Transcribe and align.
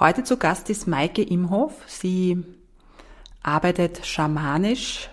Heute 0.00 0.22
zu 0.22 0.36
Gast 0.36 0.70
ist 0.70 0.86
Maike 0.86 1.22
Imhof. 1.22 1.72
Sie 1.88 2.44
arbeitet 3.42 4.06
schamanisch, 4.06 5.10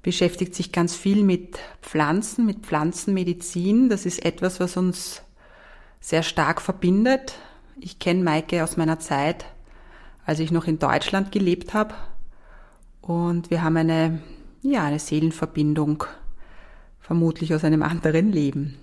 beschäftigt 0.00 0.54
sich 0.54 0.72
ganz 0.72 0.96
viel 0.96 1.22
mit 1.22 1.58
Pflanzen, 1.82 2.46
mit 2.46 2.60
Pflanzenmedizin. 2.60 3.90
Das 3.90 4.06
ist 4.06 4.24
etwas, 4.24 4.60
was 4.60 4.78
uns 4.78 5.20
sehr 6.00 6.22
stark 6.22 6.62
verbindet. 6.62 7.34
Ich 7.78 7.98
kenne 7.98 8.22
Maike 8.22 8.64
aus 8.64 8.78
meiner 8.78 8.98
Zeit, 8.98 9.44
als 10.24 10.38
ich 10.38 10.52
noch 10.52 10.66
in 10.66 10.78
Deutschland 10.78 11.30
gelebt 11.30 11.74
habe. 11.74 11.92
Und 13.02 13.50
wir 13.50 13.62
haben 13.62 13.76
eine, 13.76 14.22
ja, 14.62 14.84
eine 14.84 15.00
Seelenverbindung, 15.00 16.04
vermutlich 16.98 17.54
aus 17.54 17.62
einem 17.62 17.82
anderen 17.82 18.32
Leben. 18.32 18.78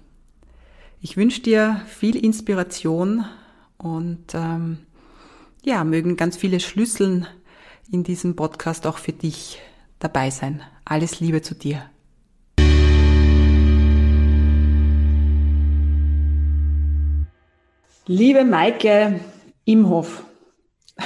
Ich 1.02 1.18
wünsche 1.18 1.42
dir 1.42 1.82
viel 1.88 2.16
Inspiration 2.16 3.26
und 3.80 4.36
ähm, 4.36 4.86
ja, 5.70 5.84
mögen 5.84 6.18
ganz 6.18 6.36
viele 6.36 6.60
Schlüsseln 6.60 7.28
in 7.92 8.04
diesem 8.04 8.36
Podcast 8.36 8.88
auch 8.88 8.98
für 8.98 9.14
dich 9.14 9.62
dabei 10.00 10.32
sein. 10.32 10.64
Alles 10.84 11.20
Liebe 11.20 11.44
zu 11.44 11.54
dir. 11.54 11.92
Liebe 18.08 18.46
Maike 18.46 19.20
Imhof, 19.66 20.24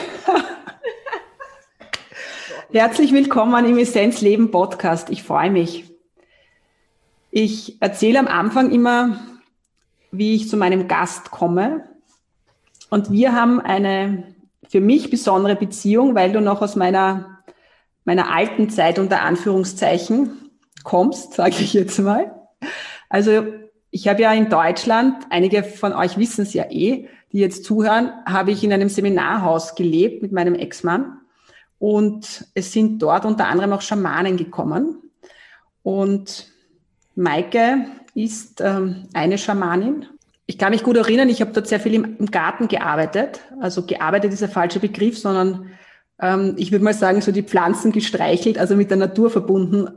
herzlich 2.72 3.12
willkommen 3.12 3.66
im 3.66 3.78
Essenzleben 3.78 4.50
Podcast. 4.50 5.10
Ich 5.10 5.24
freue 5.24 5.52
mich. 5.52 5.92
Ich 7.32 7.82
erzähle 7.82 8.20
am 8.20 8.28
Anfang 8.28 8.72
immer, 8.72 9.20
wie 10.12 10.36
ich 10.36 10.48
zu 10.48 10.56
meinem 10.56 10.88
Gast 10.88 11.32
komme. 11.32 11.90
Und 12.90 13.12
wir 13.12 13.34
haben 13.34 13.60
eine 13.60 14.33
für 14.74 14.82
mich 14.82 15.12
besondere 15.12 15.56
Beziehung, 15.56 16.16
weil 16.16 16.32
du 16.32 16.42
noch 16.42 16.64
aus 16.64 16.76
meiner, 16.76 17.44
meiner 18.06 18.34
alten 18.34 18.72
Zeit 18.72 18.98
unter 18.98 19.22
Anführungszeichen 19.22 20.50
kommst, 20.84 21.34
sage 21.34 21.58
ich 21.60 21.74
jetzt 21.74 22.00
mal. 22.00 22.50
Also 23.08 23.46
ich 23.92 24.08
habe 24.08 24.24
ja 24.24 24.34
in 24.34 24.50
Deutschland, 24.50 25.28
einige 25.30 25.64
von 25.64 25.94
euch 25.94 26.18
wissen 26.18 26.42
es 26.42 26.56
ja 26.56 26.72
eh, 26.72 27.08
die 27.32 27.38
jetzt 27.38 27.66
zuhören, 27.66 28.14
habe 28.26 28.50
ich 28.50 28.64
in 28.64 28.74
einem 28.74 28.90
Seminarhaus 28.90 29.76
gelebt 29.76 30.24
mit 30.24 30.32
meinem 30.32 30.56
Ex-Mann. 30.56 31.20
Und 31.78 32.48
es 32.56 32.74
sind 32.74 32.98
dort 32.98 33.26
unter 33.26 33.46
anderem 33.46 33.74
auch 33.74 33.82
Schamanen 33.82 34.38
gekommen. 34.38 35.04
Und 35.84 36.52
Maike 37.14 37.86
ist 38.16 38.60
ähm, 38.60 39.08
eine 39.14 39.38
Schamanin 39.38 40.08
ich 40.54 40.60
kann 40.60 40.70
mich 40.70 40.84
gut 40.84 40.98
erinnern, 40.98 41.30
ich 41.30 41.42
habe 41.42 41.52
dort 41.52 41.66
sehr 41.66 41.80
viel 41.80 41.96
im, 41.96 42.28
Garten 42.28 42.68
gearbeitet. 42.68 43.40
Also 43.60 43.88
gearbeitet 43.88 44.34
ist 44.34 44.44
der 44.44 44.50
falsche 44.50 44.80
Begriff, 44.80 45.18
sondern 45.18 45.72
ähm, 46.22 46.54
ich 46.58 46.72
würde 46.72 46.86
mal 46.86 46.94
sagen, 46.94 47.22
so 47.22 47.32
die 47.32 47.42
Pflanzen 47.42 47.92
gestreichelt, 47.92 48.60
also 48.60 48.76
mit 48.76 48.92
der 48.92 48.98
Natur 48.98 49.32
verbunden. 49.32 49.88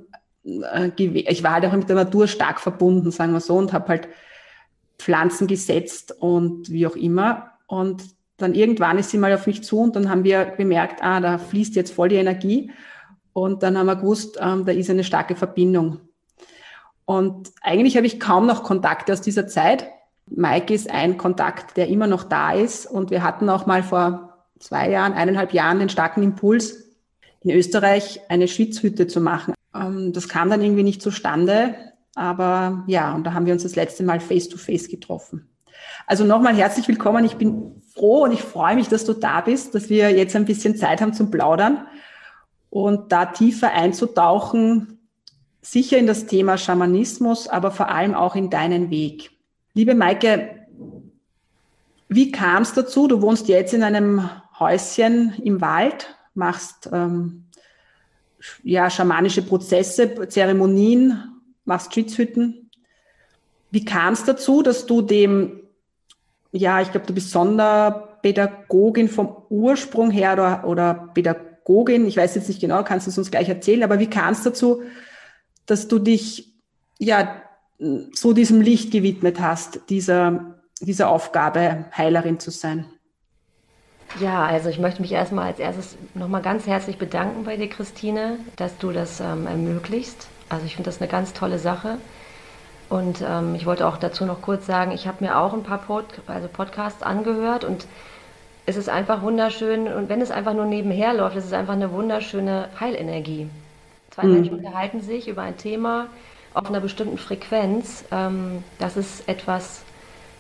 Äh, 0.44 0.92
ich 0.96 1.42
war 1.42 1.52
halt 1.52 1.66
auch 1.66 1.72
mit 1.74 1.90
der 1.90 1.96
Natur 1.96 2.26
stark 2.26 2.58
verbunden, 2.58 3.10
sagen 3.10 3.34
wir 3.34 3.40
so, 3.40 3.54
und 3.54 3.74
habe 3.74 3.88
halt 3.88 4.08
Pflanzen 4.98 5.46
gesetzt 5.46 6.16
und 6.18 6.70
wie 6.70 6.86
auch 6.86 6.96
immer. 6.96 7.50
Und 7.66 8.04
dann 8.38 8.54
irgendwann 8.54 8.96
ist 8.96 9.10
sie 9.10 9.18
mal 9.18 9.34
auf 9.34 9.46
mich 9.46 9.62
zu 9.62 9.80
und 9.80 9.94
dann 9.94 10.08
haben 10.08 10.24
wir 10.24 10.54
bemerkt, 10.56 11.04
ah, 11.04 11.20
da 11.20 11.36
fließt 11.36 11.76
jetzt 11.76 11.92
voll 11.92 12.08
die 12.08 12.16
Energie. 12.16 12.70
Und 13.34 13.62
dann 13.62 13.76
haben 13.76 13.84
wir 13.84 13.96
gewusst, 13.96 14.38
ähm, 14.40 14.64
da 14.64 14.72
ist 14.72 14.88
eine 14.88 15.04
starke 15.04 15.36
Verbindung. 15.36 16.00
Und 17.04 17.52
eigentlich 17.60 17.98
habe 17.98 18.06
ich 18.06 18.18
kaum 18.18 18.46
noch 18.46 18.62
Kontakte 18.62 19.12
aus 19.12 19.20
dieser 19.20 19.46
Zeit. 19.46 19.86
Mike 20.28 20.74
ist 20.74 20.90
ein 20.90 21.16
Kontakt, 21.18 21.76
der 21.76 21.88
immer 21.88 22.06
noch 22.06 22.24
da 22.24 22.52
ist. 22.52 22.86
Und 22.86 23.10
wir 23.10 23.22
hatten 23.22 23.48
auch 23.48 23.66
mal 23.66 23.82
vor 23.82 24.44
zwei 24.58 24.90
Jahren, 24.90 25.12
eineinhalb 25.12 25.52
Jahren 25.52 25.78
den 25.78 25.88
starken 25.88 26.22
Impuls, 26.22 26.84
in 27.42 27.50
Österreich 27.50 28.20
eine 28.28 28.48
Schwitzhütte 28.48 29.06
zu 29.06 29.20
machen. 29.20 29.54
Ähm, 29.74 30.12
das 30.12 30.28
kam 30.28 30.50
dann 30.50 30.62
irgendwie 30.62 30.82
nicht 30.82 31.02
zustande. 31.02 31.74
Aber 32.14 32.84
ja, 32.86 33.14
und 33.14 33.24
da 33.24 33.34
haben 33.34 33.46
wir 33.46 33.52
uns 33.52 33.62
das 33.62 33.76
letzte 33.76 34.02
Mal 34.02 34.20
face-to-face 34.20 34.86
-face 34.86 34.90
getroffen. 34.90 35.48
Also 36.06 36.24
nochmal 36.24 36.56
herzlich 36.56 36.88
willkommen. 36.88 37.24
Ich 37.24 37.36
bin 37.36 37.82
froh 37.94 38.24
und 38.24 38.32
ich 38.32 38.42
freue 38.42 38.74
mich, 38.74 38.88
dass 38.88 39.04
du 39.04 39.12
da 39.12 39.42
bist, 39.42 39.74
dass 39.74 39.90
wir 39.90 40.10
jetzt 40.10 40.34
ein 40.34 40.46
bisschen 40.46 40.76
Zeit 40.76 41.00
haben 41.00 41.12
zum 41.12 41.30
Plaudern 41.30 41.86
und 42.70 43.12
da 43.12 43.26
tiefer 43.26 43.72
einzutauchen, 43.72 44.98
sicher 45.62 45.98
in 45.98 46.06
das 46.06 46.26
Thema 46.26 46.58
Schamanismus, 46.58 47.48
aber 47.48 47.70
vor 47.70 47.88
allem 47.88 48.14
auch 48.14 48.36
in 48.36 48.50
deinen 48.50 48.90
Weg. 48.90 49.30
Liebe 49.76 49.94
Maike, 49.94 50.66
wie 52.08 52.32
kam 52.32 52.62
es 52.62 52.72
dazu? 52.72 53.08
Du 53.08 53.20
wohnst 53.20 53.46
jetzt 53.46 53.74
in 53.74 53.82
einem 53.82 54.30
Häuschen 54.58 55.34
im 55.44 55.60
Wald, 55.60 56.16
machst 56.32 56.88
ähm, 56.94 57.44
ja, 58.62 58.88
schamanische 58.88 59.42
Prozesse, 59.42 60.28
Zeremonien, 60.28 61.42
machst 61.66 61.92
Schwitzhütten. 61.92 62.70
Wie 63.70 63.84
kam 63.84 64.14
es 64.14 64.24
dazu, 64.24 64.62
dass 64.62 64.86
du 64.86 65.02
dem, 65.02 65.60
ja, 66.52 66.80
ich 66.80 66.90
glaube, 66.90 67.06
du 67.06 67.12
bist 67.12 67.30
Sonderpädagogin 67.30 69.10
vom 69.10 69.42
Ursprung 69.50 70.10
her 70.10 70.32
oder, 70.32 70.66
oder 70.66 71.10
Pädagogin, 71.12 72.06
ich 72.06 72.16
weiß 72.16 72.34
jetzt 72.34 72.48
nicht 72.48 72.62
genau, 72.62 72.82
kannst 72.82 73.08
du 73.08 73.10
es 73.10 73.18
uns 73.18 73.30
gleich 73.30 73.50
erzählen, 73.50 73.82
aber 73.82 73.98
wie 73.98 74.08
kam 74.08 74.32
es 74.32 74.42
dazu, 74.42 74.84
dass 75.66 75.86
du 75.86 75.98
dich 75.98 76.54
ja 76.98 77.42
so 77.78 78.32
diesem 78.32 78.60
Licht 78.60 78.90
gewidmet 78.90 79.40
hast, 79.40 79.80
dieser, 79.90 80.56
dieser 80.80 81.08
Aufgabe, 81.08 81.86
Heilerin 81.96 82.40
zu 82.40 82.50
sein? 82.50 82.86
Ja, 84.20 84.46
also 84.46 84.68
ich 84.68 84.78
möchte 84.78 85.02
mich 85.02 85.12
erstmal 85.12 85.46
als 85.46 85.58
erstes 85.58 85.96
nochmal 86.14 86.40
ganz 86.40 86.66
herzlich 86.66 86.96
bedanken 86.96 87.44
bei 87.44 87.56
dir, 87.56 87.68
Christine, 87.68 88.38
dass 88.56 88.78
du 88.78 88.92
das 88.92 89.20
ähm, 89.20 89.46
ermöglicht. 89.46 90.28
Also 90.48 90.64
ich 90.64 90.76
finde 90.76 90.88
das 90.88 91.00
eine 91.00 91.10
ganz 91.10 91.32
tolle 91.32 91.58
Sache. 91.58 91.98
Und 92.88 93.22
ähm, 93.26 93.54
ich 93.56 93.66
wollte 93.66 93.86
auch 93.86 93.96
dazu 93.96 94.24
noch 94.24 94.42
kurz 94.42 94.64
sagen, 94.64 94.92
ich 94.92 95.06
habe 95.06 95.24
mir 95.24 95.38
auch 95.38 95.52
ein 95.52 95.64
paar 95.64 95.78
Pod 95.78 96.04
also 96.26 96.48
Podcasts 96.48 97.02
angehört 97.02 97.64
und 97.64 97.86
es 98.64 98.76
ist 98.76 98.88
einfach 98.88 99.22
wunderschön. 99.22 99.88
Und 99.88 100.08
wenn 100.08 100.20
es 100.20 100.30
einfach 100.30 100.54
nur 100.54 100.66
nebenher 100.66 101.12
läuft, 101.12 101.36
ist 101.36 101.46
es 101.46 101.52
einfach 101.52 101.74
eine 101.74 101.92
wunderschöne 101.92 102.68
Heilenergie. 102.78 103.48
Zwei 104.10 104.24
mhm. 104.24 104.32
Menschen 104.34 104.58
unterhalten 104.58 105.00
sich 105.00 105.28
über 105.28 105.42
ein 105.42 105.56
Thema, 105.56 106.06
auf 106.56 106.68
einer 106.68 106.80
bestimmten 106.80 107.18
Frequenz. 107.18 108.04
Ähm, 108.10 108.64
das 108.78 108.96
ist 108.96 109.28
etwas, 109.28 109.82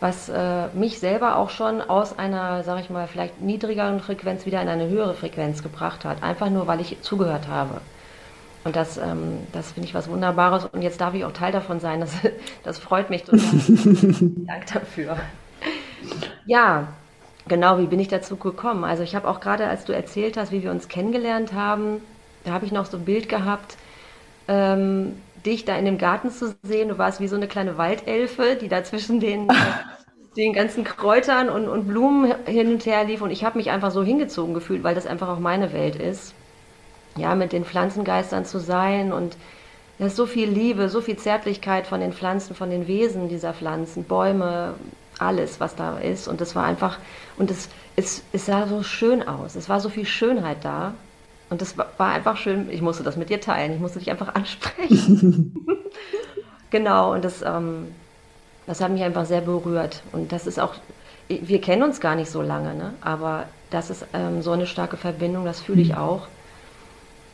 was 0.00 0.30
äh, 0.30 0.68
mich 0.68 0.98
selber 0.98 1.36
auch 1.36 1.50
schon 1.50 1.82
aus 1.82 2.18
einer, 2.18 2.64
sage 2.64 2.80
ich 2.80 2.90
mal, 2.90 3.06
vielleicht 3.06 3.42
niedrigeren 3.42 4.00
Frequenz 4.00 4.46
wieder 4.46 4.62
in 4.62 4.68
eine 4.68 4.88
höhere 4.88 5.14
Frequenz 5.14 5.62
gebracht 5.62 6.06
hat. 6.06 6.22
Einfach 6.22 6.48
nur, 6.48 6.66
weil 6.66 6.80
ich 6.80 7.02
zugehört 7.02 7.48
habe. 7.48 7.82
Und 8.64 8.76
das, 8.76 8.96
ähm, 8.96 9.40
das 9.52 9.72
finde 9.72 9.88
ich 9.88 9.94
was 9.94 10.08
Wunderbares. 10.08 10.64
Und 10.64 10.80
jetzt 10.80 11.02
darf 11.02 11.12
ich 11.12 11.24
auch 11.26 11.32
Teil 11.32 11.52
davon 11.52 11.80
sein. 11.80 12.00
Das, 12.00 12.14
das 12.64 12.78
freut 12.78 13.10
mich 13.10 13.24
total. 13.24 13.42
Dank 13.68 14.66
dafür. 14.72 15.18
Ja, 16.46 16.88
genau, 17.46 17.78
wie 17.78 17.86
bin 17.86 18.00
ich 18.00 18.08
dazu 18.08 18.36
gekommen? 18.36 18.84
Also 18.84 19.02
ich 19.02 19.14
habe 19.14 19.28
auch 19.28 19.40
gerade, 19.40 19.68
als 19.68 19.84
du 19.84 19.92
erzählt 19.92 20.38
hast, 20.38 20.50
wie 20.50 20.62
wir 20.62 20.70
uns 20.70 20.88
kennengelernt 20.88 21.52
haben, 21.52 22.00
da 22.44 22.52
habe 22.52 22.64
ich 22.64 22.72
noch 22.72 22.86
so 22.86 22.96
ein 22.96 23.04
Bild 23.04 23.28
gehabt, 23.28 23.76
ähm, 24.48 25.20
dich 25.46 25.64
da 25.64 25.76
in 25.76 25.84
dem 25.84 25.98
Garten 25.98 26.30
zu 26.30 26.54
sehen. 26.62 26.88
Du 26.88 26.98
warst 26.98 27.20
wie 27.20 27.28
so 27.28 27.36
eine 27.36 27.48
kleine 27.48 27.78
Waldelfe, 27.78 28.56
die 28.60 28.68
da 28.68 28.84
zwischen 28.84 29.20
den 29.20 29.48
den 30.36 30.52
ganzen 30.52 30.84
Kräutern 30.84 31.48
und, 31.48 31.66
und 31.66 31.88
Blumen 31.88 32.34
hin 32.46 32.74
und 32.74 32.84
her 32.84 33.04
lief 33.04 33.22
und 33.22 33.30
ich 33.30 33.44
habe 33.44 33.56
mich 33.56 33.70
einfach 33.70 33.90
so 33.90 34.02
hingezogen 34.02 34.54
gefühlt, 34.54 34.84
weil 34.84 34.94
das 34.94 35.06
einfach 35.06 35.28
auch 35.28 35.38
meine 35.38 35.72
Welt 35.72 35.96
ist. 35.96 36.34
Ja, 37.16 37.34
mit 37.34 37.52
den 37.52 37.64
Pflanzengeistern 37.64 38.44
zu 38.44 38.58
sein 38.58 39.12
und 39.12 39.38
da 39.98 40.06
ist 40.06 40.16
so 40.16 40.26
viel 40.26 40.50
Liebe, 40.50 40.90
so 40.90 41.00
viel 41.00 41.16
Zärtlichkeit 41.16 41.86
von 41.86 42.00
den 42.00 42.12
Pflanzen, 42.12 42.54
von 42.54 42.68
den 42.68 42.86
Wesen 42.86 43.28
dieser 43.30 43.54
Pflanzen, 43.54 44.04
Bäume, 44.04 44.74
alles, 45.18 45.58
was 45.58 45.74
da 45.74 45.98
ist. 45.98 46.28
Und 46.28 46.42
das 46.42 46.54
war 46.54 46.64
einfach, 46.64 46.98
und 47.38 47.50
es, 47.50 47.70
es, 47.96 48.22
es 48.32 48.44
sah 48.44 48.66
so 48.66 48.82
schön 48.82 49.26
aus. 49.26 49.54
Es 49.56 49.70
war 49.70 49.80
so 49.80 49.88
viel 49.88 50.04
Schönheit 50.04 50.58
da. 50.62 50.92
Und 51.48 51.60
das 51.60 51.78
war 51.78 51.88
einfach 51.98 52.36
schön. 52.36 52.68
Ich 52.70 52.82
musste 52.82 53.02
das 53.02 53.16
mit 53.16 53.30
dir 53.30 53.40
teilen. 53.40 53.72
Ich 53.72 53.80
musste 53.80 53.98
dich 53.98 54.10
einfach 54.10 54.34
ansprechen. 54.34 55.66
genau. 56.70 57.12
Und 57.12 57.24
das, 57.24 57.42
ähm, 57.42 57.88
das 58.66 58.80
hat 58.80 58.90
mich 58.90 59.02
einfach 59.02 59.26
sehr 59.26 59.42
berührt. 59.42 60.02
Und 60.12 60.32
das 60.32 60.46
ist 60.46 60.58
auch, 60.58 60.74
wir 61.28 61.60
kennen 61.60 61.82
uns 61.82 62.00
gar 62.00 62.16
nicht 62.16 62.30
so 62.30 62.42
lange, 62.42 62.74
ne? 62.74 62.94
aber 63.00 63.44
das 63.70 63.90
ist 63.90 64.06
ähm, 64.12 64.42
so 64.42 64.52
eine 64.52 64.66
starke 64.66 64.96
Verbindung, 64.96 65.44
das 65.44 65.60
fühle 65.60 65.82
ich 65.82 65.90
mhm. 65.90 65.98
auch. 65.98 66.28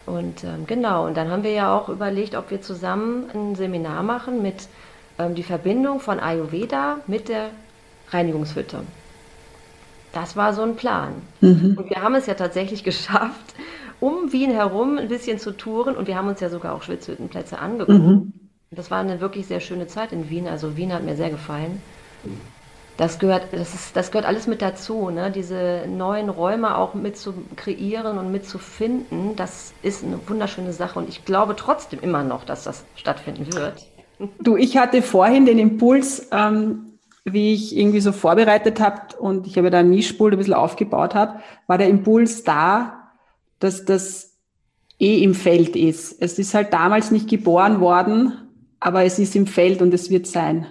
Und 0.06 0.44
ähm, 0.44 0.66
genau, 0.66 1.06
und 1.06 1.16
dann 1.16 1.30
haben 1.30 1.42
wir 1.42 1.52
ja 1.52 1.76
auch 1.76 1.88
überlegt, 1.88 2.34
ob 2.34 2.50
wir 2.50 2.60
zusammen 2.60 3.30
ein 3.32 3.54
Seminar 3.54 4.02
machen 4.02 4.42
mit 4.42 4.68
ähm, 5.18 5.34
die 5.34 5.42
Verbindung 5.42 6.00
von 6.00 6.18
Ayurveda 6.18 6.98
mit 7.06 7.28
der 7.28 7.50
Reinigungshütte. 8.10 8.80
Das 10.12 10.36
war 10.36 10.52
so 10.52 10.62
ein 10.62 10.76
Plan. 10.76 11.14
Mhm. 11.40 11.76
Und 11.78 11.88
wir 11.88 12.02
haben 12.02 12.14
es 12.14 12.26
ja 12.26 12.34
tatsächlich 12.34 12.84
geschafft, 12.84 13.54
um 14.02 14.32
Wien 14.32 14.50
herum 14.50 14.98
ein 14.98 15.06
bisschen 15.06 15.38
zu 15.38 15.52
touren. 15.52 15.96
Und 15.96 16.08
wir 16.08 16.16
haben 16.16 16.28
uns 16.28 16.40
ja 16.40 16.50
sogar 16.50 16.74
auch 16.74 16.82
Schwitzhüttenplätze 16.82 17.58
angeguckt. 17.58 17.98
Mhm. 17.98 18.32
Das 18.72 18.90
war 18.90 18.98
eine 18.98 19.20
wirklich 19.20 19.46
sehr 19.46 19.60
schöne 19.60 19.86
Zeit 19.86 20.12
in 20.12 20.28
Wien. 20.28 20.48
Also 20.48 20.76
Wien 20.76 20.92
hat 20.92 21.04
mir 21.04 21.14
sehr 21.14 21.30
gefallen. 21.30 21.80
Das 22.96 23.18
gehört, 23.18 23.46
das, 23.52 23.74
ist, 23.74 23.96
das 23.96 24.10
gehört 24.10 24.26
alles 24.26 24.46
mit 24.46 24.60
dazu, 24.60 25.10
ne? 25.10 25.30
diese 25.30 25.84
neuen 25.88 26.28
Räume 26.28 26.76
auch 26.76 26.94
mit 26.94 27.16
zu 27.16 27.32
kreieren 27.56 28.18
und 28.18 28.32
mit 28.32 28.44
zu 28.44 28.58
finden. 28.58 29.34
Das 29.36 29.72
ist 29.82 30.04
eine 30.04 30.18
wunderschöne 30.26 30.72
Sache 30.72 30.98
und 30.98 31.08
ich 31.08 31.24
glaube 31.24 31.54
trotzdem 31.56 32.00
immer 32.00 32.22
noch, 32.22 32.44
dass 32.44 32.64
das 32.64 32.84
stattfinden 32.96 33.52
wird. 33.54 33.86
Du, 34.40 34.56
ich 34.56 34.76
hatte 34.76 35.02
vorhin 35.02 35.46
den 35.46 35.58
Impuls, 35.58 36.28
ähm, 36.32 36.98
wie 37.24 37.54
ich 37.54 37.76
irgendwie 37.76 38.00
so 38.00 38.12
vorbereitet 38.12 38.78
habe 38.80 39.16
und 39.18 39.46
ich 39.46 39.56
habe 39.58 39.70
da 39.70 39.78
ein 39.78 39.90
Mischpult 39.90 40.34
ein 40.34 40.38
bisschen 40.38 40.54
aufgebaut 40.54 41.14
habe, 41.14 41.40
war 41.66 41.78
der 41.78 41.88
Impuls 41.88 42.44
da, 42.44 43.01
dass 43.62 43.84
das 43.84 44.32
eh 44.98 45.22
im 45.22 45.34
Feld 45.34 45.76
ist. 45.76 46.16
Es 46.20 46.38
ist 46.38 46.54
halt 46.54 46.72
damals 46.72 47.10
nicht 47.10 47.28
geboren 47.28 47.80
worden, 47.80 48.32
aber 48.80 49.04
es 49.04 49.18
ist 49.18 49.36
im 49.36 49.46
Feld 49.46 49.82
und 49.82 49.92
es 49.94 50.10
wird 50.10 50.26
sein. 50.26 50.66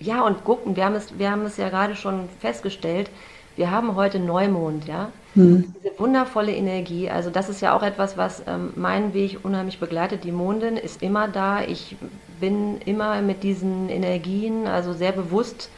Ja, 0.00 0.22
und 0.22 0.44
gucken, 0.44 0.76
wir 0.76 0.84
haben 0.84 0.94
es, 0.94 1.18
wir 1.18 1.30
haben 1.30 1.42
es 1.42 1.56
ja 1.56 1.68
gerade 1.68 1.96
schon 1.96 2.28
festgestellt, 2.40 3.10
wir 3.56 3.70
haben 3.70 3.94
heute 3.94 4.18
Neumond, 4.18 4.86
ja. 4.86 5.12
Hm. 5.34 5.72
Diese 5.76 5.98
wundervolle 5.98 6.52
Energie, 6.52 7.08
also 7.08 7.30
das 7.30 7.48
ist 7.48 7.60
ja 7.60 7.76
auch 7.76 7.82
etwas, 7.82 8.16
was 8.16 8.42
ähm, 8.46 8.72
meinen 8.76 9.14
Weg 9.14 9.38
unheimlich 9.44 9.78
begleitet. 9.78 10.24
Die 10.24 10.32
Mondin 10.32 10.76
ist 10.76 11.02
immer 11.02 11.28
da. 11.28 11.62
Ich 11.62 11.96
bin 12.40 12.78
immer 12.78 13.22
mit 13.22 13.42
diesen 13.42 13.88
Energien, 13.88 14.66
also 14.66 14.92
sehr 14.92 15.12
bewusst 15.12 15.70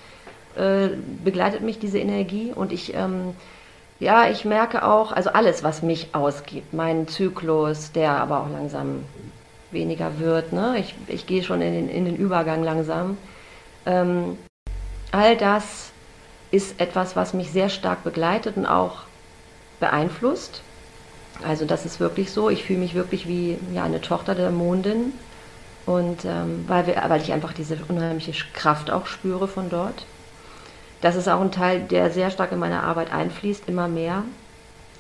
äh, 0.57 0.89
begleitet 1.23 1.61
mich 1.61 1.79
diese 1.79 1.99
Energie 1.99 2.53
und 2.55 2.73
ich, 2.73 2.95
ähm, 2.95 3.35
ja, 3.99 4.29
ich 4.29 4.45
merke 4.45 4.85
auch, 4.85 5.13
also 5.13 5.31
alles, 5.31 5.65
was 5.65 5.83
mich 5.83 6.15
ausgibt, 6.15 6.75
meinen 6.75 7.09
Zyklus, 7.09 7.93
der 7.93 8.13
aber 8.13 8.41
auch 8.41 8.51
langsam 8.51 9.05
weniger 9.71 10.19
wird, 10.19 10.53
ne? 10.53 10.77
ich, 10.79 10.95
ich 11.07 11.27
gehe 11.27 11.43
schon 11.43 11.61
in 11.61 11.73
den, 11.73 11.89
in 11.89 12.05
den 12.05 12.17
Übergang 12.17 12.63
langsam. 12.63 13.17
Ähm, 13.85 14.39
all 15.13 15.37
das 15.37 15.91
ist 16.51 16.81
etwas, 16.81 17.17
was 17.17 17.35
mich 17.35 17.51
sehr 17.51 17.69
stark 17.69 18.05
begleitet 18.05 18.57
und 18.57 18.67
auch 18.67 19.03
beeinflusst. 19.81 20.63
Also 21.47 21.65
das 21.65 21.85
ist 21.85 22.01
wirklich 22.01 22.31
so. 22.31 22.49
Ich 22.51 22.65
fühle 22.65 22.79
mich 22.79 22.95
wirklich 22.95 23.29
wie 23.29 23.59
ja, 23.75 23.85
eine 23.85 24.01
Tochter 24.01 24.35
der 24.35 24.51
Mondin. 24.51 25.13
Und 25.85 26.25
ähm, 26.25 26.65
weil, 26.67 26.87
wir, 26.87 27.03
weil 27.09 27.21
ich 27.21 27.33
einfach 27.33 27.53
diese 27.53 27.79
unheimliche 27.89 28.33
Kraft 28.55 28.91
auch 28.91 29.07
spüre 29.07 29.47
von 29.47 29.69
dort. 29.69 30.07
Das 31.07 31.15
ist 31.15 31.29
auch 31.29 31.41
ein 31.41 31.53
Teil, 31.53 31.83
der 31.83 32.11
sehr 32.11 32.33
stark 32.33 32.51
in 32.51 32.59
meine 32.59 32.83
Arbeit 32.83 33.13
einfließt, 33.13 33.69
immer 33.69 33.87
mehr. 33.87 34.25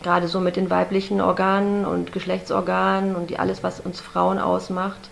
Gerade 0.05 0.29
so 0.29 0.39
mit 0.39 0.55
den 0.55 0.71
weiblichen 0.71 1.21
Organen 1.21 1.85
und 1.85 2.13
Geschlechtsorganen 2.13 3.17
und 3.17 3.29
die, 3.29 3.41
alles, 3.41 3.65
was 3.65 3.81
uns 3.81 4.01
Frauen 4.01 4.39
ausmacht. 4.39 5.11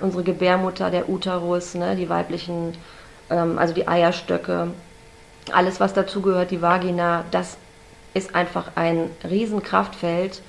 Unsere 0.00 0.24
Gebärmutter, 0.24 0.90
der 0.90 1.08
Uterus, 1.08 1.76
ne, 1.76 1.94
die 1.94 2.08
weiblichen, 2.08 2.76
ähm, 3.30 3.56
also 3.56 3.72
die 3.72 3.86
Eierstöcke, 3.86 4.72
alles, 5.52 5.78
was 5.78 5.94
dazugehört, 5.94 6.50
die 6.50 6.60
Vagina, 6.60 7.24
das 7.30 7.56
ist 8.12 8.34
einfach 8.34 8.72
ein 8.74 9.10
Riesenkraftfeld 9.22 10.42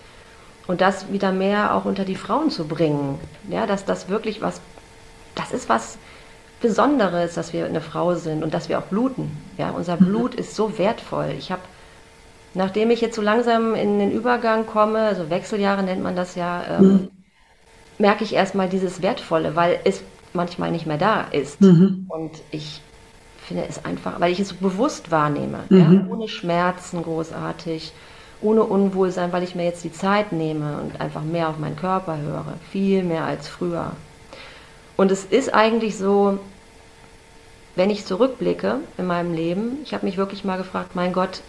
und 0.66 0.81
das 0.81 1.12
wieder 1.12 1.31
mehr 1.31 1.75
auch 1.75 1.86
unter 1.86 2.04
die 2.04 2.16
Frauen 2.16 2.50
zu 2.50 2.68
bringen. 2.68 3.19
Ja, 3.48 3.68
dass 3.68 3.86
das 3.86 4.10
wirklich 4.10 4.42
was, 4.42 4.60
das 5.36 5.51
ist 5.51 5.69
was 5.69 6.00
Besonderes, 6.63 7.33
dass 7.36 7.51
wir 7.51 7.65
eine 7.65 7.81
Frau 7.81 8.15
sind 8.15 8.42
und 8.42 8.54
dass 8.54 8.69
wir 8.69 8.80
auch 8.80 8.83
bluten. 8.83 9.30
Ja, 9.57 9.71
unser 9.71 10.00
mhm. 10.00 10.06
Blut 10.06 10.33
ist 10.33 10.56
so 10.56 10.80
wertvoll. 10.80 11.36
Ich 11.38 11.51
habe, 11.51 11.62
nachdem 12.54 12.89
ich 12.89 13.01
jetzt 13.01 13.18
so 13.18 13.21
langsam 13.21 13.75
in 13.75 14.00
den 14.00 14.12
Übergang 14.12 14.65
komme, 14.65 15.00
also 15.00 15.30
Wechseljahre 15.30 15.83
nennt 15.83 16.01
man 16.01 16.15
das 16.15 16.36
ja, 16.36 16.63
ähm, 16.80 16.86
mhm. 16.86 17.10
merke 17.98 18.24
ich 18.24 18.33
erstmal 18.33 18.69
dieses 18.69 19.01
Wertvolle, 19.01 19.57
weil 19.57 19.77
es 19.83 20.01
manchmal 20.31 20.71
nicht 20.71 20.88
mehr 20.88 20.98
da 20.98 21.25
ist. 21.31 21.60
Mhm. 21.60 22.06
Und 22.07 22.31
ich 22.51 22.81
finde 23.45 23.66
es 23.68 23.83
einfach, 23.83 24.21
weil 24.21 24.31
ich 24.31 24.39
es 24.39 24.48
so 24.48 24.56
bewusst 24.56 25.12
wahrnehme, 25.12 25.66
mhm. 25.68 25.77
ja, 25.77 26.06
ohne 26.09 26.30
Schmerzen 26.30 27.04
großartig, 27.04 27.92
ohne 28.42 28.63
Unwohlsein, 28.63 29.33
weil 29.33 29.44
ich 29.44 29.54
mir 29.54 29.66
jetzt 29.66 29.83
die 29.83 29.92
Zeit 29.92 30.31
nehme 30.31 30.77
und 30.77 31.01
einfach 31.01 31.24
mehr 31.24 31.50
auf 31.50 31.59
meinen 31.59 31.75
Körper 31.75 32.18
höre, 32.19 32.54
viel 32.71 33.04
mehr 33.04 33.25
als 33.25 33.50
früher. 33.50 33.92
Und 34.95 35.12
es 35.12 35.25
ist 35.25 35.54
eigentlich 35.54 35.98
so, 35.98 36.39
wenn 37.75 37.89
ich 37.89 38.05
zurückblicke 38.05 38.79
in 38.97 39.07
meinem 39.07 39.33
Leben, 39.33 39.79
ich 39.83 39.93
habe 39.93 40.05
mich 40.05 40.17
wirklich 40.17 40.43
mal 40.43 40.57
gefragt, 40.57 40.95
mein 40.95 41.13
Gott, 41.13 41.41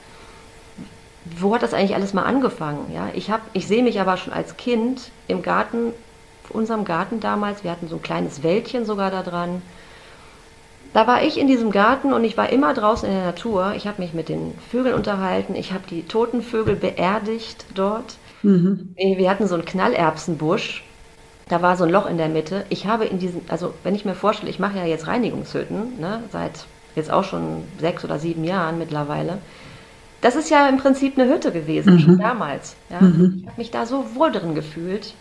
wo 1.39 1.55
hat 1.55 1.63
das 1.63 1.75
eigentlich 1.75 1.95
alles 1.95 2.15
mal 2.15 2.25
angefangen? 2.25 2.93
Ja, 2.93 3.09
ich, 3.15 3.31
hab, 3.31 3.41
ich 3.53 3.67
sehe 3.67 3.83
mich 3.83 4.01
aber 4.01 4.17
schon 4.17 4.33
als 4.33 4.57
Kind 4.57 5.11
im 5.29 5.43
Garten, 5.43 5.93
unserem 6.51 6.85
Garten 6.85 7.21
damals, 7.21 7.65
wir 7.65 7.71
hatten 7.71 7.89
so 7.89 7.97
ein 7.97 8.03
kleines 8.03 8.43
Wäldchen 8.43 8.85
sogar 8.85 9.11
da 9.11 9.23
dran, 9.23 9.63
da 10.95 11.09
war 11.09 11.25
ich 11.25 11.39
in 11.39 11.49
diesem 11.49 11.73
Garten 11.73 12.13
und 12.13 12.23
ich 12.23 12.37
war 12.37 12.51
immer 12.51 12.73
draußen 12.73 13.09
in 13.09 13.15
der 13.17 13.25
Natur. 13.25 13.75
Ich 13.77 13.89
habe 13.89 14.01
mich 14.01 14.15
mit 14.15 14.29
den 14.29 14.55
Vögeln 14.71 14.95
unterhalten. 14.95 15.57
Ich 15.57 15.73
habe 15.73 15.83
die 15.91 16.05
toten 16.05 16.41
Vögel 16.41 16.77
beerdigt 16.77 17.67
dort. 17.75 18.15
Mhm. 18.43 18.95
Wir 18.97 19.29
hatten 19.29 19.49
so 19.49 19.57
einen 19.57 19.65
Knallerbsenbusch. 19.65 20.85
Da 21.49 21.61
war 21.61 21.77
so 21.77 21.85
ein 21.85 21.91
Loch 21.91 22.07
in 22.07 22.17
der 22.17 22.29
Mitte. 22.29 22.65
Ich 22.71 22.87
habe 22.87 23.05
in 23.05 23.19
diesem, 23.19 23.43
also 23.49 23.75
wenn 23.83 23.95
ich 23.95 24.05
mir 24.05 24.15
vorstelle, 24.15 24.51
ich 24.51 24.59
mache 24.59 24.79
ja 24.79 24.87
jetzt 24.87 25.07
Reinigungshütten, 25.07 26.01
ne, 26.01 26.23
seit 26.33 26.67
jetzt 26.97 27.11
auch 27.11 27.25
schon 27.25 27.65
sechs 27.79 28.05
oder 28.05 28.19
sieben 28.19 28.45
Jahren 28.45 28.79
mittlerweile. 28.79 29.39
Das 30.21 30.37
ist 30.37 30.49
ja 30.49 30.69
im 30.69 30.79
Prinzip 30.79 31.19
eine 31.19 31.31
Hütte 31.31 31.53
gewesen, 31.53 31.95
mhm. 31.95 31.99
schon 31.99 32.19
damals. 32.19 32.77
Ja. 32.89 33.01
Mhm. 33.01 33.41
Ich 33.41 33.47
habe 33.47 33.61
mich 33.61 33.71
da 33.71 33.85
so 33.85 34.15
wohl 34.15 34.33
drin 34.33 34.55
gefühlt, 34.55 35.13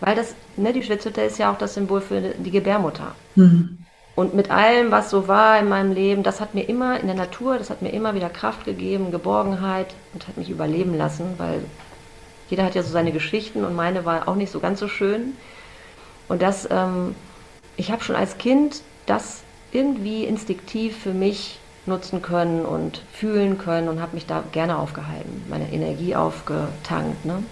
weil 0.00 0.16
das, 0.16 0.34
ne, 0.56 0.72
die 0.72 0.82
Schwitzhütte 0.82 1.20
ist 1.20 1.38
ja 1.38 1.52
auch 1.52 1.58
das 1.58 1.74
Symbol 1.74 2.00
für 2.00 2.20
die 2.20 2.50
Gebärmutter. 2.50 3.14
Mhm. 3.34 3.78
Und 4.14 4.34
mit 4.34 4.50
allem, 4.50 4.90
was 4.90 5.10
so 5.10 5.28
war 5.28 5.58
in 5.58 5.68
meinem 5.68 5.92
Leben, 5.92 6.22
das 6.22 6.40
hat 6.40 6.54
mir 6.54 6.62
immer 6.62 6.98
in 6.98 7.06
der 7.06 7.16
Natur, 7.16 7.58
das 7.58 7.68
hat 7.68 7.82
mir 7.82 7.90
immer 7.90 8.14
wieder 8.14 8.30
Kraft 8.30 8.64
gegeben, 8.64 9.10
Geborgenheit 9.10 9.88
und 10.14 10.26
hat 10.26 10.38
mich 10.38 10.48
überleben 10.48 10.96
lassen, 10.96 11.34
weil 11.36 11.62
jeder 12.48 12.64
hat 12.64 12.74
ja 12.74 12.82
so 12.82 12.90
seine 12.90 13.12
Geschichten 13.12 13.62
und 13.62 13.76
meine 13.76 14.06
war 14.06 14.26
auch 14.26 14.36
nicht 14.36 14.50
so 14.50 14.58
ganz 14.58 14.80
so 14.80 14.88
schön. 14.88 15.34
Und 16.28 16.42
das, 16.42 16.68
ähm, 16.70 17.14
ich 17.76 17.90
habe 17.90 18.02
schon 18.02 18.16
als 18.16 18.38
Kind 18.38 18.82
das 19.06 19.42
irgendwie 19.72 20.24
instinktiv 20.24 20.96
für 20.96 21.12
mich 21.12 21.58
nutzen 21.86 22.22
können 22.22 22.64
und 22.64 23.02
fühlen 23.12 23.58
können 23.58 23.88
und 23.88 24.00
habe 24.00 24.14
mich 24.14 24.26
da 24.26 24.42
gerne 24.52 24.78
aufgehalten, 24.78 25.44
meine 25.48 25.72
Energie 25.72 26.16
aufgetankt. 26.16 27.24
Ne? 27.24 27.42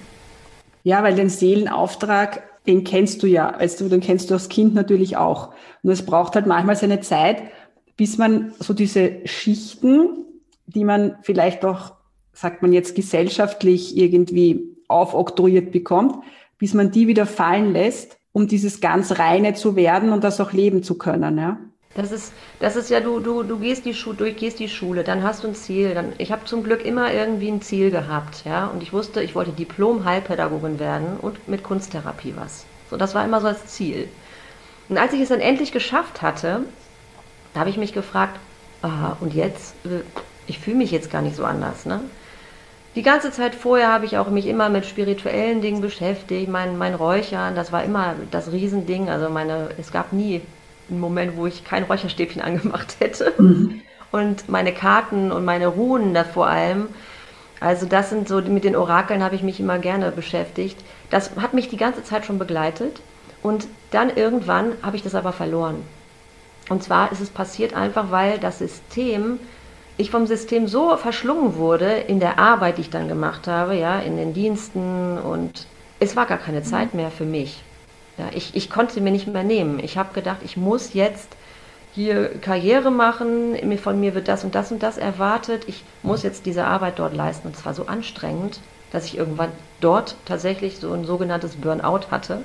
Ja, 0.83 1.03
weil 1.03 1.15
den 1.15 1.29
Seelenauftrag 1.29 2.43
den 2.67 2.85
kennst 2.85 3.23
du 3.23 3.27
ja, 3.27 3.55
weißt 3.59 3.81
du, 3.81 3.89
den 3.89 4.01
kennst 4.01 4.31
du 4.31 4.35
als 4.35 4.49
Kind 4.49 4.75
natürlich 4.75 5.17
auch. 5.17 5.53
Und 5.83 5.91
es 5.91 6.05
braucht 6.05 6.35
halt 6.35 6.47
manchmal 6.47 6.77
seine 6.77 7.01
Zeit, 7.01 7.43
bis 7.97 8.19
man 8.19 8.53
so 8.59 8.73
diese 8.73 9.27
Schichten, 9.27 10.25
die 10.67 10.85
man 10.85 11.17
vielleicht 11.23 11.65
auch, 11.65 11.93
sagt 12.33 12.63
man 12.63 12.73
jetzt, 12.73 12.95
gesellschaftlich 12.95 13.97
irgendwie 13.97 14.77
aufoktroyiert 14.89 15.73
bekommt, 15.73 16.25
bis 16.59 16.75
man 16.75 16.91
die 16.91 17.07
wieder 17.07 17.27
fallen 17.27 17.73
lässt, 17.73 18.17
um 18.35 18.49
dieses 18.49 18.81
ganz 18.81 19.19
reine 19.19 19.55
zu 19.55 19.77
werden 19.77 20.13
und 20.13 20.25
das 20.25 20.41
auch 20.41 20.53
leben 20.53 20.83
zu 20.83 20.99
können, 20.99 21.39
ja. 21.39 21.57
Das 21.95 22.11
ist, 22.11 22.33
das 22.59 22.75
ist 22.75 22.91
ja, 22.91 22.99
du, 22.99 23.21
du, 23.21 23.45
du 23.45 23.61
gehst 23.61 23.85
die 23.85 23.95
Schule, 23.95 24.17
durchgehst 24.17 24.59
die 24.59 24.69
Schule, 24.69 25.05
dann 25.05 25.23
hast 25.23 25.45
du 25.45 25.49
ein 25.49 25.55
Ziel. 25.55 25.95
Dann, 25.95 26.13
ich 26.19 26.33
habe 26.33 26.45
zum 26.45 26.65
Glück 26.65 26.85
immer 26.85 27.13
irgendwie 27.13 27.49
ein 27.49 27.63
Ziel 27.63 27.93
gehabt, 27.93 28.45
ja. 28.45 28.67
Und 28.67 28.83
ich 28.83 28.93
wusste, 28.93 29.23
ich 29.23 29.37
wollte 29.37 29.53
Diplom-Heilpädagogin 29.53 30.81
werden 30.81 31.17
und 31.23 31.47
mit 31.47 31.63
Kunsttherapie 31.63 32.35
was. 32.37 32.67
So, 32.91 32.97
das 32.97 33.15
war 33.15 33.25
immer 33.25 33.41
so 33.41 33.47
das 33.47 33.67
Ziel. 33.69 34.09
Und 34.89 34.99
als 34.99 35.13
ich 35.13 35.21
es 35.21 35.29
dann 35.29 35.41
endlich 35.41 35.71
geschafft 35.71 36.21
hatte, 36.21 36.65
da 37.53 37.61
habe 37.61 37.71
ich 37.71 37.77
mich 37.77 37.93
gefragt, 37.93 38.41
aha, 38.83 39.17
und 39.21 39.33
jetzt, 39.33 39.77
äh, 39.85 40.01
ich 40.49 40.59
fühle 40.59 40.79
mich 40.79 40.91
jetzt 40.91 41.13
gar 41.13 41.23
nicht 41.23 41.37
so 41.37 41.45
anders, 41.45 41.87
ne? 41.87 42.01
Die 42.95 43.03
ganze 43.03 43.33
Zeit 43.33 43.55
vorher 43.55 43.93
habe 43.93 44.05
ich 44.05 44.19
auch 44.19 44.31
mich 44.31 44.47
immer 44.47 44.69
mit 44.69 44.87
spirituellen 44.87 45.61
Dingen 45.61 45.81
beschäftigt, 45.81 46.49
mein, 46.49 46.79
mein 46.79 46.95
Räuchern, 46.95 47.57
das 47.57 47.73
war 47.73 47.83
immer 47.83 48.15
das 48.31 48.53
Riesending, 48.53 49.11
also 49.11 49.29
meine, 49.31 49.71
es 49.79 49.91
gab 49.91 50.13
nie 50.13 50.43
einen 50.89 51.01
Moment, 51.01 51.37
wo 51.37 51.47
ich 51.47 51.65
kein 51.65 51.85
Räucherstäbchen 51.85 52.43
angemacht 52.43 52.97
hätte. 53.01 53.33
Mhm. 53.39 53.81
Und 54.13 54.49
meine 54.49 54.73
Karten 54.73 55.33
und 55.33 55.45
meine 55.45 55.67
Runen 55.67 56.15
da 56.15 56.23
vor 56.23 56.47
allem, 56.47 56.87
also 57.59 57.87
das 57.87 58.11
sind 58.11 58.29
so, 58.29 58.41
mit 58.43 58.63
den 58.63 58.77
Orakeln 58.77 59.25
habe 59.25 59.35
ich 59.35 59.43
mich 59.43 59.59
immer 59.59 59.79
gerne 59.79 60.13
beschäftigt. 60.13 60.79
Das 61.11 61.33
hat 61.37 61.55
mich 61.55 61.69
die 61.69 61.77
ganze 61.77 62.05
Zeit 62.05 62.25
schon 62.27 62.39
begleitet. 62.39 63.01
Und 63.43 63.67
dann 63.91 64.15
irgendwann 64.15 64.73
habe 64.83 64.97
ich 64.97 65.03
das 65.03 65.15
aber 65.15 65.33
verloren. 65.33 65.83
Und 66.69 66.83
zwar 66.83 67.11
ist 67.13 67.21
es 67.21 67.31
passiert 67.31 67.75
einfach, 67.75 68.11
weil 68.11 68.39
das 68.39 68.59
System, 68.59 69.39
ich 69.97 70.11
vom 70.11 70.27
System 70.27 70.67
so 70.67 70.97
verschlungen 70.97 71.57
wurde 71.57 71.91
in 71.93 72.21
der 72.21 72.39
Arbeit, 72.39 72.79
die 72.79 72.83
ich 72.83 72.91
dann 72.91 73.09
gemacht 73.09 73.47
habe, 73.47 73.77
ja, 73.77 74.01
in 74.01 74.17
den 74.17 74.35
Diensten 74.35 75.19
und 75.19 75.67
es 76.01 76.17
war 76.17 76.27
gar 76.27 76.39
keine 76.39 76.63
Zeit 76.63 76.95
mehr 76.95 77.11
für 77.11 77.25
mich. 77.25 77.63
Ja, 78.19 78.27
ich, 78.33 78.55
ich 78.55 78.71
konnte 78.71 79.01
mir 79.01 79.11
nicht 79.11 79.27
mehr 79.27 79.45
nehmen. 79.45 79.79
Ich 79.81 79.97
habe 79.97 80.15
gedacht, 80.15 80.39
ich 80.45 80.57
muss 80.57 80.95
jetzt 80.95 81.37
hier 81.95 82.29
Karriere 82.41 82.91
machen, 82.91 83.57
von 83.79 84.01
mir 84.01 84.15
wird 84.15 84.27
das 84.27 84.45
und 84.45 84.55
das 84.55 84.73
und 84.73 84.83
das 84.83 84.99
erwartet, 84.99 85.65
ich 85.69 85.85
muss 86.03 86.25
jetzt 86.25 86.45
diese 86.45 86.65
Arbeit 86.65 86.99
dort 86.99 87.15
leisten. 87.15 87.49
Und 87.49 87.57
zwar 87.57 87.75
so 87.75 87.87
anstrengend, 87.87 88.61
dass 88.91 89.05
ich 89.07 89.17
irgendwann 89.17 89.51
dort 89.81 90.17
tatsächlich 90.25 90.79
so 90.79 90.93
ein 90.93 91.05
sogenanntes 91.05 91.57
Burnout 91.57 92.11
hatte. 92.11 92.43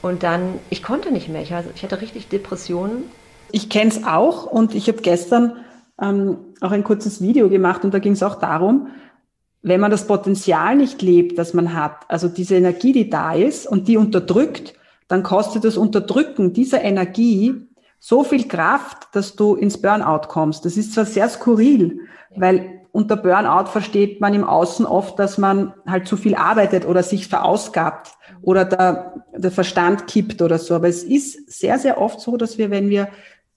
Und 0.00 0.22
dann, 0.22 0.58
ich 0.70 0.82
konnte 0.82 1.10
nicht 1.10 1.28
mehr. 1.28 1.42
Ich, 1.42 1.52
ich 1.74 1.82
hatte 1.82 2.00
richtig 2.00 2.28
Depressionen. 2.28 3.04
Ich 3.50 3.68
kenne 3.68 3.90
es 3.90 4.04
auch 4.04 4.44
und 4.44 4.74
ich 4.74 4.88
habe 4.88 5.02
gestern 5.02 5.56
ähm, 6.00 6.38
auch 6.60 6.70
ein 6.70 6.84
kurzes 6.84 7.20
Video 7.20 7.48
gemacht 7.48 7.84
und 7.84 7.92
da 7.92 7.98
ging 7.98 8.12
es 8.12 8.22
auch 8.22 8.36
darum, 8.36 8.88
wenn 9.62 9.80
man 9.80 9.90
das 9.90 10.06
Potenzial 10.06 10.76
nicht 10.76 11.02
lebt, 11.02 11.38
das 11.38 11.54
man 11.54 11.74
hat, 11.74 12.04
also 12.08 12.28
diese 12.28 12.56
Energie, 12.56 12.92
die 12.92 13.10
da 13.10 13.34
ist 13.34 13.66
und 13.66 13.88
die 13.88 13.96
unterdrückt, 13.96 14.74
dann 15.08 15.22
kostet 15.22 15.64
das 15.64 15.76
Unterdrücken 15.76 16.52
dieser 16.52 16.82
Energie 16.82 17.66
so 17.98 18.22
viel 18.22 18.46
Kraft, 18.46 19.08
dass 19.12 19.34
du 19.34 19.56
ins 19.56 19.80
Burnout 19.80 20.28
kommst. 20.28 20.64
Das 20.64 20.76
ist 20.76 20.94
zwar 20.94 21.04
sehr 21.04 21.28
skurril, 21.28 22.00
weil 22.36 22.82
unter 22.92 23.16
Burnout 23.16 23.66
versteht 23.66 24.20
man 24.20 24.34
im 24.34 24.44
Außen 24.44 24.86
oft, 24.86 25.18
dass 25.18 25.38
man 25.38 25.74
halt 25.86 26.06
zu 26.06 26.16
viel 26.16 26.34
arbeitet 26.34 26.86
oder 26.86 27.02
sich 27.02 27.26
verausgabt 27.26 28.12
oder 28.42 28.64
der, 28.64 29.24
der 29.36 29.50
Verstand 29.50 30.06
kippt 30.06 30.40
oder 30.40 30.58
so. 30.58 30.74
Aber 30.74 30.88
es 30.88 31.02
ist 31.02 31.50
sehr, 31.50 31.78
sehr 31.78 32.00
oft 32.00 32.20
so, 32.20 32.36
dass 32.36 32.58
wir, 32.58 32.70
wenn 32.70 32.88
wir 32.88 33.08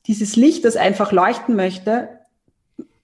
dieses 0.07 0.35
Licht, 0.35 0.65
das 0.65 0.75
einfach 0.75 1.11
leuchten 1.11 1.55
möchte, 1.55 2.09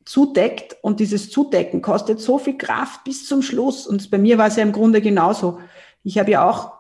zudeckt 0.07 0.77
und 0.81 0.99
dieses 0.99 1.29
Zudecken 1.29 1.81
kostet 1.81 2.19
so 2.19 2.37
viel 2.37 2.57
Kraft 2.57 3.03
bis 3.03 3.27
zum 3.27 3.41
Schluss. 3.41 3.85
Und 3.85 4.09
bei 4.09 4.17
mir 4.17 4.37
war 4.37 4.47
es 4.47 4.55
ja 4.55 4.63
im 4.63 4.71
Grunde 4.71 5.01
genauso. 5.01 5.59
Ich 6.03 6.17
habe 6.17 6.31
ja 6.31 6.49
auch, 6.49 6.71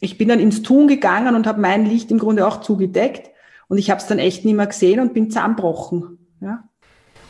ich 0.00 0.18
bin 0.18 0.28
dann 0.28 0.38
ins 0.38 0.62
Tun 0.62 0.86
gegangen 0.86 1.34
und 1.34 1.46
habe 1.46 1.60
mein 1.60 1.84
Licht 1.84 2.10
im 2.12 2.18
Grunde 2.18 2.46
auch 2.46 2.60
zugedeckt 2.60 3.30
und 3.68 3.78
ich 3.78 3.90
habe 3.90 4.00
es 4.00 4.06
dann 4.06 4.20
echt 4.20 4.44
nicht 4.44 4.54
mehr 4.54 4.68
gesehen 4.68 5.00
und 5.00 5.14
bin 5.14 5.30
zusammenbrochen. 5.30 6.18
Ja. 6.40 6.62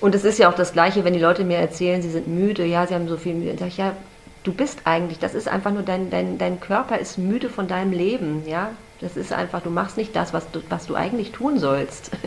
Und 0.01 0.15
es 0.15 0.25
ist 0.25 0.39
ja 0.39 0.51
auch 0.51 0.55
das 0.55 0.75
Gleiche, 0.75 1.05
wenn 1.05 1.15
die 1.15 1.21
Leute 1.21 1.43
mir 1.45 1.57
erzählen, 1.57 2.03
sie 2.03 2.11
sind 2.11 2.29
müde, 2.29 2.67
ja, 2.67 2.87
sie 2.87 2.95
haben 2.95 3.09
so 3.09 3.17
viel 3.17 3.35
müde. 3.35 3.51
Dann 3.51 3.59
sage 3.59 3.71
ich, 3.71 3.79
ja, 3.79 3.93
du 4.45 4.53
bist 4.53 4.81
eigentlich, 4.85 5.19
das 5.19 5.35
ist 5.35 5.49
einfach 5.49 5.73
nur 5.73 5.83
dein, 5.85 6.11
dein, 6.11 6.37
dein 6.37 6.61
Körper 6.61 6.99
ist 6.99 7.17
müde 7.17 7.49
von 7.49 7.67
deinem 7.67 7.93
Leben, 7.93 8.43
ja. 8.47 8.73
Das 9.01 9.17
ist 9.17 9.33
einfach, 9.33 9.63
du 9.63 9.71
machst 9.71 9.97
nicht 9.97 10.15
das, 10.17 10.35
was 10.35 10.51
du, 10.51 10.61
was 10.69 10.87
du 10.87 10.95
eigentlich 10.95 11.33
tun 11.33 11.59
sollst. 11.59 12.11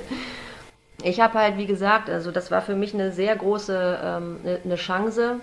Ich 1.03 1.21
habe 1.21 1.39
halt, 1.39 1.57
wie 1.57 1.65
gesagt, 1.65 2.09
also 2.09 2.31
das 2.31 2.51
war 2.51 2.61
für 2.61 2.75
mich 2.75 2.93
eine 2.93 3.11
sehr 3.11 3.35
große 3.35 3.99
ähm, 4.03 4.39
eine, 4.43 4.59
eine 4.63 4.75
Chance. 4.75 5.39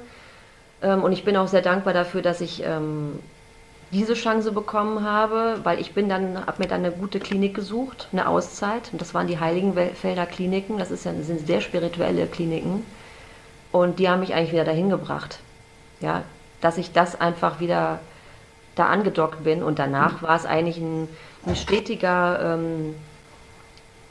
Ähm, 0.82 1.02
und 1.02 1.12
ich 1.12 1.24
bin 1.24 1.36
auch 1.36 1.48
sehr 1.48 1.62
dankbar 1.62 1.94
dafür, 1.94 2.22
dass 2.22 2.40
ich 2.40 2.62
ähm, 2.62 3.18
diese 3.92 4.14
Chance 4.14 4.52
bekommen 4.52 5.04
habe, 5.04 5.60
weil 5.62 5.80
ich 5.80 5.94
bin 5.94 6.08
dann, 6.08 6.44
habe 6.46 6.62
mir 6.62 6.68
dann 6.68 6.84
eine 6.84 6.90
gute 6.90 7.20
Klinik 7.20 7.54
gesucht, 7.54 8.08
eine 8.12 8.28
Auszeit. 8.28 8.90
Und 8.92 9.00
das 9.00 9.14
waren 9.14 9.26
die 9.26 9.38
Heiligenfelder 9.38 10.26
Kliniken. 10.26 10.78
Das 10.78 10.90
ist 10.90 11.04
ja, 11.04 11.12
sind 11.14 11.46
sehr 11.46 11.60
spirituelle 11.60 12.26
Kliniken. 12.26 12.84
Und 13.72 13.98
die 13.98 14.08
haben 14.08 14.20
mich 14.20 14.34
eigentlich 14.34 14.52
wieder 14.52 14.64
dahin 14.64 14.90
gebracht. 14.90 15.38
Ja, 16.00 16.22
dass 16.60 16.78
ich 16.78 16.92
das 16.92 17.18
einfach 17.20 17.60
wieder 17.60 18.00
da 18.74 18.86
angedockt 18.86 19.44
bin. 19.44 19.62
Und 19.62 19.78
danach 19.78 20.22
war 20.22 20.36
es 20.36 20.46
eigentlich 20.46 20.78
ein, 20.78 21.08
ein 21.46 21.56
stetiger, 21.56 22.54
ähm, 22.54 22.94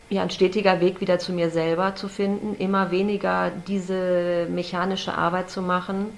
ja, 0.09 0.21
ein 0.21 0.29
stetiger 0.29 0.81
Weg 0.81 1.01
wieder 1.01 1.19
zu 1.19 1.33
mir 1.33 1.49
selber 1.49 1.95
zu 1.95 2.07
finden, 2.07 2.55
immer 2.59 2.91
weniger 2.91 3.51
diese 3.67 4.47
mechanische 4.49 5.17
Arbeit 5.17 5.49
zu 5.49 5.61
machen, 5.61 6.15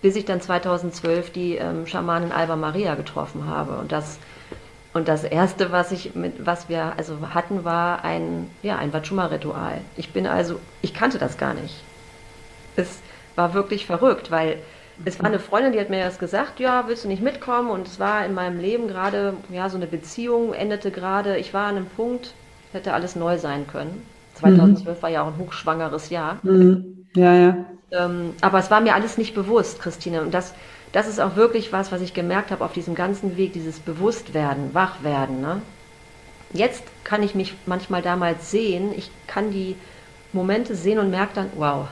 bis 0.00 0.16
ich 0.16 0.24
dann 0.24 0.40
2012 0.40 1.30
die 1.30 1.56
ähm, 1.56 1.86
Schamanin 1.86 2.32
Alba 2.32 2.56
Maria 2.56 2.94
getroffen 2.94 3.46
habe. 3.46 3.76
Und 3.76 3.92
das, 3.92 4.18
und 4.94 5.08
das 5.08 5.24
erste, 5.24 5.72
was 5.72 5.92
ich 5.92 6.14
mit, 6.14 6.46
was 6.46 6.68
wir 6.68 6.94
also 6.96 7.18
hatten, 7.34 7.64
war 7.64 8.04
ein, 8.04 8.50
ja, 8.62 8.76
ein 8.76 8.92
Vachuma-Ritual. 8.92 9.80
Ich 9.96 10.12
bin 10.12 10.26
also, 10.26 10.58
ich 10.80 10.94
kannte 10.94 11.18
das 11.18 11.36
gar 11.36 11.54
nicht. 11.54 11.74
Es 12.76 13.00
war 13.34 13.52
wirklich 13.52 13.86
verrückt, 13.86 14.30
weil 14.30 14.58
es 15.04 15.18
war 15.18 15.26
eine 15.26 15.38
Freundin, 15.38 15.72
die 15.72 15.80
hat 15.80 15.90
mir 15.90 16.02
das 16.02 16.18
gesagt, 16.18 16.58
ja, 16.58 16.84
willst 16.86 17.04
du 17.04 17.08
nicht 17.08 17.22
mitkommen? 17.22 17.68
Und 17.68 17.86
es 17.86 18.00
war 18.00 18.24
in 18.24 18.32
meinem 18.32 18.58
Leben 18.58 18.88
gerade, 18.88 19.34
ja, 19.50 19.68
so 19.68 19.76
eine 19.76 19.86
Beziehung 19.86 20.54
endete 20.54 20.90
gerade. 20.90 21.36
Ich 21.36 21.52
war 21.52 21.66
an 21.66 21.76
einem 21.76 21.86
Punkt, 21.86 22.32
hätte 22.72 22.92
alles 22.92 23.16
neu 23.16 23.38
sein 23.38 23.66
können. 23.66 24.02
2012 24.34 24.98
mhm. 24.98 25.02
war 25.02 25.10
ja 25.10 25.22
auch 25.22 25.28
ein 25.28 25.38
hochschwangeres 25.38 26.10
Jahr. 26.10 26.38
Mhm. 26.42 27.06
Ja, 27.14 27.34
ja. 27.34 27.56
Ähm, 27.90 28.34
aber 28.40 28.58
es 28.58 28.70
war 28.70 28.80
mir 28.80 28.94
alles 28.94 29.16
nicht 29.16 29.34
bewusst, 29.34 29.80
Christine. 29.80 30.22
Und 30.22 30.34
das, 30.34 30.54
das 30.92 31.08
ist 31.08 31.20
auch 31.20 31.36
wirklich 31.36 31.72
was, 31.72 31.92
was 31.92 32.00
ich 32.00 32.14
gemerkt 32.14 32.50
habe 32.50 32.64
auf 32.64 32.72
diesem 32.72 32.94
ganzen 32.94 33.36
Weg, 33.36 33.52
dieses 33.52 33.78
Bewusstwerden, 33.80 34.74
Wachwerden. 34.74 35.40
Ne? 35.40 35.62
Jetzt 36.52 36.84
kann 37.04 37.22
ich 37.22 37.34
mich 37.34 37.54
manchmal 37.66 38.02
damals 38.02 38.50
sehen, 38.50 38.92
ich 38.96 39.10
kann 39.26 39.50
die 39.50 39.76
Momente 40.32 40.74
sehen 40.74 40.98
und 40.98 41.10
merke 41.10 41.34
dann, 41.34 41.50
wow, 41.56 41.88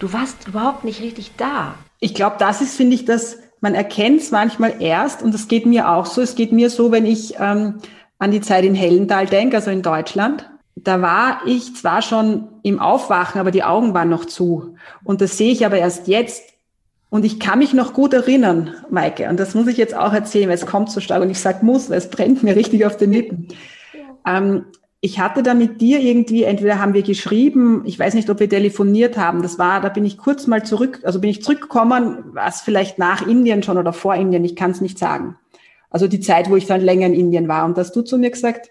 du 0.00 0.12
warst 0.12 0.48
überhaupt 0.48 0.84
nicht 0.84 1.00
richtig 1.00 1.32
da. 1.36 1.76
Ich 2.00 2.14
glaube, 2.14 2.36
das 2.38 2.60
ist, 2.60 2.76
finde 2.76 2.96
ich, 2.96 3.04
dass 3.04 3.38
man 3.60 3.74
erkennt 3.74 4.22
es 4.22 4.30
manchmal 4.30 4.82
erst 4.82 5.22
und 5.22 5.32
das 5.32 5.46
geht 5.46 5.66
mir 5.66 5.90
auch 5.90 6.06
so. 6.06 6.22
Es 6.22 6.34
geht 6.34 6.50
mir 6.50 6.70
so, 6.70 6.90
wenn 6.90 7.06
ich 7.06 7.34
ähm, 7.38 7.74
an 8.20 8.30
die 8.30 8.40
Zeit 8.40 8.64
in 8.64 8.74
Hellental 8.74 9.26
denke, 9.26 9.56
also 9.56 9.70
in 9.70 9.82
Deutschland. 9.82 10.48
Da 10.76 11.02
war 11.02 11.40
ich 11.46 11.74
zwar 11.74 12.00
schon 12.00 12.48
im 12.62 12.78
Aufwachen, 12.78 13.40
aber 13.40 13.50
die 13.50 13.64
Augen 13.64 13.92
waren 13.92 14.08
noch 14.08 14.24
zu. 14.24 14.76
Und 15.02 15.20
das 15.20 15.36
sehe 15.36 15.50
ich 15.50 15.66
aber 15.66 15.78
erst 15.78 16.06
jetzt. 16.06 16.44
Und 17.08 17.24
ich 17.24 17.40
kann 17.40 17.58
mich 17.58 17.74
noch 17.74 17.92
gut 17.92 18.12
erinnern, 18.12 18.74
Maike, 18.88 19.28
und 19.28 19.40
das 19.40 19.54
muss 19.54 19.66
ich 19.66 19.76
jetzt 19.76 19.96
auch 19.96 20.12
erzählen, 20.12 20.48
weil 20.48 20.54
es 20.54 20.66
kommt 20.66 20.92
so 20.92 21.00
stark 21.00 21.22
und 21.22 21.30
ich 21.30 21.40
sage 21.40 21.66
muss, 21.66 21.90
weil 21.90 21.98
es 21.98 22.08
brennt 22.08 22.44
mir 22.44 22.54
richtig 22.54 22.86
auf 22.86 22.96
den 22.96 23.12
Lippen. 23.12 23.48
Ja. 23.92 24.38
Ähm, 24.38 24.66
ich 25.00 25.18
hatte 25.18 25.42
da 25.42 25.54
mit 25.54 25.80
dir 25.80 25.98
irgendwie, 25.98 26.44
entweder 26.44 26.78
haben 26.78 26.94
wir 26.94 27.02
geschrieben, 27.02 27.82
ich 27.84 27.98
weiß 27.98 28.14
nicht, 28.14 28.30
ob 28.30 28.38
wir 28.38 28.48
telefoniert 28.48 29.16
haben. 29.16 29.42
Das 29.42 29.58
war, 29.58 29.80
da 29.80 29.88
bin 29.88 30.04
ich 30.04 30.18
kurz 30.18 30.46
mal 30.46 30.62
zurück, 30.62 31.00
also 31.02 31.20
bin 31.20 31.30
ich 31.30 31.42
zurückgekommen, 31.42 32.18
was 32.34 32.60
vielleicht 32.60 32.98
nach 32.98 33.26
Indien 33.26 33.62
schon 33.62 33.78
oder 33.78 33.94
vor 33.94 34.14
Indien, 34.14 34.44
ich 34.44 34.54
kann 34.54 34.70
es 34.70 34.80
nicht 34.80 34.98
sagen. 34.98 35.36
Also 35.90 36.06
die 36.06 36.20
Zeit, 36.20 36.48
wo 36.48 36.56
ich 36.56 36.66
dann 36.66 36.80
länger 36.80 37.06
in 37.06 37.14
Indien 37.14 37.48
war. 37.48 37.64
Und 37.66 37.76
hast 37.76 37.94
du 37.94 38.02
zu 38.02 38.16
mir 38.16 38.30
gesagt, 38.30 38.70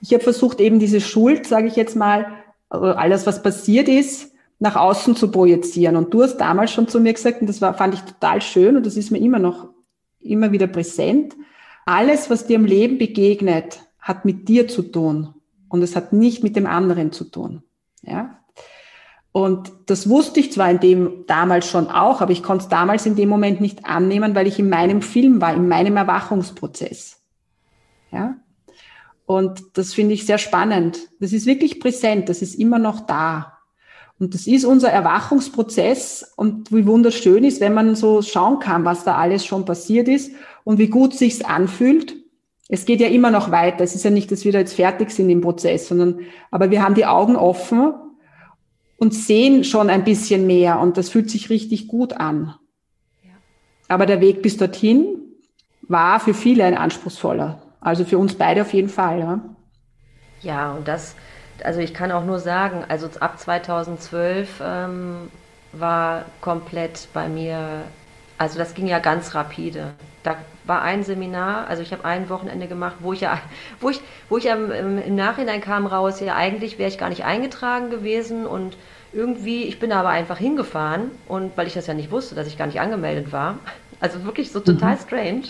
ich 0.00 0.12
habe 0.12 0.22
versucht, 0.22 0.60
eben 0.60 0.78
diese 0.78 1.00
Schuld, 1.00 1.46
sage 1.46 1.66
ich 1.68 1.76
jetzt 1.76 1.96
mal, 1.96 2.26
also 2.70 2.86
alles, 2.86 3.26
was 3.26 3.42
passiert 3.42 3.88
ist, 3.88 4.32
nach 4.58 4.76
außen 4.76 5.16
zu 5.16 5.30
projizieren. 5.30 5.96
Und 5.96 6.14
du 6.14 6.22
hast 6.22 6.36
damals 6.36 6.70
schon 6.70 6.88
zu 6.88 7.00
mir 7.00 7.12
gesagt, 7.12 7.40
und 7.40 7.48
das 7.48 7.60
war, 7.60 7.74
fand 7.74 7.94
ich 7.94 8.00
total 8.00 8.40
schön 8.40 8.76
und 8.76 8.86
das 8.86 8.96
ist 8.96 9.10
mir 9.10 9.18
immer 9.18 9.38
noch, 9.38 9.68
immer 10.20 10.52
wieder 10.52 10.68
präsent. 10.68 11.34
Alles, 11.84 12.30
was 12.30 12.46
dir 12.46 12.56
im 12.56 12.64
Leben 12.64 12.96
begegnet, 12.96 13.80
hat 13.98 14.24
mit 14.24 14.48
dir 14.48 14.68
zu 14.68 14.82
tun 14.82 15.34
und 15.68 15.82
es 15.82 15.96
hat 15.96 16.12
nicht 16.12 16.42
mit 16.42 16.54
dem 16.54 16.66
anderen 16.66 17.12
zu 17.12 17.24
tun. 17.24 17.62
Ja? 18.02 18.38
Und 19.32 19.72
das 19.86 20.08
wusste 20.08 20.40
ich 20.40 20.52
zwar 20.52 20.70
in 20.70 20.80
dem 20.80 21.24
damals 21.26 21.68
schon 21.68 21.88
auch, 21.88 22.20
aber 22.20 22.32
ich 22.32 22.42
konnte 22.42 22.64
es 22.64 22.68
damals 22.68 23.06
in 23.06 23.16
dem 23.16 23.30
Moment 23.30 23.60
nicht 23.60 23.86
annehmen, 23.86 24.34
weil 24.34 24.46
ich 24.46 24.58
in 24.58 24.68
meinem 24.68 25.00
Film 25.00 25.40
war, 25.40 25.54
in 25.54 25.68
meinem 25.68 25.96
Erwachungsprozess. 25.96 27.18
Ja? 28.10 28.36
Und 29.24 29.62
das 29.74 29.94
finde 29.94 30.14
ich 30.14 30.26
sehr 30.26 30.38
spannend. 30.38 31.08
Das 31.18 31.32
ist 31.32 31.46
wirklich 31.46 31.80
präsent, 31.80 32.28
das 32.28 32.42
ist 32.42 32.54
immer 32.56 32.78
noch 32.78 33.00
da. 33.06 33.58
Und 34.18 34.34
das 34.34 34.46
ist 34.46 34.64
unser 34.64 34.90
Erwachungsprozess 34.90 36.32
und 36.36 36.70
wie 36.70 36.86
wunderschön 36.86 37.42
ist, 37.42 37.60
wenn 37.60 37.74
man 37.74 37.96
so 37.96 38.22
schauen 38.22 38.58
kann, 38.58 38.84
was 38.84 39.04
da 39.04 39.16
alles 39.16 39.46
schon 39.46 39.64
passiert 39.64 40.08
ist 40.08 40.32
und 40.62 40.78
wie 40.78 40.88
gut 40.88 41.14
sich's 41.14 41.42
anfühlt 41.42 42.22
es 42.74 42.86
geht 42.86 43.02
ja 43.02 43.08
immer 43.08 43.30
noch 43.30 43.50
weiter. 43.50 43.84
Es 43.84 43.94
ist 43.94 44.02
ja 44.02 44.10
nicht, 44.10 44.32
dass 44.32 44.46
wir 44.46 44.52
da 44.52 44.60
jetzt 44.60 44.72
fertig 44.72 45.10
sind 45.10 45.28
im 45.28 45.42
Prozess, 45.42 45.88
sondern, 45.88 46.20
aber 46.50 46.70
wir 46.70 46.82
haben 46.82 46.94
die 46.94 47.04
Augen 47.04 47.36
offen 47.36 47.92
und 49.02 49.12
sehen 49.12 49.64
schon 49.64 49.90
ein 49.90 50.04
bisschen 50.04 50.46
mehr 50.46 50.78
und 50.78 50.96
das 50.96 51.08
fühlt 51.08 51.28
sich 51.28 51.50
richtig 51.50 51.88
gut 51.88 52.12
an. 52.12 52.54
Ja. 53.24 53.32
Aber 53.88 54.06
der 54.06 54.20
Weg 54.20 54.42
bis 54.42 54.56
dorthin 54.58 55.18
war 55.88 56.20
für 56.20 56.34
viele 56.34 56.64
ein 56.64 56.78
anspruchsvoller. 56.78 57.60
Also 57.80 58.04
für 58.04 58.16
uns 58.16 58.36
beide 58.36 58.62
auf 58.62 58.72
jeden 58.72 58.88
Fall. 58.88 59.18
Ja, 59.18 59.40
ja 60.42 60.72
und 60.74 60.86
das, 60.86 61.16
also 61.64 61.80
ich 61.80 61.94
kann 61.94 62.12
auch 62.12 62.24
nur 62.24 62.38
sagen, 62.38 62.84
also 62.86 63.08
ab 63.18 63.40
2012 63.40 64.62
ähm, 64.64 65.30
war 65.72 66.24
komplett 66.40 67.08
bei 67.12 67.28
mir, 67.28 67.82
also 68.38 68.56
das 68.56 68.72
ging 68.72 68.86
ja 68.86 69.00
ganz 69.00 69.34
rapide. 69.34 69.94
Da 70.22 70.36
war 70.62 70.82
ein 70.82 71.02
Seminar, 71.02 71.66
also 71.66 71.82
ich 71.82 71.92
habe 71.92 72.04
ein 72.04 72.28
Wochenende 72.28 72.68
gemacht, 72.68 72.94
wo 73.00 73.12
ich 73.12 73.22
ja, 73.22 73.40
wo 73.80 73.90
ich, 73.90 74.00
wo 74.28 74.36
ich 74.36 74.46
im, 74.46 74.70
im 74.70 75.16
Nachhinein 75.16 75.60
kam 75.60 75.86
raus, 75.86 76.20
ja 76.20 76.36
eigentlich 76.36 76.78
wäre 76.78 76.88
ich 76.88 76.98
gar 76.98 77.08
nicht 77.08 77.24
eingetragen 77.24 77.90
gewesen 77.90 78.46
und 78.46 78.76
irgendwie, 79.12 79.64
ich 79.64 79.78
bin 79.78 79.92
aber 79.92 80.08
einfach 80.08 80.38
hingefahren 80.38 81.10
und 81.28 81.56
weil 81.56 81.66
ich 81.66 81.74
das 81.74 81.86
ja 81.86 81.94
nicht 81.94 82.10
wusste, 82.10 82.34
dass 82.34 82.46
ich 82.46 82.58
gar 82.58 82.66
nicht 82.66 82.80
angemeldet 82.80 83.32
war. 83.32 83.58
Also 84.00 84.24
wirklich 84.24 84.50
so 84.50 84.58
total 84.58 84.96
mhm. 84.96 84.98
strange. 84.98 85.42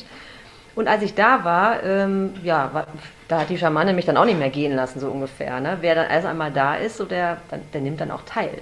Und 0.75 0.87
als 0.87 1.03
ich 1.03 1.15
da 1.15 1.43
war, 1.43 1.83
ähm, 1.83 2.35
ja, 2.43 2.69
war, 2.75 2.87
da 3.27 3.41
hat 3.41 3.49
die 3.49 3.57
Schamane 3.57 3.95
mich 3.95 4.05
dann 4.05 4.19
auch 4.19 4.27
nicht 4.27 4.39
mehr 4.39 4.51
gehen 4.51 4.77
lassen, 4.77 5.01
so 5.01 5.09
ungefähr. 5.09 5.59
Ne? 5.59 5.79
Wer 5.81 5.95
dann 5.95 6.11
also 6.11 6.29
einmal 6.29 6.53
da 6.53 6.75
ist, 6.75 6.99
so 6.99 7.07
der, 7.07 7.39
der 7.73 7.81
nimmt 7.81 8.03
dann 8.03 8.11
auch 8.11 8.21
teil. 8.27 8.59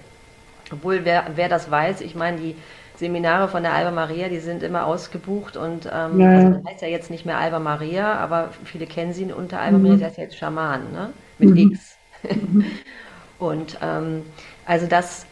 Obwohl, 0.72 1.04
wer, 1.04 1.24
wer 1.34 1.48
das 1.48 1.72
weiß, 1.72 2.02
ich 2.02 2.14
meine, 2.14 2.36
die 2.36 2.54
Seminare 3.00 3.48
von 3.48 3.62
der 3.62 3.72
Alba 3.72 3.90
Maria, 3.90 4.28
die 4.28 4.38
sind 4.38 4.62
immer 4.62 4.86
ausgebucht 4.86 5.56
und 5.56 5.86
ähm, 5.92 6.20
ja. 6.20 6.30
also 6.30 6.50
das 6.50 6.64
heißt 6.66 6.82
ja 6.82 6.88
jetzt 6.88 7.10
nicht 7.10 7.26
mehr 7.26 7.38
Alba 7.38 7.58
Maria, 7.58 8.14
aber 8.14 8.50
viele 8.64 8.86
kennen 8.86 9.12
sie 9.12 9.24
unter 9.24 9.58
Alba 9.58 9.78
mhm. 9.78 9.82
Maria, 9.84 9.98
das 9.98 10.08
heißt 10.08 10.18
ja 10.18 10.24
jetzt 10.24 10.36
Schaman, 10.36 10.92
ne? 10.92 11.10
mit 11.38 11.50
mhm. 11.50 11.56
X. 11.72 11.96
und 13.38 13.78
ähm, 13.82 14.22
also 14.70 14.86
das, 14.86 15.26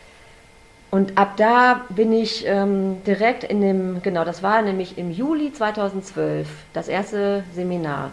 und 0.90 1.16
ab 1.16 1.36
da 1.36 1.82
bin 1.90 2.12
ich 2.12 2.44
ähm, 2.44 3.04
direkt 3.04 3.44
in 3.44 3.60
dem, 3.60 4.02
genau, 4.02 4.24
das 4.24 4.42
war 4.42 4.62
nämlich 4.62 4.98
im 4.98 5.12
Juli 5.12 5.52
2012, 5.52 6.48
das 6.72 6.88
erste 6.88 7.44
Seminar. 7.54 8.10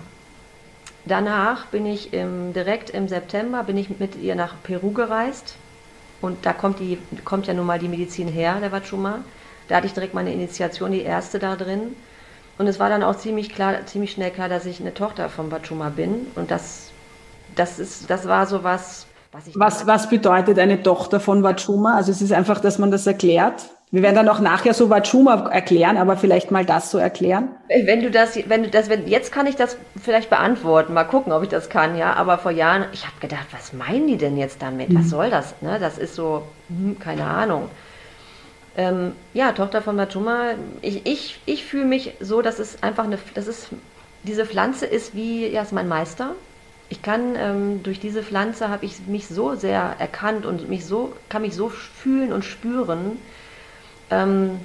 Danach 1.06 1.66
bin 1.66 1.88
ich 1.88 2.14
im, 2.14 2.54
direkt 2.54 2.92
im 2.92 3.08
September, 3.08 3.64
bin 3.64 3.76
ich 3.76 4.00
mit 4.00 4.16
ihr 4.22 4.36
nach 4.36 4.54
Peru 4.62 4.92
gereist. 4.92 5.56
Und 6.22 6.46
da 6.46 6.54
kommt, 6.54 6.80
die, 6.80 7.00
kommt 7.24 7.48
ja 7.48 7.56
nun 7.56 7.66
mal 7.66 7.80
die 7.80 7.88
Medizin 7.88 8.28
her, 8.28 8.60
der 8.60 8.72
Wachuma. 8.72 9.24
Da 9.68 9.78
hatte 9.78 9.88
ich 9.88 9.94
direkt 9.94 10.14
meine 10.14 10.32
Initiation, 10.32 10.92
die 10.92 11.02
erste 11.02 11.40
da 11.40 11.56
drin. 11.56 11.96
Und 12.60 12.68
es 12.68 12.80
war 12.80 12.90
dann 12.90 13.02
auch 13.02 13.16
ziemlich 13.16 13.50
klar, 13.50 13.84
ziemlich 13.88 14.12
schnell 14.12 14.30
klar, 14.30 14.48
dass 14.48 14.68
ich 14.68 14.80
eine 14.80 14.94
Tochter 14.94 15.30
von 15.30 15.50
Wachuma 15.50 15.90
bin. 15.90 16.28
Und 16.36 16.52
das, 16.52 16.92
das 17.56 17.80
ist, 17.80 18.12
das 18.12 18.28
war 18.28 18.46
so 18.46 18.64
was, 18.64 19.08
was, 19.36 19.60
was, 19.60 19.88
was 19.88 20.10
bedeutet 20.10 20.60
eine 20.60 20.82
Tochter 20.82 21.20
von 21.20 21.44
Wachuma? 21.44 21.96
Also 21.96 22.12
es 22.12 22.22
ist 22.22 22.32
einfach, 22.32 22.60
dass 22.60 22.78
man 22.78 22.92
das 22.92 23.06
erklärt. 23.06 23.70
Wir 23.92 24.02
werden 24.02 24.16
dann 24.16 24.30
auch 24.30 24.40
nachher 24.40 24.74
so 24.74 24.90
Wachuma 24.90 25.50
erklären, 25.50 25.98
aber 25.98 26.18
vielleicht 26.18 26.52
mal 26.52 26.66
das 26.66 26.92
so 26.92 26.98
erklären. 26.98 27.50
Wenn 27.68 28.02
du 28.02 28.12
das, 28.12 28.38
wenn 28.50 28.64
du 28.64 28.70
das, 28.70 28.90
wenn, 28.90 29.08
jetzt 29.08 29.32
kann 29.32 29.46
ich 29.46 29.56
das 29.56 29.78
vielleicht 30.02 30.30
beantworten, 30.30 30.94
mal 30.94 31.04
gucken, 31.04 31.32
ob 31.34 31.44
ich 31.44 31.50
das 31.50 31.70
kann, 31.70 31.98
ja. 31.98 32.14
Aber 32.14 32.38
vor 32.38 32.52
Jahren, 32.52 32.86
ich 32.94 33.06
habe 33.06 33.16
gedacht, 33.20 33.48
was 33.52 33.74
meinen 33.74 34.08
die 34.08 34.18
denn 34.18 34.38
jetzt 34.38 34.62
damit? 34.62 34.90
Mhm. 34.90 35.00
Was 35.00 35.10
soll 35.10 35.30
das? 35.30 35.54
Ne? 35.62 35.78
Das 35.80 35.98
ist 35.98 36.16
so, 36.16 36.44
hm, 36.70 36.98
keine 37.00 37.26
Ahnung. 37.26 37.70
Ähm, 38.78 39.14
ja, 39.34 39.52
Tochter 39.54 39.82
von 39.82 39.98
Wachuma, 39.98 40.52
ich, 40.82 41.06
ich, 41.06 41.40
ich 41.46 41.64
fühle 41.64 41.86
mich 41.86 42.14
so, 42.20 42.42
dass 42.42 42.60
es 42.60 42.84
einfach 42.84 43.06
eine, 43.06 43.18
das 43.34 43.48
ist, 43.48 43.70
diese 44.24 44.46
Pflanze 44.46 44.86
ist 44.86 45.16
wie, 45.16 45.48
ja, 45.48 45.62
ist 45.62 45.72
mein 45.72 45.88
Meister 45.88 46.32
ich 46.90 47.02
kann 47.02 47.36
ähm, 47.36 47.84
durch 47.84 48.00
diese 48.00 48.24
Pflanze 48.24 48.70
habe 48.70 48.86
ich 48.86 49.08
mich 49.08 49.28
so 49.28 49.56
sehr 49.56 49.96
erkannt 50.00 50.46
und 50.46 50.70
mich 50.70 50.86
so 50.86 51.14
kann 51.30 51.42
mich 51.42 51.56
so 51.56 51.70
fühlen 51.70 52.32
und 52.32 52.46
spüren, 52.46 53.18
ähm, 54.12 54.60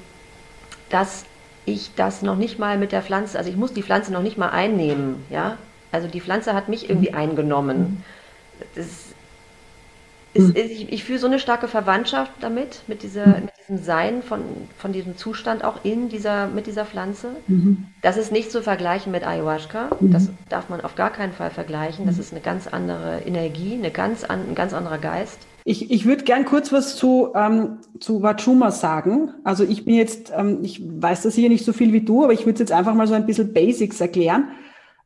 dass 0.91 1.25
ich 1.65 1.95
das 1.95 2.23
noch 2.23 2.37
nicht 2.37 2.59
mal 2.59 2.79
mit 2.79 2.93
der 2.93 3.03
Pflanze, 3.03 3.39
also 3.39 3.51
ich 3.51 3.57
muss 3.57 3.73
die 3.73 3.83
Pflanze 3.83 4.13
noch 4.13 4.23
nicht 4.23 4.39
mal 4.39 4.51
einnehmen, 4.51 5.25
ja. 5.31 5.57
Also 5.93 6.07
die 6.07 6.21
Pflanze 6.21 6.55
hat 6.55 6.69
mich 6.69 6.89
irgendwie 6.89 7.15
eingenommen. 7.15 8.05
Das 8.75 9.10
ist, 10.33 10.57
ich, 10.57 10.93
ich 10.93 11.05
fühle 11.05 11.19
so 11.19 11.27
eine 11.27 11.41
starke 11.41 11.67
Verwandtschaft 11.67 12.33
damit, 12.41 12.83
mit, 12.87 13.03
dieser, 13.03 13.27
mhm. 13.27 13.45
mit 13.47 13.53
diesem 13.61 13.85
Sein 13.85 14.23
von, 14.23 14.43
von 14.79 14.93
diesem 14.93 15.17
Zustand 15.17 15.65
auch 15.65 15.85
in 15.85 16.09
dieser, 16.09 16.47
mit 16.47 16.67
dieser 16.67 16.85
Pflanze. 16.85 17.31
Mhm. 17.49 17.87
Das 18.03 18.17
ist 18.17 18.31
nicht 18.31 18.53
zu 18.53 18.63
vergleichen 18.63 19.11
mit 19.11 19.27
Ayahuasca. 19.27 19.91
Mhm. 19.99 20.13
Das 20.13 20.29
darf 20.49 20.69
man 20.69 20.81
auf 20.83 20.95
gar 20.95 21.11
keinen 21.11 21.33
Fall 21.33 21.51
vergleichen. 21.51 22.07
Das 22.07 22.17
mhm. 22.17 22.21
ist 22.21 22.33
eine 22.33 22.41
ganz 22.41 22.69
andere 22.69 23.23
Energie, 23.27 23.75
eine 23.75 23.91
ganz 23.91 24.23
an, 24.23 24.51
ein 24.51 24.55
ganz 24.55 24.73
anderer 24.73 24.99
Geist. 24.99 25.39
Ich, 25.65 25.91
ich 25.91 26.07
würde 26.07 26.25
gern 26.25 26.45
kurz 26.45 26.73
was 26.73 26.97
zu, 26.97 27.33
ähm, 27.35 27.79
zu 27.99 28.23
Wachuma 28.23 28.71
sagen. 28.71 29.35
Also 29.45 29.65
ich 29.65 29.85
bin 29.85 29.95
jetzt, 29.95 30.33
ähm, 30.35 30.61
ich 30.63 30.81
weiß 30.81 31.23
das 31.23 31.35
hier 31.35 31.49
nicht 31.49 31.65
so 31.65 31.73
viel 31.73 31.93
wie 31.93 32.01
du, 32.03 32.25
aber 32.25 32.33
ich 32.33 32.47
würde 32.47 32.61
jetzt 32.61 32.73
einfach 32.73 32.95
mal 32.95 33.07
so 33.07 33.15
ein 33.15 33.27
bisschen 33.27 33.53
Basics 33.53 34.01
erklären. 34.01 34.51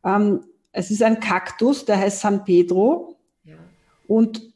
Ähm, 0.05 0.41
es 0.73 0.91
ist 0.91 1.03
ein 1.03 1.21
Kaktus, 1.21 1.87
der 1.87 1.99
heißt 1.99 2.21
San 2.21 2.45
Pedro. 2.45 3.17
Ja. 3.45 3.55
Und 4.07 4.54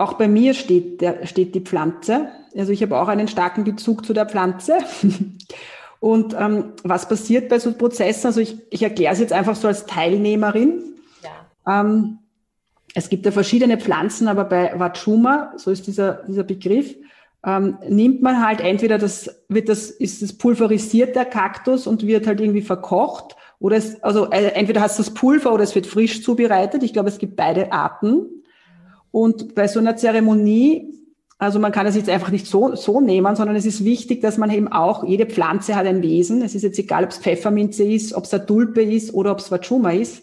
auch 0.00 0.14
bei 0.14 0.28
mir 0.28 0.54
steht, 0.54 1.00
der, 1.00 1.26
steht 1.26 1.54
die 1.54 1.60
Pflanze. 1.60 2.28
Also 2.56 2.72
ich 2.72 2.82
habe 2.82 2.98
auch 3.00 3.08
einen 3.08 3.28
starken 3.28 3.64
Bezug 3.64 4.04
zu 4.04 4.12
der 4.12 4.26
Pflanze. 4.26 4.78
Und 6.00 6.34
ähm, 6.38 6.72
was 6.82 7.08
passiert 7.08 7.50
bei 7.50 7.58
so 7.58 7.72
Prozessen? 7.72 8.26
Also 8.26 8.40
ich, 8.40 8.56
ich 8.70 8.82
erkläre 8.82 9.12
es 9.12 9.20
jetzt 9.20 9.34
einfach 9.34 9.54
so 9.54 9.68
als 9.68 9.84
Teilnehmerin. 9.84 10.82
Ja. 11.22 11.80
Ähm, 11.80 12.18
es 12.94 13.10
gibt 13.10 13.26
ja 13.26 13.32
verschiedene 13.32 13.78
Pflanzen, 13.78 14.26
aber 14.26 14.44
bei 14.44 14.72
Wachuma, 14.78 15.52
so 15.56 15.70
ist 15.70 15.86
dieser, 15.86 16.22
dieser 16.26 16.42
Begriff, 16.42 16.94
ähm, 17.44 17.78
nimmt 17.88 18.22
man 18.22 18.44
halt 18.44 18.60
entweder 18.60 18.98
das, 18.98 19.42
wird 19.48 19.68
das, 19.68 19.90
ist 19.90 20.22
das 20.22 20.32
pulverisiert, 20.32 21.14
der 21.14 21.24
Kaktus, 21.26 21.86
und 21.86 22.06
wird 22.06 22.26
halt 22.26 22.40
irgendwie 22.40 22.62
verkocht, 22.62 23.36
oder 23.60 23.76
es, 23.76 24.02
also 24.02 24.30
äh, 24.30 24.52
entweder 24.52 24.80
hast 24.80 24.98
du 24.98 25.02
das 25.02 25.12
Pulver 25.12 25.52
oder 25.52 25.62
es 25.62 25.74
wird 25.74 25.86
frisch 25.86 26.22
zubereitet. 26.22 26.82
Ich 26.82 26.94
glaube, 26.94 27.10
es 27.10 27.18
gibt 27.18 27.36
beide 27.36 27.72
Arten. 27.72 28.39
Und 29.10 29.54
bei 29.54 29.66
so 29.68 29.80
einer 29.80 29.96
Zeremonie, 29.96 30.94
also 31.38 31.58
man 31.58 31.72
kann 31.72 31.86
es 31.86 31.96
jetzt 31.96 32.08
einfach 32.08 32.30
nicht 32.30 32.46
so, 32.46 32.74
so 32.76 33.00
nehmen, 33.00 33.34
sondern 33.34 33.56
es 33.56 33.66
ist 33.66 33.84
wichtig, 33.84 34.20
dass 34.20 34.38
man 34.38 34.50
eben 34.50 34.68
auch, 34.68 35.04
jede 35.04 35.26
Pflanze 35.26 35.74
hat 35.74 35.86
ein 35.86 36.02
Wesen. 36.02 36.42
Es 36.42 36.54
ist 36.54 36.62
jetzt 36.62 36.78
egal, 36.78 37.04
ob 37.04 37.10
es 37.10 37.18
Pfefferminze 37.18 37.82
ist, 37.82 38.14
ob 38.14 38.24
es 38.24 38.34
eine 38.34 38.46
Tulpe 38.46 38.82
ist 38.82 39.14
oder 39.14 39.32
ob 39.32 39.38
es 39.38 39.50
Wachuma 39.50 39.92
ist. 39.92 40.22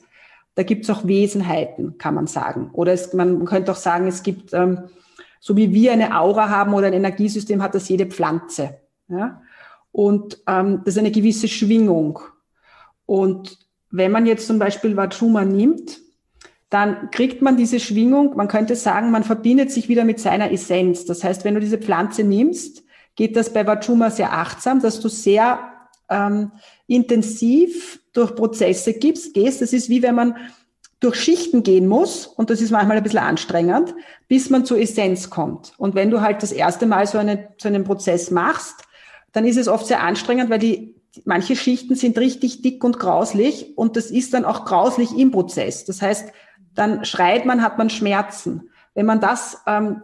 Da 0.56 0.64
gibt 0.64 0.84
es 0.84 0.90
auch 0.90 1.08
Wesenheiten, 1.08 1.98
kann 1.98 2.16
man 2.16 2.28
sagen. 2.28 2.70
Oder 2.74 2.94
es, 2.94 3.14
man 3.14 3.46
könnte 3.46 3.72
auch 3.72 3.78
sagen, 3.78 4.08
es 4.08 4.24
gibt, 4.24 4.54
ähm, 4.54 4.84
so 5.40 5.58
wie 5.58 5.74
wir 5.74 5.92
eine 5.92 6.20
Aura 6.20 6.50
haben 6.50 6.74
oder 6.74 6.88
ein 6.88 6.94
Energiesystem, 6.94 7.62
hat 7.62 7.76
das 7.76 7.90
jede 7.90 8.06
Pflanze. 8.06 8.78
Ja? 9.10 9.42
Und 9.92 10.40
ähm, 10.48 10.82
das 10.86 10.96
ist 10.96 11.00
eine 11.00 11.12
gewisse 11.12 11.48
Schwingung. 11.48 12.20
Und 13.06 13.58
wenn 13.90 14.12
man 14.12 14.26
jetzt 14.26 14.48
zum 14.48 14.60
Beispiel 14.60 14.96
Wachuma 14.96 15.46
nimmt, 15.46 16.00
dann 16.70 17.12
kriegt 17.12 17.42
man 17.42 17.56
diese 17.56 17.80
Schwingung, 17.80 18.36
man 18.36 18.50
könnte 18.50 18.76
sagen, 18.76 19.12
man 19.12 19.24
verbindet 19.24 19.72
sich 19.72 19.88
wieder 19.88 20.04
mit 20.04 20.20
seiner 20.20 20.52
Essenz. 20.52 21.06
Das 21.06 21.24
heißt, 21.24 21.46
wenn 21.46 21.54
du 21.54 21.62
diese 21.62 21.78
Pflanze 21.78 22.24
nimmst, 22.24 22.84
geht 23.16 23.36
das 23.36 23.54
bei 23.54 23.66
Vajuma 23.66 24.10
sehr 24.10 24.34
achtsam, 24.34 24.82
dass 24.82 25.00
du 25.00 25.08
sehr 25.08 25.60
ähm, 26.10 26.52
intensiv 26.88 28.02
durch 28.14 28.36
Prozesse 28.36 28.94
gibst, 28.94 29.34
gehst. 29.34 29.62
Das 29.62 29.74
ist 29.74 29.90
wie 29.90 30.02
wenn 30.02 30.16
man 30.16 30.36
durch 31.00 31.16
Schichten 31.16 31.64
gehen 31.64 31.88
muss, 31.88 32.26
und 32.26 32.50
das 32.50 32.60
ist 32.60 32.72
manchmal 32.72 32.98
ein 32.98 33.04
bisschen 33.04 33.20
anstrengend, 33.20 33.94
bis 34.28 34.50
man 34.50 34.66
zur 34.66 34.80
Essenz 34.80 35.30
kommt. 35.30 35.74
Und 35.78 35.94
wenn 35.94 36.10
du 36.10 36.22
halt 36.22 36.42
das 36.42 36.52
erste 36.52 36.88
Mal 36.88 37.06
so, 37.06 37.20
eine, 37.20 37.50
so 37.60 37.68
einen 37.68 37.84
Prozess 37.84 38.32
machst, 38.32 38.84
dann 39.32 39.46
ist 39.46 39.58
es 39.58 39.68
oft 39.68 39.86
sehr 39.86 40.02
anstrengend, 40.02 40.50
weil 40.50 40.60
die, 40.60 40.96
manche 41.24 41.56
Schichten 41.56 41.94
sind 41.94 42.18
richtig 42.18 42.64
dick 42.64 42.84
und 42.84 42.98
grauslich 42.98 43.78
und 43.78 43.96
das 43.96 44.10
ist 44.10 44.34
dann 44.34 44.44
auch 44.44 44.66
grauslich 44.66 45.16
im 45.16 45.32
Prozess. 45.32 45.86
Das 45.86 46.02
heißt, 46.02 46.32
dann 46.78 47.06
schreit 47.06 47.46
man, 47.46 47.64
hat 47.64 47.78
man 47.78 47.90
Schmerzen. 47.90 48.70
Wenn 48.94 49.06
man 49.06 49.20
das 49.20 49.62
ähm, 49.66 50.04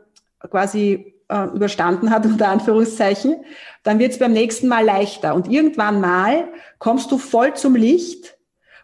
quasi 0.50 1.14
äh, 1.30 1.46
überstanden 1.48 2.10
hat, 2.10 2.26
unter 2.26 2.50
Anführungszeichen, 2.50 3.44
dann 3.84 4.00
wird 4.00 4.14
es 4.14 4.20
beim 4.20 4.34
nächsten 4.34 4.68
Mal 4.68 4.86
leichter. 4.86 5.36
Und 5.36 5.50
irgendwann 5.50 6.02
mal 6.02 6.48
kommst 6.80 7.12
du 7.12 7.18
voll 7.18 7.54
zum 7.54 7.76
Licht 7.76 8.38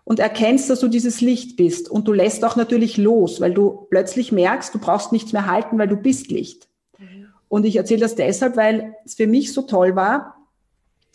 und 0.04 0.20
erkennst, 0.20 0.70
dass 0.70 0.80
du 0.80 0.88
dieses 0.88 1.22
Licht 1.22 1.56
bist. 1.56 1.90
Und 1.90 2.08
du 2.08 2.14
lässt 2.14 2.44
auch 2.44 2.56
natürlich 2.56 2.98
los, 2.98 3.42
weil 3.42 3.54
du 3.54 3.88
plötzlich 3.90 4.32
merkst, 4.32 4.74
du 4.74 4.80
brauchst 4.80 5.12
nichts 5.12 5.34
mehr 5.34 5.46
halten, 5.46 5.78
weil 5.78 5.88
du 5.88 5.98
bist 5.98 6.32
Licht. 6.32 6.68
Mhm. 6.98 7.28
Und 7.48 7.66
ich 7.66 7.76
erzähle 7.76 8.02
das 8.02 8.16
deshalb, 8.16 8.58
weil 8.58 8.96
es 9.06 9.16
für 9.16 9.28
mich 9.28 9.54
so 9.54 9.62
toll 9.62 9.96
war. 9.96 10.36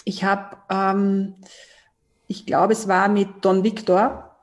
Ich 0.04 0.22
habe, 0.24 0.56
ähm, 0.70 1.34
ich 2.28 2.46
glaube, 2.46 2.72
es 2.72 2.86
war 2.86 3.08
mit 3.08 3.28
Don 3.40 3.64
Victor, 3.64 4.33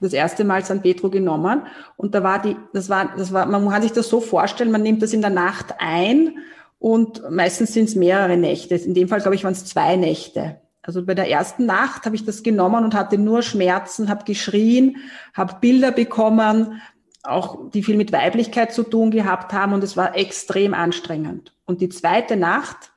das 0.00 0.12
erste 0.12 0.44
Mal 0.44 0.64
San 0.64 0.82
Pedro 0.82 1.10
genommen 1.10 1.62
und 1.96 2.14
da 2.14 2.22
war 2.22 2.40
die, 2.40 2.56
das 2.72 2.88
war, 2.88 3.12
das 3.16 3.32
war, 3.32 3.46
man 3.46 3.68
kann 3.68 3.82
sich 3.82 3.92
das 3.92 4.08
so 4.08 4.20
vorstellen, 4.20 4.70
man 4.70 4.82
nimmt 4.82 5.02
das 5.02 5.12
in 5.12 5.20
der 5.20 5.30
Nacht 5.30 5.74
ein 5.78 6.38
und 6.78 7.22
meistens 7.30 7.72
sind 7.72 7.88
es 7.88 7.94
mehrere 7.94 8.36
Nächte. 8.36 8.74
In 8.74 8.94
dem 8.94 9.08
Fall, 9.08 9.20
glaube 9.20 9.34
ich, 9.34 9.44
waren 9.44 9.52
es 9.52 9.64
zwei 9.64 9.96
Nächte. 9.96 10.60
Also 10.82 11.04
bei 11.04 11.14
der 11.14 11.28
ersten 11.28 11.66
Nacht 11.66 12.04
habe 12.06 12.14
ich 12.14 12.24
das 12.24 12.42
genommen 12.42 12.84
und 12.84 12.94
hatte 12.94 13.18
nur 13.18 13.42
Schmerzen, 13.42 14.08
habe 14.08 14.24
geschrien, 14.24 14.98
habe 15.34 15.56
Bilder 15.60 15.90
bekommen, 15.90 16.80
auch 17.24 17.70
die 17.70 17.82
viel 17.82 17.96
mit 17.96 18.12
Weiblichkeit 18.12 18.72
zu 18.72 18.84
tun 18.84 19.10
gehabt 19.10 19.52
haben 19.52 19.72
und 19.72 19.82
es 19.82 19.96
war 19.96 20.16
extrem 20.16 20.74
anstrengend. 20.74 21.52
Und 21.64 21.80
die 21.80 21.88
zweite 21.88 22.36
Nacht 22.36 22.92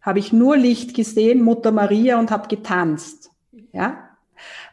habe 0.00 0.20
ich 0.20 0.32
nur 0.32 0.56
Licht 0.56 0.94
gesehen, 0.94 1.42
Mutter 1.42 1.72
Maria 1.72 2.18
und 2.18 2.30
habe 2.30 2.46
getanzt. 2.48 3.30
Ja, 3.72 4.09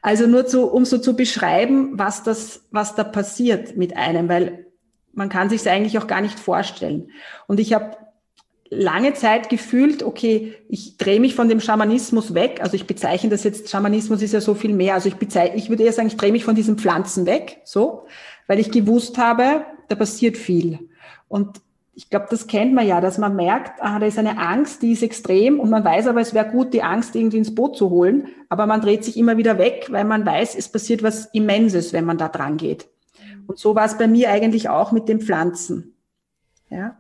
also 0.08 0.26
nur 0.26 0.46
zu, 0.46 0.72
um 0.72 0.86
so 0.86 1.00
zu 1.00 1.18
beschreiben, 1.18 2.00
was 2.00 2.24
das, 2.24 2.62
was 2.72 2.96
da 2.96 3.04
passiert 3.04 3.76
mit 3.76 3.98
einem, 3.98 4.30
weil 4.30 4.68
man 5.12 5.28
kann 5.28 5.50
sich 5.50 5.60
es 5.60 5.68
eigentlich 5.68 5.98
auch 5.98 6.08
gar 6.08 6.22
nicht 6.22 6.40
vorstellen. 6.40 7.12
Und 7.46 7.60
ich 7.60 7.74
habe 7.74 7.98
lange 8.70 9.16
Zeit 9.16 9.50
gefühlt, 9.50 10.04
okay, 10.04 10.56
ich 10.70 10.96
drehe 10.96 11.20
mich 11.20 11.36
von 11.36 11.50
dem 11.50 11.60
Schamanismus 11.60 12.34
weg. 12.34 12.62
Also 12.62 12.76
ich 12.76 12.88
bezeichne 12.88 13.30
das 13.30 13.44
jetzt, 13.44 13.70
Schamanismus 13.70 14.22
ist 14.22 14.32
ja 14.32 14.40
so 14.40 14.54
viel 14.54 14.74
mehr. 14.74 14.94
Also 14.94 15.10
ich 15.10 15.16
bezeichne, 15.16 15.58
ich 15.58 15.68
würde 15.68 15.84
eher 15.84 15.92
sagen, 15.92 16.08
ich 16.08 16.16
drehe 16.16 16.32
mich 16.32 16.46
von 16.46 16.56
diesen 16.56 16.78
Pflanzen 16.78 17.26
weg, 17.26 17.60
so, 17.66 18.06
weil 18.48 18.60
ich 18.60 18.72
gewusst 18.72 19.18
habe, 19.18 19.66
da 19.90 19.96
passiert 19.96 20.38
viel. 20.38 20.88
Und 21.28 21.60
ich 21.98 22.12
glaube, 22.12 22.28
das 22.30 22.46
kennt 22.46 22.76
man 22.76 22.86
ja, 22.86 23.02
dass 23.02 23.18
man 23.18 23.36
merkt, 23.36 23.82
ah, 23.82 23.98
da 23.98 24.06
ist 24.06 24.20
eine 24.20 24.38
Angst, 24.38 24.84
die 24.84 24.92
ist 24.92 25.02
extrem 25.02 25.60
und 25.60 25.72
man 25.72 25.84
weiß 25.84 26.06
aber, 26.06 26.22
es 26.22 26.36
wäre 26.36 26.48
gut, 26.48 26.72
die 26.72 26.84
Angst 26.84 27.16
irgendwie 27.16 27.40
ins 27.40 27.56
Boot 27.56 27.76
zu 27.76 27.90
holen, 27.90 28.28
aber 28.50 28.68
man 28.68 28.82
dreht 28.82 29.04
sich 29.04 29.18
immer 29.18 29.38
wieder 29.38 29.58
weg, 29.58 29.88
weil 29.90 30.06
man 30.06 30.24
weiß, 30.24 30.54
es 30.54 30.72
passiert 30.72 31.02
was 31.02 31.26
Immenses, 31.34 31.94
wenn 31.94 32.06
man 32.06 32.20
da 32.20 32.28
dran 32.28 32.58
geht. 32.58 32.88
Und 33.48 33.58
so 33.58 33.74
war 33.74 33.86
es 33.86 33.98
bei 33.98 34.08
mir 34.08 34.30
eigentlich 34.30 34.70
auch 34.70 34.92
mit 34.92 35.10
den 35.10 35.22
Pflanzen. 35.22 35.96
Ja. 36.70 36.98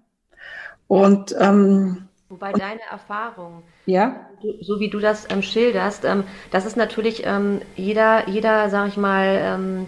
Und 0.87 1.35
ähm, 1.39 2.07
Wobei 2.29 2.51
deine 2.53 2.81
Erfahrung, 2.89 3.61
ja? 3.85 4.27
so 4.61 4.79
wie 4.79 4.89
du 4.89 4.97
das 4.97 5.29
ähm, 5.29 5.43
schilderst, 5.43 6.05
ähm, 6.05 6.23
das 6.49 6.65
ist 6.65 6.75
natürlich 6.75 7.21
ähm, 7.23 7.61
jeder, 7.75 8.27
jeder, 8.27 8.71
sag 8.71 8.87
ich 8.87 8.97
mal, 8.97 9.37
ähm, 9.43 9.85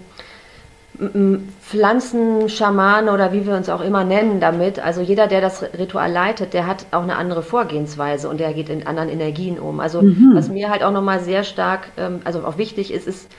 Pflanzenschamane 1.62 3.14
oder 3.14 3.32
wie 3.32 3.46
wir 3.48 3.56
uns 3.56 3.70
auch 3.70 3.80
immer 3.80 4.04
nennen 4.04 4.42
damit, 4.42 4.80
also 4.80 5.02
jeder, 5.02 5.28
der 5.28 5.40
das 5.40 5.64
Ritual 5.64 6.12
leitet, 6.12 6.54
der 6.54 6.68
hat 6.68 6.88
auch 6.92 7.04
eine 7.04 7.16
andere 7.16 7.42
Vorgehensweise 7.42 8.28
und 8.28 8.40
der 8.40 8.54
geht 8.54 8.70
in 8.70 8.86
anderen 8.86 9.08
Energien 9.10 9.60
um. 9.60 9.80
Also 9.80 10.02
mhm. 10.02 10.32
was 10.34 10.50
mir 10.50 10.70
halt 10.70 10.84
auch 10.84 10.92
nochmal 10.92 11.22
sehr 11.22 11.44
stark, 11.44 11.88
ähm, 11.98 12.20
also 12.26 12.44
auch 12.44 12.58
wichtig 12.58 12.92
ist, 12.92 13.08
ist, 13.08 13.32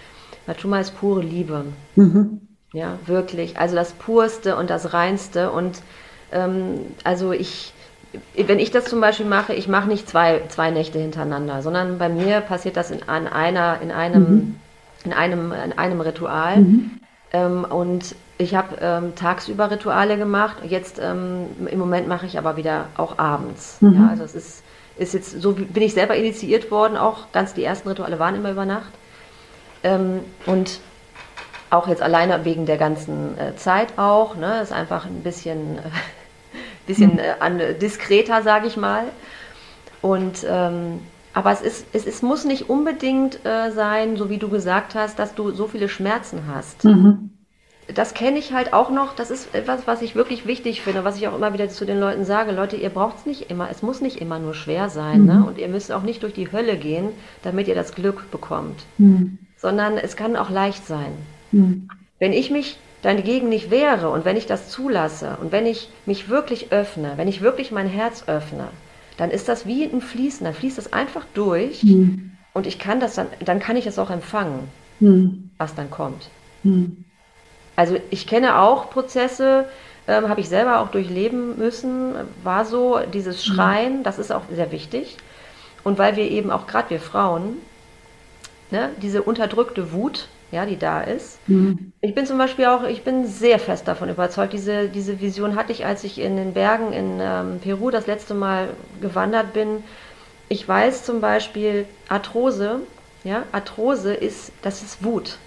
Machuma 0.47 0.81
ist 0.81 0.99
pure 0.99 1.21
Liebe. 1.21 1.65
Mhm. 1.97 2.41
Ja, 2.73 2.99
wirklich. 3.05 3.59
Also 3.59 3.75
das 3.75 3.93
Purste 3.93 4.57
und 4.57 4.71
das 4.71 4.95
Reinste. 4.95 5.51
Und 5.51 5.83
ähm, 6.33 6.81
also 7.05 7.33
ich, 7.33 7.75
wenn 8.37 8.59
ich 8.59 8.71
das 8.71 8.87
zum 8.87 9.03
Beispiel 9.03 9.27
mache, 9.27 9.53
ich 9.53 9.69
mache 9.69 9.89
nicht 9.89 10.09
zwei, 10.09 10.43
zwei 10.49 10.71
Nächte 10.71 10.99
hintereinander, 10.99 11.61
sondern 11.61 11.99
bei 11.99 12.09
mir 12.09 12.41
passiert 12.41 12.79
das 12.79 12.91
in, 12.91 13.03
an 13.07 13.27
einer, 13.27 13.83
in 13.83 13.91
einem, 13.91 14.23
mhm. 14.23 14.55
in 15.05 15.13
einem, 15.13 15.53
in 15.53 15.77
einem 15.77 16.01
Ritual. 16.01 16.61
Mhm. 16.61 16.91
Ähm, 17.33 17.65
und 17.65 18.15
ich 18.39 18.55
habe 18.55 18.77
ähm, 18.81 19.15
tagsüber 19.15 19.71
Rituale 19.71 20.17
gemacht. 20.17 20.59
Jetzt 20.65 20.99
ähm, 20.99 21.47
im 21.67 21.79
Moment 21.79 22.09
mache 22.09 22.27
ich 22.27 22.39
aber 22.39 22.57
wieder 22.57 22.87
auch 22.97 23.19
abends. 23.19 23.77
Mhm. 23.81 23.95
Ja, 23.95 24.09
also 24.09 24.25
es 24.25 24.35
ist, 24.35 24.63
ist 24.97 25.15
jetzt 25.15 25.41
so 25.41 25.53
bin 25.53 25.83
ich 25.83 25.95
selber 25.95 26.17
initiiert 26.17 26.71
worden. 26.71 26.97
Auch 26.97 27.33
ganz 27.33 27.55
die 27.55 27.65
ersten 27.65 27.89
Rituale 27.89 28.19
waren 28.19 28.35
immer 28.35 28.51
über 28.51 28.65
Nacht. 28.65 28.93
Ähm, 29.83 30.21
und 30.47 30.81
auch 31.71 31.87
jetzt 31.87 32.03
alleine 32.03 32.45
wegen 32.45 32.67
der 32.67 32.77
ganzen 32.77 33.39
äh, 33.39 33.55
Zeit 33.57 33.97
auch. 33.97 34.35
Ne, 34.35 34.61
ist 34.61 34.73
einfach 34.73 35.07
ein 35.07 35.23
bisschen, 35.23 35.79
äh, 35.79 35.83
bisschen 36.87 37.19
äh, 37.19 37.35
an, 37.39 37.61
diskreter, 37.81 38.43
sage 38.43 38.67
ich 38.67 38.77
mal. 38.77 39.05
Und 40.03 40.45
ähm, 40.49 41.01
aber 41.33 41.53
es, 41.53 41.61
ist, 41.61 41.87
es, 41.93 42.07
es 42.07 42.23
muss 42.23 42.45
nicht 42.45 42.69
unbedingt 42.69 43.45
äh, 43.47 43.71
sein, 43.71 44.17
so 44.17 44.31
wie 44.31 44.39
du 44.39 44.49
gesagt 44.49 44.95
hast, 44.95 45.19
dass 45.19 45.35
du 45.35 45.53
so 45.53 45.69
viele 45.69 45.89
Schmerzen 45.89 46.43
hast. 46.53 46.85
Mhm. 46.85 47.31
Das 47.95 48.15
kenne 48.15 48.39
ich 48.39 48.53
halt 48.53 48.73
auch 48.73 48.91
noch. 48.91 49.15
Das 49.15 49.31
ist 49.31 49.55
etwas, 49.55 49.87
was 49.87 50.03
ich 50.03 50.15
wirklich 50.15 50.47
wichtig 50.47 50.81
finde, 50.81 51.05
was 51.05 51.17
ich 51.17 51.27
auch 51.27 51.35
immer 51.35 51.53
wieder 51.53 51.69
zu 51.69 51.85
den 51.85 51.99
Leuten 51.99 52.25
sage. 52.25 52.53
Leute, 52.53 52.77
ihr 52.77 52.91
braucht 52.91 53.19
es 53.19 53.27
nicht 53.27 53.51
immer. 53.51 53.69
Es 53.71 53.83
muss 53.83 54.01
nicht 54.01 54.21
immer 54.21 54.39
nur 54.39 54.55
schwer 54.55 54.89
sein. 54.89 55.25
Ne? 55.25 55.35
Mhm. 55.35 55.41
Ne? 55.41 55.47
Und 55.47 55.59
ihr 55.59 55.69
müsst 55.69 55.91
auch 55.91 56.03
nicht 56.03 56.23
durch 56.23 56.33
die 56.33 56.53
Hölle 56.53 56.77
gehen, 56.77 57.09
damit 57.43 57.69
ihr 57.69 57.75
das 57.75 57.95
Glück 57.95 58.31
bekommt. 58.31 58.85
Mhm. 58.99 59.39
Sondern 59.57 59.99
es 59.99 60.17
kann 60.17 60.37
auch 60.37 60.51
leicht 60.51 60.87
sein. 60.87 61.13
Mhm. 61.53 61.89
Wenn 62.19 62.33
ich 62.33 62.51
mich 62.51 62.79
dagegen 63.03 63.49
nicht 63.49 63.71
wehre 63.71 64.11
und 64.11 64.25
wenn 64.25 64.37
ich 64.37 64.47
das 64.47 64.69
zulasse 64.69 65.39
und 65.41 65.53
wenn 65.53 65.67
ich 65.67 65.91
mich 66.07 66.29
wirklich 66.29 66.71
öffne, 66.71 67.13
wenn 67.17 67.29
ich 67.29 67.41
wirklich 67.41 67.73
mein 67.73 67.87
Herz 67.87 68.25
öffne, 68.27 68.69
dann 69.21 69.31
ist 69.31 69.51
das 69.51 69.67
wie 69.67 69.85
ein 69.85 70.01
Fließen, 70.01 70.45
dann 70.45 70.55
fließt 70.55 70.79
das 70.79 70.95
einfach 70.95 71.27
durch 71.35 71.83
mhm. 71.83 72.33
und 72.55 72.67
ich 72.67 72.79
kann 72.79 73.01
das 73.01 73.17
dann, 73.17 73.27
dann 73.45 73.61
kann 73.61 73.77
ich 73.77 73.87
es 73.87 73.99
auch 73.99 74.09
empfangen, 74.09 74.61
mhm. 74.99 75.51
was 75.59 75.75
dann 75.75 75.91
kommt. 75.91 76.31
Mhm. 76.63 77.05
Also 77.77 77.99
ich 78.09 78.27
kenne 78.27 78.59
auch 78.59 78.89
Prozesse, 78.89 79.67
ähm, 80.09 80.31
habe 80.31 80.41
ich 80.41 80.49
selber 80.49 80.81
auch 80.81 80.89
durchleben 80.89 81.59
müssen, 81.59 82.15
war 82.45 82.65
so 82.65 82.99
dieses 83.13 83.45
hm. 83.45 83.55
Schreien, 83.55 84.03
das 84.05 84.19
ist 84.19 84.33
auch 84.33 84.45
sehr 84.51 84.73
wichtig. 84.73 85.19
Und 85.85 85.99
weil 85.99 86.17
wir 86.17 86.25
eben 86.25 86.51
auch 86.51 86.67
gerade 86.67 86.89
wir 86.89 86.99
Frauen, 86.99 87.59
ne, 88.71 88.89
diese 89.03 89.21
unterdrückte 89.23 89.93
Wut, 89.93 90.29
ja, 90.53 90.67
die 90.67 90.79
da 90.79 91.01
ist. 91.03 91.39
Mhm. 91.49 91.93
Ich 92.01 92.15
bin 92.15 92.27
zum 92.27 92.39
Beispiel 92.39 92.67
auch, 92.67 92.85
ich 92.85 93.03
bin 93.03 93.27
sehr 93.27 93.59
fest 93.59 93.87
davon 93.87 94.09
überzeugt, 94.09 94.53
diese, 94.53 94.89
diese 94.89 95.21
Vision 95.21 95.55
hatte 95.55 95.73
ich, 95.73 95.87
als 95.87 96.05
ich 96.05 96.19
in 96.19 96.37
den 96.37 96.53
Bergen 96.53 96.93
in 96.93 97.19
ähm, 97.21 97.61
Peru 97.61 97.91
das 97.91 98.07
letzte 98.07 98.35
Mal 98.35 98.69
gewandert 99.01 99.53
bin. 99.53 99.85
Ich 100.49 100.67
weiß 100.67 101.05
zum 101.05 101.21
Beispiel, 101.21 101.87
Arthrose, 102.09 102.81
ja, 103.23 103.45
Arthrose 103.53 104.13
ist, 104.13 104.53
das 104.63 104.83
ist 104.83 105.05
Wut. 105.05 105.39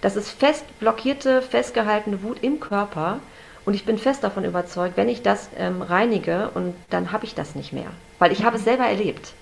Das 0.00 0.16
ist 0.16 0.30
fest 0.30 0.64
blockierte, 0.80 1.42
festgehaltene 1.42 2.22
Wut 2.22 2.42
im 2.42 2.60
Körper. 2.60 3.20
Und 3.66 3.74
ich 3.74 3.84
bin 3.84 3.96
fest 3.96 4.22
davon 4.22 4.44
überzeugt, 4.44 4.96
wenn 4.96 5.08
ich 5.08 5.22
das 5.22 5.48
ähm, 5.56 5.80
reinige, 5.80 6.50
und 6.54 6.74
dann 6.90 7.12
habe 7.12 7.24
ich 7.24 7.34
das 7.34 7.54
nicht 7.54 7.72
mehr. 7.72 7.90
Weil 8.18 8.32
ich 8.32 8.44
habe 8.44 8.56
es 8.56 8.64
selber 8.64 8.84
erlebt. 8.84 9.32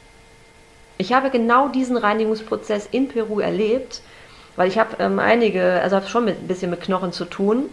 Ich 0.99 1.13
habe 1.13 1.31
genau 1.31 1.69
diesen 1.69 1.97
Reinigungsprozess 1.97 2.89
in 2.91 3.09
Peru 3.09 3.41
erlebt 3.41 4.03
weil 4.57 4.69
ich 4.69 4.79
habe 4.79 4.97
ähm, 4.99 5.19
einige, 5.19 5.81
also 5.83 5.97
habe 5.97 6.09
schon 6.09 6.25
mit, 6.25 6.43
ein 6.43 6.49
bisschen 6.49 6.71
mit 6.71 6.81
Knochen 6.81 7.13
zu 7.13 7.25
tun. 7.25 7.71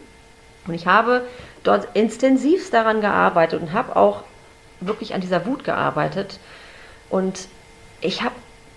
Und 0.67 0.73
ich 0.73 0.87
habe 0.87 1.23
dort 1.63 1.87
intensivst 1.95 2.73
daran 2.73 3.01
gearbeitet 3.01 3.61
und 3.61 3.73
habe 3.73 3.95
auch 3.95 4.23
wirklich 4.79 5.13
an 5.13 5.21
dieser 5.21 5.45
Wut 5.45 5.63
gearbeitet. 5.63 6.39
Und 7.09 7.47
ich 8.01 8.21
habe 8.21 8.35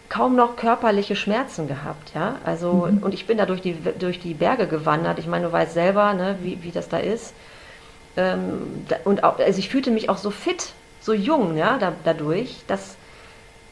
kaum 0.08 0.36
noch 0.36 0.56
körperliche 0.56 1.16
Schmerzen 1.16 1.68
gehabt, 1.68 2.12
ja. 2.14 2.36
Also, 2.44 2.88
mhm. 2.90 2.98
und 2.98 3.14
ich 3.14 3.26
bin 3.26 3.38
da 3.38 3.46
durch 3.46 3.62
die, 3.62 3.74
durch 3.98 4.20
die 4.20 4.34
Berge 4.34 4.66
gewandert. 4.66 5.18
Ich 5.18 5.26
meine, 5.26 5.46
du 5.46 5.52
weißt 5.52 5.72
selber, 5.72 6.12
ne, 6.12 6.36
wie, 6.42 6.62
wie 6.62 6.70
das 6.70 6.88
da 6.88 6.98
ist. 6.98 7.34
Ähm, 8.16 8.84
und 9.04 9.24
auch, 9.24 9.38
also 9.38 9.58
ich 9.58 9.68
fühlte 9.68 9.90
mich 9.90 10.10
auch 10.10 10.18
so 10.18 10.30
fit, 10.30 10.72
so 11.00 11.14
jung, 11.14 11.56
ja, 11.56 11.78
da, 11.78 11.92
dadurch, 12.04 12.62
dass 12.66 12.96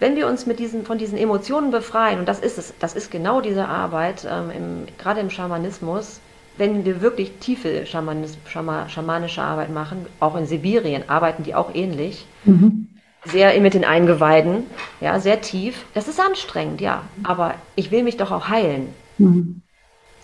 wenn 0.01 0.17
wir 0.17 0.27
uns 0.27 0.47
mit 0.47 0.59
diesen, 0.59 0.85
von 0.85 0.99
diesen 0.99 1.17
Emotionen 1.17 1.71
befreien, 1.71 2.19
und 2.19 2.27
das 2.27 2.41
ist 2.41 2.59
es, 2.59 2.75
das 2.81 2.95
ist 2.95 3.11
genau 3.11 3.41
diese 3.41 3.69
Arbeit, 3.69 4.27
ähm, 4.29 4.51
im, 4.51 4.87
gerade 4.99 5.21
im 5.21 5.31
Schamanismus, 5.31 6.21
wenn 6.57 6.85
wir 6.85 7.01
wirklich 7.01 7.39
tiefe 7.39 7.87
Schamanis, 7.87 8.37
Schama, 8.47 8.89
schamanische 8.89 9.43
Arbeit 9.43 9.71
machen, 9.73 10.07
auch 10.19 10.37
in 10.37 10.47
Sibirien 10.47 11.09
arbeiten 11.09 11.43
die 11.43 11.55
auch 11.55 11.75
ähnlich, 11.75 12.27
mhm. 12.45 12.89
sehr 13.25 13.59
mit 13.61 13.75
den 13.75 13.85
Eingeweiden, 13.85 14.65
ja, 15.01 15.21
sehr 15.21 15.41
tief. 15.41 15.85
Das 15.95 16.09
ist 16.09 16.19
anstrengend, 16.19 16.81
ja, 16.81 17.03
aber 17.23 17.55
ich 17.77 17.91
will 17.91 18.03
mich 18.03 18.17
doch 18.17 18.31
auch 18.31 18.49
heilen. 18.49 18.93
Mhm. 19.19 19.63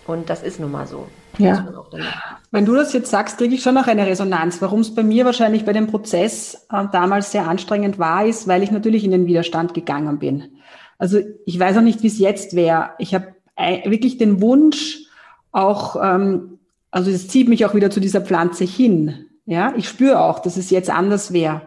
Und 0.05 0.29
das 0.29 0.41
ist 0.43 0.59
nun 0.59 0.71
mal 0.71 0.87
so. 0.87 1.07
Ja. 1.37 1.67
Wenn 2.51 2.65
du 2.65 2.75
das 2.75 2.93
jetzt 2.93 3.11
sagst, 3.11 3.37
kriege 3.37 3.55
ich 3.55 3.61
schon 3.61 3.75
noch 3.75 3.87
eine 3.87 4.07
Resonanz. 4.07 4.61
Warum 4.61 4.81
es 4.81 4.93
bei 4.93 5.03
mir 5.03 5.25
wahrscheinlich 5.25 5.65
bei 5.65 5.73
dem 5.73 5.87
Prozess 5.87 6.65
äh, 6.71 6.85
damals 6.91 7.31
sehr 7.31 7.47
anstrengend 7.47 7.99
war, 7.99 8.25
ist, 8.25 8.47
weil 8.47 8.63
ich 8.63 8.71
natürlich 8.71 9.03
in 9.03 9.11
den 9.11 9.27
Widerstand 9.27 9.73
gegangen 9.73 10.19
bin. 10.19 10.45
Also 10.97 11.19
ich 11.45 11.59
weiß 11.59 11.77
auch 11.77 11.81
nicht, 11.81 12.03
wie 12.03 12.07
es 12.07 12.19
jetzt 12.19 12.55
wäre. 12.55 12.91
Ich 12.97 13.13
habe 13.13 13.35
wirklich 13.85 14.17
den 14.17 14.41
Wunsch, 14.41 14.99
auch, 15.51 15.95
ähm, 16.01 16.59
also 16.91 17.09
es 17.11 17.27
zieht 17.27 17.49
mich 17.49 17.65
auch 17.65 17.73
wieder 17.73 17.89
zu 17.89 17.99
dieser 17.99 18.21
Pflanze 18.21 18.63
hin. 18.63 19.25
Ja, 19.45 19.73
ich 19.77 19.87
spüre 19.87 20.21
auch, 20.21 20.39
dass 20.39 20.57
es 20.57 20.69
jetzt 20.69 20.89
anders 20.89 21.33
wäre. 21.33 21.61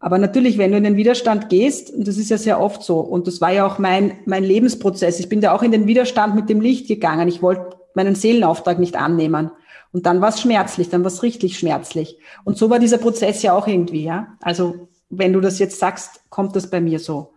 Aber 0.00 0.18
natürlich, 0.18 0.58
wenn 0.58 0.72
du 0.72 0.78
in 0.78 0.84
den 0.84 0.96
Widerstand 0.96 1.48
gehst, 1.48 1.92
und 1.92 2.08
das 2.08 2.16
ist 2.16 2.30
ja 2.30 2.38
sehr 2.38 2.60
oft 2.60 2.82
so, 2.82 2.98
und 2.98 3.28
das 3.28 3.40
war 3.40 3.52
ja 3.52 3.64
auch 3.64 3.78
mein, 3.78 4.18
mein 4.26 4.42
Lebensprozess, 4.42 5.20
ich 5.20 5.28
bin 5.28 5.40
da 5.40 5.52
auch 5.52 5.62
in 5.62 5.70
den 5.70 5.86
Widerstand 5.86 6.34
mit 6.34 6.48
dem 6.48 6.60
Licht 6.60 6.88
gegangen. 6.88 7.28
Ich 7.28 7.40
wollte 7.40 7.76
meinen 7.94 8.14
Seelenauftrag 8.14 8.78
nicht 8.78 8.96
annehmen. 8.96 9.50
Und 9.92 10.06
dann 10.06 10.20
war 10.20 10.30
es 10.30 10.40
schmerzlich, 10.40 10.88
dann 10.88 11.02
war 11.02 11.10
es 11.10 11.22
richtig 11.22 11.58
schmerzlich. 11.58 12.18
Und 12.44 12.56
so 12.56 12.70
war 12.70 12.78
dieser 12.78 12.98
Prozess 12.98 13.42
ja 13.42 13.52
auch 13.52 13.66
irgendwie, 13.66 14.04
ja. 14.04 14.28
Also 14.40 14.88
wenn 15.10 15.32
du 15.32 15.40
das 15.40 15.58
jetzt 15.58 15.78
sagst, 15.78 16.22
kommt 16.30 16.56
das 16.56 16.70
bei 16.70 16.80
mir 16.80 16.98
so. 16.98 17.34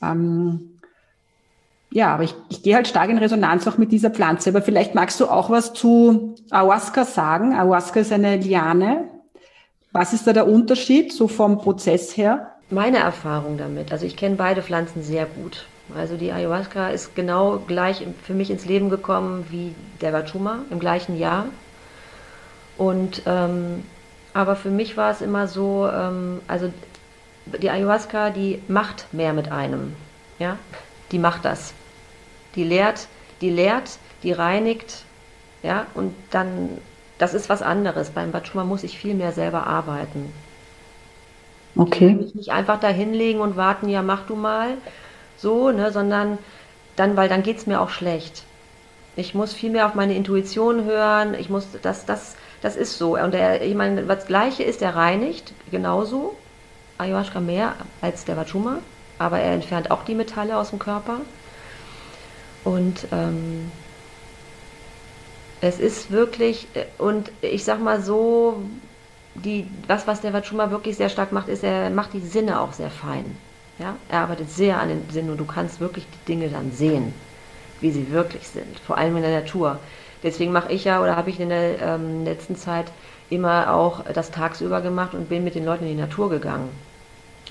Ähm, 0.00 0.78
ja, 1.90 2.14
aber 2.14 2.24
ich, 2.24 2.34
ich 2.48 2.62
gehe 2.62 2.74
halt 2.74 2.88
stark 2.88 3.10
in 3.10 3.18
Resonanz 3.18 3.66
auch 3.66 3.78
mit 3.78 3.92
dieser 3.92 4.10
Pflanze. 4.10 4.50
Aber 4.50 4.62
vielleicht 4.62 4.94
magst 4.94 5.20
du 5.20 5.26
auch 5.26 5.50
was 5.50 5.72
zu 5.74 6.36
Ayahuasca 6.50 7.04
sagen. 7.04 7.54
Ayahuasca 7.54 8.00
ist 8.00 8.12
eine 8.12 8.36
Liane. 8.36 9.08
Was 9.92 10.12
ist 10.12 10.26
da 10.26 10.32
der 10.32 10.48
Unterschied, 10.48 11.12
so 11.12 11.28
vom 11.28 11.58
Prozess 11.58 12.16
her? 12.16 12.54
Meine 12.70 12.98
Erfahrung 12.98 13.58
damit, 13.58 13.92
also 13.92 14.06
ich 14.06 14.16
kenne 14.16 14.34
beide 14.34 14.62
Pflanzen 14.62 15.02
sehr 15.02 15.26
gut. 15.26 15.66
Also 15.94 16.16
die 16.16 16.32
Ayahuasca 16.32 16.88
ist 16.88 17.14
genau 17.14 17.58
gleich 17.66 18.06
für 18.22 18.34
mich 18.34 18.50
ins 18.50 18.64
Leben 18.64 18.88
gekommen 18.88 19.46
wie 19.50 19.74
der 20.00 20.12
Wachuma 20.12 20.60
im 20.70 20.80
gleichen 20.80 21.18
Jahr. 21.18 21.46
Und 22.78 23.22
ähm, 23.26 23.84
aber 24.32 24.56
für 24.56 24.70
mich 24.70 24.96
war 24.96 25.12
es 25.12 25.20
immer 25.20 25.46
so, 25.46 25.88
ähm, 25.88 26.40
also 26.48 26.72
die 27.46 27.70
Ayahuasca, 27.70 28.30
die 28.30 28.62
macht 28.66 29.12
mehr 29.12 29.32
mit 29.32 29.52
einem. 29.52 29.94
Ja, 30.38 30.56
die 31.12 31.18
macht 31.18 31.44
das. 31.44 31.74
Die 32.56 32.64
lehrt, 32.64 33.06
die 33.40 33.50
lehrt, 33.50 33.98
die 34.22 34.32
reinigt, 34.32 35.04
ja, 35.62 35.86
und 35.94 36.14
dann 36.30 36.78
das 37.18 37.34
ist 37.34 37.48
was 37.48 37.62
anderes. 37.62 38.10
Beim 38.10 38.32
Batschuma 38.32 38.64
muss 38.64 38.82
ich 38.82 38.98
viel 38.98 39.14
mehr 39.14 39.32
selber 39.32 39.66
arbeiten. 39.66 40.32
Okay. 41.76 42.08
Ich 42.08 42.16
mich 42.16 42.34
nicht 42.34 42.50
einfach 42.50 42.80
da 42.80 42.88
hinlegen 42.88 43.40
und 43.40 43.56
warten, 43.56 43.88
ja, 43.88 44.02
mach 44.02 44.26
du 44.26 44.36
mal 44.36 44.74
so, 45.36 45.70
ne, 45.70 45.92
sondern 45.92 46.38
dann, 46.96 47.16
weil 47.16 47.28
dann 47.28 47.42
geht 47.42 47.58
es 47.58 47.66
mir 47.66 47.80
auch 47.80 47.90
schlecht. 47.90 48.44
Ich 49.16 49.34
muss 49.34 49.52
viel 49.52 49.70
mehr 49.70 49.86
auf 49.86 49.94
meine 49.94 50.14
Intuition 50.14 50.84
hören. 50.84 51.34
Ich 51.34 51.48
muss, 51.48 51.68
das, 51.82 52.04
das, 52.04 52.36
das 52.62 52.76
ist 52.76 52.98
so. 52.98 53.16
Und 53.16 53.32
der, 53.32 53.62
ich 53.62 53.74
meine, 53.74 54.02
das 54.02 54.26
Gleiche 54.26 54.62
ist, 54.62 54.82
er 54.82 54.96
reinigt 54.96 55.52
genauso 55.70 56.36
Ayahuasca 56.98 57.40
mehr 57.40 57.74
als 58.00 58.24
der 58.24 58.36
Wachuma, 58.36 58.78
aber 59.18 59.38
er 59.38 59.52
entfernt 59.52 59.90
auch 59.90 60.04
die 60.04 60.14
Metalle 60.14 60.56
aus 60.56 60.70
dem 60.70 60.78
Körper. 60.78 61.20
Und 62.64 63.06
ähm, 63.12 63.70
es 65.60 65.78
ist 65.78 66.10
wirklich, 66.10 66.66
und 66.98 67.30
ich 67.40 67.64
sag 67.64 67.80
mal 67.80 68.02
so, 68.02 68.62
die, 69.34 69.66
was, 69.86 70.06
was 70.06 70.20
der 70.20 70.32
Wachuma 70.32 70.70
wirklich 70.70 70.96
sehr 70.96 71.08
stark 71.08 71.32
macht, 71.32 71.48
ist, 71.48 71.64
er 71.64 71.90
macht 71.90 72.12
die 72.12 72.20
Sinne 72.20 72.60
auch 72.60 72.72
sehr 72.72 72.90
fein. 72.90 73.36
Ja? 73.78 73.96
Er 74.08 74.20
arbeitet 74.20 74.50
sehr 74.50 74.80
an 74.80 74.88
den 74.88 75.02
Sinnen 75.10 75.30
und 75.30 75.38
du 75.38 75.44
kannst 75.44 75.80
wirklich 75.80 76.06
die 76.06 76.32
Dinge 76.32 76.48
dann 76.48 76.72
sehen, 76.72 77.12
wie 77.80 77.90
sie 77.90 78.10
wirklich 78.10 78.48
sind, 78.48 78.78
vor 78.80 78.98
allem 78.98 79.16
in 79.16 79.22
der 79.22 79.40
Natur. 79.40 79.78
Deswegen 80.22 80.52
mache 80.52 80.72
ich 80.72 80.84
ja 80.84 81.02
oder 81.02 81.16
habe 81.16 81.30
ich 81.30 81.40
in 81.40 81.50
der 81.50 81.80
ähm, 81.80 82.24
letzten 82.24 82.56
Zeit 82.56 82.86
immer 83.30 83.74
auch 83.74 84.04
das 84.04 84.30
tagsüber 84.30 84.80
gemacht 84.80 85.14
und 85.14 85.28
bin 85.28 85.44
mit 85.44 85.54
den 85.54 85.64
Leuten 85.64 85.84
in 85.84 85.96
die 85.96 86.00
Natur 86.00 86.30
gegangen. 86.30 86.70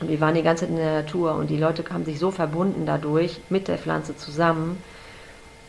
Und 0.01 0.09
wir 0.09 0.19
waren 0.19 0.33
die 0.33 0.41
ganze 0.41 0.65
Zeit 0.65 0.71
in 0.71 0.77
der 0.77 1.03
Natur 1.03 1.35
und 1.35 1.49
die 1.49 1.57
Leute 1.57 1.83
haben 1.91 2.05
sich 2.05 2.19
so 2.19 2.31
verbunden 2.31 2.85
dadurch 2.85 3.39
mit 3.49 3.67
der 3.67 3.77
Pflanze 3.77 4.17
zusammen, 4.17 4.81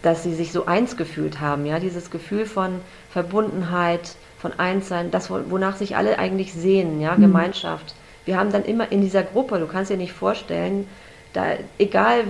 dass 0.02 0.22
sie 0.22 0.34
sich 0.34 0.52
so 0.52 0.66
eins 0.66 0.96
gefühlt 0.96 1.40
haben. 1.40 1.66
Ja, 1.66 1.78
dieses 1.78 2.10
Gefühl 2.10 2.46
von 2.46 2.80
Verbundenheit, 3.10 4.16
von 4.38 4.52
Einssein, 4.58 5.10
das 5.10 5.30
wonach 5.30 5.76
sich 5.76 5.96
alle 5.96 6.18
eigentlich 6.18 6.52
sehen, 6.52 7.00
ja, 7.00 7.14
mhm. 7.16 7.22
Gemeinschaft. 7.22 7.94
Wir 8.24 8.38
haben 8.38 8.50
dann 8.50 8.64
immer 8.64 8.90
in 8.90 9.00
dieser 9.00 9.22
Gruppe, 9.22 9.58
du 9.58 9.66
kannst 9.66 9.90
dir 9.90 9.96
nicht 9.96 10.12
vorstellen, 10.12 10.86
da 11.32 11.44
egal, 11.78 12.24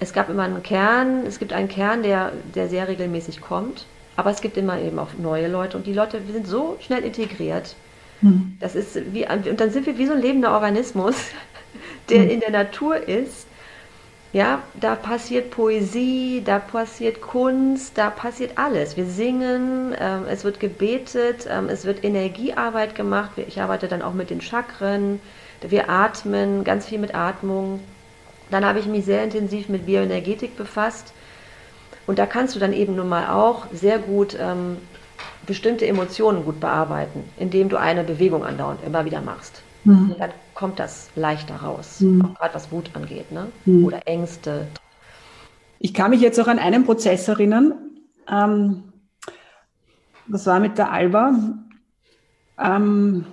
es 0.00 0.12
gab 0.12 0.28
immer 0.28 0.42
einen 0.42 0.62
Kern, 0.62 1.24
es 1.26 1.38
gibt 1.38 1.52
einen 1.52 1.68
Kern, 1.68 2.02
der, 2.02 2.32
der 2.54 2.68
sehr 2.68 2.88
regelmäßig 2.88 3.40
kommt, 3.40 3.86
aber 4.16 4.30
es 4.30 4.40
gibt 4.40 4.56
immer 4.56 4.78
eben 4.80 4.98
auch 4.98 5.10
neue 5.18 5.48
Leute 5.48 5.76
und 5.76 5.86
die 5.86 5.92
Leute 5.92 6.20
sind 6.30 6.46
so 6.46 6.76
schnell 6.80 7.04
integriert. 7.04 7.76
Mhm. 8.20 8.56
Das 8.60 8.74
ist 8.74 9.12
wie, 9.12 9.26
und 9.26 9.60
dann 9.60 9.70
sind 9.70 9.86
wir 9.86 9.98
wie 9.98 10.06
so 10.06 10.12
ein 10.12 10.20
lebender 10.20 10.52
Organismus, 10.52 11.14
der 12.10 12.20
mhm. 12.20 12.30
in 12.30 12.40
der 12.40 12.50
Natur 12.50 12.96
ist 12.96 13.46
ja, 14.34 14.64
da 14.74 14.96
passiert 14.96 15.52
Poesie, 15.52 16.42
da 16.44 16.58
passiert 16.58 17.20
Kunst, 17.20 17.96
da 17.96 18.10
passiert 18.10 18.58
alles. 18.58 18.96
Wir 18.96 19.06
singen, 19.06 19.94
ähm, 19.96 20.24
es 20.28 20.42
wird 20.42 20.58
gebetet, 20.58 21.46
ähm, 21.48 21.68
es 21.68 21.84
wird 21.84 22.02
Energiearbeit 22.02 22.96
gemacht. 22.96 23.30
Ich 23.46 23.60
arbeite 23.62 23.86
dann 23.86 24.02
auch 24.02 24.12
mit 24.12 24.30
den 24.30 24.40
Chakren. 24.40 25.20
Wir 25.62 25.88
atmen, 25.88 26.64
ganz 26.64 26.86
viel 26.86 26.98
mit 26.98 27.14
Atmung. 27.14 27.78
Dann 28.50 28.64
habe 28.64 28.80
ich 28.80 28.86
mich 28.86 29.04
sehr 29.04 29.22
intensiv 29.22 29.68
mit 29.68 29.86
Bioenergetik 29.86 30.56
befasst. 30.56 31.14
Und 32.08 32.18
da 32.18 32.26
kannst 32.26 32.56
du 32.56 32.58
dann 32.58 32.72
eben 32.72 32.96
nun 32.96 33.08
mal 33.08 33.28
auch 33.28 33.66
sehr 33.72 34.00
gut 34.00 34.36
ähm, 34.38 34.78
bestimmte 35.46 35.86
Emotionen 35.86 36.44
gut 36.44 36.58
bearbeiten, 36.58 37.22
indem 37.38 37.68
du 37.68 37.76
eine 37.76 38.02
Bewegung 38.02 38.44
andauernd 38.44 38.80
immer 38.84 39.04
wieder 39.04 39.20
machst. 39.20 39.62
Mhm. 39.84 40.16
Dann 40.18 40.30
kommt 40.54 40.78
das 40.78 41.10
leichter 41.16 41.56
raus, 41.56 42.00
mhm. 42.00 42.24
auch 42.24 42.34
gerade 42.34 42.54
was 42.54 42.70
Wut 42.72 42.90
angeht, 42.94 43.32
ne? 43.32 43.50
Mhm. 43.64 43.84
oder 43.84 44.06
Ängste. 44.06 44.68
Ich 45.78 45.92
kann 45.92 46.10
mich 46.10 46.20
jetzt 46.20 46.40
auch 46.40 46.46
an 46.46 46.58
einen 46.58 46.84
Prozess 46.84 47.28
erinnern. 47.28 47.74
Ähm, 48.30 48.84
das 50.26 50.46
war 50.46 50.60
mit 50.60 50.78
der 50.78 50.92
Alba. 50.92 51.34
Ähm, 52.58 53.26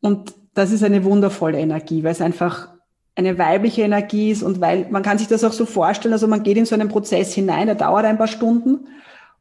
und 0.00 0.34
das 0.54 0.70
ist 0.70 0.84
eine 0.84 1.04
wundervolle 1.04 1.58
Energie, 1.58 2.04
weil 2.04 2.12
es 2.12 2.20
einfach 2.20 2.68
eine 3.14 3.38
weibliche 3.38 3.82
Energie 3.82 4.30
ist 4.30 4.42
und 4.42 4.60
weil 4.60 4.88
man 4.90 5.02
kann 5.02 5.18
sich 5.18 5.28
das 5.28 5.44
auch 5.44 5.52
so 5.52 5.66
vorstellen, 5.66 6.14
also 6.14 6.26
man 6.26 6.42
geht 6.42 6.56
in 6.56 6.64
so 6.64 6.74
einen 6.74 6.88
Prozess 6.88 7.34
hinein, 7.34 7.66
der 7.66 7.76
dauert 7.76 8.04
ein 8.04 8.18
paar 8.18 8.26
Stunden 8.26 8.86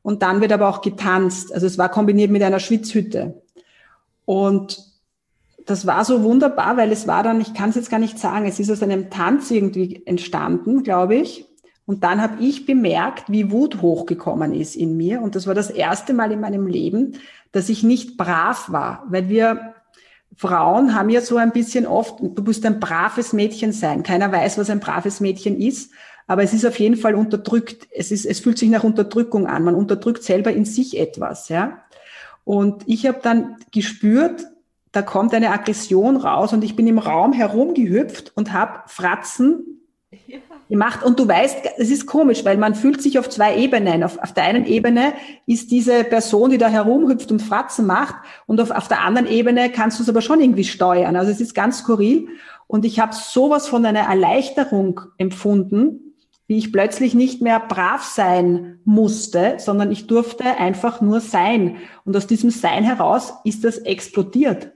und 0.01 0.23
dann 0.23 0.41
wird 0.41 0.51
aber 0.51 0.67
auch 0.67 0.81
getanzt. 0.81 1.53
Also 1.53 1.67
es 1.67 1.77
war 1.77 1.89
kombiniert 1.89 2.31
mit 2.31 2.43
einer 2.43 2.59
Schwitzhütte. 2.59 3.41
Und 4.25 4.90
das 5.65 5.85
war 5.85 6.05
so 6.05 6.23
wunderbar, 6.23 6.77
weil 6.77 6.91
es 6.91 7.07
war 7.07 7.23
dann, 7.23 7.41
ich 7.41 7.53
kann 7.53 7.69
es 7.69 7.75
jetzt 7.75 7.89
gar 7.89 7.99
nicht 7.99 8.19
sagen, 8.19 8.45
es 8.45 8.59
ist 8.59 8.71
aus 8.71 8.83
einem 8.83 9.09
Tanz 9.09 9.51
irgendwie 9.51 10.03
entstanden, 10.05 10.83
glaube 10.83 11.15
ich. 11.15 11.45
Und 11.85 12.03
dann 12.03 12.21
habe 12.21 12.41
ich 12.43 12.65
bemerkt, 12.65 13.31
wie 13.31 13.51
Wut 13.51 13.81
hochgekommen 13.81 14.53
ist 14.53 14.75
in 14.75 14.95
mir. 14.95 15.21
Und 15.21 15.35
das 15.35 15.47
war 15.47 15.55
das 15.55 15.69
erste 15.69 16.13
Mal 16.13 16.31
in 16.31 16.39
meinem 16.39 16.67
Leben, 16.67 17.17
dass 17.51 17.69
ich 17.69 17.83
nicht 17.83 18.17
brav 18.17 18.71
war, 18.71 19.03
weil 19.09 19.29
wir 19.29 19.73
Frauen 20.35 20.95
haben 20.95 21.09
ja 21.09 21.21
so 21.21 21.37
ein 21.37 21.51
bisschen 21.51 21.85
oft, 21.85 22.19
du 22.21 22.41
musst 22.43 22.65
ein 22.65 22.79
braves 22.79 23.33
Mädchen 23.33 23.73
sein. 23.73 24.03
Keiner 24.03 24.31
weiß, 24.31 24.57
was 24.57 24.69
ein 24.69 24.79
braves 24.79 25.19
Mädchen 25.19 25.59
ist, 25.59 25.91
aber 26.27 26.43
es 26.43 26.53
ist 26.53 26.65
auf 26.65 26.79
jeden 26.79 26.95
Fall 26.95 27.15
unterdrückt. 27.15 27.87
Es 27.91 28.11
ist, 28.11 28.25
es 28.25 28.39
fühlt 28.39 28.57
sich 28.57 28.69
nach 28.69 28.85
Unterdrückung 28.85 29.47
an. 29.47 29.63
Man 29.63 29.75
unterdrückt 29.75 30.23
selber 30.23 30.53
in 30.53 30.63
sich 30.63 30.97
etwas, 30.97 31.49
ja. 31.49 31.83
Und 32.45 32.83
ich 32.87 33.05
habe 33.05 33.19
dann 33.21 33.57
gespürt, 33.71 34.47
da 34.91 35.01
kommt 35.01 35.33
eine 35.33 35.51
Aggression 35.51 36.17
raus 36.17 36.51
und 36.51 36.63
ich 36.63 36.75
bin 36.75 36.87
im 36.87 36.97
Raum 36.97 37.31
herumgehüpft 37.31 38.33
und 38.35 38.51
habe 38.51 38.81
Fratzen 38.87 39.81
ja. 40.27 40.39
gemacht. 40.69 41.03
Und 41.03 41.17
du 41.17 41.27
weißt, 41.27 41.59
es 41.77 41.89
ist 41.89 42.05
komisch, 42.05 42.43
weil 42.43 42.57
man 42.57 42.75
fühlt 42.75 43.01
sich 43.01 43.17
auf 43.17 43.29
zwei 43.29 43.55
Ebenen. 43.55 44.03
Auf, 44.03 44.19
auf 44.19 44.33
der 44.33 44.43
einen 44.43 44.65
Ebene 44.65 45.13
ist 45.45 45.71
diese 45.71 46.03
Person, 46.03 46.49
die 46.49 46.57
da 46.57 46.67
herumhüpft 46.67 47.31
und 47.31 47.41
Fratzen 47.41 47.85
macht 47.85 48.15
und 48.47 48.59
auf, 48.59 48.71
auf 48.71 48.89
der 48.89 49.01
anderen 49.01 49.27
Ebene 49.27 49.69
kannst 49.69 49.97
du 49.99 50.03
es 50.03 50.09
aber 50.09 50.21
schon 50.21 50.41
irgendwie 50.41 50.65
steuern. 50.65 51.15
Also 51.15 51.31
es 51.31 51.39
ist 51.39 51.55
ganz 51.55 51.79
skurril. 51.79 52.27
Und 52.67 52.83
ich 52.83 52.99
habe 52.99 53.13
sowas 53.13 53.67
von 53.67 53.85
einer 53.85 54.01
Erleichterung 54.01 55.01
empfunden, 55.17 56.15
wie 56.47 56.57
ich 56.57 56.73
plötzlich 56.73 57.13
nicht 57.13 57.41
mehr 57.41 57.61
brav 57.61 58.03
sein 58.03 58.79
musste, 58.83 59.55
sondern 59.57 59.89
ich 59.89 60.07
durfte 60.07 60.43
einfach 60.57 60.99
nur 60.99 61.21
sein. 61.21 61.77
Und 62.03 62.15
aus 62.17 62.27
diesem 62.27 62.49
Sein 62.49 62.83
heraus 62.83 63.33
ist 63.45 63.63
das 63.63 63.77
explodiert 63.77 64.71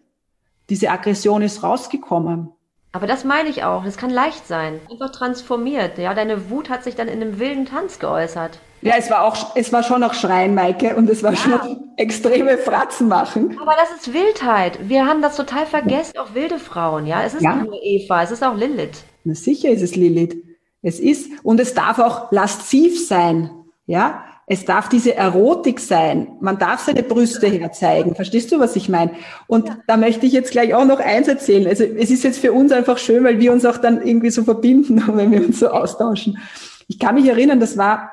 diese 0.70 0.90
Aggression 0.90 1.42
ist 1.42 1.64
rausgekommen. 1.64 2.50
Aber 2.92 3.08
das 3.08 3.26
meine 3.26 3.50
ich 3.50 3.64
auch. 3.64 3.84
Das 3.84 3.98
kann 3.98 4.10
leicht 4.10 4.48
sein. 4.48 4.80
Einfach 4.90 5.12
transformiert. 5.12 5.98
Ja, 5.98 6.14
deine 6.14 6.50
Wut 6.50 6.70
hat 6.70 6.86
sich 6.86 6.96
dann 6.96 7.10
in 7.10 7.22
einem 7.22 7.40
wilden 7.40 7.66
Tanz 7.66 8.00
geäußert. 8.00 8.60
Ja, 8.82 8.94
es 8.98 9.10
war 9.10 9.24
auch, 9.24 9.56
es 9.56 9.74
war 9.74 9.84
schon 9.84 10.04
auch 10.04 10.14
Schreien, 10.14 10.54
Maike, 10.56 10.96
und 10.96 11.10
es 11.10 11.24
war 11.24 11.34
ja. 11.34 11.38
schon 11.38 11.90
extreme 11.98 12.58
Fratzen 12.58 13.08
machen. 13.08 13.58
Aber 13.60 13.74
das 13.74 13.92
ist 14.00 14.14
Wildheit. 14.14 14.88
Wir 14.88 15.06
haben 15.06 15.22
das 15.22 15.36
total 15.36 15.66
vergessen, 15.66 16.18
auch 16.20 16.36
wilde 16.36 16.60
Frauen, 16.60 17.06
ja. 17.06 17.24
Es 17.24 17.34
ist 17.34 17.42
ja. 17.42 17.56
nicht 17.56 17.66
nur 17.66 17.82
Eva, 17.82 18.22
es 18.22 18.32
ist 18.32 18.44
auch 18.44 18.56
Lilith. 18.56 19.04
Na 19.24 19.34
sicher 19.34 19.70
ist 19.70 19.82
es 19.82 19.96
Lilith. 19.96 20.38
Es 20.82 21.00
ist, 21.00 21.32
und 21.44 21.60
es 21.60 21.74
darf 21.74 22.00
auch 22.00 22.32
lasziv 22.32 23.08
sein, 23.08 23.50
ja. 23.88 24.24
Es 24.48 24.64
darf 24.64 24.90
diese 24.90 25.16
Erotik 25.16 25.80
sein. 25.80 26.28
Man 26.40 26.60
darf 26.60 26.82
seine 26.82 27.02
Brüste 27.02 27.48
herzeigen. 27.48 28.14
Verstehst 28.14 28.52
du, 28.52 28.60
was 28.60 28.76
ich 28.76 28.90
meine? 28.90 29.12
Und 29.48 29.68
ja. 29.68 29.78
da 29.88 29.98
möchte 29.98 30.28
ich 30.28 30.34
jetzt 30.34 30.52
gleich 30.52 30.76
auch 30.76 30.86
noch 30.86 31.00
eins 31.00 31.28
erzählen. 31.28 31.68
Also 31.68 31.84
es 31.84 32.12
ist 32.12 32.24
jetzt 32.24 32.40
für 32.40 32.54
uns 32.54 32.72
einfach 32.72 33.00
schön, 33.00 33.24
weil 33.24 33.40
wir 33.40 33.52
uns 33.52 33.66
auch 33.66 33.78
dann 33.78 34.06
irgendwie 34.06 34.30
so 34.30 34.44
verbinden, 34.44 35.04
wenn 35.14 35.32
wir 35.32 35.44
uns 35.44 35.60
so 35.60 35.70
austauschen. 35.70 36.38
Ich 36.88 37.00
kann 37.00 37.16
mich 37.16 37.26
erinnern, 37.28 37.60
das 37.60 37.78
war 37.78 38.12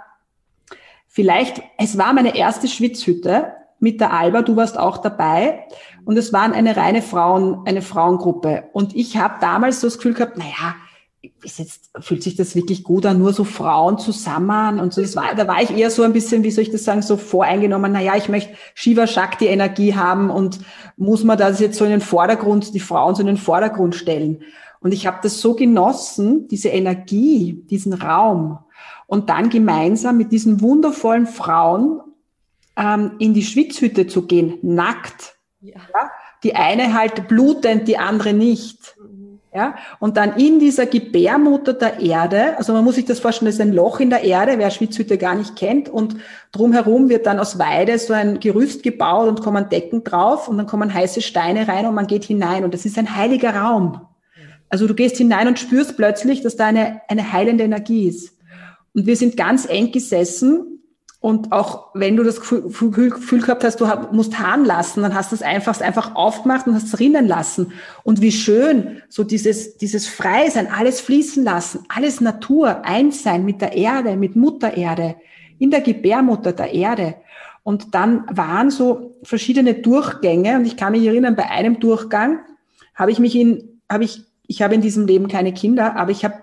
vielleicht, 1.07 1.61
es 1.77 1.99
war 1.99 2.15
meine 2.15 2.35
erste 2.35 2.67
Schwitzhütte 2.67 3.53
mit 3.79 4.01
der 4.01 4.15
Alba. 4.15 4.41
Du 4.41 4.57
warst 4.57 4.79
auch 4.79 4.99
dabei. 4.99 5.67
Und 6.07 6.17
es 6.17 6.33
waren 6.33 6.53
eine 6.53 6.77
reine 6.77 7.03
Frauen, 7.03 7.67
eine 7.67 7.83
Frauengruppe. 7.83 8.65
Und 8.73 8.97
ich 8.97 9.19
habe 9.19 9.35
damals 9.41 9.83
so 9.83 9.87
das 9.87 9.99
Gefühl 9.99 10.15
gehabt, 10.15 10.39
naja, 10.39 10.77
jetzt, 11.45 11.91
fühlt 12.01 12.23
sich 12.23 12.37
das 12.37 12.55
wirklich 12.57 12.83
gut 12.83 13.07
an, 13.07 13.19
nur 13.19 13.33
so 13.33 13.45
Frauen 13.45 13.99
zusammen 13.99 14.81
und 14.81 14.93
so. 14.93 15.01
Das 15.01 15.17
war, 15.17 15.35
da 15.35 15.47
war 15.47 15.63
ich 15.63 15.71
eher 15.71 15.91
so 15.91 16.03
ein 16.03 16.13
bisschen, 16.13 16.43
wie 16.43 16.51
soll 16.51 16.63
ich 16.63 16.71
das 16.71 16.85
sagen, 16.85 17.03
so 17.03 17.17
voreingenommen, 17.17 17.93
naja, 17.93 18.17
ich 18.17 18.29
möchte 18.29 18.55
Shiva 18.75 19.07
Shakti 19.07 19.47
Energie 19.47 19.95
haben 19.95 20.31
und 20.31 20.61
muss 20.97 21.25
man 21.25 21.39
das 21.39 21.61
jetzt 21.61 21.79
so 21.79 21.85
in 21.85 21.91
den 21.91 22.01
Vordergrund, 22.01 22.75
die 22.75 22.81
Frauen 22.81 23.15
so 23.15 23.21
in 23.21 23.29
den 23.29 23.37
Vordergrund 23.37 23.95
stellen. 23.95 24.43
Und 24.81 24.93
ich 24.93 25.07
habe 25.07 25.19
das 25.23 25.41
so 25.41 25.55
genossen, 25.55 26.49
diese 26.49 26.69
Energie, 26.71 27.65
diesen 27.71 27.93
Raum. 27.93 28.59
Und 29.07 29.29
dann 29.29 29.49
gemeinsam 29.49 30.17
mit 30.17 30.33
diesen 30.33 30.61
wundervollen 30.61 31.27
Frauen 31.27 32.01
ähm, 32.77 33.13
in 33.19 33.35
die 33.35 33.45
Schwitzhütte 33.45 34.07
zu 34.09 34.27
gehen, 34.27 34.59
nackt. 34.63 35.37
Ja. 35.61 35.77
ja. 35.77 36.11
Die 36.43 36.57
eine 36.57 36.95
halt 36.95 37.29
blutend, 37.29 37.87
die 37.87 37.99
andere 37.99 38.33
nicht. 38.33 38.97
Ja, 39.55 39.75
und 39.99 40.17
dann 40.17 40.37
in 40.39 40.61
dieser 40.61 40.87
Gebärmutter 40.87 41.75
der 41.75 42.01
Erde, 42.01 42.57
also 42.57 42.73
man 42.73 42.83
muss 42.85 42.95
sich 42.95 43.05
das 43.05 43.21
vorstellen, 43.21 43.49
das 43.49 43.57
ist 43.57 43.61
ein 43.61 43.75
Loch 43.75 44.01
in 44.01 44.09
der 44.09 44.25
Erde, 44.25 44.55
wer 44.57 44.71
Schwitzhütte 44.71 45.19
gar 45.19 45.35
nicht 45.35 45.57
kennt, 45.57 45.91
und 45.91 46.17
drumherum 46.53 47.11
wird 47.11 47.27
dann 47.27 47.39
aus 47.39 47.59
Weide 47.59 47.99
so 47.99 48.15
ein 48.15 48.41
Gerüst 48.41 48.83
gebaut 48.83 49.29
und 49.29 49.43
kommen 49.43 49.69
Decken 49.69 50.05
drauf 50.05 50.49
und 50.49 50.57
dann 50.57 50.67
kommen 50.67 50.95
heiße 50.95 51.21
Steine 51.21 51.69
rein 51.69 51.85
und 51.85 51.95
man 51.95 52.07
geht 52.07 52.25
hinein 52.25 52.65
und 52.65 52.73
das 52.73 52.87
ist 52.87 52.97
ein 52.97 53.15
heiliger 53.15 53.55
Raum. 53.55 54.01
Also 54.71 54.87
du 54.87 54.95
gehst 54.95 55.19
hinein 55.19 55.49
und 55.49 55.59
spürst 55.59 55.99
plötzlich, 55.99 56.41
dass 56.41 56.57
da 56.57 56.69
eine, 56.69 57.03
eine 57.09 57.31
heilende 57.35 57.65
Energie 57.65 58.09
ist. 58.09 58.39
Und 58.95 59.05
wir 59.05 59.17
sind 59.17 59.37
ganz 59.37 59.69
eng 59.69 59.93
gesessen 59.93 60.72
Und 61.23 61.53
auch 61.53 61.95
wenn 61.95 62.17
du 62.17 62.25
das 62.25 62.41
Gefühl, 62.41 62.91
gehabt 63.41 63.63
hast, 63.63 63.81
du 63.81 63.87
musst 64.11 64.41
Hahn 64.41 64.65
lassen, 64.65 65.03
dann 65.03 65.15
hast 65.15 65.31
du 65.31 65.37
es 65.37 65.43
einfach, 65.43 65.81
einfach 65.81 66.17
aufgemacht 66.17 66.67
und 66.67 66.75
hast 66.75 66.93
es 66.93 66.99
rinnen 66.99 67.29
lassen. 67.29 67.73
Und 68.03 68.21
wie 68.21 68.33
schön, 68.33 69.01
so 69.09 69.23
dieses, 69.23 69.77
dieses 69.77 70.09
Frei 70.09 70.51
sein, 70.51 70.67
alles 70.67 71.01
fließen 71.01 71.45
lassen, 71.45 71.85
alles 71.89 72.21
Natur, 72.21 72.85
eins 72.85 73.23
sein 73.23 73.45
mit 73.45 73.61
der 73.61 73.73
Erde, 73.77 74.17
mit 74.17 74.35
Mutter 74.35 74.77
Erde, 74.77 75.15
in 75.61 75.71
der 75.71 75.83
Gebärmutter 75.83 76.53
der 76.53 76.75
Erde. 76.75 77.15
Und 77.63 77.95
dann 77.95 78.25
waren 78.29 78.73
so 78.73 79.15
verschiedene 79.23 79.75
Durchgänge 79.75 80.57
und 80.57 80.65
ich 80.65 80.77
kann 80.77 80.91
mich 80.91 81.07
erinnern, 81.07 81.37
bei 81.37 81.49
einem 81.49 81.79
Durchgang 81.79 82.41
habe 82.97 83.13
ich 83.13 83.21
mich 83.21 83.37
in, 83.37 83.81
habe 83.89 84.03
ich, 84.03 84.25
ich 84.49 84.61
habe 84.61 84.75
in 84.75 84.81
diesem 84.81 85.07
Leben 85.07 85.29
keine 85.29 85.55
Kinder, 85.55 85.95
aber 85.95 86.11
ich 86.11 86.25
habe 86.25 86.35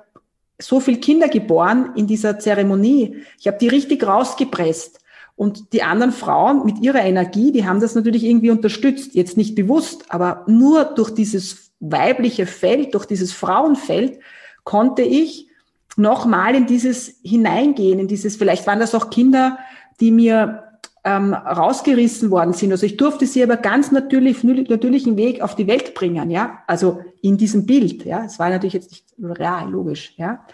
so 0.62 0.80
viel 0.80 0.98
Kinder 0.98 1.30
geboren 1.30 1.94
in 1.96 2.06
dieser 2.06 2.38
Zeremonie. 2.40 3.24
Ich 3.40 3.48
habe 3.48 3.58
die 3.58 3.70
richtig 3.70 4.06
rausgepresst. 4.06 5.00
Und 5.36 5.72
die 5.72 5.84
anderen 5.84 6.12
Frauen 6.12 6.66
mit 6.66 6.80
ihrer 6.80 7.02
Energie, 7.02 7.54
die 7.54 7.66
haben 7.66 7.80
das 7.80 7.96
natürlich 7.96 8.26
irgendwie 8.26 8.52
unterstützt. 8.52 9.16
Jetzt 9.16 9.38
nicht 9.38 9.56
bewusst, 9.56 10.04
aber 10.10 10.44
nur 10.48 10.84
durch 10.84 11.12
dieses 11.12 11.72
weibliche 11.80 12.46
Feld, 12.46 12.94
durch 12.94 13.06
dieses 13.06 13.32
Frauenfeld 13.32 14.20
konnte 14.66 15.02
ich 15.02 15.48
nochmal 15.96 16.56
in 16.56 16.68
dieses 16.68 17.16
hineingehen, 17.24 18.00
in 18.00 18.10
dieses, 18.10 18.36
vielleicht 18.36 18.68
waren 18.68 18.80
das 18.80 18.94
auch 18.94 19.10
Kinder, 19.10 19.58
die 20.02 20.12
mir 20.12 20.69
ähm, 21.10 21.34
rausgerissen 21.34 22.30
worden 22.30 22.54
sind. 22.54 22.72
Also 22.72 22.86
ich 22.86 22.98
durfte 22.98 23.26
sie 23.26 23.42
aber 23.42 23.58
ganz 23.58 23.92
natürlich, 23.92 24.44
natürlichen 24.44 25.18
Weg 25.18 25.42
auf 25.42 25.56
die 25.56 25.66
Welt 25.66 25.96
bringen, 25.96 26.30
ja. 26.30 26.60
Also 26.68 27.02
in 27.22 27.38
diesem 27.38 27.66
Bild, 27.66 28.06
ja. 28.06 28.26
Es 28.26 28.38
war 28.38 28.50
natürlich 28.50 28.74
jetzt 28.74 28.92
nicht 28.92 29.06
real, 29.20 29.70
logisch, 29.70 30.14
ja. 30.18 30.46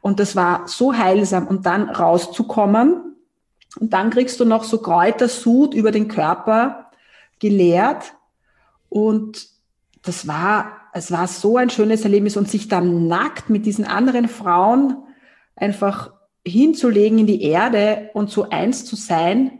Und 0.00 0.18
das 0.18 0.34
war 0.34 0.66
so 0.66 0.94
heilsam. 0.94 1.46
Und 1.46 1.66
dann 1.66 1.90
rauszukommen 1.90 3.14
und 3.78 3.92
dann 3.92 4.10
kriegst 4.10 4.40
du 4.40 4.44
noch 4.44 4.64
so 4.64 4.78
Kräutersud 4.78 5.74
über 5.74 5.92
den 5.92 6.08
Körper 6.08 6.90
geleert. 7.38 8.14
Und 8.88 9.46
das 10.02 10.26
war, 10.26 10.72
es 10.92 11.12
war 11.12 11.28
so 11.28 11.56
ein 11.56 11.70
schönes 11.70 12.02
Erlebnis 12.02 12.36
und 12.36 12.50
sich 12.50 12.66
dann 12.66 13.06
nackt 13.06 13.48
mit 13.48 13.64
diesen 13.64 13.84
anderen 13.84 14.26
Frauen 14.26 14.96
einfach 15.54 16.10
hinzulegen 16.44 17.20
in 17.20 17.26
die 17.26 17.42
Erde 17.42 18.10
und 18.14 18.30
so 18.30 18.48
eins 18.48 18.84
zu 18.84 18.96
sein, 18.96 19.59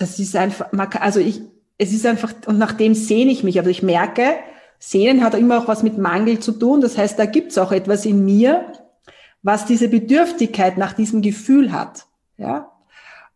das 0.00 0.18
ist 0.18 0.34
einfach, 0.34 0.72
also 1.00 1.20
ich, 1.20 1.42
es 1.76 1.92
ist 1.92 2.06
einfach, 2.06 2.32
und 2.46 2.58
nach 2.58 2.72
dem 2.72 2.94
sehne 2.94 3.30
ich 3.30 3.44
mich. 3.44 3.58
Also 3.58 3.70
ich 3.70 3.82
merke, 3.82 4.36
Sehnen 4.78 5.22
hat 5.22 5.34
immer 5.34 5.58
auch 5.58 5.68
was 5.68 5.82
mit 5.82 5.98
Mangel 5.98 6.40
zu 6.40 6.52
tun. 6.52 6.80
Das 6.80 6.96
heißt, 6.96 7.18
da 7.18 7.26
gibt 7.26 7.52
es 7.52 7.58
auch 7.58 7.70
etwas 7.70 8.06
in 8.06 8.24
mir, 8.24 8.72
was 9.42 9.66
diese 9.66 9.88
Bedürftigkeit 9.88 10.78
nach 10.78 10.94
diesem 10.94 11.20
Gefühl 11.20 11.70
hat. 11.70 12.06
Ja. 12.38 12.72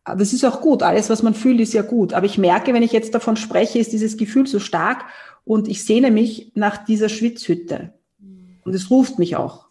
Aber 0.04 0.22
es 0.22 0.32
ist 0.32 0.42
auch 0.44 0.62
gut. 0.62 0.82
Alles, 0.82 1.10
was 1.10 1.22
man 1.22 1.34
fühlt, 1.34 1.60
ist 1.60 1.74
ja 1.74 1.82
gut. 1.82 2.14
Aber 2.14 2.24
ich 2.24 2.38
merke, 2.38 2.72
wenn 2.72 2.82
ich 2.82 2.92
jetzt 2.92 3.14
davon 3.14 3.36
spreche, 3.36 3.78
ist 3.78 3.92
dieses 3.92 4.16
Gefühl 4.16 4.46
so 4.46 4.58
stark 4.58 5.04
und 5.44 5.68
ich 5.68 5.84
sehne 5.84 6.10
mich 6.10 6.52
nach 6.54 6.82
dieser 6.82 7.10
Schwitzhütte. 7.10 7.92
Und 8.64 8.74
es 8.74 8.90
ruft 8.90 9.18
mich 9.18 9.36
auch. 9.36 9.66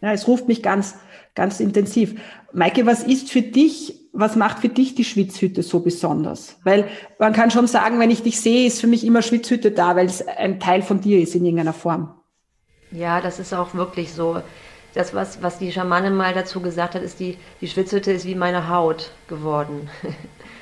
Ja, 0.00 0.12
es 0.12 0.26
ruft 0.26 0.48
mich 0.48 0.64
ganz, 0.64 0.96
ganz 1.36 1.60
intensiv. 1.60 2.16
Maike, 2.52 2.86
was 2.86 3.04
ist 3.04 3.30
für 3.30 3.42
dich 3.42 4.01
was 4.12 4.36
macht 4.36 4.58
für 4.58 4.68
dich 4.68 4.94
die 4.94 5.04
Schwitzhütte 5.04 5.62
so 5.62 5.80
besonders? 5.80 6.58
Weil 6.64 6.88
man 7.18 7.32
kann 7.32 7.50
schon 7.50 7.66
sagen, 7.66 7.98
wenn 7.98 8.10
ich 8.10 8.22
dich 8.22 8.40
sehe, 8.40 8.66
ist 8.66 8.80
für 8.80 8.86
mich 8.86 9.06
immer 9.06 9.22
Schwitzhütte 9.22 9.70
da, 9.70 9.96
weil 9.96 10.06
es 10.06 10.26
ein 10.26 10.60
Teil 10.60 10.82
von 10.82 11.00
dir 11.00 11.20
ist 11.20 11.34
in 11.34 11.44
irgendeiner 11.44 11.72
Form. 11.72 12.14
Ja, 12.90 13.20
das 13.20 13.38
ist 13.38 13.54
auch 13.54 13.74
wirklich 13.74 14.12
so. 14.12 14.42
Das, 14.94 15.14
was, 15.14 15.42
was 15.42 15.58
die 15.58 15.72
Schamane 15.72 16.10
mal 16.10 16.34
dazu 16.34 16.60
gesagt 16.60 16.94
hat, 16.94 17.02
ist, 17.02 17.18
die, 17.18 17.38
die 17.62 17.68
Schwitzhütte 17.68 18.12
ist 18.12 18.26
wie 18.26 18.34
meine 18.34 18.68
Haut 18.68 19.10
geworden. 19.26 19.88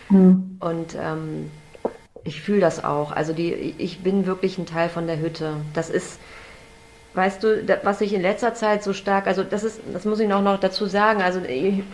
Mhm. 0.08 0.56
Und 0.60 0.96
ähm, 1.00 1.50
ich 2.22 2.40
fühle 2.40 2.60
das 2.60 2.84
auch. 2.84 3.10
Also 3.10 3.32
die, 3.32 3.52
ich 3.52 4.04
bin 4.04 4.26
wirklich 4.26 4.58
ein 4.58 4.66
Teil 4.66 4.88
von 4.88 5.08
der 5.08 5.18
Hütte. 5.18 5.56
Das 5.74 5.90
ist, 5.90 6.20
Weißt 7.14 7.42
du, 7.42 7.66
was 7.82 8.00
ich 8.00 8.12
in 8.12 8.22
letzter 8.22 8.54
Zeit 8.54 8.84
so 8.84 8.92
stark, 8.92 9.26
also 9.26 9.42
das 9.42 9.64
ist, 9.64 9.80
das 9.92 10.04
muss 10.04 10.20
ich 10.20 10.32
auch 10.32 10.42
noch 10.42 10.60
dazu 10.60 10.86
sagen, 10.86 11.22
also 11.22 11.40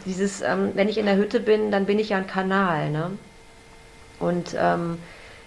dieses, 0.04 0.42
ähm, 0.42 0.72
wenn 0.74 0.90
ich 0.90 0.98
in 0.98 1.06
der 1.06 1.16
Hütte 1.16 1.40
bin, 1.40 1.70
dann 1.70 1.86
bin 1.86 1.98
ich 1.98 2.10
ja 2.10 2.18
ein 2.18 2.26
Kanal, 2.26 2.90
ne? 2.90 3.10
Und 4.20 4.54
ähm, 4.58 4.98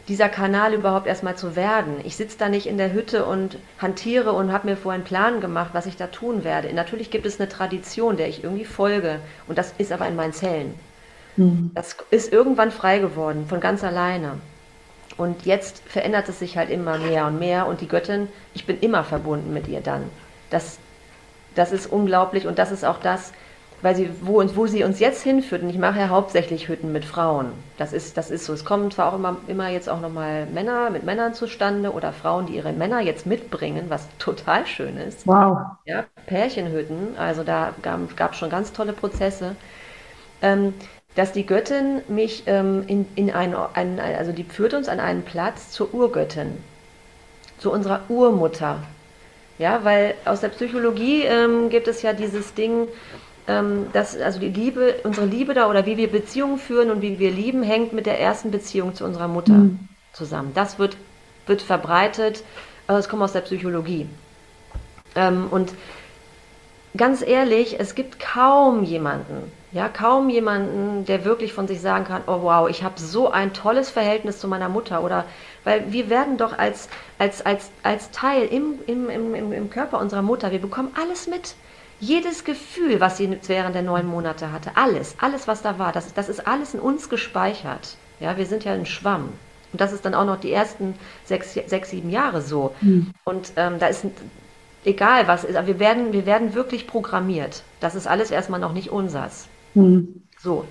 dieser 0.08 0.28
Kanal 0.28 0.74
überhaupt 0.74 1.06
erstmal 1.06 1.36
zu 1.36 1.56
werden. 1.56 2.02
Ich 2.04 2.16
sitze 2.16 2.38
da 2.40 2.50
nicht 2.50 2.66
in 2.66 2.80
der 2.80 2.94
Hütte 2.94 3.26
und 3.26 3.60
hantiere 3.78 4.34
und 4.34 4.52
habe 4.52 4.68
mir 4.68 4.76
vorher 4.76 4.96
einen 4.96 5.04
Plan 5.04 5.40
gemacht, 5.40 5.70
was 5.74 5.86
ich 5.86 5.98
da 5.98 6.08
tun 6.08 6.44
werde. 6.44 6.74
Natürlich 6.74 7.12
gibt 7.12 7.28
es 7.28 7.40
eine 7.40 7.48
Tradition, 7.48 8.18
der 8.18 8.28
ich 8.28 8.44
irgendwie 8.44 8.66
folge. 8.66 9.20
Und 9.48 9.60
das 9.60 9.74
ist 9.78 9.92
aber 9.92 10.08
in 10.08 10.16
meinen 10.16 10.34
Zellen. 10.34 10.74
Mhm. 11.38 11.72
Das 11.76 11.96
ist 12.10 12.34
irgendwann 12.34 12.72
frei 12.72 12.98
geworden, 12.98 13.46
von 13.48 13.60
ganz 13.60 13.84
alleine. 13.84 14.40
Und 15.20 15.46
jetzt 15.46 15.84
verändert 15.86 16.30
es 16.30 16.40
sich 16.40 16.58
halt 16.58 16.70
immer 16.70 16.98
mehr 16.98 17.28
und 17.28 17.40
mehr 17.40 17.68
und 17.68 17.82
die 17.82 17.90
Göttin, 17.90 18.30
ich 18.54 18.66
bin 18.66 18.80
immer 18.80 19.04
verbunden 19.04 19.54
mit 19.54 19.68
ihr 19.68 19.82
dann. 19.82 20.04
Das, 20.50 20.80
das 21.56 21.74
ist 21.74 21.88
unglaublich 21.88 22.48
und 22.48 22.58
das 22.58 22.72
ist 22.72 22.86
auch 22.86 23.00
das, 23.02 23.34
weil 23.82 23.98
sie, 23.98 24.10
wo, 24.22 24.42
wo 24.56 24.66
sie 24.66 24.86
uns 24.86 25.00
jetzt 25.00 25.22
hinführt, 25.22 25.62
und 25.62 25.70
ich 25.70 25.78
mache 25.78 26.00
ja 26.00 26.08
hauptsächlich 26.08 26.70
Hütten 26.70 26.94
mit 26.94 27.04
Frauen. 27.04 27.52
Das 27.78 27.92
ist, 27.92 28.16
das 28.16 28.32
ist 28.32 28.46
so. 28.46 28.54
Es 28.54 28.64
kommen 28.64 28.92
zwar 28.92 29.12
auch 29.12 29.16
immer, 29.16 29.36
immer 29.48 29.68
jetzt 29.68 29.90
auch 29.90 30.00
nochmal 30.00 30.46
Männer 30.46 30.90
mit 30.90 31.04
Männern 31.04 31.34
zustande 31.34 31.92
oder 31.92 32.14
Frauen, 32.14 32.46
die 32.46 32.56
ihre 32.56 32.72
Männer 32.72 33.02
jetzt 33.02 33.26
mitbringen, 33.26 33.88
was 33.90 34.08
total 34.20 34.66
schön 34.68 34.96
ist. 34.96 35.28
Wow. 35.28 35.58
Ja, 35.86 36.06
Pärchenhütten, 36.28 37.18
also 37.18 37.44
da 37.44 37.74
gab 37.82 38.32
es 38.32 38.38
schon 38.38 38.50
ganz 38.50 38.72
tolle 38.72 38.94
Prozesse. 38.94 39.58
Ähm, 40.42 40.74
dass 41.20 41.34
die 41.34 41.46
Göttin 41.46 42.02
mich 42.08 42.44
ähm, 42.46 42.86
in, 42.88 43.06
in 43.16 43.30
ein, 43.30 43.54
ein, 43.54 44.00
also 44.00 44.32
die 44.32 44.46
führt 44.46 44.74
uns 44.74 44.88
an 44.88 45.02
einen 45.02 45.24
Platz 45.24 45.70
zur 45.70 45.94
Urgöttin, 45.94 46.64
zu 47.58 47.74
unserer 47.74 48.04
Urmutter. 48.08 48.84
Ja, 49.58 49.84
weil 49.84 50.14
aus 50.24 50.40
der 50.40 50.48
Psychologie 50.48 51.24
ähm, 51.24 51.70
gibt 51.70 51.90
es 51.90 52.04
ja 52.04 52.14
dieses 52.14 52.54
Ding, 52.54 52.88
ähm, 53.50 53.88
dass 53.92 54.18
also 54.18 54.40
die 54.40 54.48
Liebe, 54.48 54.96
unsere 55.04 55.26
Liebe 55.26 55.54
da 55.54 55.70
oder 55.70 55.86
wie 55.86 55.98
wir 55.98 56.10
Beziehungen 56.10 56.58
führen 56.58 56.90
und 56.90 57.02
wie 57.02 57.20
wir 57.20 57.32
lieben, 57.32 57.64
hängt 57.64 57.92
mit 57.92 58.06
der 58.06 58.18
ersten 58.22 58.50
Beziehung 58.50 58.96
zu 58.96 59.04
unserer 59.04 59.28
Mutter 59.28 59.52
mhm. 59.52 59.90
zusammen. 60.14 60.54
Das 60.56 60.80
wird, 60.80 60.96
wird 61.48 61.62
verbreitet, 61.62 62.46
also 62.88 62.98
es 62.98 63.10
kommt 63.10 63.24
aus 63.24 63.34
der 63.34 63.42
Psychologie. 63.42 64.08
Ähm, 65.16 65.48
und 65.52 65.74
ganz 66.96 67.22
ehrlich, 67.22 67.78
es 67.78 67.94
gibt 67.94 68.22
kaum 68.22 68.86
jemanden, 68.86 69.52
ja, 69.72 69.88
kaum 69.88 70.30
jemanden, 70.30 71.06
der 71.06 71.26
wirklich 71.26 71.54
von 71.54 71.68
sich 71.68 71.80
sagen 71.80 72.06
kann, 72.06 72.24
oh 72.26 72.42
wow, 72.42 72.68
ich 72.68 72.84
habe 72.84 73.00
so 73.00 73.30
ein 73.30 73.54
tolles 73.54 73.90
Verhältnis 73.90 74.40
zu 74.40 74.48
meiner 74.48 74.70
Mutter 74.70 75.04
oder 75.04 75.26
weil 75.64 75.92
wir 75.92 76.10
werden 76.10 76.38
doch 76.38 76.58
als, 76.58 76.90
als, 77.20 77.46
als, 77.46 77.70
als 77.84 78.10
Teil 78.12 78.46
im, 78.46 78.80
im, 78.88 79.10
im, 79.10 79.54
im 79.54 79.70
Körper 79.70 80.00
unserer 80.00 80.24
Mutter, 80.24 80.52
wir 80.52 80.62
bekommen 80.62 80.92
alles 81.00 81.28
mit. 81.28 81.56
Jedes 82.00 82.46
Gefühl, 82.46 83.00
was 83.00 83.18
sie 83.18 83.38
während 83.46 83.76
der 83.76 83.82
neun 83.84 84.08
Monate 84.08 84.52
hatte, 84.52 84.72
alles, 84.76 85.16
alles, 85.20 85.48
was 85.48 85.62
da 85.62 85.78
war, 85.78 85.92
das, 85.92 86.14
das 86.14 86.30
ist 86.30 86.48
alles 86.48 86.74
in 86.74 86.80
uns 86.80 87.10
gespeichert. 87.10 87.98
Ja, 88.20 88.38
wir 88.38 88.46
sind 88.46 88.64
ja 88.64 88.74
ein 88.74 88.86
Schwamm. 88.86 89.34
Und 89.72 89.82
das 89.82 89.92
ist 89.94 90.06
dann 90.06 90.16
auch 90.16 90.26
noch 90.26 90.40
die 90.40 90.52
ersten 90.52 90.96
sechs, 91.26 91.54
sechs 91.54 91.92
sieben 91.92 92.10
Jahre 92.10 92.42
so. 92.42 92.74
Mhm. 92.82 93.12
Und 93.24 93.52
ähm, 93.56 93.78
da 93.80 93.88
ist 93.88 94.06
egal 94.86 95.28
was 95.28 95.44
ist, 95.44 95.56
aber 95.56 95.68
wir 95.68 95.80
werden, 95.80 96.14
wir 96.14 96.26
werden 96.26 96.54
wirklich 96.56 96.88
programmiert. 96.88 97.64
Das 97.80 97.96
ist 97.96 98.08
alles 98.08 98.32
erstmal 98.32 98.60
noch 98.60 98.74
nicht 98.74 98.90
unsers. 98.90 99.48
Mhm. 99.80 100.22
So. 100.42 100.66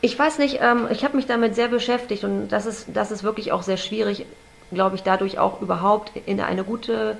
Ich 0.00 0.18
weiß 0.18 0.38
nicht, 0.38 0.58
ähm, 0.60 0.88
ich 0.90 1.04
habe 1.04 1.16
mich 1.16 1.26
damit 1.26 1.54
sehr 1.54 1.68
beschäftigt 1.68 2.24
und 2.24 2.48
das 2.48 2.66
ist, 2.66 2.88
das 2.92 3.10
ist 3.10 3.22
wirklich 3.22 3.52
auch 3.52 3.62
sehr 3.62 3.78
schwierig, 3.78 4.26
glaube 4.70 4.96
ich, 4.96 5.02
dadurch 5.02 5.38
auch 5.38 5.62
überhaupt 5.62 6.12
in 6.26 6.40
eine 6.40 6.64
gute, 6.64 7.16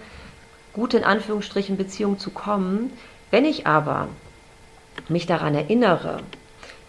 gute 0.73 0.99
in 0.99 1.05
Anführungsstrichen 1.05 1.77
Beziehung 1.77 2.19
zu 2.19 2.31
kommen. 2.31 2.93
Wenn 3.31 3.45
ich 3.45 3.67
aber 3.67 4.09
mich 5.09 5.27
daran 5.27 5.55
erinnere, 5.55 6.19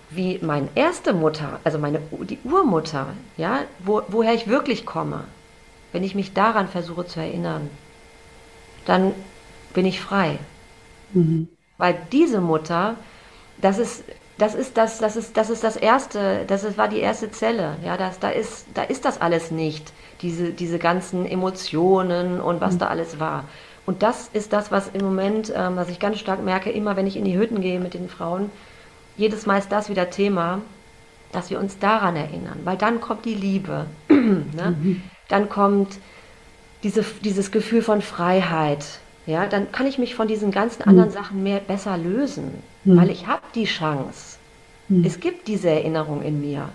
wie 0.09 0.39
meine 0.41 0.69
erste 0.75 1.13
Mutter, 1.13 1.59
also 1.63 1.79
meine 1.79 1.99
die 2.21 2.39
Urmutter, 2.43 3.07
ja, 3.37 3.61
wo, 3.79 4.01
woher 4.09 4.33
ich 4.33 4.47
wirklich 4.47 4.85
komme, 4.85 5.23
wenn 5.91 6.03
ich 6.03 6.13
mich 6.13 6.33
daran 6.33 6.67
versuche 6.67 7.07
zu 7.07 7.19
erinnern, 7.19 7.69
dann 8.85 9.13
bin 9.73 9.85
ich 9.85 10.01
frei. 10.01 10.39
Mhm. 11.13 11.47
Weil 11.77 11.97
diese 12.11 12.41
Mutter 12.41 12.95
das 13.65 13.79
ist 13.79 14.03
das 14.37 14.53
ist 14.53 14.75
das, 14.75 14.97
das 14.99 15.15
ist, 15.15 15.37
das 15.37 15.49
ist 15.49 15.63
das 15.63 15.77
erste, 15.77 16.43
das 16.45 16.63
ist, 16.63 16.77
war 16.77 16.89
die 16.89 16.99
erste 16.99 17.31
Zelle. 17.31 17.77
Ja, 17.83 17.95
das, 17.95 18.19
da 18.19 18.29
ist, 18.29 18.65
da 18.73 18.83
ist 18.83 19.05
das 19.05 19.21
alles 19.21 19.49
nicht. 19.51 19.93
Diese, 20.21 20.51
diese 20.51 20.77
ganzen 20.77 21.25
Emotionen 21.25 22.41
und 22.41 22.59
was 22.59 22.73
mhm. 22.73 22.79
da 22.79 22.87
alles 22.87 23.19
war. 23.19 23.45
Und 23.85 24.03
das 24.03 24.29
ist 24.33 24.51
das, 24.51 24.71
was 24.71 24.89
im 24.89 25.05
Moment, 25.05 25.53
ähm, 25.55 25.77
was 25.77 25.89
ich 25.89 25.99
ganz 25.99 26.19
stark 26.19 26.43
merke, 26.43 26.69
immer 26.69 26.97
wenn 26.97 27.07
ich 27.07 27.15
in 27.15 27.23
die 27.23 27.37
Hütten 27.37 27.61
gehe 27.61 27.79
mit 27.79 27.93
den 27.93 28.09
Frauen, 28.09 28.49
jedes 29.15 29.45
Mal 29.45 29.59
ist 29.59 29.71
das 29.71 29.89
wieder 29.89 30.09
Thema, 30.09 30.61
dass 31.31 31.49
wir 31.49 31.59
uns 31.59 31.79
daran 31.79 32.15
erinnern, 32.15 32.59
weil 32.65 32.77
dann 32.77 32.99
kommt 32.99 33.25
die 33.25 33.35
Liebe. 33.35 33.85
ne? 34.09 34.75
mhm. 34.77 35.01
Dann 35.29 35.47
kommt 35.49 35.97
diese, 36.83 37.05
dieses 37.23 37.51
Gefühl 37.51 37.81
von 37.81 38.01
Freiheit, 38.01 38.85
ja, 39.25 39.47
dann 39.47 39.71
kann 39.71 39.87
ich 39.87 39.97
mich 39.97 40.15
von 40.15 40.27
diesen 40.27 40.51
ganzen 40.51 40.83
anderen 40.83 41.09
Sachen 41.11 41.43
mehr 41.43 41.59
besser 41.59 41.97
lösen, 41.97 42.63
weil 42.97 43.09
ich 43.09 43.27
habe 43.27 43.41
die 43.55 43.65
Chance. 43.65 44.37
Es 45.03 45.19
gibt 45.19 45.47
diese 45.47 45.69
Erinnerung 45.69 46.21
in 46.21 46.41
mir. 46.41 46.69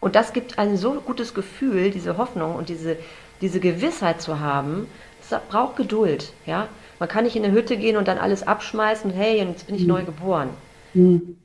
Und 0.00 0.14
das 0.14 0.32
gibt 0.32 0.58
ein 0.58 0.76
so 0.76 0.94
gutes 1.00 1.34
Gefühl, 1.34 1.90
diese 1.90 2.16
Hoffnung 2.18 2.54
und 2.56 2.68
diese, 2.68 2.96
diese 3.40 3.60
Gewissheit 3.60 4.20
zu 4.22 4.40
haben. 4.40 4.86
Das 5.28 5.40
braucht 5.48 5.76
Geduld, 5.76 6.32
ja. 6.46 6.68
Man 6.98 7.08
kann 7.08 7.24
nicht 7.24 7.36
in 7.36 7.44
eine 7.44 7.52
Hütte 7.52 7.76
gehen 7.76 7.96
und 7.96 8.08
dann 8.08 8.18
alles 8.18 8.46
abschmeißen 8.46 9.10
und 9.10 9.16
hey, 9.16 9.38
jetzt 9.38 9.66
bin 9.66 9.76
ich 9.76 9.86
neu 9.86 10.02
geboren. 10.04 10.48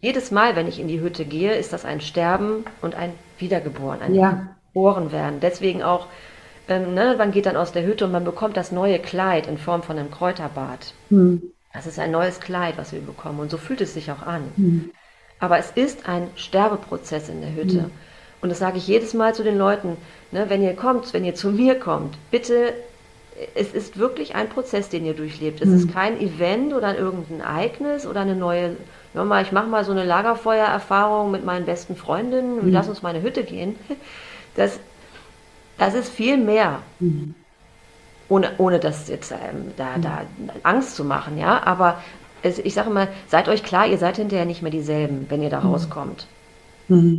Jedes 0.02 0.32
Mal, 0.32 0.56
wenn 0.56 0.68
ich 0.68 0.80
in 0.80 0.88
die 0.88 1.02
Hütte 1.02 1.26
gehe, 1.26 1.56
ist 1.56 1.74
das 1.74 1.84
ein 1.86 2.00
Sterben 2.02 2.64
und 2.82 2.96
ein 2.96 3.12
Wiedergeboren, 3.38 4.02
ein 4.02 4.16
Ja. 4.16 4.48
geboren 4.74 5.12
werden. 5.12 5.40
Deswegen 5.42 5.84
auch, 5.84 6.08
ähm, 6.72 6.94
ne, 6.94 7.16
man 7.18 7.32
geht 7.32 7.46
dann 7.46 7.58
aus 7.58 7.72
der 7.72 7.86
Hütte 7.86 8.06
und 8.06 8.12
man 8.12 8.24
bekommt 8.24 8.56
das 8.58 8.72
neue 8.72 9.00
Kleid 9.00 9.48
in 9.48 9.58
Form 9.58 9.84
von 9.84 9.98
einem 9.98 10.12
Kräuterbad. 10.12 10.94
Das 11.74 11.86
ist 11.88 12.00
ein 12.00 12.12
neues 12.12 12.40
Kleid, 12.40 12.78
was 12.78 12.92
wir 12.94 13.02
bekommen. 13.02 13.40
Und 13.40 13.52
so 13.52 13.58
fühlt 13.58 13.82
es 13.82 13.94
sich 13.94 14.12
auch 14.12 14.22
an. 14.24 14.44
Aber 15.40 15.58
es 15.58 15.72
ist 15.72 16.08
ein 16.08 16.28
Sterbeprozess 16.36 17.30
in 17.30 17.42
der 17.42 17.54
Hütte. 17.56 17.90
Und 18.42 18.50
das 18.50 18.60
sage 18.60 18.78
ich 18.78 18.88
jedes 18.88 19.14
Mal 19.14 19.36
zu 19.36 19.44
den 19.44 19.58
Leuten, 19.58 19.98
ne, 20.32 20.46
wenn 20.50 20.62
ihr 20.64 20.76
kommt, 20.76 21.14
wenn 21.14 21.26
ihr 21.26 21.36
zu 21.36 21.50
mir 21.52 21.80
kommt, 21.80 22.18
bitte, 22.32 22.74
es 23.56 23.74
ist 23.74 23.98
wirklich 23.98 24.36
ein 24.36 24.50
Prozess, 24.50 24.90
den 24.90 25.06
ihr 25.06 25.14
durchlebt. 25.14 25.62
Es 25.62 25.70
ist 25.70 25.92
kein 25.92 26.20
Event 26.20 26.74
oder 26.74 26.98
irgendein 26.98 27.40
Ereignis 27.42 28.06
oder 28.06 28.22
eine 28.22 28.36
neue, 28.36 28.78
ja, 29.14 29.24
mal, 29.24 29.44
ich 29.44 29.52
mache 29.52 29.68
mal 29.68 29.84
so 29.84 29.92
eine 29.92 30.06
Lagerfeuererfahrung 30.06 31.32
mit 31.32 31.46
meinen 31.46 31.66
besten 31.66 31.96
Freundinnen, 31.96 32.66
wir 32.66 32.72
lassen 32.72 32.90
uns 32.90 33.02
mal 33.02 33.12
in 33.12 33.18
eine 33.18 33.26
Hütte 33.26 33.44
gehen. 33.44 33.76
Das, 34.56 34.80
das 35.82 35.94
ist 35.96 36.10
viel 36.10 36.38
mehr. 36.38 36.84
Ohne, 38.28 38.52
ohne 38.58 38.80
das 38.80 39.08
jetzt 39.10 39.32
ähm, 39.32 39.74
da, 39.78 39.98
da 40.00 40.26
Angst 40.64 40.96
zu 40.96 41.04
machen, 41.04 41.38
ja. 41.38 41.64
Aber 41.66 42.02
es, 42.42 42.60
ich 42.60 42.74
sage 42.74 42.90
immer, 42.90 43.08
seid 43.28 43.48
euch 43.50 43.64
klar, 43.64 43.88
ihr 43.88 43.98
seid 43.98 44.18
hinterher 44.18 44.46
nicht 44.46 44.62
mehr 44.62 44.72
dieselben, 44.72 45.26
wenn 45.30 45.42
ihr 45.42 45.50
da 45.50 45.60
rauskommt. 45.60 46.28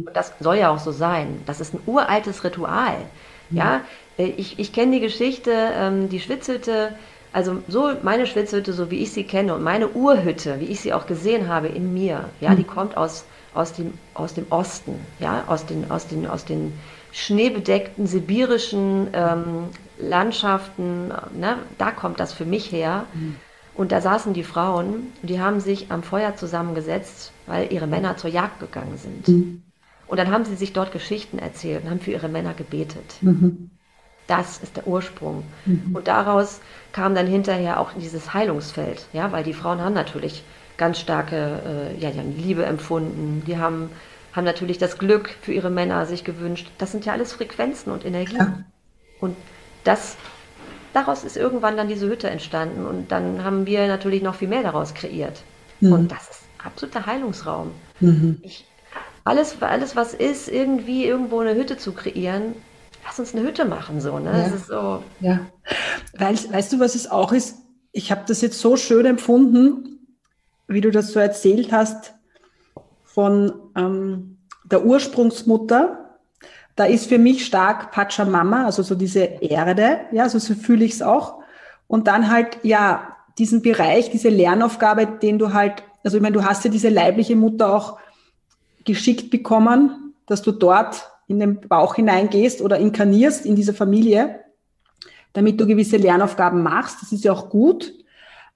Und 0.07 0.17
das 0.17 0.35
soll 0.41 0.57
ja 0.59 0.71
auch 0.71 0.79
so 0.81 0.93
sein. 0.93 1.43
Das 1.47 1.61
ist 1.61 1.75
ein 1.75 1.83
uraltes 1.87 2.45
Ritual. 2.45 3.11
Ja, 3.51 3.83
Äh, 4.19 4.27
ich, 4.37 4.59
ich 4.59 4.73
kenne 4.73 4.93
die 4.93 5.01
Geschichte, 5.01 5.53
ähm, 5.75 6.09
die 6.09 6.21
Schwitzhütte, 6.21 6.99
also 7.33 7.63
so 7.69 7.93
meine 8.03 8.27
Schwitzhütte, 8.27 8.73
so 8.75 8.91
wie 8.91 9.03
ich 9.03 9.13
sie 9.13 9.25
kenne 9.27 9.55
und 9.55 9.63
meine 9.63 9.91
Urhütte, 9.91 10.61
wie 10.61 10.67
ich 10.67 10.81
sie 10.81 10.93
auch 10.93 11.07
gesehen 11.07 11.49
habe 11.49 11.69
in 11.69 11.93
mir, 11.95 12.33
ja, 12.41 12.55
die 12.55 12.65
kommt 12.65 12.97
aus, 12.97 13.27
aus, 13.55 13.73
dem, 13.75 13.99
aus 14.15 14.35
dem 14.35 14.47
Osten, 14.51 15.07
ja, 15.19 15.45
aus 15.47 15.67
den, 15.67 15.91
aus 15.91 16.07
den, 16.09 16.27
aus 16.27 16.45
den 16.45 16.79
schneebedeckten 17.13 18.07
sibirischen 18.07 19.09
ähm, 19.13 19.69
Landschaften, 19.99 21.09
ne, 21.39 21.59
da 21.79 21.91
kommt 21.93 22.19
das 22.21 22.33
für 22.33 22.45
mich 22.45 22.73
her. 22.73 23.05
Und 23.75 23.91
da 23.93 24.01
saßen 24.01 24.35
die 24.35 24.43
Frauen, 24.45 25.13
die 25.23 25.41
haben 25.41 25.61
sich 25.61 25.91
am 25.91 26.03
Feuer 26.03 26.37
zusammengesetzt, 26.37 27.33
weil 27.47 27.73
ihre 27.73 27.87
Männer 27.87 28.17
zur 28.17 28.29
Jagd 28.31 28.61
gegangen 28.61 28.99
sind. 28.99 29.27
Und 30.07 30.19
dann 30.19 30.31
haben 30.31 30.45
sie 30.45 30.57
sich 30.57 30.73
dort 30.75 30.93
Geschichten 30.93 31.39
erzählt 31.39 31.85
und 31.85 31.91
haben 31.91 32.01
für 32.01 32.11
ihre 32.13 32.29
Männer 32.29 32.53
gebetet. 32.55 33.23
Das 34.27 34.59
ist 34.63 34.77
der 34.77 34.87
Ursprung. 34.87 35.45
Und 35.95 36.07
daraus 36.09 36.61
kam 36.93 37.15
dann 37.15 37.27
hinterher 37.27 37.81
auch 37.81 37.93
dieses 37.95 38.35
Heilungsfeld, 38.35 39.07
ja, 39.13 39.33
weil 39.33 39.43
die 39.45 39.55
Frauen 39.55 39.81
haben 39.81 39.95
natürlich 39.95 40.45
ganz 40.77 40.99
starke, 41.01 41.93
äh, 41.97 41.99
ja, 42.01 42.11
die 42.11 42.19
haben 42.19 42.37
Liebe 42.37 42.65
empfunden, 42.65 43.43
die 43.47 43.59
haben, 43.59 43.91
haben 44.33 44.45
natürlich 44.45 44.79
das 44.79 44.99
Glück 44.99 45.31
für 45.43 45.53
ihre 45.53 45.71
Männer 45.71 46.07
sich 46.07 46.25
gewünscht. 46.25 46.71
Das 46.79 46.93
sind 46.93 47.05
ja 47.05 47.13
alles 47.13 47.33
Frequenzen 47.33 47.91
und 47.93 48.05
Energien. 48.05 48.39
Ja. 48.39 48.65
Und 49.21 49.37
das, 49.85 50.17
daraus 50.95 51.25
ist 51.25 51.37
irgendwann 51.37 51.77
dann 51.77 51.89
diese 51.89 52.09
Hütte 52.09 52.31
entstanden 52.31 52.87
und 52.87 53.13
dann 53.13 53.45
haben 53.45 53.67
wir 53.67 53.87
natürlich 53.87 54.23
noch 54.23 54.37
viel 54.37 54.49
mehr 54.49 54.63
daraus 54.63 54.95
kreiert. 54.95 55.43
Und 55.81 56.13
das 56.13 56.31
ist 56.31 56.41
absoluter 56.65 57.07
Heilungsraum. 57.07 57.73
Ich, 58.43 58.65
alles, 59.25 59.61
alles, 59.61 59.97
was 59.97 60.15
ist, 60.15 60.49
irgendwie 60.49 61.05
irgendwo 61.05 61.41
eine 61.41 61.55
Hütte 61.57 61.77
zu 61.77 61.93
kreieren, 61.93 62.55
lass 63.05 63.19
uns 63.19 63.35
eine 63.35 63.45
Hütte 63.47 63.65
machen, 63.65 64.01
so, 64.01 64.19
ne? 64.19 64.31
Das 64.33 64.51
Ja. 64.51 64.55
ist 64.57 64.67
so, 64.67 65.03
Ja, 65.21 65.41
weil, 66.19 66.37
weißt 66.37 66.73
du, 66.73 66.81
was 66.81 66.95
es 66.95 67.11
auch 67.11 67.33
ist? 67.33 67.57
Ich 67.91 68.11
habe 68.11 68.23
das 68.27 68.41
jetzt 68.41 68.61
so 68.61 68.77
schön 68.77 69.07
empfunden, 69.07 70.07
wie 70.69 70.81
du 70.81 70.91
das 70.91 71.13
so 71.13 71.19
erzählt 71.19 71.73
hast 71.73 72.15
von 73.05 73.53
ähm, 73.77 74.39
der 74.65 74.85
Ursprungsmutter. 74.85 76.19
Da 76.77 76.85
ist 76.85 77.07
für 77.07 77.19
mich 77.19 77.45
stark 77.45 77.91
Pachamama, 77.91 78.65
also 78.65 78.83
so 78.83 78.95
diese 78.95 79.21
Erde, 79.21 80.01
ja, 80.11 80.23
also 80.23 80.39
so 80.39 80.55
fühle 80.55 80.85
ich 80.85 80.93
es 80.93 81.03
auch. 81.03 81.41
Und 81.87 82.07
dann 82.07 82.31
halt, 82.31 82.59
ja, 82.63 83.17
diesen 83.39 83.61
Bereich, 83.61 84.11
diese 84.11 84.31
Lernaufgabe, 84.31 85.07
den 85.07 85.39
du 85.39 85.53
halt, 85.53 85.83
also 86.03 86.17
ich 86.17 86.23
meine, 86.23 86.35
du 86.35 86.45
hast 86.45 86.65
ja 86.65 86.71
diese 86.71 86.89
leibliche 86.89 87.37
Mutter 87.37 87.75
auch 87.75 87.99
geschickt 88.85 89.31
bekommen, 89.31 90.15
dass 90.27 90.43
du 90.43 90.53
dort 90.53 91.11
in 91.27 91.39
den 91.39 91.61
Bauch 91.61 91.95
hineingehst 91.95 92.63
oder 92.63 92.79
inkarnierst 92.79 93.45
in 93.45 93.55
dieser 93.55 93.75
Familie 93.75 94.43
damit 95.33 95.61
du 95.61 95.67
gewisse 95.67 95.97
Lernaufgaben 95.97 96.63
machst. 96.63 96.99
Das 97.01 97.13
ist 97.13 97.25
ja 97.25 97.33
auch 97.33 97.49
gut. 97.49 97.93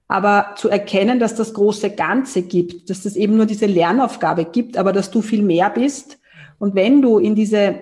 Aber 0.07 0.55
zu 0.55 0.69
erkennen, 0.69 1.19
dass 1.19 1.35
das 1.35 1.53
große 1.53 1.89
Ganze 1.91 2.43
gibt, 2.43 2.89
dass 2.89 3.03
das 3.03 3.15
eben 3.15 3.35
nur 3.35 3.45
diese 3.45 3.65
Lernaufgabe 3.65 4.45
gibt, 4.45 4.77
aber 4.77 4.93
dass 4.93 5.11
du 5.11 5.21
viel 5.21 5.43
mehr 5.43 5.69
bist. 5.69 6.17
Und 6.59 6.75
wenn 6.75 7.01
du 7.01 7.19
in 7.19 7.35
diese, 7.35 7.75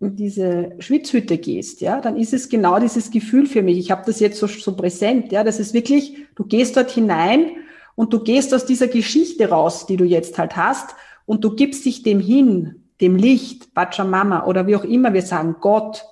in 0.00 0.14
diese 0.14 0.72
Schwitzhütte 0.78 1.38
gehst, 1.38 1.80
ja, 1.80 2.00
dann 2.00 2.16
ist 2.16 2.32
es 2.32 2.48
genau 2.48 2.78
dieses 2.78 3.10
Gefühl 3.10 3.46
für 3.46 3.62
mich. 3.62 3.78
Ich 3.78 3.90
habe 3.90 4.02
das 4.06 4.20
jetzt 4.20 4.38
so, 4.38 4.46
so 4.46 4.76
präsent, 4.76 5.32
ja, 5.32 5.42
das 5.42 5.58
ist 5.58 5.74
wirklich, 5.74 6.16
du 6.36 6.44
gehst 6.44 6.76
dort 6.76 6.90
hinein 6.90 7.50
und 7.96 8.12
du 8.12 8.20
gehst 8.20 8.54
aus 8.54 8.66
dieser 8.66 8.88
Geschichte 8.88 9.48
raus, 9.48 9.86
die 9.86 9.96
du 9.96 10.04
jetzt 10.04 10.38
halt 10.38 10.56
hast, 10.56 10.94
und 11.26 11.42
du 11.42 11.54
gibst 11.54 11.84
dich 11.84 12.02
dem 12.02 12.20
hin, 12.20 12.84
dem 13.00 13.16
Licht, 13.16 13.74
Pachamama 13.74 14.46
oder 14.46 14.66
wie 14.66 14.76
auch 14.76 14.84
immer 14.84 15.14
wir 15.14 15.22
sagen, 15.22 15.56
Gott, 15.60 16.04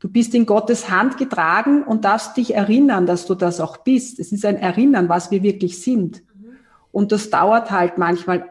Du 0.00 0.08
bist 0.08 0.34
in 0.34 0.46
Gottes 0.46 0.90
Hand 0.90 1.16
getragen 1.16 1.82
und 1.82 2.04
darfst 2.04 2.36
dich 2.36 2.54
erinnern, 2.54 3.06
dass 3.06 3.26
du 3.26 3.34
das 3.34 3.60
auch 3.60 3.78
bist. 3.78 4.20
Es 4.20 4.30
ist 4.30 4.44
ein 4.44 4.56
Erinnern, 4.56 5.08
was 5.08 5.30
wir 5.30 5.42
wirklich 5.42 5.82
sind. 5.82 6.22
Und 6.92 7.10
das 7.10 7.30
dauert 7.30 7.70
halt 7.70 7.98
manchmal, 7.98 8.48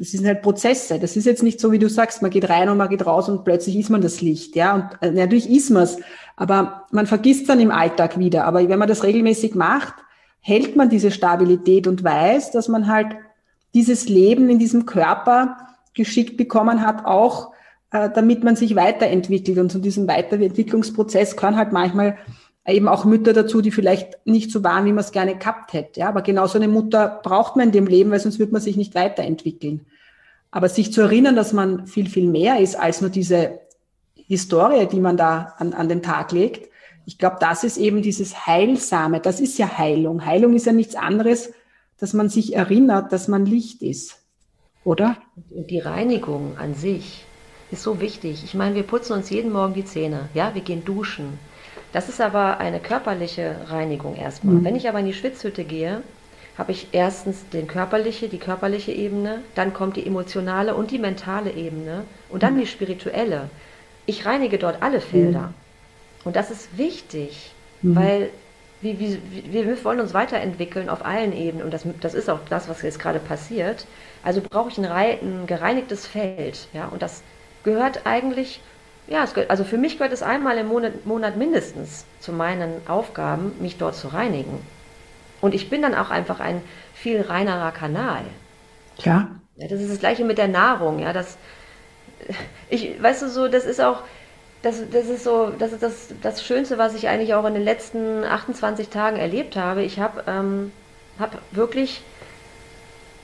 es 0.00 0.12
sind 0.12 0.26
halt 0.26 0.42
Prozesse. 0.42 0.98
Das 0.98 1.16
ist 1.16 1.24
jetzt 1.24 1.42
nicht 1.42 1.60
so, 1.60 1.70
wie 1.70 1.78
du 1.78 1.88
sagst, 1.88 2.22
man 2.22 2.30
geht 2.30 2.48
rein 2.48 2.68
und 2.68 2.78
man 2.78 2.88
geht 2.88 3.06
raus 3.06 3.28
und 3.28 3.44
plötzlich 3.44 3.76
ist 3.76 3.90
man 3.90 4.00
das 4.00 4.20
Licht. 4.20 4.56
Ja, 4.56 4.74
und 4.74 4.84
äh, 5.00 5.12
natürlich 5.12 5.48
ist 5.48 5.70
man 5.70 5.84
es, 5.84 5.98
aber 6.36 6.86
man 6.90 7.06
vergisst 7.06 7.48
dann 7.48 7.60
im 7.60 7.70
Alltag 7.70 8.18
wieder. 8.18 8.44
Aber 8.44 8.68
wenn 8.68 8.78
man 8.78 8.88
das 8.88 9.04
regelmäßig 9.04 9.54
macht, 9.54 9.94
hält 10.40 10.74
man 10.74 10.88
diese 10.88 11.12
Stabilität 11.12 11.86
und 11.86 12.02
weiß, 12.02 12.50
dass 12.50 12.68
man 12.68 12.88
halt 12.88 13.16
dieses 13.74 14.08
Leben 14.08 14.50
in 14.50 14.58
diesem 14.58 14.86
Körper 14.86 15.56
geschickt 15.94 16.36
bekommen 16.36 16.84
hat, 16.84 17.04
auch 17.04 17.51
damit 17.92 18.42
man 18.42 18.56
sich 18.56 18.74
weiterentwickelt. 18.74 19.58
Und 19.58 19.70
zu 19.70 19.78
diesem 19.78 20.08
Weiterentwicklungsprozess 20.08 21.36
gehören 21.36 21.56
halt 21.56 21.72
manchmal 21.72 22.16
eben 22.66 22.88
auch 22.88 23.04
Mütter 23.04 23.32
dazu, 23.32 23.60
die 23.60 23.70
vielleicht 23.70 24.24
nicht 24.24 24.50
so 24.50 24.64
waren, 24.64 24.86
wie 24.86 24.92
man 24.92 25.04
es 25.04 25.12
gerne 25.12 25.36
gehabt 25.36 25.72
hätte. 25.72 26.00
Ja, 26.00 26.08
aber 26.08 26.22
genau 26.22 26.46
so 26.46 26.58
eine 26.58 26.68
Mutter 26.68 27.20
braucht 27.22 27.56
man 27.56 27.66
in 27.66 27.72
dem 27.72 27.86
Leben, 27.86 28.10
weil 28.10 28.20
sonst 28.20 28.38
wird 28.38 28.52
man 28.52 28.62
sich 28.62 28.76
nicht 28.76 28.94
weiterentwickeln. 28.94 29.86
Aber 30.50 30.68
sich 30.68 30.92
zu 30.92 31.02
erinnern, 31.02 31.36
dass 31.36 31.52
man 31.52 31.86
viel, 31.86 32.08
viel 32.08 32.28
mehr 32.28 32.60
ist 32.60 32.76
als 32.76 33.00
nur 33.00 33.10
diese 33.10 33.60
Historie, 34.14 34.86
die 34.86 35.00
man 35.00 35.16
da 35.16 35.54
an, 35.58 35.72
an 35.72 35.88
den 35.88 36.02
Tag 36.02 36.32
legt. 36.32 36.70
Ich 37.04 37.18
glaube, 37.18 37.36
das 37.40 37.64
ist 37.64 37.78
eben 37.78 38.00
dieses 38.00 38.46
Heilsame. 38.46 39.20
Das 39.20 39.40
ist 39.40 39.58
ja 39.58 39.78
Heilung. 39.78 40.24
Heilung 40.24 40.54
ist 40.54 40.66
ja 40.66 40.72
nichts 40.72 40.94
anderes, 40.94 41.52
dass 41.98 42.12
man 42.12 42.28
sich 42.28 42.54
erinnert, 42.54 43.12
dass 43.12 43.28
man 43.28 43.44
Licht 43.44 43.82
ist. 43.82 44.18
Oder? 44.84 45.16
Und 45.50 45.70
die 45.70 45.78
Reinigung 45.78 46.56
an 46.58 46.74
sich 46.74 47.24
ist 47.72 47.82
so 47.82 48.00
wichtig. 48.00 48.42
Ich 48.44 48.54
meine, 48.54 48.74
wir 48.74 48.82
putzen 48.82 49.14
uns 49.14 49.30
jeden 49.30 49.52
Morgen 49.52 49.74
die 49.74 49.84
Zähne, 49.84 50.28
ja, 50.34 50.54
wir 50.54 50.62
gehen 50.62 50.84
duschen. 50.84 51.38
Das 51.92 52.08
ist 52.08 52.20
aber 52.20 52.58
eine 52.58 52.80
körperliche 52.80 53.56
Reinigung 53.68 54.16
erstmal. 54.16 54.56
Mhm. 54.56 54.64
Wenn 54.64 54.76
ich 54.76 54.88
aber 54.88 55.00
in 55.00 55.06
die 55.06 55.14
Schwitzhütte 55.14 55.64
gehe, 55.64 56.02
habe 56.56 56.72
ich 56.72 56.88
erstens 56.92 57.48
den 57.48 57.66
körperliche, 57.66 58.28
die 58.28 58.38
körperliche 58.38 58.92
Ebene, 58.92 59.42
dann 59.54 59.72
kommt 59.72 59.96
die 59.96 60.06
emotionale 60.06 60.74
und 60.74 60.90
die 60.90 60.98
mentale 60.98 61.52
Ebene 61.52 62.04
und 62.28 62.42
dann 62.42 62.58
die 62.58 62.66
spirituelle. 62.66 63.48
Ich 64.04 64.26
reinige 64.26 64.58
dort 64.58 64.82
alle 64.82 65.00
Felder. 65.00 65.54
Und 66.24 66.36
das 66.36 66.50
ist 66.50 66.76
wichtig, 66.76 67.52
weil 67.82 68.30
wir, 68.80 68.98
wir, 68.98 69.18
wir 69.66 69.84
wollen 69.84 70.00
uns 70.00 70.12
weiterentwickeln 70.12 70.88
auf 70.88 71.04
allen 71.04 71.32
Ebenen 71.32 71.64
und 71.64 71.72
das, 71.72 71.86
das 72.00 72.14
ist 72.14 72.28
auch 72.28 72.40
das, 72.48 72.68
was 72.68 72.82
jetzt 72.82 72.98
gerade 72.98 73.18
passiert. 73.18 73.86
Also 74.22 74.40
brauche 74.40 74.70
ich 74.70 74.78
ein, 74.78 74.84
ein 74.84 75.46
gereinigtes 75.46 76.06
Feld, 76.06 76.68
ja, 76.72 76.86
und 76.86 77.00
das 77.00 77.22
gehört 77.64 78.06
eigentlich, 78.06 78.60
ja, 79.06 79.24
es 79.24 79.34
gehört, 79.34 79.50
also 79.50 79.64
für 79.64 79.78
mich 79.78 79.98
gehört 79.98 80.12
es 80.12 80.22
einmal 80.22 80.58
im 80.58 80.68
Monat, 80.68 81.06
Monat 81.06 81.36
mindestens 81.36 82.04
zu 82.20 82.32
meinen 82.32 82.86
Aufgaben, 82.88 83.52
mich 83.60 83.78
dort 83.78 83.94
zu 83.94 84.08
reinigen. 84.08 84.60
Und 85.40 85.54
ich 85.54 85.70
bin 85.70 85.82
dann 85.82 85.94
auch 85.94 86.10
einfach 86.10 86.40
ein 86.40 86.62
viel 86.94 87.20
reinerer 87.20 87.72
Kanal. 87.72 88.22
Klar. 88.98 89.30
Ja, 89.56 89.68
das 89.68 89.80
ist 89.80 89.90
das 89.90 89.98
Gleiche 89.98 90.24
mit 90.24 90.38
der 90.38 90.48
Nahrung, 90.48 91.00
ja, 91.00 91.12
das, 91.12 91.36
ich, 92.70 93.02
weißt 93.02 93.22
du 93.22 93.28
so, 93.28 93.48
das 93.48 93.64
ist 93.64 93.80
auch, 93.80 94.02
das, 94.62 94.80
das 94.90 95.08
ist 95.08 95.24
so, 95.24 95.50
das 95.58 95.72
ist 95.72 95.82
das, 95.82 96.08
das 96.22 96.44
Schönste, 96.44 96.78
was 96.78 96.94
ich 96.94 97.08
eigentlich 97.08 97.34
auch 97.34 97.44
in 97.44 97.54
den 97.54 97.64
letzten 97.64 98.24
28 98.24 98.88
Tagen 98.88 99.16
erlebt 99.16 99.56
habe. 99.56 99.82
Ich 99.82 99.98
habe 99.98 100.22
ähm, 100.28 100.72
hab 101.18 101.36
wirklich, 101.50 102.02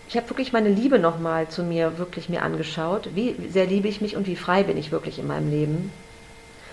ich 0.08 0.16
habe 0.16 0.30
wirklich 0.30 0.54
meine 0.54 0.70
Liebe 0.70 0.98
nochmal 0.98 1.48
zu 1.48 1.62
mir 1.62 1.98
wirklich 1.98 2.30
mir 2.30 2.42
angeschaut. 2.42 3.10
Wie 3.14 3.36
sehr 3.50 3.66
liebe 3.66 3.88
ich 3.88 4.00
mich 4.00 4.16
und 4.16 4.26
wie 4.26 4.36
frei 4.36 4.62
bin 4.62 4.78
ich 4.78 4.90
wirklich 4.90 5.18
in 5.18 5.26
meinem 5.26 5.50
Leben. 5.50 5.92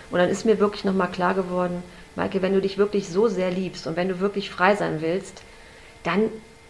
Und 0.09 0.19
dann 0.19 0.29
ist 0.29 0.45
mir 0.45 0.59
wirklich 0.59 0.85
nochmal 0.85 1.11
klar 1.11 1.33
geworden, 1.33 1.83
Maike, 2.15 2.41
wenn 2.41 2.53
du 2.53 2.61
dich 2.61 2.77
wirklich 2.77 3.09
so 3.09 3.27
sehr 3.27 3.51
liebst 3.51 3.87
und 3.87 3.97
wenn 3.97 4.07
du 4.07 4.21
wirklich 4.21 4.49
frei 4.49 4.77
sein 4.77 5.01
willst, 5.01 5.43
dann 6.03 6.29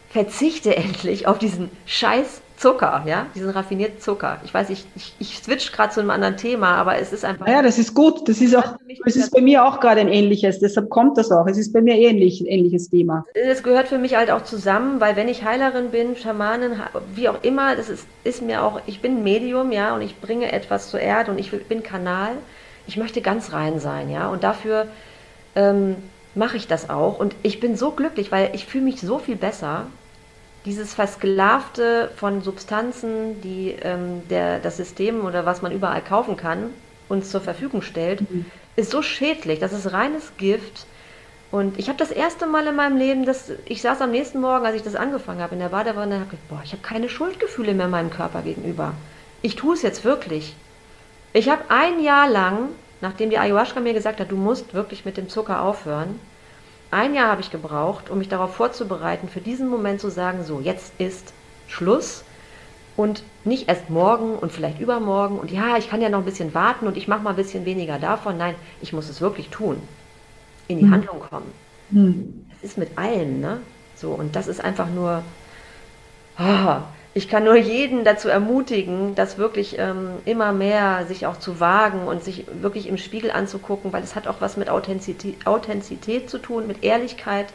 verzichte 0.09 0.75
endlich 0.75 1.27
auf 1.27 1.37
diesen 1.37 1.69
scheiß 1.85 2.41
Zucker, 2.57 3.03
ja, 3.05 3.25
diesen 3.35 3.49
raffinierten 3.49 3.99
Zucker. 3.99 4.39
Ich 4.45 4.53
weiß, 4.53 4.69
ich, 4.69 4.85
ich, 4.95 5.13
ich 5.19 5.37
switch 5.39 5.73
gerade 5.73 5.93
zu 5.93 5.99
einem 5.99 6.09
anderen 6.09 6.37
Thema, 6.37 6.75
aber 6.75 6.97
es 6.97 7.11
ist 7.11 7.25
einfach. 7.25 7.47
Ja, 7.47 7.61
das 7.61 7.77
ist 7.77 7.93
gut. 7.93 8.27
Das 8.29 8.39
ist 8.39 8.55
auch, 8.55 8.77
es 9.05 9.17
ist 9.17 9.31
bei 9.31 9.41
mir 9.41 9.65
auch 9.65 9.81
gerade 9.81 9.99
ein 9.99 10.07
ähnliches. 10.07 10.59
Deshalb 10.59 10.89
kommt 10.89 11.17
das 11.17 11.31
auch. 11.31 11.47
Es 11.47 11.57
ist 11.57 11.73
bei 11.73 11.81
mir 11.81 11.95
ähnlich, 11.95 12.39
ein 12.39 12.45
ähnliches 12.45 12.89
Thema. 12.89 13.25
Es 13.33 13.61
gehört 13.61 13.89
für 13.89 13.97
mich 13.97 14.15
halt 14.15 14.31
auch 14.31 14.43
zusammen, 14.43 15.01
weil 15.01 15.17
wenn 15.17 15.27
ich 15.27 15.43
Heilerin 15.43 15.91
bin, 15.91 16.15
Schamanin, 16.15 16.79
wie 17.13 17.27
auch 17.27 17.43
immer, 17.43 17.75
das 17.75 17.89
ist, 17.89 18.07
ist 18.23 18.41
mir 18.41 18.63
auch, 18.63 18.79
ich 18.85 19.01
bin 19.01 19.23
Medium, 19.23 19.71
ja, 19.73 19.93
und 19.93 20.01
ich 20.01 20.19
bringe 20.21 20.51
etwas 20.51 20.89
zur 20.89 21.01
Erde 21.01 21.31
und 21.31 21.39
ich 21.39 21.51
bin 21.51 21.83
Kanal. 21.83 22.31
Ich 22.87 22.95
möchte 22.95 23.21
ganz 23.21 23.51
rein 23.51 23.79
sein, 23.79 24.09
ja, 24.09 24.29
und 24.29 24.43
dafür 24.43 24.87
ähm, 25.55 25.95
mache 26.35 26.55
ich 26.55 26.67
das 26.67 26.89
auch. 26.89 27.19
Und 27.19 27.35
ich 27.43 27.59
bin 27.59 27.75
so 27.75 27.91
glücklich, 27.91 28.31
weil 28.31 28.51
ich 28.53 28.65
fühle 28.65 28.85
mich 28.85 29.01
so 29.01 29.17
viel 29.17 29.35
besser 29.35 29.87
dieses 30.65 30.93
Versklavte 30.93 32.09
von 32.15 32.41
Substanzen, 32.41 33.41
die 33.41 33.75
ähm, 33.81 34.27
der, 34.29 34.59
das 34.59 34.77
System 34.77 35.23
oder 35.23 35.45
was 35.45 35.61
man 35.61 35.71
überall 35.71 36.01
kaufen 36.01 36.37
kann, 36.37 36.71
uns 37.07 37.29
zur 37.29 37.41
Verfügung 37.41 37.81
stellt, 37.81 38.29
mhm. 38.29 38.45
ist 38.75 38.91
so 38.91 39.01
schädlich. 39.01 39.59
Das 39.59 39.73
ist 39.73 39.93
reines 39.93 40.33
Gift. 40.37 40.87
Und 41.51 41.77
ich 41.79 41.87
habe 41.87 41.99
das 41.99 42.11
erste 42.11 42.47
Mal 42.47 42.67
in 42.67 42.75
meinem 42.75 42.97
Leben, 42.97 43.25
dass 43.25 43.51
ich 43.65 43.81
saß 43.81 44.01
am 44.01 44.11
nächsten 44.11 44.41
Morgen, 44.41 44.65
als 44.65 44.75
ich 44.75 44.81
das 44.81 44.95
angefangen 44.95 45.41
habe, 45.41 45.53
in 45.53 45.59
der 45.59 45.69
Badewanne, 45.69 46.15
und 46.15 46.21
habe 46.21 46.37
boah, 46.49 46.61
ich 46.63 46.71
habe 46.71 46.81
keine 46.81 47.09
Schuldgefühle 47.09 47.73
mehr 47.73 47.87
meinem 47.87 48.09
Körper 48.09 48.41
gegenüber. 48.41 48.93
Ich 49.43 49.55
tue 49.55 49.75
es 49.75 49.83
jetzt 49.83 50.03
wirklich. 50.03 50.55
Ich 51.33 51.49
habe 51.49 51.65
ein 51.69 52.01
Jahr 52.01 52.27
lang, 52.27 52.69
nachdem 53.01 53.29
die 53.29 53.37
Ayahuasca 53.37 53.79
mir 53.79 53.93
gesagt 53.93 54.19
hat, 54.19 54.31
du 54.31 54.35
musst 54.35 54.73
wirklich 54.73 55.05
mit 55.05 55.17
dem 55.17 55.29
Zucker 55.29 55.61
aufhören, 55.61 56.19
ein 56.91 57.13
Jahr 57.13 57.29
habe 57.29 57.41
ich 57.41 57.51
gebraucht, 57.51 58.09
um 58.09 58.17
mich 58.17 58.29
darauf 58.29 58.55
vorzubereiten, 58.55 59.27
für 59.27 59.41
diesen 59.41 59.67
Moment 59.67 59.99
zu 59.99 60.09
sagen, 60.09 60.43
so, 60.43 60.59
jetzt 60.59 60.93
ist 60.99 61.33
Schluss 61.67 62.23
und 62.95 63.23
nicht 63.43 63.67
erst 63.67 63.89
morgen 63.89 64.35
und 64.35 64.51
vielleicht 64.51 64.79
übermorgen 64.79 65.37
und 65.37 65.51
ja, 65.51 65.77
ich 65.77 65.89
kann 65.89 66.01
ja 66.01 66.09
noch 66.09 66.19
ein 66.19 66.25
bisschen 66.25 66.53
warten 66.53 66.87
und 66.87 66.97
ich 66.97 67.07
mache 67.07 67.21
mal 67.21 67.31
ein 67.31 67.35
bisschen 67.35 67.65
weniger 67.65 67.99
davon. 67.99 68.37
Nein, 68.37 68.55
ich 68.81 68.93
muss 68.93 69.09
es 69.09 69.21
wirklich 69.21 69.49
tun. 69.49 69.81
In 70.67 70.79
die 70.79 70.85
hm. 70.85 70.91
Handlung 70.91 71.19
kommen. 71.19 71.51
Hm. 71.91 72.45
Das 72.51 72.63
ist 72.63 72.77
mit 72.77 72.97
allem, 72.97 73.39
ne? 73.39 73.59
So, 73.95 74.11
und 74.11 74.35
das 74.35 74.47
ist 74.47 74.63
einfach 74.63 74.89
nur, 74.89 75.23
oh, 76.39 76.77
ich 77.17 77.29
kann 77.29 77.45
nur 77.45 77.55
jeden 77.55 78.03
dazu 78.03 78.27
ermutigen, 78.27 79.15
das 79.15 79.37
wirklich 79.37 79.79
ähm, 79.79 80.09
immer 80.25 80.51
mehr 80.51 81.05
sich 81.07 81.25
auch 81.25 81.39
zu 81.39 81.61
wagen 81.61 82.07
und 82.07 82.21
sich 82.21 82.45
wirklich 82.61 82.89
im 82.89 82.97
Spiegel 82.97 83.31
anzugucken, 83.31 83.93
weil 83.93 84.03
es 84.03 84.15
hat 84.15 84.27
auch 84.27 84.41
was 84.41 84.57
mit 84.57 84.69
Authentizität, 84.69 85.47
Authentizität 85.47 86.29
zu 86.29 86.39
tun, 86.39 86.67
mit 86.67 86.83
Ehrlichkeit, 86.83 87.47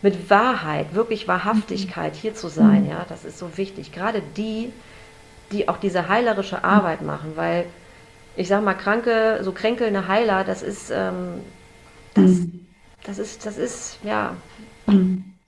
mit 0.00 0.30
Wahrheit, 0.30 0.94
wirklich 0.94 1.28
Wahrhaftigkeit 1.28 2.14
hier 2.14 2.34
zu 2.34 2.48
sein. 2.48 2.84
Mhm. 2.84 2.90
Ja, 2.90 3.04
das 3.06 3.26
ist 3.26 3.38
so 3.38 3.58
wichtig. 3.58 3.92
Gerade 3.92 4.22
die, 4.38 4.72
die 5.52 5.68
auch 5.68 5.76
diese 5.76 6.08
heilerische 6.08 6.64
Arbeit 6.64 7.02
machen, 7.02 7.32
weil 7.34 7.66
ich 8.36 8.48
sage 8.48 8.64
mal, 8.64 8.72
kranke, 8.72 9.40
so 9.42 9.52
kränkelnde 9.52 10.08
Heiler, 10.08 10.44
das 10.44 10.62
ist, 10.62 10.90
ähm, 10.90 11.42
das, 12.14 12.30
mhm. 12.30 12.66
das 13.04 13.18
ist, 13.18 13.44
das 13.44 13.58
ist, 13.58 13.98
ja. 14.02 14.34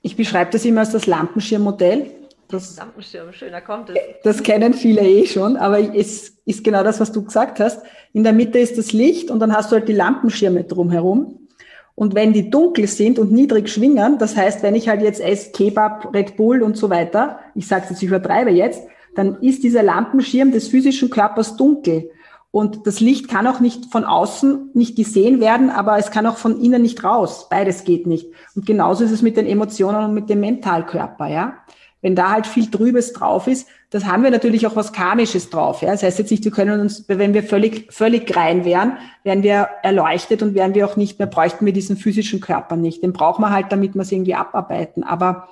Ich 0.03 0.15
beschreibe 0.15 0.51
das 0.51 0.63
immer 0.63 0.81
als 0.81 0.91
das 0.91 1.07
Lampenschirmmodell. 1.07 2.11
Das, 2.49 2.77
Lampenschirm, 2.77 3.33
schöner 3.33 3.61
kommt 3.61 3.89
es. 3.89 3.97
Das 4.23 4.41
kennen 4.41 4.73
viele 4.73 5.01
eh 5.01 5.25
schon, 5.25 5.57
aber 5.57 5.79
es 5.95 6.37
ist 6.45 6.63
genau 6.63 6.83
das, 6.83 6.99
was 6.99 7.11
du 7.11 7.23
gesagt 7.23 7.59
hast. 7.59 7.81
In 8.13 8.23
der 8.23 8.31
Mitte 8.31 8.57
ist 8.59 8.77
das 8.77 8.93
Licht 8.93 9.29
und 9.29 9.39
dann 9.39 9.53
hast 9.53 9.71
du 9.71 9.75
halt 9.75 9.89
die 9.89 9.93
Lampenschirme 9.93 10.63
drumherum. 10.63 11.47
Und 11.95 12.15
wenn 12.15 12.31
die 12.31 12.49
dunkel 12.49 12.87
sind 12.87 13.19
und 13.19 13.31
niedrig 13.31 13.69
schwingen, 13.69 14.17
das 14.17 14.37
heißt, 14.37 14.63
wenn 14.63 14.75
ich 14.75 14.87
halt 14.87 15.01
jetzt 15.01 15.19
esse 15.19 15.51
Kebab, 15.51 16.13
Red 16.13 16.37
Bull 16.37 16.61
und 16.61 16.77
so 16.77 16.89
weiter, 16.89 17.39
ich 17.53 17.67
sage 17.67 17.87
jetzt, 17.89 18.01
ich 18.01 18.07
übertreibe 18.07 18.51
jetzt, 18.51 18.87
dann 19.15 19.41
ist 19.41 19.63
dieser 19.63 19.83
Lampenschirm 19.83 20.51
des 20.51 20.67
physischen 20.69 21.09
Körpers 21.09 21.57
dunkel. 21.57 22.11
Und 22.51 22.87
das 22.87 23.01
Licht 23.01 23.27
kann 23.27 23.45
auch 23.45 23.59
nicht 23.59 23.91
von 23.91 24.05
außen 24.05 24.71
nicht 24.73 24.95
gesehen 24.95 25.41
werden, 25.41 25.69
aber 25.69 25.97
es 25.97 26.11
kann 26.11 26.27
auch 26.27 26.37
von 26.37 26.61
innen 26.61 26.81
nicht 26.81 27.03
raus. 27.03 27.47
Beides 27.49 27.83
geht 27.83 28.07
nicht. 28.07 28.31
Und 28.55 28.65
genauso 28.65 29.03
ist 29.03 29.11
es 29.11 29.21
mit 29.21 29.35
den 29.35 29.47
Emotionen 29.47 30.05
und 30.05 30.13
mit 30.13 30.29
dem 30.29 30.39
Mentalkörper, 30.39 31.27
ja 31.27 31.57
wenn 32.01 32.15
da 32.15 32.31
halt 32.31 32.47
viel 32.47 32.69
Trübes 32.69 33.13
drauf 33.13 33.47
ist, 33.47 33.67
das 33.89 34.05
haben 34.05 34.23
wir 34.23 34.31
natürlich 34.31 34.67
auch 34.67 34.75
was 34.75 34.93
Karmisches 34.93 35.49
drauf. 35.49 35.81
Ja? 35.81 35.91
Das 35.91 36.03
heißt 36.03 36.19
jetzt 36.19 36.31
nicht, 36.31 36.43
wir 36.43 36.51
können 36.51 36.79
uns, 36.79 37.05
wenn 37.07 37.33
wir 37.33 37.43
völlig, 37.43 37.91
völlig 37.91 38.35
rein 38.35 38.65
wären, 38.65 38.97
wären 39.23 39.43
wir 39.43 39.69
erleuchtet 39.81 40.41
und 40.43 40.53
wären 40.53 40.75
wir 40.75 40.85
auch 40.85 40.95
nicht 40.95 41.19
mehr, 41.19 41.27
bräuchten 41.27 41.65
wir 41.65 41.73
diesen 41.73 41.97
physischen 41.97 42.39
Körper 42.39 42.75
nicht. 42.75 43.01
Den 43.01 43.13
brauchen 43.13 43.41
wir 43.41 43.51
halt, 43.51 43.71
damit 43.71 43.95
wir 43.95 44.01
es 44.01 44.11
irgendwie 44.11 44.35
abarbeiten. 44.35 45.03
Aber 45.03 45.47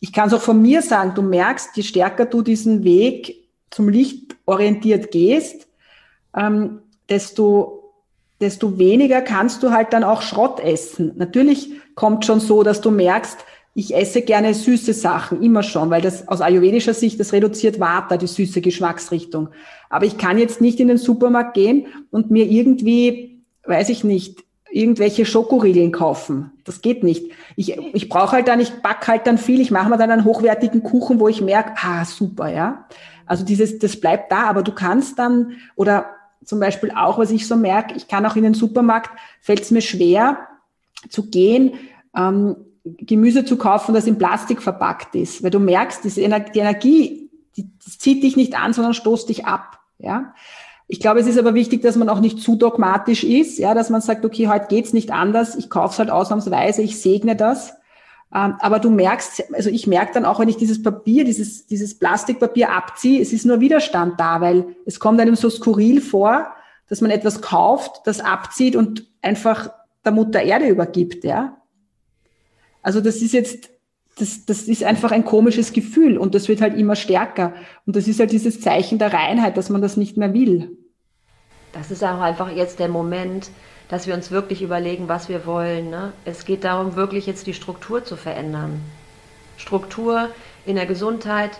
ich 0.00 0.12
kann 0.12 0.28
es 0.28 0.34
auch 0.34 0.40
von 0.40 0.62
mir 0.62 0.82
sagen, 0.82 1.14
du 1.14 1.22
merkst, 1.22 1.76
je 1.76 1.82
stärker 1.82 2.26
du 2.26 2.42
diesen 2.42 2.84
Weg 2.84 3.48
zum 3.70 3.88
Licht 3.88 4.36
orientiert 4.46 5.10
gehst, 5.10 5.68
ähm, 6.34 6.80
desto, 7.08 7.92
desto 8.40 8.78
weniger 8.78 9.20
kannst 9.20 9.62
du 9.62 9.72
halt 9.72 9.92
dann 9.92 10.04
auch 10.04 10.22
Schrott 10.22 10.60
essen. 10.60 11.12
Natürlich 11.16 11.72
kommt 11.94 12.24
schon 12.24 12.40
so, 12.40 12.62
dass 12.62 12.80
du 12.80 12.90
merkst, 12.90 13.44
ich 13.78 13.94
esse 13.94 14.22
gerne 14.22 14.54
süße 14.54 14.92
Sachen, 14.92 15.40
immer 15.40 15.62
schon, 15.62 15.88
weil 15.88 16.02
das 16.02 16.26
aus 16.26 16.40
ayurvedischer 16.40 16.94
Sicht, 16.94 17.20
das 17.20 17.32
reduziert 17.32 17.78
Vata, 17.78 18.16
die 18.16 18.26
süße 18.26 18.60
Geschmacksrichtung. 18.60 19.50
Aber 19.88 20.04
ich 20.04 20.18
kann 20.18 20.36
jetzt 20.36 20.60
nicht 20.60 20.80
in 20.80 20.88
den 20.88 20.98
Supermarkt 20.98 21.54
gehen 21.54 21.86
und 22.10 22.28
mir 22.28 22.46
irgendwie, 22.46 23.44
weiß 23.66 23.90
ich 23.90 24.02
nicht, 24.02 24.42
irgendwelche 24.68 25.24
Schokoriegeln 25.24 25.92
kaufen. 25.92 26.50
Das 26.64 26.82
geht 26.82 27.04
nicht. 27.04 27.30
Ich, 27.54 27.78
ich 27.78 28.08
brauche 28.08 28.32
halt 28.32 28.48
dann, 28.48 28.58
ich 28.58 28.72
back 28.82 29.06
halt 29.06 29.28
dann 29.28 29.38
viel, 29.38 29.60
ich 29.60 29.70
mache 29.70 29.88
mir 29.88 29.96
dann 29.96 30.10
einen 30.10 30.24
hochwertigen 30.24 30.82
Kuchen, 30.82 31.20
wo 31.20 31.28
ich 31.28 31.40
merke, 31.40 31.74
ah, 31.80 32.04
super, 32.04 32.52
ja. 32.52 32.88
Also 33.26 33.44
dieses, 33.44 33.78
das 33.78 34.00
bleibt 34.00 34.32
da, 34.32 34.48
aber 34.48 34.64
du 34.64 34.72
kannst 34.72 35.20
dann, 35.20 35.52
oder 35.76 36.06
zum 36.44 36.58
Beispiel 36.58 36.90
auch, 36.90 37.16
was 37.18 37.30
ich 37.30 37.46
so 37.46 37.54
merke, 37.54 37.94
ich 37.96 38.08
kann 38.08 38.26
auch 38.26 38.34
in 38.34 38.42
den 38.42 38.54
Supermarkt, 38.54 39.10
fällt 39.40 39.60
es 39.60 39.70
mir 39.70 39.82
schwer 39.82 40.48
zu 41.08 41.30
gehen, 41.30 41.74
ähm, 42.16 42.56
Gemüse 42.96 43.44
zu 43.44 43.56
kaufen, 43.56 43.94
das 43.94 44.06
in 44.06 44.18
Plastik 44.18 44.62
verpackt 44.62 45.14
ist, 45.14 45.42
weil 45.42 45.50
du 45.50 45.58
merkst, 45.58 46.04
die 46.04 46.20
Energie, 46.20 47.30
die, 47.56 47.64
die 47.64 47.90
zieht 47.98 48.22
dich 48.22 48.36
nicht 48.36 48.58
an, 48.58 48.72
sondern 48.72 48.94
stoßt 48.94 49.28
dich 49.28 49.46
ab. 49.46 49.78
Ja, 49.98 50.34
ich 50.86 51.00
glaube, 51.00 51.20
es 51.20 51.26
ist 51.26 51.38
aber 51.38 51.54
wichtig, 51.54 51.82
dass 51.82 51.96
man 51.96 52.08
auch 52.08 52.20
nicht 52.20 52.40
zu 52.40 52.56
dogmatisch 52.56 53.22
ist, 53.22 53.58
ja, 53.58 53.74
dass 53.74 53.90
man 53.90 54.00
sagt, 54.00 54.24
okay, 54.24 54.48
heute 54.48 54.68
geht's 54.68 54.94
nicht 54.94 55.12
anders, 55.12 55.54
ich 55.54 55.68
kaufe 55.68 55.92
es 55.92 55.98
halt 55.98 56.10
ausnahmsweise, 56.10 56.82
ich 56.82 57.00
segne 57.00 57.36
das. 57.36 57.74
Ähm, 58.34 58.56
aber 58.60 58.78
du 58.78 58.90
merkst, 58.90 59.52
also 59.54 59.70
ich 59.70 59.86
merke 59.86 60.14
dann 60.14 60.24
auch, 60.24 60.40
wenn 60.40 60.48
ich 60.48 60.56
dieses 60.56 60.82
Papier, 60.82 61.24
dieses, 61.24 61.66
dieses 61.66 61.98
Plastikpapier 61.98 62.72
abziehe, 62.72 63.20
es 63.20 63.32
ist 63.32 63.44
nur 63.44 63.60
Widerstand 63.60 64.18
da, 64.18 64.40
weil 64.40 64.76
es 64.86 64.98
kommt 64.98 65.20
einem 65.20 65.36
so 65.36 65.50
skurril 65.50 66.00
vor, 66.00 66.48
dass 66.88 67.02
man 67.02 67.10
etwas 67.10 67.42
kauft, 67.42 68.02
das 68.06 68.20
abzieht 68.20 68.74
und 68.74 69.06
einfach 69.20 69.70
der 70.04 70.12
Mutter 70.12 70.42
Erde 70.42 70.68
übergibt, 70.68 71.24
ja. 71.24 71.56
Also 72.82 73.00
das 73.00 73.16
ist 73.16 73.32
jetzt, 73.32 73.70
das, 74.18 74.46
das 74.46 74.62
ist 74.62 74.84
einfach 74.84 75.10
ein 75.12 75.24
komisches 75.24 75.72
Gefühl 75.72 76.18
und 76.18 76.34
das 76.34 76.48
wird 76.48 76.60
halt 76.60 76.76
immer 76.76 76.96
stärker. 76.96 77.54
Und 77.86 77.96
das 77.96 78.08
ist 78.08 78.20
halt 78.20 78.32
dieses 78.32 78.60
Zeichen 78.60 78.98
der 78.98 79.12
Reinheit, 79.12 79.56
dass 79.56 79.70
man 79.70 79.82
das 79.82 79.96
nicht 79.96 80.16
mehr 80.16 80.32
will. 80.32 80.76
Das 81.72 81.90
ist 81.90 82.02
auch 82.02 82.20
einfach 82.20 82.50
jetzt 82.50 82.78
der 82.78 82.88
Moment, 82.88 83.50
dass 83.88 84.06
wir 84.06 84.14
uns 84.14 84.30
wirklich 84.30 84.62
überlegen, 84.62 85.08
was 85.08 85.28
wir 85.28 85.46
wollen. 85.46 85.90
Ne? 85.90 86.12
Es 86.24 86.44
geht 86.44 86.64
darum, 86.64 86.96
wirklich 86.96 87.26
jetzt 87.26 87.46
die 87.46 87.54
Struktur 87.54 88.04
zu 88.04 88.16
verändern. 88.16 88.80
Struktur 89.56 90.28
in 90.66 90.76
der 90.76 90.86
Gesundheit, 90.86 91.50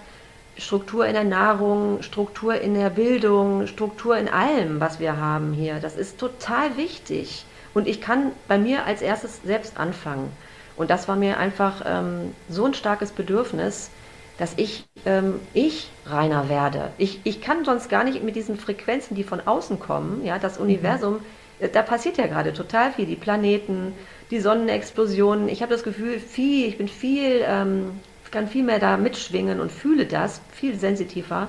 Struktur 0.57 1.07
in 1.07 1.14
der 1.14 1.25
Nahrung, 1.25 2.03
Struktur 2.03 2.61
in 2.61 2.75
der 2.75 2.91
Bildung, 2.91 3.66
Struktur 3.66 4.16
in 4.16 4.29
allem, 4.29 4.81
was 4.81 4.99
wir 4.99 5.16
haben 5.16 5.53
hier. 5.53 5.79
Das 5.81 5.97
ist 5.97 6.19
total 6.19 6.77
wichtig. 6.77 7.45
Und 7.75 7.87
ich 7.87 8.01
kann 8.01 8.33
bei 8.49 8.59
mir 8.59 8.85
als 8.85 9.03
erstes 9.03 9.41
selbst 9.45 9.79
anfangen. 9.79 10.31
Und 10.79 10.91
das 10.91 11.09
war 11.09 11.16
mir 11.16 11.39
einfach 11.39 11.83
ähm, 11.85 12.35
so 12.49 12.64
ein 12.64 12.72
starkes 12.72 13.11
Bedürfnis, 13.11 13.91
dass 14.39 14.55
ich, 14.57 14.87
ähm, 15.05 15.41
ich 15.53 15.91
reiner 16.07 16.49
werde. 16.49 16.93
Ich, 16.97 17.20
ich 17.24 17.41
kann 17.41 17.64
sonst 17.64 17.91
gar 17.91 18.05
nicht 18.05 18.22
mit 18.22 18.37
diesen 18.37 18.57
Frequenzen, 18.57 19.16
die 19.16 19.24
von 19.24 19.41
außen 19.45 19.81
kommen, 19.81 20.24
ja, 20.24 20.39
das 20.39 20.59
mhm. 20.59 20.66
Universum, 20.66 21.14
mhm. 21.61 21.72
da 21.72 21.83
passiert 21.83 22.16
ja 22.16 22.29
gerade 22.29 22.53
total 22.53 22.93
viel. 22.93 23.07
Die 23.07 23.16
Planeten, 23.16 23.93
die 24.31 24.39
Sonnenexplosionen. 24.39 25.49
Ich 25.49 25.62
habe 25.62 25.72
das 25.72 25.83
Gefühl, 25.83 26.20
viel, 26.20 26.68
ich 26.68 26.79
bin 26.79 26.89
viel, 26.89 27.45
ähm, 27.45 28.01
kann 28.31 28.47
viel 28.47 28.62
mehr 28.62 28.79
da 28.79 28.97
mitschwingen 28.97 29.59
und 29.59 29.72
fühle 29.72 30.07
das, 30.07 30.41
viel 30.53 30.79
sensitiver. 30.79 31.49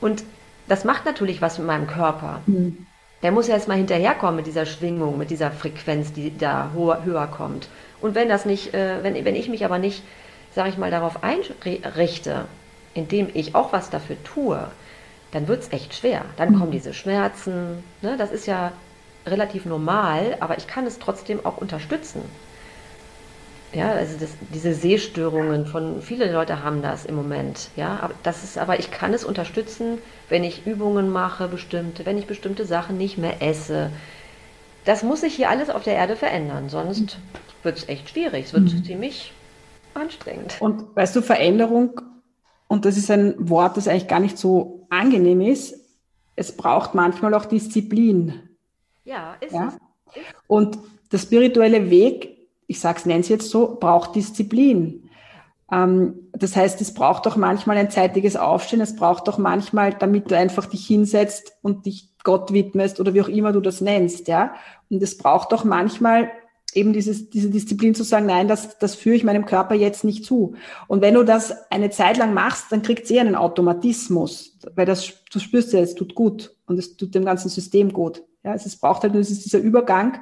Und 0.00 0.24
das 0.66 0.84
macht 0.84 1.04
natürlich 1.04 1.40
was 1.40 1.58
mit 1.58 1.66
meinem 1.66 1.86
Körper. 1.86 2.40
Mhm. 2.46 2.86
der 3.22 3.30
muss 3.32 3.46
ja 3.46 3.54
erstmal 3.54 3.78
hinterherkommen 3.78 4.36
mit 4.36 4.46
dieser 4.46 4.66
Schwingung, 4.66 5.16
mit 5.16 5.30
dieser 5.30 5.50
Frequenz, 5.50 6.12
die 6.12 6.36
da 6.36 6.70
höher, 6.74 7.04
höher 7.04 7.26
kommt. 7.26 7.68
Und 8.04 8.14
wenn 8.14 8.28
das 8.28 8.44
nicht, 8.44 8.74
äh, 8.74 9.02
wenn, 9.02 9.24
wenn 9.24 9.34
ich 9.34 9.48
mich 9.48 9.64
aber 9.64 9.78
nicht, 9.78 10.02
sage 10.54 10.68
ich 10.68 10.76
mal, 10.76 10.90
darauf 10.90 11.22
einrichte, 11.22 12.44
indem 12.92 13.30
ich 13.32 13.54
auch 13.54 13.72
was 13.72 13.88
dafür 13.88 14.22
tue, 14.24 14.68
dann 15.32 15.48
wird 15.48 15.62
es 15.62 15.72
echt 15.72 15.94
schwer. 15.94 16.26
Dann 16.36 16.58
kommen 16.58 16.70
diese 16.70 16.92
Schmerzen. 16.92 17.82
Ne? 18.02 18.16
Das 18.18 18.30
ist 18.30 18.46
ja 18.46 18.72
relativ 19.24 19.64
normal, 19.64 20.36
aber 20.40 20.58
ich 20.58 20.66
kann 20.66 20.84
es 20.84 20.98
trotzdem 20.98 21.46
auch 21.46 21.56
unterstützen. 21.56 22.20
Ja, 23.72 23.92
also 23.92 24.18
das, 24.20 24.32
diese 24.52 24.74
Sehstörungen 24.74 25.64
von 25.64 26.02
viele 26.02 26.30
Leute 26.30 26.62
haben 26.62 26.82
das 26.82 27.06
im 27.06 27.14
Moment. 27.14 27.70
Ja, 27.74 28.00
aber 28.02 28.12
das 28.22 28.44
ist, 28.44 28.58
aber 28.58 28.78
ich 28.80 28.90
kann 28.90 29.14
es 29.14 29.24
unterstützen, 29.24 29.96
wenn 30.28 30.44
ich 30.44 30.66
Übungen 30.66 31.08
mache, 31.08 31.48
bestimmte, 31.48 32.04
wenn 32.04 32.18
ich 32.18 32.26
bestimmte 32.26 32.66
Sachen 32.66 32.98
nicht 32.98 33.16
mehr 33.16 33.40
esse. 33.40 33.88
Das 34.84 35.02
muss 35.02 35.22
sich 35.22 35.34
hier 35.34 35.48
alles 35.48 35.70
auf 35.70 35.84
der 35.84 35.94
Erde 35.94 36.16
verändern, 36.16 36.68
sonst 36.68 37.16
wird 37.64 37.78
es 37.78 37.88
echt 37.88 38.10
schwierig. 38.10 38.46
Es 38.46 38.52
wird 38.52 38.64
mhm. 38.64 38.84
ziemlich 38.84 39.32
anstrengend. 39.94 40.56
Und 40.60 40.94
weißt 40.96 41.16
du, 41.16 41.22
Veränderung, 41.22 42.00
und 42.68 42.84
das 42.84 42.96
ist 42.96 43.10
ein 43.10 43.34
Wort, 43.38 43.76
das 43.76 43.88
eigentlich 43.88 44.08
gar 44.08 44.20
nicht 44.20 44.38
so 44.38 44.86
angenehm 44.90 45.40
ist, 45.40 45.74
es 46.36 46.56
braucht 46.56 46.94
manchmal 46.94 47.34
auch 47.34 47.44
Disziplin. 47.44 48.48
Ja, 49.04 49.36
ist 49.40 49.52
ja? 49.52 49.72
es. 50.14 50.22
Und 50.46 50.78
der 51.12 51.18
spirituelle 51.18 51.90
Weg 51.90 52.34
ich 52.66 52.80
sage 52.80 52.98
es, 52.98 53.06
nenne 53.06 53.20
es 53.20 53.28
jetzt 53.28 53.50
so, 53.50 53.76
braucht 53.78 54.14
Disziplin. 54.14 55.08
Ähm, 55.70 56.28
das 56.32 56.56
heißt, 56.56 56.80
es 56.80 56.94
braucht 56.94 57.26
auch 57.26 57.36
manchmal 57.36 57.76
ein 57.76 57.90
zeitiges 57.90 58.36
Aufstehen, 58.36 58.80
es 58.80 58.96
braucht 58.96 59.28
auch 59.28 59.38
manchmal, 59.38 59.94
damit 59.94 60.30
du 60.30 60.36
einfach 60.36 60.66
dich 60.66 60.86
hinsetzt 60.86 61.52
und 61.62 61.86
dich 61.86 62.10
Gott 62.22 62.52
widmest 62.52 63.00
oder 63.00 63.12
wie 63.14 63.22
auch 63.22 63.28
immer 63.28 63.52
du 63.52 63.60
das 63.60 63.80
nennst, 63.80 64.28
ja. 64.28 64.54
Und 64.90 65.02
es 65.02 65.18
braucht 65.18 65.52
auch 65.52 65.64
manchmal 65.64 66.30
eben 66.74 66.92
dieses, 66.92 67.30
diese 67.30 67.50
Disziplin 67.50 67.94
zu 67.94 68.02
sagen, 68.02 68.26
nein, 68.26 68.48
das, 68.48 68.78
das 68.78 68.94
führe 68.94 69.16
ich 69.16 69.24
meinem 69.24 69.46
Körper 69.46 69.74
jetzt 69.74 70.04
nicht 70.04 70.24
zu. 70.24 70.54
Und 70.88 71.00
wenn 71.00 71.14
du 71.14 71.22
das 71.22 71.70
eine 71.70 71.90
Zeit 71.90 72.16
lang 72.16 72.34
machst, 72.34 72.70
dann 72.70 72.82
kriegt 72.82 73.04
es 73.04 73.10
eher 73.10 73.22
einen 73.22 73.34
Automatismus, 73.34 74.58
weil 74.74 74.86
das, 74.86 75.12
du 75.32 75.38
spürst 75.38 75.72
ja, 75.72 75.80
es 75.80 75.94
tut 75.94 76.14
gut 76.14 76.54
und 76.66 76.78
es 76.78 76.96
tut 76.96 77.14
dem 77.14 77.24
ganzen 77.24 77.48
System 77.48 77.92
gut. 77.92 78.22
Ja, 78.42 78.52
also 78.52 78.66
es 78.66 78.76
braucht 78.76 79.02
halt 79.02 79.14
nur 79.14 79.22
dieser 79.22 79.58
Übergang, 79.58 80.18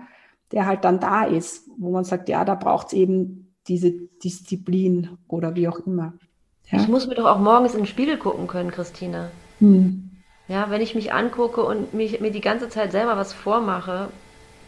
der 0.53 0.66
halt 0.66 0.84
dann 0.84 1.00
da 1.00 1.24
ist, 1.24 1.68
wo 1.78 1.90
man 1.90 2.05
sagt, 2.05 2.28
ja, 2.28 2.44
da 2.44 2.55
braucht 2.55 2.88
es 2.88 2.92
eben 2.92 3.55
diese 3.66 3.90
Disziplin 3.90 5.18
oder 5.28 5.55
wie 5.55 5.68
auch 5.68 5.80
immer. 5.86 6.14
Ja? 6.70 6.80
Ich 6.80 6.88
muss 6.88 7.07
mir 7.07 7.14
doch 7.14 7.26
auch 7.26 7.38
morgens 7.38 7.72
in 7.72 7.80
den 7.80 7.86
Spiegel 7.86 8.18
gucken 8.18 8.46
können, 8.46 8.70
Christina. 8.70 9.30
Hm. 9.59 10.11
Ja, 10.48 10.70
wenn 10.70 10.80
ich 10.80 10.94
mich 10.94 11.12
angucke 11.12 11.62
und 11.62 11.94
mich, 11.94 12.20
mir 12.20 12.30
die 12.30 12.40
ganze 12.40 12.68
Zeit 12.68 12.92
selber 12.92 13.16
was 13.16 13.32
vormache, 13.32 14.09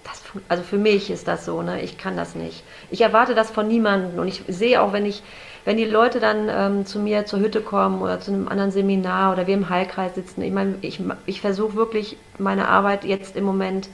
das, 0.04 0.22
also 0.48 0.62
für 0.62 0.76
mich 0.76 1.10
ist 1.10 1.26
das 1.26 1.44
so, 1.44 1.62
ne? 1.62 1.82
Ich 1.82 1.98
kann 1.98 2.16
das 2.16 2.34
nicht. 2.34 2.62
Ich 2.90 3.00
erwarte 3.00 3.34
das 3.34 3.50
von 3.50 3.66
niemandem 3.66 4.18
und 4.18 4.28
ich 4.28 4.42
sehe 4.48 4.80
auch, 4.80 4.92
wenn 4.92 5.06
ich, 5.06 5.22
wenn 5.64 5.76
die 5.76 5.84
Leute 5.84 6.20
dann 6.20 6.48
ähm, 6.48 6.86
zu 6.86 6.98
mir 6.98 7.24
zur 7.26 7.40
Hütte 7.40 7.62
kommen 7.62 8.02
oder 8.02 8.20
zu 8.20 8.30
einem 8.30 8.48
anderen 8.48 8.70
Seminar 8.70 9.32
oder 9.32 9.46
wir 9.46 9.54
im 9.54 9.70
Heilkreis 9.70 10.14
sitzen, 10.14 10.42
ich 10.42 10.52
meine, 10.52 10.76
ich, 10.82 11.00
ich 11.26 11.40
versuche 11.40 11.74
wirklich 11.74 12.18
meine 12.38 12.68
Arbeit 12.68 13.04
jetzt 13.04 13.34
im 13.36 13.44
Moment 13.44 13.88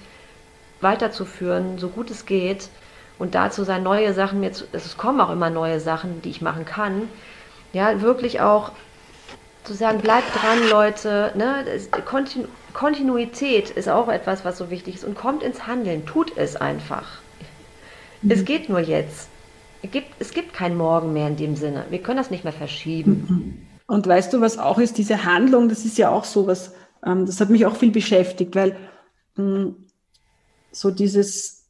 weiterzuführen, 0.81 1.79
so 1.79 1.89
gut 1.89 2.11
es 2.11 2.27
geht 2.27 2.69
und 3.19 3.35
dazu 3.35 3.65
sein, 3.65 3.83
neue 3.83 4.13
Sachen 4.13 4.41
mir 4.41 4.53
zu, 4.53 4.65
es 4.73 4.97
kommen 4.97 5.21
auch 5.21 5.31
immer 5.31 5.51
neue 5.51 5.79
Sachen, 5.79 6.23
die 6.23 6.31
ich 6.31 6.41
machen 6.41 6.65
kann, 6.65 7.09
ja, 7.73 8.01
wirklich 8.01 8.41
auch 8.41 8.73
zu 9.63 9.75
sagen, 9.75 10.01
bleibt 10.01 10.35
dran, 10.35 10.69
Leute, 10.69 11.33
ne, 11.37 11.65
Kontinu 12.05 12.49
Kontinuität 12.73 13.71
ist 13.71 13.89
auch 13.89 14.09
etwas, 14.09 14.45
was 14.45 14.59
so 14.59 14.71
wichtig 14.71 14.97
ist 14.97 15.05
und 15.05 15.15
kommt 15.15 15.43
ins 15.43 15.67
Handeln, 15.67 16.07
tut 16.07 16.37
es 16.37 16.57
einfach. 16.57 17.21
Mhm. 18.23 18.31
Es 18.31 18.45
geht 18.45 18.69
nur 18.69 18.81
jetzt. 18.81 19.29
Es 19.83 19.91
gibt, 19.91 20.09
es 20.19 20.33
gibt 20.33 20.53
kein 20.53 20.77
Morgen 20.77 21.13
mehr 21.13 21.29
in 21.29 21.37
dem 21.37 21.57
Sinne. 21.57 21.87
Wir 21.91 22.01
können 22.01 22.19
das 22.19 22.31
nicht 22.31 22.45
mehr 22.45 22.53
verschieben. 22.53 23.27
Mhm. 23.29 23.67
Und 23.87 24.07
weißt 24.07 24.33
du, 24.33 24.41
was 24.41 24.59
auch 24.59 24.79
ist, 24.79 24.99
diese 24.99 25.25
Handlung, 25.25 25.69
das 25.69 25.85
ist 25.85 25.99
ja 25.99 26.11
auch 26.11 26.25
so 26.25 26.47
was, 26.47 26.75
ähm, 27.05 27.27
das 27.27 27.41
hat 27.41 27.51
mich 27.51 27.67
auch 27.67 27.77
viel 27.77 27.91
beschäftigt, 27.91 28.55
weil 28.55 28.77
mh, 29.37 29.45
hm, 29.45 29.77
so 30.73 30.91
dieses, 30.91 31.65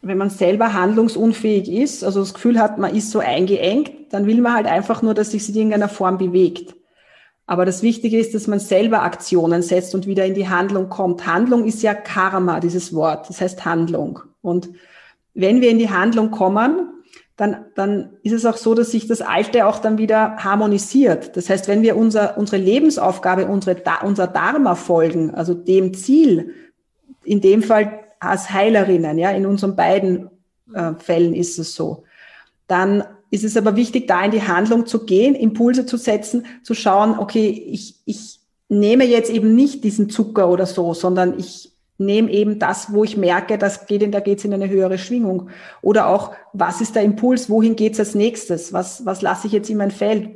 wenn 0.00 0.16
man 0.16 0.30
selber 0.30 0.72
handlungsunfähig 0.72 1.68
ist, 1.68 2.04
also 2.04 2.20
das 2.20 2.34
Gefühl 2.34 2.58
hat, 2.58 2.78
man 2.78 2.94
ist 2.94 3.10
so 3.10 3.18
eingeengt, 3.18 3.90
dann 4.10 4.26
will 4.26 4.40
man 4.40 4.54
halt 4.54 4.66
einfach 4.66 5.02
nur, 5.02 5.12
dass 5.12 5.32
sich 5.32 5.48
in 5.48 5.54
irgendeiner 5.54 5.88
Form 5.88 6.18
bewegt. 6.18 6.74
Aber 7.46 7.66
das 7.66 7.82
Wichtige 7.82 8.18
ist, 8.18 8.34
dass 8.34 8.46
man 8.46 8.58
selber 8.58 9.02
Aktionen 9.02 9.62
setzt 9.62 9.94
und 9.94 10.06
wieder 10.06 10.24
in 10.24 10.34
die 10.34 10.48
Handlung 10.48 10.88
kommt. 10.88 11.26
Handlung 11.26 11.64
ist 11.64 11.82
ja 11.82 11.94
Karma, 11.94 12.60
dieses 12.60 12.94
Wort. 12.94 13.28
Das 13.28 13.40
heißt 13.40 13.64
Handlung. 13.64 14.20
Und 14.40 14.70
wenn 15.34 15.60
wir 15.60 15.70
in 15.70 15.78
die 15.78 15.90
Handlung 15.90 16.30
kommen, 16.30 16.88
dann, 17.36 17.66
dann 17.74 18.10
ist 18.22 18.32
es 18.32 18.46
auch 18.46 18.56
so, 18.56 18.74
dass 18.74 18.92
sich 18.92 19.08
das 19.08 19.20
Alte 19.20 19.66
auch 19.66 19.80
dann 19.80 19.98
wieder 19.98 20.36
harmonisiert. 20.36 21.36
Das 21.36 21.50
heißt, 21.50 21.66
wenn 21.66 21.82
wir 21.82 21.96
unser, 21.96 22.38
unsere 22.38 22.62
Lebensaufgabe, 22.62 23.46
unsere, 23.46 23.76
unser 24.04 24.28
Dharma 24.28 24.76
folgen, 24.76 25.34
also 25.34 25.52
dem 25.52 25.94
Ziel, 25.94 26.54
in 27.24 27.40
dem 27.40 27.62
Fall 27.62 28.00
als 28.20 28.50
Heilerinnen, 28.50 29.18
ja, 29.18 29.30
in 29.30 29.46
unseren 29.46 29.74
beiden 29.74 30.30
äh, 30.72 30.94
Fällen 30.94 31.34
ist 31.34 31.58
es 31.58 31.74
so. 31.74 32.04
Dann 32.68 33.04
ist 33.30 33.44
es 33.44 33.56
aber 33.56 33.76
wichtig, 33.76 34.06
da 34.06 34.24
in 34.24 34.30
die 34.30 34.42
Handlung 34.42 34.86
zu 34.86 35.04
gehen, 35.04 35.34
Impulse 35.34 35.86
zu 35.86 35.96
setzen, 35.96 36.46
zu 36.62 36.74
schauen, 36.74 37.18
okay, 37.18 37.48
ich, 37.48 37.96
ich 38.04 38.40
nehme 38.68 39.04
jetzt 39.04 39.30
eben 39.30 39.54
nicht 39.54 39.84
diesen 39.84 40.08
Zucker 40.10 40.48
oder 40.48 40.66
so, 40.66 40.94
sondern 40.94 41.38
ich 41.38 41.72
nehme 41.98 42.30
eben 42.30 42.58
das, 42.58 42.92
wo 42.92 43.04
ich 43.04 43.16
merke, 43.16 43.56
das 43.56 43.86
geht 43.86 44.02
in, 44.02 44.10
da 44.10 44.20
geht's 44.20 44.44
in 44.44 44.52
eine 44.52 44.68
höhere 44.68 44.98
Schwingung. 44.98 45.50
Oder 45.80 46.08
auch, 46.08 46.32
was 46.52 46.80
ist 46.80 46.96
der 46.96 47.02
Impuls, 47.02 47.48
wohin 47.48 47.76
geht's 47.76 48.00
als 48.00 48.14
nächstes? 48.14 48.72
Was, 48.72 49.06
was 49.06 49.22
lasse 49.22 49.46
ich 49.46 49.52
jetzt 49.52 49.70
in 49.70 49.76
mein 49.76 49.92
Feld? 49.92 50.30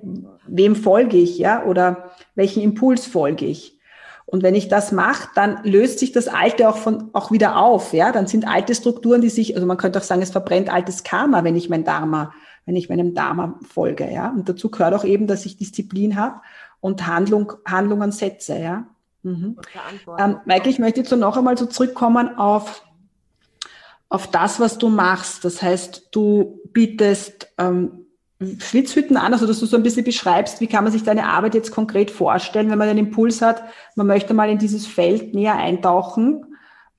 Wem 0.46 0.76
folge 0.76 1.16
ich, 1.16 1.38
ja? 1.38 1.64
Oder 1.64 2.10
welchen 2.34 2.62
Impuls 2.62 3.06
folge 3.06 3.46
ich? 3.46 3.78
Und 4.24 4.42
wenn 4.42 4.54
ich 4.54 4.68
das 4.68 4.92
mache, 4.92 5.30
dann 5.34 5.60
löst 5.64 5.98
sich 5.98 6.12
das 6.12 6.28
Alte 6.28 6.68
auch 6.68 6.76
von, 6.76 7.10
auch 7.12 7.32
wieder 7.32 7.56
auf, 7.56 7.92
ja. 7.92 8.12
Dann 8.12 8.28
sind 8.28 8.46
alte 8.46 8.74
Strukturen, 8.74 9.20
die 9.20 9.30
sich, 9.30 9.54
also 9.54 9.66
man 9.66 9.78
könnte 9.78 9.98
auch 9.98 10.04
sagen, 10.04 10.22
es 10.22 10.30
verbrennt 10.30 10.72
altes 10.72 11.02
Karma, 11.02 11.42
wenn 11.42 11.56
ich 11.56 11.68
mein 11.68 11.84
Dharma, 11.84 12.32
wenn 12.68 12.76
ich 12.76 12.90
meinem 12.90 13.14
Dharma 13.14 13.58
folge, 13.66 14.12
ja. 14.12 14.28
Und 14.28 14.46
dazu 14.46 14.70
gehört 14.70 14.92
auch 14.92 15.04
eben, 15.04 15.26
dass 15.26 15.46
ich 15.46 15.56
Disziplin 15.56 16.16
habe 16.16 16.42
und 16.80 17.06
Handlung, 17.06 17.54
Handlungen 17.64 18.12
setze, 18.12 18.58
ja. 18.58 18.84
Mhm. 19.22 19.56
Ähm, 20.18 20.36
Michael, 20.44 20.70
ich 20.70 20.78
möchte 20.78 21.00
jetzt 21.00 21.10
noch 21.10 21.38
einmal 21.38 21.56
so 21.56 21.64
zurückkommen 21.64 22.36
auf, 22.36 22.84
auf 24.10 24.30
das, 24.30 24.60
was 24.60 24.76
du 24.76 24.90
machst. 24.90 25.46
Das 25.46 25.62
heißt, 25.62 26.08
du 26.12 26.60
bietest 26.74 27.48
ähm, 27.56 28.04
Schwitzhütten 28.58 29.16
an, 29.16 29.32
also 29.32 29.46
dass 29.46 29.60
du 29.60 29.66
so 29.66 29.78
ein 29.78 29.82
bisschen 29.82 30.04
beschreibst, 30.04 30.60
wie 30.60 30.66
kann 30.66 30.84
man 30.84 30.92
sich 30.92 31.04
deine 31.04 31.26
Arbeit 31.26 31.54
jetzt 31.54 31.72
konkret 31.72 32.10
vorstellen, 32.10 32.70
wenn 32.70 32.78
man 32.78 32.88
den 32.88 32.98
Impuls 32.98 33.40
hat, 33.40 33.62
man 33.96 34.06
möchte 34.06 34.34
mal 34.34 34.50
in 34.50 34.58
dieses 34.58 34.86
Feld 34.86 35.34
näher 35.34 35.56
eintauchen. 35.56 36.44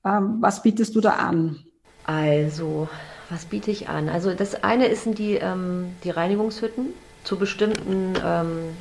Ähm, 0.04 0.38
was 0.40 0.62
bietest 0.62 0.96
du 0.96 1.00
da 1.00 1.10
an? 1.10 1.60
Also, 2.06 2.88
was 3.30 3.44
biete 3.46 3.70
ich 3.70 3.88
an? 3.88 4.08
Also 4.08 4.34
das 4.34 4.62
eine 4.62 4.94
sind 4.96 5.18
die, 5.18 5.36
ähm, 5.36 5.94
die 6.04 6.10
Reinigungshütten 6.10 6.94
zu 7.24 7.38
bestimmten 7.38 8.14
ähm, 8.24 8.76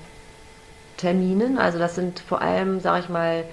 Terminen. 0.97 1.57
Also 1.57 1.79
das 1.79 1.95
sind 1.95 2.19
vor 2.19 2.41
allem, 2.41 2.79
sage 2.79 3.03
ich 3.03 3.09
mal, 3.09 3.45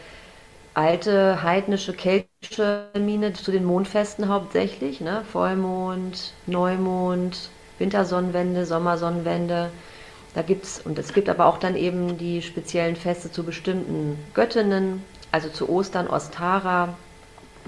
alte 0.74 1.42
heidnische, 1.42 1.92
keltische 1.92 2.88
Termine 2.92 3.32
zu 3.32 3.51
den 3.53 3.64
Mondfesten 3.64 4.28
hauptsächlich. 4.28 5.01
Ne? 5.01 5.22
Vollmond, 5.30 6.32
Neumond, 6.47 7.51
Wintersonnenwende, 7.78 8.66
Sommersonnenwende. 8.66 9.70
Da 10.34 10.42
gibt's, 10.42 10.80
und 10.84 10.99
es 10.99 11.14
gibt 11.14 11.28
aber 11.28 11.47
auch 11.47 11.59
dann 11.59 11.76
eben 11.76 12.18
die 12.18 12.42
speziellen 12.42 12.97
Feste 12.97 13.32
zu 13.32 13.42
bestimmten 13.44 14.18
Göttinnen, 14.34 15.03
also 15.32 15.49
zu 15.49 15.68
Ostern, 15.68 16.09
Ostara. 16.09 16.94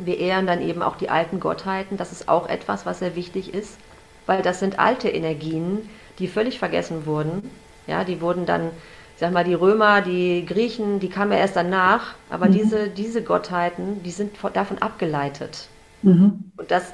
Wir 0.04 0.18
ehren 0.18 0.46
dann 0.46 0.60
eben 0.60 0.82
auch 0.82 0.96
die 0.96 1.10
alten 1.10 1.40
Gottheiten. 1.40 1.96
Das 1.96 2.12
ist 2.12 2.28
auch 2.28 2.48
etwas, 2.48 2.86
was 2.86 3.00
sehr 3.00 3.16
wichtig 3.16 3.54
ist, 3.54 3.78
weil 4.26 4.42
das 4.42 4.60
sind 4.60 4.78
alte 4.78 5.08
Energien, 5.08 5.88
die 6.18 6.28
völlig 6.28 6.58
vergessen 6.58 7.06
wurden. 7.06 7.50
Ja, 7.86 8.04
die 8.04 8.20
wurden 8.20 8.46
dann, 8.46 8.66
ich 9.14 9.20
sag 9.20 9.32
mal, 9.32 9.44
die 9.44 9.54
Römer, 9.54 10.02
die 10.02 10.44
Griechen, 10.46 11.00
die 11.00 11.08
kamen 11.08 11.32
ja 11.32 11.38
erst 11.38 11.56
danach, 11.56 12.14
aber 12.30 12.46
mhm. 12.46 12.52
diese, 12.52 12.88
diese 12.88 13.22
Gottheiten, 13.22 14.02
die 14.02 14.10
sind 14.10 14.36
davon 14.54 14.78
abgeleitet. 14.78 15.68
Mhm. 16.02 16.52
Und 16.56 16.70
das, 16.70 16.92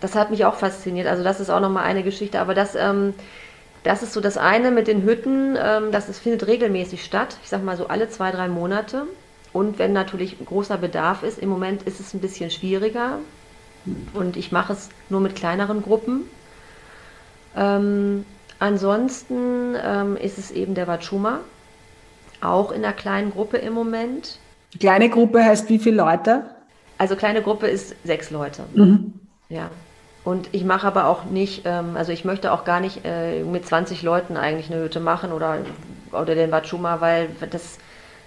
das 0.00 0.14
hat 0.14 0.30
mich 0.30 0.44
auch 0.44 0.56
fasziniert. 0.56 1.06
Also 1.06 1.22
das 1.22 1.40
ist 1.40 1.50
auch 1.50 1.60
nochmal 1.60 1.84
eine 1.84 2.02
Geschichte. 2.02 2.40
Aber 2.40 2.54
das, 2.54 2.74
ähm, 2.74 3.14
das 3.82 4.02
ist 4.02 4.12
so 4.12 4.20
das 4.20 4.36
eine 4.36 4.70
mit 4.70 4.88
den 4.88 5.02
Hütten. 5.02 5.56
Ähm, 5.58 5.92
das 5.92 6.08
ist, 6.08 6.18
findet 6.18 6.46
regelmäßig 6.46 7.04
statt. 7.04 7.38
Ich 7.42 7.48
sag 7.48 7.62
mal 7.62 7.76
so 7.76 7.88
alle 7.88 8.08
zwei, 8.08 8.30
drei 8.30 8.48
Monate. 8.48 9.06
Und 9.56 9.78
wenn 9.78 9.92
natürlich 9.92 10.36
großer 10.44 10.78
Bedarf 10.78 11.22
ist, 11.22 11.38
im 11.38 11.48
Moment 11.48 11.82
ist 11.84 12.00
es 12.00 12.14
ein 12.14 12.20
bisschen 12.20 12.50
schwieriger. 12.50 13.18
Und 14.14 14.36
ich 14.36 14.52
mache 14.52 14.72
es 14.72 14.88
nur 15.08 15.20
mit 15.20 15.36
kleineren 15.36 15.82
Gruppen. 15.82 16.22
Ähm, 17.56 18.26
ansonsten 18.58 19.74
ähm, 19.82 20.16
ist 20.16 20.38
es 20.38 20.50
eben 20.50 20.74
der 20.74 20.86
Wachuma. 20.86 21.40
Auch 22.40 22.70
in 22.70 22.84
einer 22.84 22.92
kleinen 22.92 23.30
Gruppe 23.30 23.56
im 23.58 23.72
Moment. 23.72 24.38
Kleine 24.78 25.08
Gruppe 25.08 25.42
heißt 25.44 25.68
wie 25.68 25.78
viele 25.78 25.96
Leute? 25.96 26.44
also 26.98 27.16
kleine 27.16 27.42
Gruppe 27.42 27.66
ist 27.66 27.94
sechs 28.04 28.30
Leute. 28.30 28.64
Mhm. 28.74 29.14
Ja. 29.48 29.70
Und 30.24 30.48
ich 30.52 30.64
mache 30.64 30.86
aber 30.86 31.06
auch 31.06 31.24
nicht, 31.24 31.62
ähm, 31.66 31.96
also 31.96 32.10
ich 32.12 32.24
möchte 32.24 32.52
auch 32.52 32.64
gar 32.64 32.80
nicht 32.80 33.02
äh, 33.04 33.44
mit 33.44 33.66
20 33.66 34.02
Leuten 34.02 34.36
eigentlich 34.36 34.72
eine 34.72 34.82
Hütte 34.82 34.98
machen 34.98 35.32
oder, 35.32 35.58
oder 36.10 36.34
den 36.34 36.50
Wachuma, 36.50 37.00
weil 37.00 37.28
das, 37.50 37.78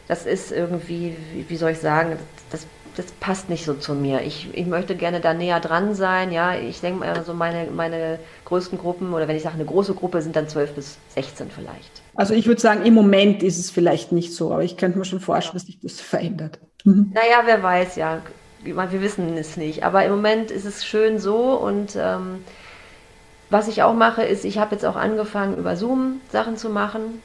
das 0.09 0.25
ist 0.25 0.51
irgendwie, 0.51 1.15
wie, 1.47 1.55
soll 1.55 1.71
ich 1.71 1.79
sagen, 1.79 2.17
das, 2.51 2.67
das 2.97 3.05
passt 3.21 3.49
nicht 3.49 3.63
so 3.63 3.73
zu 3.73 3.93
mir. 3.93 4.21
Ich, 4.23 4.49
ich 4.53 4.65
möchte 4.65 4.95
gerne 4.95 5.21
da 5.21 5.33
näher 5.33 5.61
dran 5.61 5.95
sein. 5.95 6.33
Ja, 6.33 6.55
ich 6.55 6.81
denke 6.81 6.99
mal, 6.99 7.23
so 7.23 7.33
meine, 7.33 7.71
meine 7.71 8.19
größten 8.43 8.77
Gruppen 8.77 9.13
oder 9.13 9.29
wenn 9.29 9.37
ich 9.37 9.43
sage 9.43 9.55
eine 9.55 9.65
große 9.65 9.93
Gruppe 9.93 10.21
sind 10.21 10.35
dann 10.35 10.49
12 10.49 10.73
bis 10.73 10.97
16 11.15 11.51
vielleicht. 11.51 12.01
Also 12.15 12.33
ich 12.33 12.47
würde 12.47 12.59
sagen, 12.59 12.85
im 12.85 12.93
Moment 12.93 13.41
ist 13.41 13.57
es 13.57 13.71
vielleicht 13.71 14.11
nicht 14.11 14.33
so, 14.33 14.51
aber 14.51 14.63
ich 14.63 14.75
könnte 14.75 14.97
mir 14.97 15.05
schon 15.05 15.21
vorstellen, 15.21 15.53
dass 15.53 15.67
sich 15.67 15.79
das 15.79 16.01
verändert. 16.01 16.59
Mhm. 16.83 17.13
Naja, 17.13 17.43
wer 17.45 17.63
weiß, 17.63 17.95
ja 17.95 18.21
wir 18.63 19.01
wissen 19.01 19.37
es 19.37 19.57
nicht. 19.57 19.83
Aber 19.83 20.03
im 20.05 20.11
Moment 20.11 20.51
ist 20.51 20.65
es 20.65 20.85
schön 20.85 21.19
so 21.19 21.53
und 21.53 21.95
ähm, 21.95 22.43
was 23.49 23.67
ich 23.67 23.81
auch 23.83 23.93
mache, 23.93 24.23
ist, 24.23 24.45
ich 24.45 24.59
habe 24.59 24.75
jetzt 24.75 24.85
auch 24.85 24.95
angefangen, 24.95 25.57
über 25.57 25.75
Zoom 25.75 26.21
Sachen 26.29 26.57
zu 26.57 26.69
machen. 26.69 27.21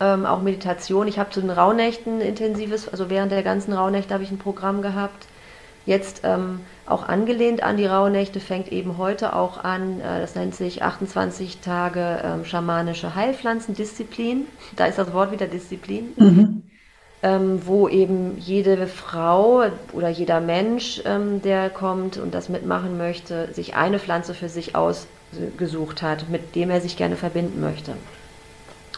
Ähm, 0.00 0.26
auch 0.26 0.42
Meditation. 0.42 1.08
Ich 1.08 1.18
habe 1.18 1.30
zu 1.30 1.40
den 1.40 1.50
Rauhnächten 1.50 2.20
intensives, 2.20 2.88
also 2.88 3.10
während 3.10 3.32
der 3.32 3.42
ganzen 3.42 3.72
Rauhnächte 3.72 4.14
habe 4.14 4.24
ich 4.24 4.30
ein 4.30 4.38
Programm 4.38 4.82
gehabt. 4.82 5.26
Jetzt 5.86 6.20
ähm, 6.24 6.60
auch 6.86 7.08
angelehnt 7.08 7.62
an 7.62 7.78
die 7.78 7.86
Rauhnächte 7.86 8.40
fängt 8.40 8.70
eben 8.70 8.98
heute 8.98 9.34
auch 9.34 9.64
an, 9.64 10.00
äh, 10.00 10.20
das 10.20 10.34
nennt 10.34 10.54
sich 10.54 10.82
28 10.82 11.60
Tage 11.60 12.20
ähm, 12.22 12.44
schamanische 12.44 13.14
Heilpflanzendisziplin. 13.14 14.46
Da 14.76 14.86
ist 14.86 14.98
das 14.98 15.12
Wort 15.12 15.32
wieder 15.32 15.46
Disziplin. 15.46 16.12
Mhm 16.16 16.62
ähm, 17.22 17.66
wo 17.66 17.88
eben 17.88 18.38
jede 18.38 18.86
Frau 18.86 19.64
oder 19.92 20.08
jeder 20.08 20.40
Mensch, 20.40 21.02
ähm, 21.04 21.42
der 21.42 21.70
kommt 21.70 22.16
und 22.16 22.34
das 22.34 22.48
mitmachen 22.48 22.96
möchte, 22.96 23.52
sich 23.52 23.74
eine 23.74 23.98
Pflanze 23.98 24.34
für 24.34 24.48
sich 24.48 24.76
ausgesucht 24.76 26.02
hat, 26.02 26.28
mit 26.28 26.54
dem 26.54 26.70
er 26.70 26.80
sich 26.80 26.96
gerne 26.96 27.16
verbinden 27.16 27.60
möchte. 27.60 27.94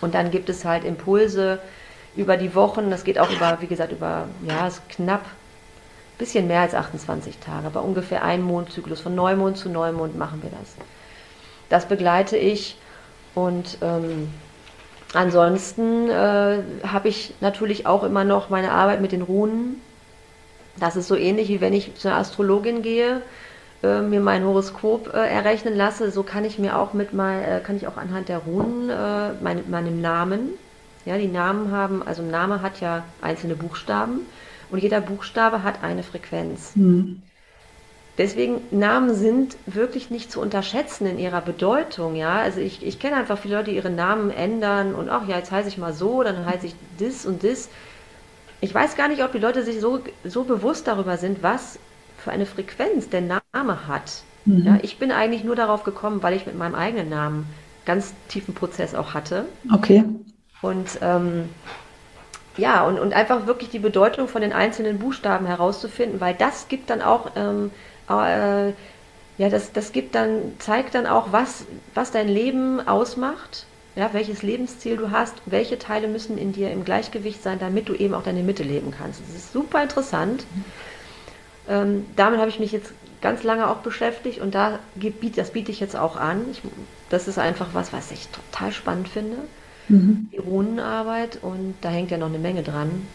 Und 0.00 0.14
dann 0.14 0.30
gibt 0.30 0.48
es 0.48 0.64
halt 0.64 0.84
Impulse 0.84 1.58
über 2.16 2.36
die 2.36 2.54
Wochen, 2.54 2.90
das 2.90 3.04
geht 3.04 3.18
auch 3.18 3.30
über, 3.30 3.58
wie 3.60 3.66
gesagt, 3.66 3.92
über, 3.92 4.26
ja, 4.46 4.66
ist 4.66 4.88
knapp, 4.88 5.24
bisschen 6.18 6.46
mehr 6.46 6.60
als 6.60 6.74
28 6.74 7.38
Tage, 7.38 7.66
aber 7.66 7.82
ungefähr 7.82 8.22
ein 8.22 8.42
Mondzyklus, 8.42 9.00
von 9.00 9.14
Neumond 9.14 9.56
zu 9.56 9.70
Neumond 9.70 10.18
machen 10.18 10.42
wir 10.42 10.50
das. 10.50 10.74
Das 11.70 11.86
begleite 11.86 12.36
ich. 12.36 12.76
Und 13.34 13.78
ähm, 13.80 14.28
Ansonsten 15.12 16.08
äh, 16.08 16.62
habe 16.86 17.08
ich 17.08 17.34
natürlich 17.40 17.86
auch 17.86 18.04
immer 18.04 18.24
noch 18.24 18.48
meine 18.48 18.70
Arbeit 18.70 19.00
mit 19.00 19.12
den 19.12 19.22
Runen. 19.22 19.80
Das 20.78 20.94
ist 20.94 21.08
so 21.08 21.16
ähnlich 21.16 21.48
wie 21.48 21.60
wenn 21.60 21.72
ich 21.72 21.94
zu 21.96 22.08
einer 22.08 22.18
Astrologin 22.18 22.82
gehe, 22.82 23.22
äh, 23.82 24.00
mir 24.02 24.20
mein 24.20 24.44
Horoskop 24.44 25.12
äh, 25.14 25.26
errechnen 25.28 25.76
lasse. 25.76 26.10
So 26.10 26.22
kann 26.22 26.44
ich 26.44 26.58
mir 26.58 26.78
auch 26.78 26.92
mit 26.92 27.12
mal, 27.12 27.42
äh, 27.42 27.60
kann 27.60 27.76
ich 27.76 27.86
auch 27.86 27.96
anhand 27.96 28.28
der 28.28 28.38
Runen 28.38 28.90
äh, 28.90 29.32
meine, 29.42 29.62
meinem 29.68 30.00
Namen, 30.00 30.50
ja, 31.06 31.16
die 31.16 31.28
Namen 31.28 31.72
haben, 31.72 32.02
also 32.02 32.22
ein 32.22 32.30
Name 32.30 32.60
hat 32.60 32.80
ja 32.80 33.04
einzelne 33.22 33.54
Buchstaben 33.54 34.20
und 34.70 34.78
jeder 34.82 35.00
Buchstabe 35.00 35.62
hat 35.62 35.82
eine 35.82 36.02
Frequenz. 36.02 36.72
Mhm. 36.76 37.22
Deswegen 38.18 38.60
Namen 38.70 39.14
sind 39.14 39.56
wirklich 39.64 40.10
nicht 40.10 40.30
zu 40.30 40.42
unterschätzen 40.42 41.06
in 41.06 41.18
ihrer 41.18 41.40
Bedeutung, 41.40 42.16
ja. 42.16 42.36
Also 42.36 42.60
ich, 42.60 42.84
ich 42.84 42.98
kenne 42.98 43.16
einfach 43.16 43.38
viele 43.38 43.56
Leute, 43.56 43.70
die 43.70 43.76
ihre 43.76 43.88
Namen 43.88 44.30
ändern 44.30 44.94
und 44.94 45.08
ach 45.08 45.26
ja, 45.26 45.38
jetzt 45.38 45.50
heiße 45.50 45.68
ich 45.68 45.78
mal 45.78 45.94
so, 45.94 46.22
dann 46.22 46.44
heiße 46.44 46.66
ich 46.66 46.74
das 46.98 47.24
und 47.24 47.44
das. 47.44 47.70
Ich 48.60 48.74
weiß 48.74 48.94
gar 48.96 49.08
nicht, 49.08 49.24
ob 49.24 49.32
die 49.32 49.38
Leute 49.38 49.62
sich 49.62 49.80
so, 49.80 50.00
so 50.22 50.44
bewusst 50.44 50.86
darüber 50.86 51.16
sind, 51.16 51.42
was 51.42 51.78
für 52.22 52.30
eine 52.30 52.46
Frequenz 52.46 53.08
der 53.08 53.22
Name 53.22 53.86
hat. 53.86 54.22
Mhm. 54.44 54.66
Ja, 54.66 54.78
ich 54.82 54.98
bin 54.98 55.12
eigentlich 55.12 55.44
nur 55.44 55.56
darauf 55.56 55.84
gekommen, 55.84 56.22
weil 56.22 56.34
ich 56.34 56.46
mit 56.46 56.56
meinem 56.56 56.74
eigenen 56.74 57.08
Namen 57.08 57.46
ganz 57.84 58.14
tiefen 58.28 58.54
Prozess 58.54 58.94
auch 58.94 59.14
hatte. 59.14 59.46
Okay. 59.72 60.04
Und 60.62 60.98
ähm, 61.00 61.48
ja, 62.56 62.84
und, 62.86 62.98
und 62.98 63.14
einfach 63.14 63.46
wirklich 63.46 63.70
die 63.70 63.78
Bedeutung 63.78 64.28
von 64.28 64.42
den 64.42 64.52
einzelnen 64.52 64.98
Buchstaben 64.98 65.46
herauszufinden, 65.46 66.20
weil 66.20 66.34
das 66.34 66.68
gibt 66.68 66.90
dann 66.90 67.00
auch 67.00 67.32
ähm, 67.36 67.70
äh, 68.08 68.72
ja, 69.38 69.48
das, 69.48 69.72
das 69.72 69.92
gibt 69.92 70.14
dann, 70.14 70.52
zeigt 70.58 70.94
dann 70.94 71.06
auch, 71.06 71.32
was, 71.32 71.64
was 71.94 72.10
dein 72.10 72.28
Leben 72.28 72.86
ausmacht, 72.86 73.64
ja, 73.96 74.10
welches 74.12 74.42
Lebensziel 74.42 74.98
du 74.98 75.10
hast, 75.10 75.34
welche 75.46 75.78
Teile 75.78 76.08
müssen 76.08 76.36
in 76.36 76.52
dir 76.52 76.70
im 76.70 76.84
Gleichgewicht 76.84 77.42
sein, 77.42 77.58
damit 77.58 77.88
du 77.88 77.94
eben 77.94 78.12
auch 78.12 78.22
deine 78.22 78.42
Mitte 78.42 78.62
leben 78.62 78.90
kannst. 78.96 79.22
Das 79.26 79.34
ist 79.34 79.52
super 79.54 79.82
interessant. 79.82 80.44
Ähm, 81.70 82.04
damit 82.16 82.40
habe 82.40 82.50
ich 82.50 82.58
mich 82.58 82.72
jetzt 82.72 82.92
ganz 83.22 83.44
lange 83.44 83.70
auch 83.70 83.76
beschäftigt 83.76 84.40
und 84.40 84.54
da 84.54 84.80
das 85.36 85.50
biete 85.50 85.70
ich 85.70 85.78
jetzt 85.78 85.94
auch 85.96 86.16
an. 86.16 86.42
Ich, 86.50 86.62
das 87.10 87.28
ist 87.28 87.38
einfach 87.38 87.68
was, 87.72 87.92
was 87.92 88.10
ich 88.10 88.28
total 88.28 88.72
spannend 88.72 89.08
finde. 89.08 89.36
Mhm. 89.88 90.28
Die 90.32 90.38
Runenarbeit 90.38 91.38
und 91.42 91.74
da 91.80 91.90
hängt 91.90 92.10
ja 92.10 92.18
noch 92.18 92.28
eine 92.28 92.38
Menge 92.38 92.62
dran. 92.62 93.06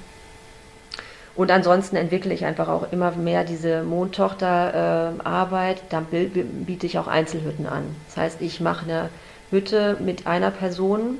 Und 1.35 1.51
ansonsten 1.51 1.97
entwickle 1.97 2.33
ich 2.33 2.45
einfach 2.45 2.69
auch 2.69 2.93
immer 2.93 3.11
mehr 3.11 3.43
diese 3.43 3.83
Mondtochter-Arbeit. 3.83 5.77
Äh, 5.77 5.81
da 5.89 6.01
biete 6.09 6.85
ich 6.85 6.97
auch 6.97 7.07
Einzelhütten 7.07 7.67
an. 7.67 7.83
Das 8.07 8.15
heißt, 8.17 8.41
ich 8.41 8.61
mache 8.61 8.85
eine 8.85 9.09
Hütte 9.51 9.97
mit 9.99 10.27
einer 10.27 10.51
Person. 10.51 11.17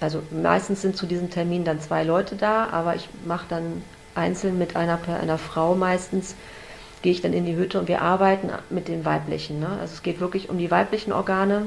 Also 0.00 0.22
meistens 0.30 0.82
sind 0.82 0.96
zu 0.96 1.06
diesem 1.06 1.30
Termin 1.30 1.64
dann 1.64 1.80
zwei 1.80 2.04
Leute 2.04 2.36
da, 2.36 2.68
aber 2.70 2.94
ich 2.94 3.08
mache 3.24 3.46
dann 3.48 3.82
einzeln 4.14 4.58
mit 4.58 4.76
einer, 4.76 4.98
einer 5.20 5.38
Frau 5.38 5.74
meistens, 5.74 6.34
gehe 7.02 7.12
ich 7.12 7.20
dann 7.22 7.32
in 7.32 7.46
die 7.46 7.56
Hütte 7.56 7.78
und 7.78 7.88
wir 7.88 8.02
arbeiten 8.02 8.50
mit 8.70 8.88
den 8.88 9.04
weiblichen. 9.04 9.60
Ne? 9.60 9.68
Also 9.80 9.94
es 9.94 10.02
geht 10.02 10.20
wirklich 10.20 10.48
um 10.50 10.58
die 10.58 10.70
weiblichen 10.70 11.12
Organe. 11.12 11.66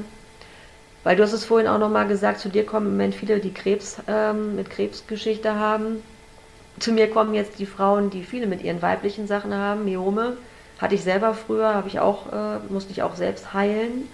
Weil 1.04 1.16
du 1.16 1.22
hast 1.24 1.32
es 1.32 1.44
vorhin 1.44 1.68
auch 1.68 1.78
nochmal 1.78 2.06
gesagt, 2.06 2.38
zu 2.38 2.48
dir 2.48 2.64
kommen 2.64 2.86
im 2.86 2.92
Moment 2.92 3.14
viele, 3.14 3.40
die 3.40 3.52
Krebs 3.52 3.98
ähm, 4.06 4.54
mit 4.56 4.70
Krebsgeschichte 4.70 5.56
haben 5.56 6.02
zu 6.78 6.92
mir 6.92 7.10
kommen 7.10 7.34
jetzt 7.34 7.58
die 7.58 7.66
Frauen, 7.66 8.10
die 8.10 8.24
viele 8.24 8.46
mit 8.46 8.62
ihren 8.62 8.82
weiblichen 8.82 9.26
Sachen 9.26 9.54
haben, 9.54 9.84
Myome. 9.84 10.36
Hatte 10.78 10.94
ich 10.94 11.02
selber 11.02 11.34
früher, 11.34 11.74
habe 11.74 11.88
ich 11.88 12.00
auch, 12.00 12.32
äh, 12.32 12.58
musste 12.68 12.92
ich 12.92 13.02
auch 13.02 13.14
selbst 13.14 13.52
heilen, 13.52 14.08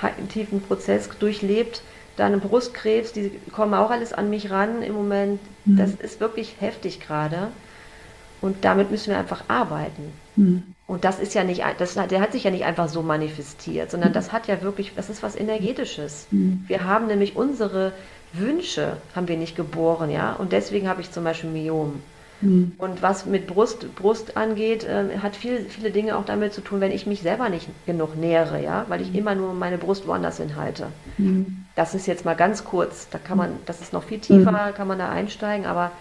einen 0.00 0.28
tiefen 0.28 0.60
Prozess 0.60 1.08
durchlebt. 1.18 1.82
Dann 2.16 2.38
Brustkrebs, 2.40 3.12
die 3.12 3.32
kommen 3.50 3.74
auch 3.74 3.90
alles 3.90 4.12
an 4.12 4.30
mich 4.30 4.50
ran 4.50 4.82
im 4.82 4.94
Moment. 4.94 5.40
Mhm. 5.64 5.76
Das 5.76 5.92
ist 5.94 6.20
wirklich 6.20 6.56
heftig 6.60 7.00
gerade. 7.00 7.48
Und 8.40 8.64
damit 8.64 8.90
müssen 8.90 9.10
wir 9.10 9.18
einfach 9.18 9.44
arbeiten. 9.48 10.12
Mhm. 10.36 10.62
Und 10.86 11.04
das 11.04 11.18
ist 11.18 11.34
ja 11.34 11.44
nicht, 11.44 11.62
das, 11.78 11.94
der 11.94 12.20
hat 12.20 12.32
sich 12.32 12.44
ja 12.44 12.50
nicht 12.50 12.64
einfach 12.64 12.88
so 12.88 13.02
manifestiert, 13.02 13.90
sondern 13.90 14.10
mhm. 14.10 14.14
das 14.14 14.32
hat 14.32 14.46
ja 14.46 14.62
wirklich, 14.62 14.92
das 14.94 15.08
ist 15.08 15.22
was 15.22 15.36
Energetisches. 15.36 16.26
Mhm. 16.30 16.64
Wir 16.66 16.84
haben 16.84 17.06
nämlich 17.06 17.36
unsere 17.36 17.92
Wünsche 18.32 18.96
haben 19.14 19.28
wir 19.28 19.36
nicht 19.36 19.56
geboren, 19.56 20.10
ja. 20.10 20.34
Und 20.34 20.52
deswegen 20.52 20.88
habe 20.88 21.00
ich 21.00 21.10
zum 21.10 21.24
Beispiel 21.24 21.50
Myom. 21.50 22.02
Mhm. 22.40 22.72
Und 22.78 23.02
was 23.02 23.26
mit 23.26 23.46
Brust, 23.46 23.94
Brust 23.94 24.36
angeht, 24.36 24.84
äh, 24.84 25.18
hat 25.18 25.36
viel, 25.36 25.66
viele 25.66 25.90
Dinge 25.90 26.16
auch 26.16 26.24
damit 26.24 26.52
zu 26.52 26.60
tun, 26.60 26.80
wenn 26.80 26.92
ich 26.92 27.06
mich 27.06 27.22
selber 27.22 27.48
nicht 27.48 27.68
genug 27.86 28.16
nähere, 28.16 28.62
ja, 28.62 28.84
weil 28.88 29.00
ich 29.00 29.14
immer 29.14 29.34
nur 29.34 29.54
meine 29.54 29.78
Brust 29.78 30.06
woanders 30.06 30.38
hinhalte. 30.38 30.88
Mhm. 31.18 31.64
Das 31.76 31.94
ist 31.94 32.06
jetzt 32.06 32.24
mal 32.24 32.34
ganz 32.34 32.64
kurz, 32.64 33.08
da 33.10 33.18
kann 33.18 33.38
man, 33.38 33.50
das 33.66 33.80
ist 33.80 33.92
noch 33.92 34.02
viel 34.02 34.18
tiefer, 34.18 34.50
mhm. 34.50 34.74
kann 34.74 34.88
man 34.88 34.98
da 34.98 35.10
einsteigen, 35.10 35.66
aber 35.66 35.92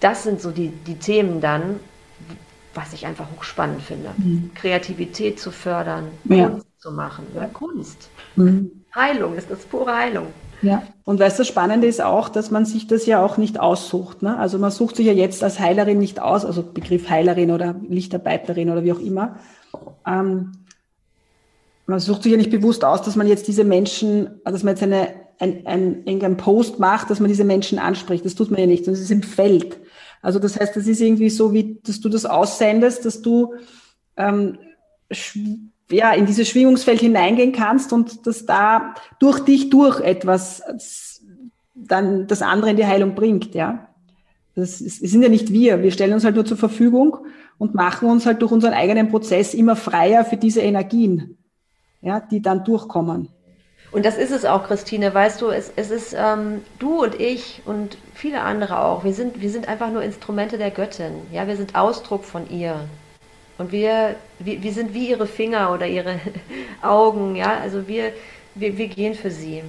das 0.00 0.22
sind 0.22 0.40
so 0.40 0.50
die, 0.50 0.68
die 0.68 0.96
Themen 0.96 1.40
dann, 1.40 1.80
was 2.74 2.92
ich 2.92 3.06
einfach 3.06 3.26
hochspannend 3.36 3.82
finde. 3.82 4.10
Mhm. 4.16 4.50
Kreativität 4.54 5.38
zu 5.38 5.50
fördern, 5.50 6.08
ja. 6.24 6.48
Kunst 6.48 6.66
zu 6.78 6.92
machen, 6.92 7.26
ja, 7.34 7.46
Kunst. 7.46 8.10
Mhm. 8.36 8.70
Heilung, 8.94 9.34
das 9.36 9.46
ist 9.46 9.70
pure 9.70 9.94
Heilung. 9.94 10.26
Ja, 10.62 10.82
und 11.04 11.18
weißt 11.18 11.38
du, 11.38 11.40
das 11.40 11.48
Spannende 11.48 11.88
ist 11.88 12.00
auch, 12.00 12.28
dass 12.28 12.52
man 12.52 12.64
sich 12.64 12.86
das 12.86 13.04
ja 13.06 13.24
auch 13.24 13.36
nicht 13.36 13.58
aussucht. 13.58 14.22
Ne? 14.22 14.38
Also 14.38 14.58
man 14.58 14.70
sucht 14.70 14.94
sich 14.96 15.06
ja 15.06 15.12
jetzt 15.12 15.42
als 15.42 15.58
Heilerin 15.58 15.98
nicht 15.98 16.20
aus, 16.20 16.44
also 16.44 16.62
Begriff 16.62 17.10
Heilerin 17.10 17.50
oder 17.50 17.74
Lichtarbeiterin 17.88 18.70
oder 18.70 18.84
wie 18.84 18.92
auch 18.92 19.00
immer. 19.00 19.36
Ähm, 20.06 20.52
man 21.86 21.98
sucht 21.98 22.22
sich 22.22 22.30
ja 22.32 22.38
nicht 22.38 22.50
bewusst 22.50 22.84
aus, 22.84 23.02
dass 23.02 23.16
man 23.16 23.26
jetzt 23.26 23.48
diese 23.48 23.64
Menschen, 23.64 24.40
dass 24.44 24.62
man 24.62 24.74
jetzt 24.74 24.84
eine, 24.84 25.08
ein, 25.40 25.66
ein, 25.66 25.96
irgendeinen 26.04 26.36
Post 26.36 26.78
macht, 26.78 27.10
dass 27.10 27.18
man 27.18 27.28
diese 27.28 27.44
Menschen 27.44 27.80
anspricht. 27.80 28.24
Das 28.24 28.36
tut 28.36 28.52
man 28.52 28.60
ja 28.60 28.66
nicht, 28.66 28.84
sondern 28.84 29.02
es 29.02 29.06
ist 29.06 29.10
im 29.10 29.24
Feld. 29.24 29.78
Also 30.22 30.38
das 30.38 30.58
heißt, 30.58 30.74
das 30.76 30.86
ist 30.86 31.00
irgendwie 31.00 31.30
so, 31.30 31.52
wie 31.52 31.80
dass 31.84 32.00
du 32.00 32.08
das 32.08 32.24
aussendest, 32.24 33.04
dass 33.04 33.20
du 33.20 33.54
ähm, 34.16 34.58
ja, 35.90 36.12
in 36.12 36.26
dieses 36.26 36.48
Schwingungsfeld 36.48 37.00
hineingehen 37.00 37.52
kannst 37.52 37.92
und 37.92 38.26
dass 38.26 38.46
da 38.46 38.94
durch 39.18 39.40
dich 39.40 39.68
durch 39.68 40.00
etwas 40.00 40.62
dann 41.74 42.26
das 42.26 42.40
andere 42.40 42.70
in 42.70 42.76
die 42.76 42.86
Heilung 42.86 43.14
bringt, 43.14 43.54
ja. 43.54 43.88
Das, 44.54 44.80
ist, 44.80 45.02
das 45.02 45.10
sind 45.10 45.22
ja 45.22 45.30
nicht 45.30 45.50
wir. 45.50 45.82
Wir 45.82 45.90
stellen 45.90 46.12
uns 46.12 46.24
halt 46.24 46.34
nur 46.34 46.44
zur 46.44 46.58
Verfügung 46.58 47.18
und 47.58 47.74
machen 47.74 48.08
uns 48.08 48.26
halt 48.26 48.42
durch 48.42 48.52
unseren 48.52 48.74
eigenen 48.74 49.08
Prozess 49.08 49.54
immer 49.54 49.76
freier 49.76 50.24
für 50.24 50.36
diese 50.36 50.60
Energien, 50.60 51.38
ja, 52.02 52.20
die 52.20 52.42
dann 52.42 52.64
durchkommen. 52.64 53.28
Und 53.92 54.06
das 54.06 54.16
ist 54.16 54.30
es 54.30 54.46
auch, 54.46 54.64
Christine. 54.66 55.12
Weißt 55.12 55.40
du, 55.42 55.50
es, 55.50 55.70
es 55.76 55.90
ist 55.90 56.14
ähm, 56.18 56.62
du 56.78 57.02
und 57.02 57.20
ich 57.20 57.60
und 57.66 57.98
viele 58.14 58.40
andere 58.40 58.80
auch. 58.80 59.04
Wir 59.04 59.12
sind, 59.12 59.42
wir 59.42 59.50
sind 59.50 59.68
einfach 59.68 59.90
nur 59.90 60.02
Instrumente 60.02 60.56
der 60.56 60.70
Göttin. 60.70 61.12
Ja, 61.30 61.46
wir 61.46 61.56
sind 61.56 61.74
Ausdruck 61.74 62.24
von 62.24 62.48
ihr. 62.50 62.88
Und 63.58 63.70
wir, 63.70 64.16
wir, 64.38 64.62
wir 64.62 64.72
sind 64.72 64.94
wie 64.94 65.10
ihre 65.10 65.26
Finger 65.26 65.72
oder 65.72 65.86
ihre 65.86 66.18
Augen, 66.82 67.36
ja. 67.36 67.58
Also 67.60 67.86
wir, 67.86 68.12
wir, 68.54 68.78
wir 68.78 68.88
gehen 68.88 69.14
für 69.14 69.30
sie. 69.30 69.62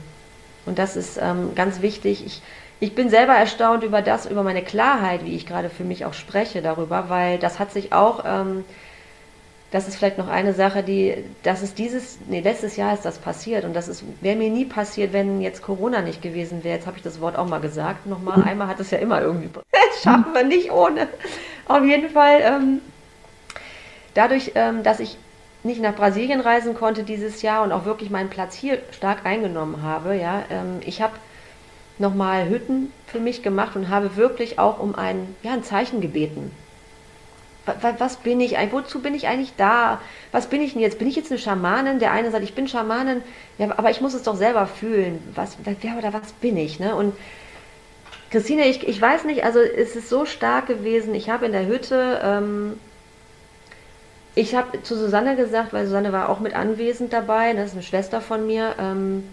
Und 0.65 0.79
das 0.79 0.95
ist 0.95 1.19
ähm, 1.21 1.53
ganz 1.53 1.81
wichtig. 1.81 2.25
Ich, 2.25 2.41
ich 2.79 2.95
bin 2.95 3.09
selber 3.09 3.33
erstaunt 3.33 3.83
über 3.83 4.01
das, 4.01 4.25
über 4.25 4.43
meine 4.43 4.63
Klarheit, 4.63 5.25
wie 5.25 5.35
ich 5.35 5.45
gerade 5.45 5.69
für 5.69 5.83
mich 5.83 6.05
auch 6.05 6.13
spreche 6.13 6.61
darüber, 6.61 7.09
weil 7.09 7.39
das 7.39 7.59
hat 7.59 7.73
sich 7.73 7.91
auch, 7.91 8.23
ähm, 8.25 8.63
das 9.73 9.87
ist 9.87 9.95
vielleicht 9.95 10.19
noch 10.19 10.27
eine 10.27 10.53
Sache, 10.53 10.83
die, 10.83 11.15
das 11.41 11.63
ist 11.63 11.79
dieses, 11.79 12.19
nee, 12.27 12.41
letztes 12.41 12.75
Jahr 12.75 12.93
ist 12.93 13.05
das 13.05 13.17
passiert 13.17 13.65
und 13.65 13.75
das 13.75 14.03
wäre 14.21 14.35
mir 14.35 14.51
nie 14.51 14.65
passiert, 14.65 15.13
wenn 15.13 15.41
jetzt 15.41 15.63
Corona 15.63 16.03
nicht 16.03 16.21
gewesen 16.21 16.63
wäre. 16.63 16.75
Jetzt 16.75 16.85
habe 16.85 16.97
ich 16.97 17.03
das 17.03 17.19
Wort 17.19 17.35
auch 17.35 17.47
mal 17.47 17.59
gesagt. 17.59 18.05
Nochmal, 18.05 18.43
einmal 18.43 18.67
hat 18.67 18.79
es 18.79 18.91
ja 18.91 18.99
immer 18.99 19.19
irgendwie, 19.19 19.49
das 19.71 20.03
schaffen 20.03 20.31
wir 20.35 20.43
nicht 20.43 20.71
ohne. 20.71 21.07
Auf 21.67 21.83
jeden 21.83 22.11
Fall, 22.11 22.41
ähm, 22.43 22.81
dadurch, 24.13 24.51
ähm, 24.53 24.83
dass 24.83 24.99
ich 24.99 25.17
nicht 25.63 25.81
nach 25.81 25.95
Brasilien 25.95 26.41
reisen 26.41 26.75
konnte 26.75 27.01
dieses 27.01 27.41
Jahr 27.41 27.63
und 27.63 27.71
auch 27.71 27.85
wirklich 27.85 28.11
meinen 28.11 28.29
Platz 28.29 28.53
hier 28.53 28.77
stark 28.91 29.25
eingenommen 29.25 29.81
habe, 29.81 30.15
ja, 30.15 30.43
ähm, 30.51 30.81
ich 30.85 31.01
habe 31.01 31.13
nochmal 31.97 32.47
Hütten 32.47 32.93
für 33.07 33.19
mich 33.19 33.41
gemacht 33.41 33.75
und 33.75 33.89
habe 33.89 34.17
wirklich 34.17 34.59
auch 34.59 34.77
um 34.79 34.93
ein, 34.93 35.35
ja, 35.41 35.53
ein 35.53 35.63
Zeichen 35.63 35.99
gebeten 35.99 36.51
was 37.65 38.17
bin 38.17 38.41
ich 38.41 38.57
eigentlich, 38.57 38.73
wozu 38.73 39.01
bin 39.01 39.15
ich 39.15 39.27
eigentlich 39.27 39.53
da? 39.55 40.01
Was 40.31 40.47
bin 40.47 40.61
ich 40.61 40.73
denn 40.73 40.81
jetzt? 40.81 40.99
Bin 40.99 41.07
ich 41.07 41.15
jetzt 41.15 41.31
eine 41.31 41.39
Schamanin? 41.39 41.99
Der 41.99 42.11
eine 42.11 42.29
sagt, 42.29 42.43
ich 42.43 42.55
bin 42.55 42.67
Schamanin, 42.67 43.21
ja, 43.57 43.69
aber 43.77 43.89
ich 43.89 44.01
muss 44.01 44.13
es 44.13 44.23
doch 44.23 44.35
selber 44.35 44.67
fühlen. 44.67 45.21
Was, 45.35 45.57
wer 45.63 45.97
oder 45.97 46.13
was 46.13 46.33
bin 46.33 46.57
ich? 46.57 46.79
Ne? 46.79 46.93
Und 46.95 47.13
Christine, 48.31 48.67
ich, 48.67 48.87
ich 48.87 48.99
weiß 48.99 49.25
nicht, 49.25 49.45
also 49.45 49.59
es 49.59 49.95
ist 49.95 50.09
so 50.09 50.25
stark 50.25 50.67
gewesen. 50.67 51.15
Ich 51.15 51.29
habe 51.29 51.45
in 51.45 51.51
der 51.51 51.67
Hütte, 51.67 52.19
ähm, 52.23 52.79
ich 54.35 54.55
habe 54.55 54.81
zu 54.81 54.97
Susanne 54.97 55.35
gesagt, 55.35 55.71
weil 55.71 55.85
Susanne 55.85 56.11
war 56.11 56.29
auch 56.29 56.39
mit 56.39 56.55
anwesend 56.55 57.13
dabei, 57.13 57.53
das 57.53 57.67
ist 57.67 57.73
eine 57.73 57.83
Schwester 57.83 58.19
von 58.19 58.47
mir, 58.47 58.75
ähm, 58.79 59.23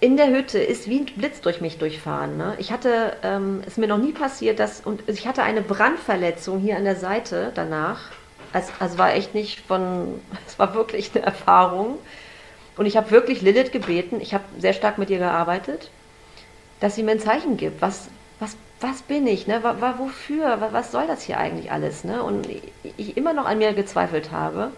in 0.00 0.16
der 0.16 0.30
Hütte 0.30 0.58
ist 0.58 0.88
wie 0.88 1.00
ein 1.00 1.06
Blitz 1.06 1.40
durch 1.40 1.60
mich 1.60 1.78
durchfahren. 1.78 2.36
Ne? 2.36 2.54
Ich 2.58 2.70
hatte, 2.70 3.16
ähm, 3.22 3.62
ist 3.66 3.78
mir 3.78 3.88
noch 3.88 3.98
nie 3.98 4.12
passiert, 4.12 4.60
dass, 4.60 4.80
und 4.80 5.02
ich 5.08 5.26
hatte 5.26 5.42
eine 5.42 5.60
Brandverletzung 5.60 6.60
hier 6.60 6.76
an 6.76 6.84
der 6.84 6.96
Seite 6.96 7.50
danach. 7.54 8.12
Also, 8.52 8.72
also 8.78 8.98
war 8.98 9.12
echt 9.14 9.34
nicht 9.34 9.60
von, 9.60 10.20
es 10.46 10.58
war 10.58 10.74
wirklich 10.74 11.10
eine 11.14 11.24
Erfahrung. 11.24 11.98
Und 12.76 12.86
ich 12.86 12.96
habe 12.96 13.10
wirklich 13.10 13.42
Lilith 13.42 13.72
gebeten, 13.72 14.20
ich 14.20 14.34
habe 14.34 14.44
sehr 14.58 14.72
stark 14.72 14.98
mit 14.98 15.10
ihr 15.10 15.18
gearbeitet, 15.18 15.90
dass 16.78 16.94
sie 16.94 17.02
mir 17.02 17.12
ein 17.12 17.20
Zeichen 17.20 17.56
gibt. 17.56 17.82
Was, 17.82 18.08
was, 18.38 18.56
was 18.80 19.02
bin 19.02 19.26
ich? 19.26 19.48
Ne? 19.48 19.64
Wofür? 19.64 20.68
Was 20.70 20.92
soll 20.92 21.08
das 21.08 21.22
hier 21.22 21.38
eigentlich 21.38 21.72
alles? 21.72 22.04
Ne? 22.04 22.22
Und 22.22 22.46
ich 22.96 23.16
immer 23.16 23.32
noch 23.32 23.46
an 23.46 23.58
mir 23.58 23.72
gezweifelt 23.72 24.30
habe. 24.30 24.70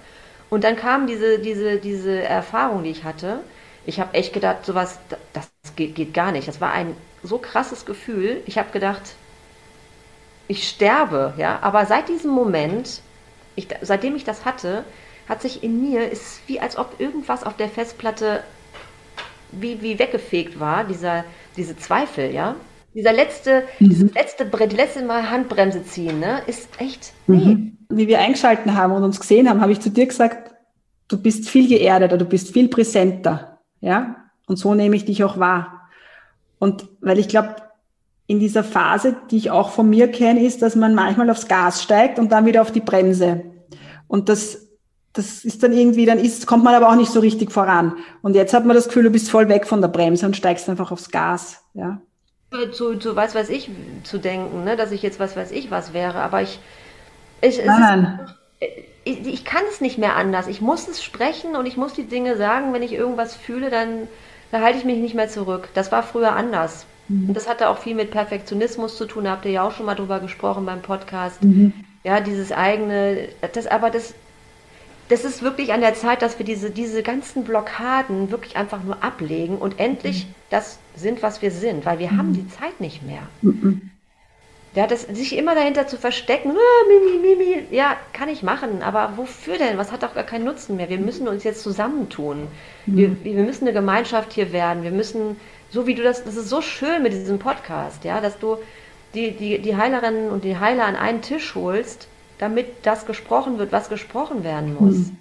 Und 0.48 0.64
dann 0.64 0.76
kam 0.76 1.06
diese, 1.06 1.40
diese, 1.40 1.76
diese 1.76 2.22
Erfahrung, 2.22 2.84
die 2.84 2.90
ich 2.90 3.04
hatte 3.04 3.40
ich 3.86 4.00
habe 4.00 4.14
echt 4.14 4.32
gedacht, 4.32 4.64
sowas, 4.64 4.98
das 5.32 5.50
geht, 5.76 5.94
geht 5.94 6.14
gar 6.14 6.32
nicht. 6.32 6.48
Das 6.48 6.60
war 6.60 6.72
ein 6.72 6.94
so 7.22 7.38
krasses 7.38 7.86
Gefühl. 7.86 8.42
Ich 8.46 8.58
habe 8.58 8.70
gedacht, 8.72 9.14
ich 10.48 10.68
sterbe, 10.68 11.34
ja. 11.36 11.58
Aber 11.62 11.86
seit 11.86 12.08
diesem 12.08 12.30
Moment, 12.30 13.02
ich, 13.56 13.68
seitdem 13.82 14.16
ich 14.16 14.24
das 14.24 14.44
hatte, 14.44 14.84
hat 15.28 15.42
sich 15.42 15.62
in 15.62 15.80
mir, 15.80 16.10
ist 16.10 16.40
wie 16.46 16.60
als 16.60 16.76
ob 16.76 16.98
irgendwas 16.98 17.44
auf 17.44 17.56
der 17.56 17.68
Festplatte 17.68 18.42
wie, 19.52 19.82
wie 19.82 19.98
weggefegt 19.98 20.60
war, 20.60 20.84
dieser, 20.84 21.24
diese 21.56 21.76
Zweifel, 21.76 22.32
ja. 22.32 22.56
Dieser 22.94 23.12
letzte, 23.12 23.62
mhm. 23.78 23.88
dieses 23.88 24.14
letzte, 24.14 24.44
die 24.44 24.76
letzte 24.76 25.04
Mal 25.04 25.30
Handbremse 25.30 25.84
ziehen, 25.84 26.18
ne, 26.18 26.42
ist 26.46 26.68
echt, 26.78 27.12
nee. 27.26 27.36
Mhm. 27.36 27.76
Wie 27.88 28.08
wir 28.08 28.20
eingeschalten 28.20 28.76
haben 28.76 28.92
und 28.92 29.02
uns 29.02 29.18
gesehen 29.18 29.48
haben, 29.48 29.60
habe 29.60 29.72
ich 29.72 29.80
zu 29.80 29.90
dir 29.90 30.06
gesagt, 30.06 30.52
du 31.08 31.20
bist 31.20 31.48
viel 31.48 31.68
geerdeter, 31.68 32.18
du 32.18 32.24
bist 32.24 32.52
viel 32.52 32.68
präsenter. 32.68 33.49
Ja, 33.80 34.16
und 34.46 34.56
so 34.56 34.74
nehme 34.74 34.96
ich 34.96 35.04
dich 35.04 35.24
auch 35.24 35.38
wahr. 35.38 35.88
Und 36.58 36.86
weil 37.00 37.18
ich 37.18 37.28
glaube, 37.28 37.56
in 38.26 38.38
dieser 38.38 38.62
Phase, 38.62 39.16
die 39.30 39.38
ich 39.38 39.50
auch 39.50 39.70
von 39.70 39.90
mir 39.90 40.10
kenne, 40.10 40.44
ist, 40.44 40.62
dass 40.62 40.76
man 40.76 40.94
manchmal 40.94 41.30
aufs 41.30 41.48
Gas 41.48 41.82
steigt 41.82 42.18
und 42.18 42.30
dann 42.30 42.46
wieder 42.46 42.62
auf 42.62 42.70
die 42.70 42.80
Bremse. 42.80 43.42
Und 44.06 44.28
das, 44.28 44.68
das 45.12 45.44
ist 45.44 45.62
dann 45.62 45.72
irgendwie, 45.72 46.06
dann 46.06 46.18
ist, 46.18 46.46
kommt 46.46 46.62
man 46.62 46.74
aber 46.74 46.90
auch 46.90 46.96
nicht 46.96 47.10
so 47.10 47.20
richtig 47.20 47.50
voran. 47.50 47.96
Und 48.22 48.36
jetzt 48.36 48.54
hat 48.54 48.66
man 48.66 48.76
das 48.76 48.86
Gefühl, 48.86 49.04
du 49.04 49.10
bist 49.10 49.30
voll 49.30 49.48
weg 49.48 49.66
von 49.66 49.80
der 49.80 49.88
Bremse 49.88 50.26
und 50.26 50.36
steigst 50.36 50.68
einfach 50.68 50.92
aufs 50.92 51.10
Gas. 51.10 51.64
Ja. 51.74 52.00
Zu, 52.72 52.98
zu 52.98 53.16
was 53.16 53.34
weiß 53.34 53.48
ich 53.48 53.70
zu 54.04 54.18
denken, 54.18 54.64
ne? 54.64 54.76
dass 54.76 54.92
ich 54.92 55.02
jetzt 55.02 55.20
was 55.20 55.36
weiß 55.36 55.52
ich 55.52 55.70
was 55.70 55.92
wäre, 55.92 56.20
aber 56.20 56.42
ich, 56.42 56.58
ich 57.40 57.64
nein, 57.64 58.20
ist, 58.24 58.34
ich, 59.04 59.26
ich, 59.26 59.44
kann 59.44 59.62
es 59.70 59.80
nicht 59.80 59.98
mehr 59.98 60.16
anders. 60.16 60.46
Ich 60.46 60.60
muss 60.60 60.88
es 60.88 61.02
sprechen 61.02 61.56
und 61.56 61.66
ich 61.66 61.76
muss 61.76 61.94
die 61.94 62.04
Dinge 62.04 62.36
sagen. 62.36 62.72
Wenn 62.72 62.82
ich 62.82 62.92
irgendwas 62.92 63.34
fühle, 63.34 63.70
dann, 63.70 64.08
dann 64.50 64.62
halte 64.62 64.78
ich 64.78 64.84
mich 64.84 64.98
nicht 64.98 65.14
mehr 65.14 65.28
zurück. 65.28 65.68
Das 65.74 65.90
war 65.92 66.02
früher 66.02 66.32
anders. 66.32 66.86
Mhm. 67.08 67.28
Und 67.28 67.34
das 67.34 67.48
hatte 67.48 67.68
auch 67.68 67.78
viel 67.78 67.94
mit 67.94 68.10
Perfektionismus 68.10 68.96
zu 68.96 69.06
tun. 69.06 69.24
Da 69.24 69.32
habt 69.32 69.44
ihr 69.44 69.52
ja 69.52 69.66
auch 69.66 69.72
schon 69.72 69.86
mal 69.86 69.94
drüber 69.94 70.20
gesprochen 70.20 70.66
beim 70.66 70.82
Podcast. 70.82 71.42
Mhm. 71.42 71.72
Ja, 72.04 72.20
dieses 72.20 72.52
eigene, 72.52 73.28
das 73.52 73.66
aber 73.66 73.90
das, 73.90 74.14
das 75.08 75.24
ist 75.24 75.42
wirklich 75.42 75.72
an 75.72 75.80
der 75.80 75.94
Zeit, 75.94 76.22
dass 76.22 76.38
wir 76.38 76.46
diese, 76.46 76.70
diese 76.70 77.02
ganzen 77.02 77.44
Blockaden 77.44 78.30
wirklich 78.30 78.56
einfach 78.56 78.82
nur 78.82 79.02
ablegen 79.02 79.58
und 79.58 79.78
endlich 79.78 80.26
mhm. 80.26 80.34
das 80.50 80.78
sind, 80.96 81.22
was 81.22 81.42
wir 81.42 81.50
sind, 81.50 81.84
weil 81.84 81.98
wir 81.98 82.10
haben 82.10 82.28
mhm. 82.28 82.34
die 82.34 82.48
Zeit 82.48 82.80
nicht 82.80 83.02
mehr. 83.02 83.22
Der 84.74 84.84
hat 84.84 84.92
es 84.92 85.02
sich 85.02 85.36
immer 85.36 85.56
dahinter 85.56 85.88
zu 85.88 85.96
verstecken. 85.96 86.52
Ah, 86.52 86.86
Mimi, 86.88 87.18
Mimi, 87.18 87.66
ja, 87.72 87.96
kann 88.12 88.28
ich 88.28 88.44
machen, 88.44 88.82
aber 88.82 89.14
wofür 89.16 89.58
denn? 89.58 89.78
Was 89.78 89.90
hat 89.90 90.04
doch 90.04 90.14
gar 90.14 90.24
keinen 90.24 90.44
Nutzen 90.44 90.76
mehr? 90.76 90.88
Wir 90.88 90.98
müssen 90.98 91.26
uns 91.26 91.42
jetzt 91.42 91.62
zusammentun. 91.62 92.46
Mhm. 92.86 92.96
Wir, 92.96 93.24
wir 93.24 93.42
müssen 93.42 93.64
eine 93.64 93.72
Gemeinschaft 93.72 94.32
hier 94.32 94.52
werden. 94.52 94.84
Wir 94.84 94.92
müssen, 94.92 95.40
so 95.70 95.88
wie 95.88 95.96
du 95.96 96.04
das, 96.04 96.22
das 96.22 96.36
ist 96.36 96.48
so 96.48 96.60
schön 96.60 97.02
mit 97.02 97.12
diesem 97.12 97.40
Podcast, 97.40 98.04
ja, 98.04 98.20
dass 98.20 98.38
du 98.38 98.58
die, 99.14 99.32
die, 99.32 99.58
die 99.58 99.76
Heilerinnen 99.76 100.30
und 100.30 100.44
die 100.44 100.56
Heiler 100.56 100.84
an 100.84 100.94
einen 100.94 101.20
Tisch 101.20 101.56
holst, 101.56 102.06
damit 102.38 102.66
das 102.84 103.06
gesprochen 103.06 103.58
wird, 103.58 103.72
was 103.72 103.88
gesprochen 103.88 104.44
werden 104.44 104.76
muss. 104.78 104.96
Mhm. 104.96 105.16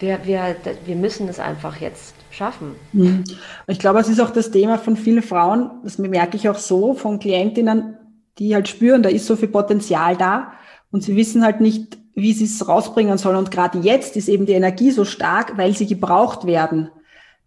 Wir, 0.00 0.24
wir, 0.24 0.56
wir 0.84 0.96
müssen 0.96 1.28
es 1.28 1.38
einfach 1.38 1.80
jetzt 1.80 2.16
schaffen. 2.32 2.74
Mhm. 2.92 3.24
Ich 3.66 3.78
glaube, 3.78 4.00
es 4.00 4.08
ist 4.08 4.20
auch 4.20 4.30
das 4.30 4.50
Thema 4.50 4.78
von 4.78 4.96
vielen 4.96 5.22
Frauen, 5.22 5.70
das 5.84 5.98
merke 5.98 6.36
ich 6.36 6.48
auch 6.48 6.58
so, 6.58 6.94
von 6.94 7.18
Klientinnen, 7.18 7.96
die 8.38 8.54
halt 8.54 8.68
spüren, 8.68 9.02
da 9.02 9.08
ist 9.08 9.26
so 9.26 9.36
viel 9.36 9.48
Potenzial 9.48 10.16
da 10.16 10.52
und 10.90 11.02
sie 11.02 11.16
wissen 11.16 11.44
halt 11.44 11.60
nicht, 11.60 11.98
wie 12.14 12.32
sie 12.32 12.44
es 12.44 12.66
rausbringen 12.66 13.18
sollen. 13.18 13.36
Und 13.36 13.50
gerade 13.50 13.78
jetzt 13.78 14.16
ist 14.16 14.28
eben 14.28 14.46
die 14.46 14.52
Energie 14.52 14.90
so 14.90 15.04
stark, 15.04 15.56
weil 15.56 15.74
sie 15.74 15.86
gebraucht 15.86 16.46
werden, 16.46 16.90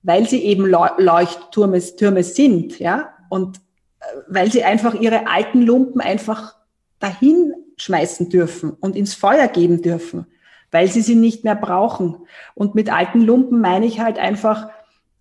weil 0.03 0.27
sie 0.27 0.43
eben 0.43 0.65
Leuchttürme 0.65 1.79
Türme 1.79 2.23
sind, 2.23 2.79
ja, 2.79 3.09
und 3.29 3.57
äh, 3.99 4.03
weil 4.27 4.51
sie 4.51 4.63
einfach 4.63 4.93
ihre 4.93 5.27
alten 5.27 5.61
Lumpen 5.61 6.01
einfach 6.01 6.55
dahin 6.99 7.53
schmeißen 7.77 8.29
dürfen 8.29 8.71
und 8.71 8.95
ins 8.95 9.13
Feuer 9.13 9.47
geben 9.47 9.81
dürfen 9.81 10.27
weil 10.71 10.87
sie 10.87 11.01
sie 11.01 11.15
nicht 11.15 11.43
mehr 11.43 11.55
brauchen. 11.55 12.17
Und 12.53 12.75
mit 12.75 12.91
alten 12.91 13.21
Lumpen 13.21 13.61
meine 13.61 13.85
ich 13.85 13.99
halt 13.99 14.19
einfach 14.19 14.69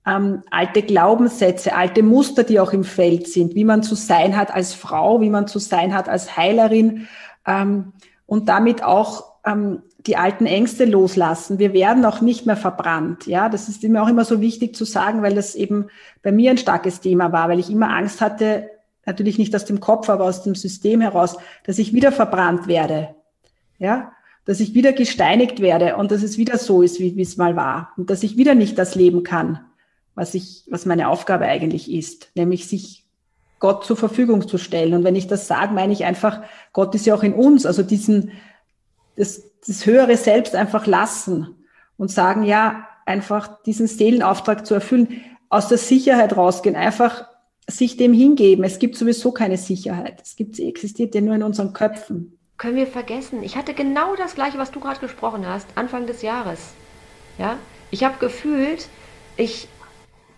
ähm, 0.06 0.42
alte 0.50 0.82
Glaubenssätze, 0.82 1.74
alte 1.74 2.02
Muster, 2.02 2.44
die 2.44 2.60
auch 2.60 2.72
im 2.72 2.84
Feld 2.84 3.28
sind, 3.28 3.54
wie 3.54 3.64
man 3.64 3.82
zu 3.82 3.94
sein 3.94 4.36
hat 4.36 4.54
als 4.54 4.74
Frau, 4.74 5.20
wie 5.20 5.30
man 5.30 5.46
zu 5.46 5.58
sein 5.58 5.94
hat 5.94 6.08
als 6.08 6.36
Heilerin 6.36 7.08
ähm, 7.46 7.92
und 8.26 8.48
damit 8.48 8.82
auch 8.82 9.24
ähm, 9.44 9.82
die 10.06 10.16
alten 10.16 10.44
Ängste 10.44 10.84
loslassen. 10.84 11.58
Wir 11.58 11.72
werden 11.72 12.04
auch 12.04 12.20
nicht 12.20 12.44
mehr 12.44 12.56
verbrannt. 12.56 13.26
Ja, 13.26 13.48
das 13.48 13.68
ist 13.68 13.82
mir 13.82 14.02
auch 14.02 14.08
immer 14.08 14.24
so 14.24 14.40
wichtig 14.40 14.76
zu 14.76 14.84
sagen, 14.84 15.22
weil 15.22 15.34
das 15.34 15.54
eben 15.54 15.86
bei 16.22 16.30
mir 16.30 16.50
ein 16.50 16.58
starkes 16.58 17.00
Thema 17.00 17.32
war, 17.32 17.48
weil 17.48 17.58
ich 17.58 17.70
immer 17.70 17.90
Angst 17.90 18.20
hatte, 18.20 18.68
natürlich 19.06 19.38
nicht 19.38 19.54
aus 19.54 19.64
dem 19.64 19.80
Kopf, 19.80 20.08
aber 20.10 20.24
aus 20.24 20.42
dem 20.42 20.54
System 20.54 21.00
heraus, 21.00 21.36
dass 21.64 21.78
ich 21.78 21.94
wieder 21.94 22.12
verbrannt 22.12 22.66
werde. 22.66 23.14
Ja, 23.78 24.12
dass 24.44 24.60
ich 24.60 24.74
wieder 24.74 24.92
gesteinigt 24.92 25.60
werde 25.60 25.96
und 25.96 26.10
dass 26.10 26.22
es 26.22 26.36
wieder 26.36 26.58
so 26.58 26.82
ist, 26.82 27.00
wie, 27.00 27.20
es 27.20 27.36
mal 27.36 27.56
war 27.56 27.92
und 27.96 28.10
dass 28.10 28.22
ich 28.22 28.36
wieder 28.36 28.54
nicht 28.54 28.78
das 28.78 28.94
leben 28.94 29.22
kann, 29.22 29.60
was 30.14 30.34
ich, 30.34 30.64
was 30.68 30.86
meine 30.86 31.08
Aufgabe 31.08 31.46
eigentlich 31.46 31.90
ist, 31.90 32.30
nämlich 32.34 32.68
sich 32.68 33.04
Gott 33.58 33.84
zur 33.84 33.96
Verfügung 33.96 34.46
zu 34.46 34.58
stellen. 34.58 34.92
Und 34.92 35.04
wenn 35.04 35.16
ich 35.16 35.26
das 35.26 35.48
sage, 35.48 35.72
meine 35.72 35.92
ich 35.92 36.04
einfach, 36.04 36.42
Gott 36.72 36.94
ist 36.94 37.06
ja 37.06 37.14
auch 37.14 37.22
in 37.22 37.32
uns, 37.32 37.64
also 37.64 37.82
diesen, 37.82 38.32
das, 39.16 39.42
das 39.66 39.86
höhere 39.86 40.16
Selbst 40.16 40.54
einfach 40.54 40.86
lassen 40.86 41.54
und 41.96 42.10
sagen, 42.10 42.42
ja, 42.42 42.86
einfach 43.06 43.62
diesen 43.62 43.86
Seelenauftrag 43.86 44.66
zu 44.66 44.74
erfüllen, 44.74 45.22
aus 45.48 45.68
der 45.68 45.78
Sicherheit 45.78 46.36
rausgehen, 46.36 46.76
einfach 46.76 47.26
sich 47.66 47.96
dem 47.96 48.12
hingeben. 48.12 48.64
Es 48.64 48.78
gibt 48.78 48.96
sowieso 48.96 49.32
keine 49.32 49.56
Sicherheit. 49.56 50.20
Es 50.22 50.36
gibt, 50.36 50.56
sie 50.56 50.68
existiert 50.68 51.14
ja 51.14 51.22
nur 51.22 51.34
in 51.34 51.42
unseren 51.42 51.72
Köpfen 51.72 52.38
können 52.58 52.76
wir 52.76 52.86
vergessen. 52.86 53.42
Ich 53.42 53.56
hatte 53.56 53.74
genau 53.74 54.16
das 54.16 54.34
gleiche, 54.34 54.58
was 54.58 54.70
du 54.70 54.80
gerade 54.80 55.00
gesprochen 55.00 55.46
hast, 55.46 55.68
Anfang 55.76 56.06
des 56.06 56.22
Jahres. 56.22 56.72
Ja, 57.38 57.56
ich 57.90 58.04
habe 58.04 58.18
gefühlt, 58.18 58.88
ich, 59.36 59.68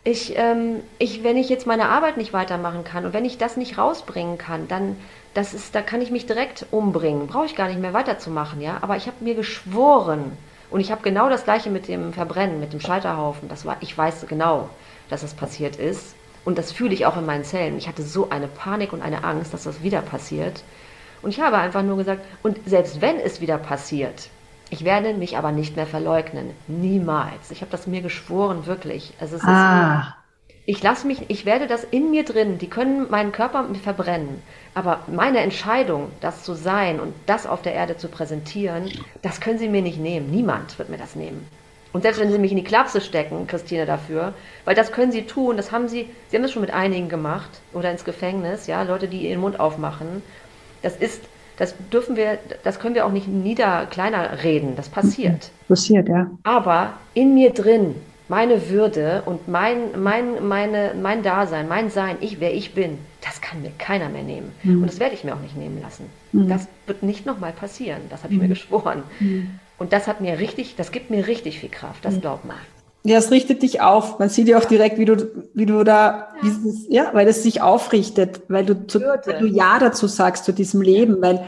ich, 0.04 0.36
ähm, 0.36 0.82
ich, 0.98 1.22
wenn 1.22 1.36
ich 1.36 1.48
jetzt 1.48 1.66
meine 1.66 1.88
Arbeit 1.88 2.16
nicht 2.16 2.32
weitermachen 2.32 2.84
kann 2.84 3.04
und 3.04 3.12
wenn 3.12 3.24
ich 3.24 3.38
das 3.38 3.56
nicht 3.56 3.76
rausbringen 3.76 4.38
kann, 4.38 4.68
dann, 4.68 4.96
das 5.34 5.52
ist, 5.52 5.74
da 5.74 5.82
kann 5.82 6.00
ich 6.00 6.10
mich 6.10 6.26
direkt 6.26 6.66
umbringen. 6.70 7.26
Brauche 7.26 7.46
ich 7.46 7.56
gar 7.56 7.68
nicht 7.68 7.80
mehr 7.80 7.92
weiterzumachen, 7.92 8.60
ja. 8.60 8.78
Aber 8.80 8.96
ich 8.96 9.06
habe 9.06 9.22
mir 9.22 9.34
geschworen, 9.34 10.32
und 10.70 10.80
ich 10.80 10.90
habe 10.90 11.02
genau 11.02 11.28
das 11.28 11.44
gleiche 11.44 11.70
mit 11.70 11.88
dem 11.88 12.12
Verbrennen, 12.12 12.60
mit 12.60 12.72
dem 12.72 12.80
Scheiterhaufen. 12.80 13.48
Das 13.48 13.64
war, 13.64 13.76
ich 13.80 13.96
weiß 13.96 14.26
genau, 14.28 14.68
dass 15.08 15.20
das 15.20 15.34
passiert 15.34 15.76
ist. 15.76 16.14
Und 16.44 16.58
das 16.58 16.72
fühle 16.72 16.94
ich 16.94 17.06
auch 17.06 17.16
in 17.16 17.26
meinen 17.26 17.44
Zellen. 17.44 17.78
Ich 17.78 17.88
hatte 17.88 18.02
so 18.02 18.30
eine 18.30 18.48
Panik 18.48 18.92
und 18.92 19.02
eine 19.02 19.24
Angst, 19.24 19.52
dass 19.52 19.64
das 19.64 19.82
wieder 19.82 20.02
passiert. 20.02 20.62
Und 21.26 21.30
ich 21.30 21.40
habe 21.40 21.58
einfach 21.58 21.82
nur 21.82 21.96
gesagt, 21.96 22.24
und 22.44 22.56
selbst 22.66 23.00
wenn 23.00 23.18
es 23.18 23.40
wieder 23.40 23.58
passiert, 23.58 24.28
ich 24.70 24.84
werde 24.84 25.12
mich 25.12 25.36
aber 25.36 25.50
nicht 25.50 25.74
mehr 25.74 25.88
verleugnen. 25.88 26.52
Niemals. 26.68 27.50
Ich 27.50 27.62
habe 27.62 27.70
das 27.72 27.88
mir 27.88 28.00
geschworen, 28.00 28.66
wirklich. 28.66 29.12
Also 29.18 29.34
es 29.34 29.42
ah. 29.42 30.14
ist, 30.46 30.56
ich 30.66 30.82
lasse 30.84 31.04
mich, 31.04 31.24
ich 31.26 31.44
werde 31.44 31.66
das 31.66 31.82
in 31.82 32.12
mir 32.12 32.24
drin, 32.24 32.58
die 32.58 32.70
können 32.70 33.10
meinen 33.10 33.32
Körper 33.32 33.66
verbrennen. 33.82 34.40
Aber 34.72 35.00
meine 35.08 35.40
Entscheidung, 35.40 36.12
das 36.20 36.44
zu 36.44 36.54
sein 36.54 37.00
und 37.00 37.12
das 37.26 37.44
auf 37.48 37.60
der 37.60 37.74
Erde 37.74 37.96
zu 37.96 38.06
präsentieren, 38.06 38.88
das 39.22 39.40
können 39.40 39.58
sie 39.58 39.68
mir 39.68 39.82
nicht 39.82 39.98
nehmen. 39.98 40.30
Niemand 40.30 40.78
wird 40.78 40.90
mir 40.90 40.98
das 40.98 41.16
nehmen. 41.16 41.48
Und 41.92 42.02
selbst 42.02 42.20
wenn 42.20 42.30
sie 42.30 42.38
mich 42.38 42.52
in 42.52 42.58
die 42.58 42.62
Klapse 42.62 43.00
stecken, 43.00 43.48
Christine, 43.48 43.84
dafür, 43.84 44.32
weil 44.64 44.76
das 44.76 44.92
können 44.92 45.10
sie 45.10 45.22
tun, 45.22 45.56
das 45.56 45.72
haben 45.72 45.88
sie, 45.88 46.08
sie 46.28 46.36
haben 46.36 46.44
das 46.44 46.52
schon 46.52 46.62
mit 46.62 46.72
einigen 46.72 47.08
gemacht 47.08 47.50
oder 47.72 47.90
ins 47.90 48.04
Gefängnis, 48.04 48.68
ja, 48.68 48.82
Leute, 48.82 49.08
die 49.08 49.28
ihren 49.28 49.40
Mund 49.40 49.58
aufmachen. 49.58 50.22
Das 50.86 50.94
ist, 50.94 51.22
das 51.56 51.74
dürfen 51.92 52.14
wir, 52.14 52.38
das 52.62 52.78
können 52.78 52.94
wir 52.94 53.06
auch 53.06 53.10
nicht 53.10 53.26
nieder, 53.26 53.86
kleiner 53.86 54.44
reden, 54.44 54.76
das 54.76 54.88
passiert. 54.88 55.50
Passiert, 55.66 56.08
ja. 56.08 56.30
Aber 56.44 56.94
in 57.12 57.34
mir 57.34 57.50
drin 57.50 57.96
meine 58.28 58.70
Würde 58.70 59.24
und 59.26 59.48
mein, 59.48 60.00
mein, 60.00 60.46
meine, 60.46 60.94
mein 60.94 61.24
Dasein, 61.24 61.66
mein 61.66 61.90
Sein, 61.90 62.18
ich, 62.20 62.38
wer 62.38 62.54
ich 62.54 62.72
bin, 62.72 62.98
das 63.20 63.40
kann 63.40 63.62
mir 63.62 63.72
keiner 63.78 64.08
mehr 64.08 64.22
nehmen. 64.22 64.52
Mhm. 64.62 64.82
Und 64.82 64.86
das 64.86 65.00
werde 65.00 65.16
ich 65.16 65.24
mir 65.24 65.34
auch 65.34 65.40
nicht 65.40 65.56
nehmen 65.56 65.80
lassen. 65.82 66.06
Mhm. 66.30 66.48
Das 66.48 66.68
wird 66.86 67.02
nicht 67.02 67.26
nochmal 67.26 67.52
passieren. 67.52 68.02
Das 68.08 68.22
habe 68.22 68.32
ich 68.32 68.38
mhm. 68.38 68.44
mir 68.44 68.50
geschworen. 68.50 69.02
Mhm. 69.18 69.58
Und 69.78 69.92
das 69.92 70.06
hat 70.06 70.20
mir 70.20 70.38
richtig, 70.38 70.76
das 70.76 70.92
gibt 70.92 71.10
mir 71.10 71.26
richtig 71.26 71.58
viel 71.58 71.68
Kraft, 71.68 72.04
das 72.04 72.14
mhm. 72.14 72.20
glaubt 72.20 72.44
man. 72.44 72.58
Ja, 73.06 73.18
es 73.18 73.30
richtet 73.30 73.62
dich 73.62 73.80
auf. 73.80 74.18
Man 74.18 74.28
sieht 74.28 74.48
ja 74.48 74.58
auch 74.58 74.64
direkt, 74.64 74.98
wie 74.98 75.04
du, 75.04 75.30
wie 75.54 75.64
du 75.64 75.84
da, 75.84 75.94
ja, 76.06 76.26
dieses, 76.42 76.86
ja 76.88 77.10
weil 77.12 77.28
es 77.28 77.42
sich 77.44 77.62
aufrichtet, 77.62 78.42
weil 78.48 78.66
du, 78.66 78.86
zu, 78.86 79.00
weil 79.00 79.38
du 79.38 79.46
Ja 79.46 79.78
dazu 79.78 80.08
sagst, 80.08 80.44
zu 80.44 80.52
diesem 80.52 80.82
Leben, 80.82 81.22
weil 81.22 81.44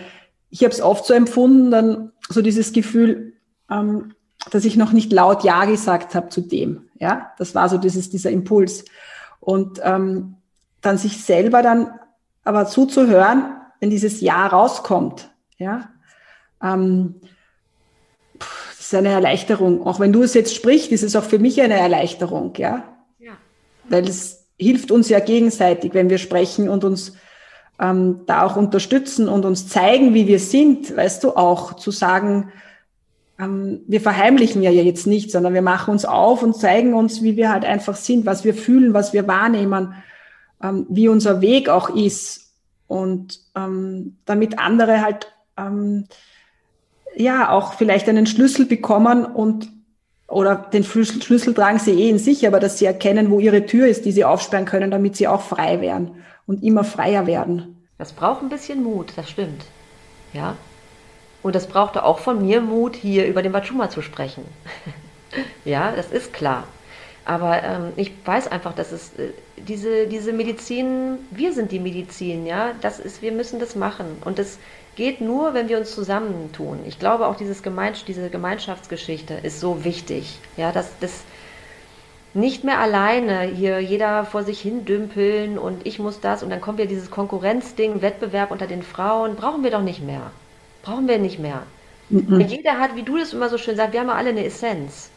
ich 0.51 0.63
habe 0.63 0.73
es 0.73 0.81
oft 0.81 1.05
so 1.05 1.15
empfunden, 1.15 1.73
dann 1.73 2.13
so 2.29 2.43
dieses 2.43 2.73
Gefühl, 2.73 3.33
ähm, 3.71 4.15
dass 4.53 4.65
ich 4.65 4.77
noch 4.77 4.93
nicht 4.93 5.13
laut 5.13 5.43
Ja 5.43 5.65
gesagt 5.65 6.15
habe 6.15 6.29
zu 6.29 6.43
dem. 6.43 6.89
Ja, 7.01 7.33
das 7.39 7.57
war 7.57 7.69
so 7.69 7.77
dieses, 7.77 8.09
dieser 8.09 8.31
Impuls. 8.31 8.85
Und 9.41 9.81
ähm, 9.83 10.37
dann 10.81 10.97
sich 10.97 11.25
selber 11.25 11.63
dann 11.63 11.91
aber 12.45 12.67
zuzuhören, 12.67 13.45
wenn 13.81 13.91
dieses 13.91 14.21
Ja 14.21 14.47
rauskommt. 14.47 15.31
Ja, 15.59 15.89
ähm, 16.63 17.17
ist 18.89 18.95
eine 18.95 19.11
Erleichterung. 19.11 19.87
Auch 19.87 20.01
wenn 20.01 20.13
du 20.13 20.23
es 20.23 20.35
jetzt 20.35 20.55
sprichst, 20.55 20.91
ist 20.93 21.03
es 21.03 21.17
auch 21.17 21.25
für 21.25 21.39
mich 21.39 21.61
eine 21.61 21.79
Erleichterung. 21.79 22.53
Ja, 22.57 22.85
ja. 23.19 23.33
weil 23.89 24.09
es 24.09 24.47
hilft 24.59 24.91
uns 24.91 25.09
ja 25.09 25.21
gegenseitig, 25.21 25.95
wenn 25.95 26.11
wir 26.11 26.19
sprechen 26.19 26.69
und 26.69 26.85
uns 26.85 27.13
ähm, 27.79 28.23
da 28.27 28.45
auch 28.45 28.57
unterstützen 28.57 29.29
und 29.29 29.45
uns 29.45 29.69
zeigen, 29.69 30.15
wie 30.15 30.27
wir 30.27 30.41
sind. 30.41 30.97
Weißt 30.97 31.23
du 31.23 31.37
auch 31.37 31.75
zu 31.75 31.91
sagen 31.91 32.53
ähm, 33.39 33.83
wir 33.87 34.01
verheimlichen 34.01 34.63
ja 34.63 34.71
jetzt 34.71 35.07
nicht, 35.07 35.31
sondern 35.31 35.55
wir 35.55 35.63
machen 35.63 35.93
uns 35.93 36.05
auf 36.05 36.43
und 36.43 36.57
zeigen 36.57 36.95
uns, 36.95 37.23
wie 37.23 37.37
wir 37.37 37.53
halt 37.53 37.65
einfach 37.65 37.97
sind, 37.97 38.27
was 38.27 38.45
wir 38.45 38.55
fühlen, 38.55 38.95
was 38.95 39.13
wir 39.13 39.29
wahrnehmen, 39.29 39.95
ähm, 40.63 40.87
wie 40.89 41.09
unser 41.09 41.41
Weg 41.41 41.69
auch 41.69 41.91
ist. 41.91 42.53
Und 42.89 43.41
ähm, 43.55 44.17
damit 44.25 44.59
andere 44.59 45.03
halt 45.03 45.33
ähm, 45.57 46.07
ja 47.17 47.51
auch 47.51 47.75
vielleicht 47.75 48.09
einen 48.09 48.27
Schlüssel 48.27 48.67
bekommen 48.67 49.25
und 49.25 49.69
oder 50.29 50.57
den 50.57 50.85
Schlüssel, 50.85 51.55
tragen 51.55 51.79
sie 51.79 51.93
eh 51.93 52.11
in 52.11 52.19
sich, 52.19 52.47
aber 52.47 52.61
dass 52.61 52.79
sie 52.79 52.85
erkennen, 52.85 53.31
wo 53.31 53.41
ihre 53.41 53.65
Tür 53.65 53.87
ist, 53.87 54.05
die 54.05 54.13
sie 54.13 54.27
aufsperren 54.27 54.67
können, 54.67 54.91
damit 54.91 55.17
sie 55.17 55.27
auch 55.27 55.41
frei 55.41 55.81
werden 55.81 56.23
und 56.47 56.63
immer 56.63 56.85
freier 56.85 57.27
werden. 57.27 57.89
Das 57.97 58.13
braucht 58.13 58.43
ein 58.43 58.51
bisschen 58.51 58.83
Mut, 58.83 59.15
das 59.17 59.31
stimmt. 59.31 59.65
Ja, 60.35 60.57
und 61.43 61.55
das 61.55 61.67
brauchte 61.67 62.05
auch 62.05 62.19
von 62.19 62.45
mir 62.45 62.61
Mut, 62.61 62.97
hier 62.97 63.27
über 63.27 63.43
den 63.43 63.53
Wachuma 63.53 63.91
zu 63.91 64.03
sprechen. 64.03 64.45
ja, 65.65 65.93
das 65.95 66.11
ist 66.11 66.33
klar. 66.33 66.65
Aber 67.25 67.63
ähm, 67.63 67.93
ich 67.97 68.13
weiß 68.25 68.49
einfach, 68.49 68.75
dass 68.75 68.91
es 68.91 69.13
äh, 69.19 69.33
diese, 69.57 70.07
diese 70.07 70.33
Medizin, 70.33 71.19
wir 71.31 71.53
sind 71.53 71.71
die 71.71 71.79
Medizin, 71.79 72.47
ja, 72.47 72.73
das 72.81 72.99
ist, 72.99 73.23
wir 73.23 73.33
müssen 73.33 73.61
das 73.61 73.77
machen. 73.77 74.07
Und 74.25 74.39
das 74.39 74.59
geht 74.99 75.21
nur, 75.21 75.55
wenn 75.55 75.69
wir 75.69 75.79
uns 75.79 75.95
zusammentun. 75.95 76.81
Ich 76.85 76.99
glaube 76.99 77.29
auch 77.29 77.37
dieses 77.37 77.63
Gemeins 77.63 78.05
diese 78.05 78.31
Gemeinschaftsgeschichte 78.31 79.35
ist 79.35 79.61
so 79.61 79.85
wichtig. 79.85 80.41
Ja, 80.57 80.73
dass 80.73 80.91
das 80.99 81.23
nicht 82.35 82.65
mehr 82.65 82.81
alleine 82.81 83.43
hier 83.43 83.79
jeder 83.79 84.25
vor 84.25 84.43
sich 84.43 84.61
hin 84.61 84.85
dümpeln 84.85 85.57
und 85.57 85.87
ich 85.87 86.01
muss 86.01 86.21
das 86.21 86.43
und 86.43 86.51
dann 86.51 86.61
kommt 86.61 86.81
ja 86.81 86.87
dieses 86.87 87.13
Konkurrenzding, 87.13 88.03
Wettbewerb 88.03 88.51
unter 88.51 88.67
den 88.67 88.83
Frauen, 88.83 89.37
brauchen 89.37 89.63
wir 89.63 89.71
doch 89.71 89.83
nicht 89.83 90.03
mehr. 90.03 90.33
Brauchen 90.83 91.07
wir 91.07 91.19
nicht 91.19 91.39
mehr. 91.39 91.63
Mhm. 92.09 92.41
Jeder 92.41 92.81
hat, 92.81 92.97
wie 92.97 93.05
du 93.05 93.19
das 93.19 93.33
immer 93.33 93.49
so 93.49 93.57
schön 93.57 93.77
sagst, 93.77 93.93
wir 93.93 94.01
haben 94.01 94.09
ja 94.09 94.15
alle 94.17 94.31
eine 94.31 94.45
Essenz. 94.45 95.11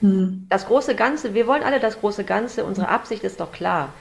Mhm. 0.00 0.46
Das 0.48 0.66
große 0.66 0.94
Ganze, 0.94 1.34
wir 1.34 1.46
wollen 1.46 1.62
alle 1.62 1.80
das 1.80 2.00
große 2.00 2.24
Ganze, 2.24 2.64
unsere 2.64 2.88
Absicht 2.88 3.24
ist 3.24 3.40
doch 3.40 3.52
klar. 3.52 3.92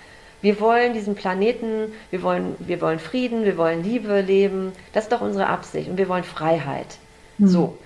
Wir 0.41 0.59
wollen 0.59 0.93
diesen 0.93 1.15
Planeten, 1.15 1.91
wir 2.11 2.21
wollen, 2.21 2.55
wir 2.59 2.79
wollen 2.81 2.99
Frieden, 2.99 3.43
wir 3.43 3.57
wollen 3.57 3.83
Liebe 3.83 4.21
leben. 4.21 4.71
Das 4.93 5.05
ist 5.05 5.11
doch 5.11 5.21
unsere 5.21 5.47
Absicht 5.47 5.89
und 5.89 5.97
wir 5.97 6.09
wollen 6.09 6.23
Freiheit. 6.23 6.97
Mhm. 7.37 7.47
So. 7.47 7.77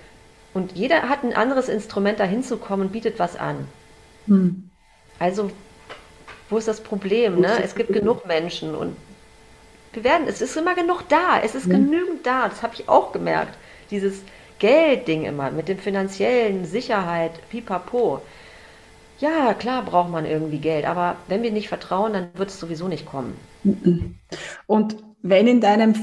Und 0.54 0.72
jeder 0.72 1.08
hat 1.08 1.24
ein 1.24 1.32
anderes 1.32 1.68
Instrument, 1.68 2.20
da 2.20 2.24
hinzukommen 2.24 2.86
und 2.86 2.92
bietet 2.92 3.18
was 3.18 3.36
an. 3.36 3.66
Mhm. 4.26 4.68
Also, 5.18 5.50
wo 6.50 6.58
ist 6.58 6.68
das 6.68 6.82
Problem? 6.82 7.40
Ne? 7.40 7.62
Es 7.62 7.74
gibt 7.74 7.92
genug 7.92 8.26
Menschen 8.26 8.74
und 8.74 8.96
wir 9.94 10.04
werden, 10.04 10.26
es 10.26 10.40
ist 10.40 10.56
immer 10.56 10.74
genug 10.74 11.08
da, 11.08 11.40
es 11.42 11.54
ist 11.54 11.66
ja. 11.66 11.72
genügend 11.74 12.26
da, 12.26 12.48
das 12.48 12.62
habe 12.62 12.74
ich 12.74 12.88
auch 12.88 13.12
gemerkt. 13.12 13.56
Dieses 13.90 14.22
Geldding 14.58 15.24
immer 15.24 15.50
mit 15.50 15.68
dem 15.68 15.78
finanziellen 15.78 16.64
Sicherheit, 16.64 17.32
pipapo. 17.50 18.22
Ja, 19.22 19.54
klar 19.54 19.84
braucht 19.84 20.10
man 20.10 20.26
irgendwie 20.26 20.58
Geld, 20.58 20.84
aber 20.84 21.14
wenn 21.28 21.44
wir 21.44 21.52
nicht 21.52 21.68
vertrauen, 21.68 22.12
dann 22.12 22.30
wird 22.34 22.50
es 22.50 22.58
sowieso 22.58 22.88
nicht 22.88 23.06
kommen. 23.06 23.36
Und 24.66 24.96
wenn 25.22 25.46
in 25.46 25.60
deinem, 25.60 25.94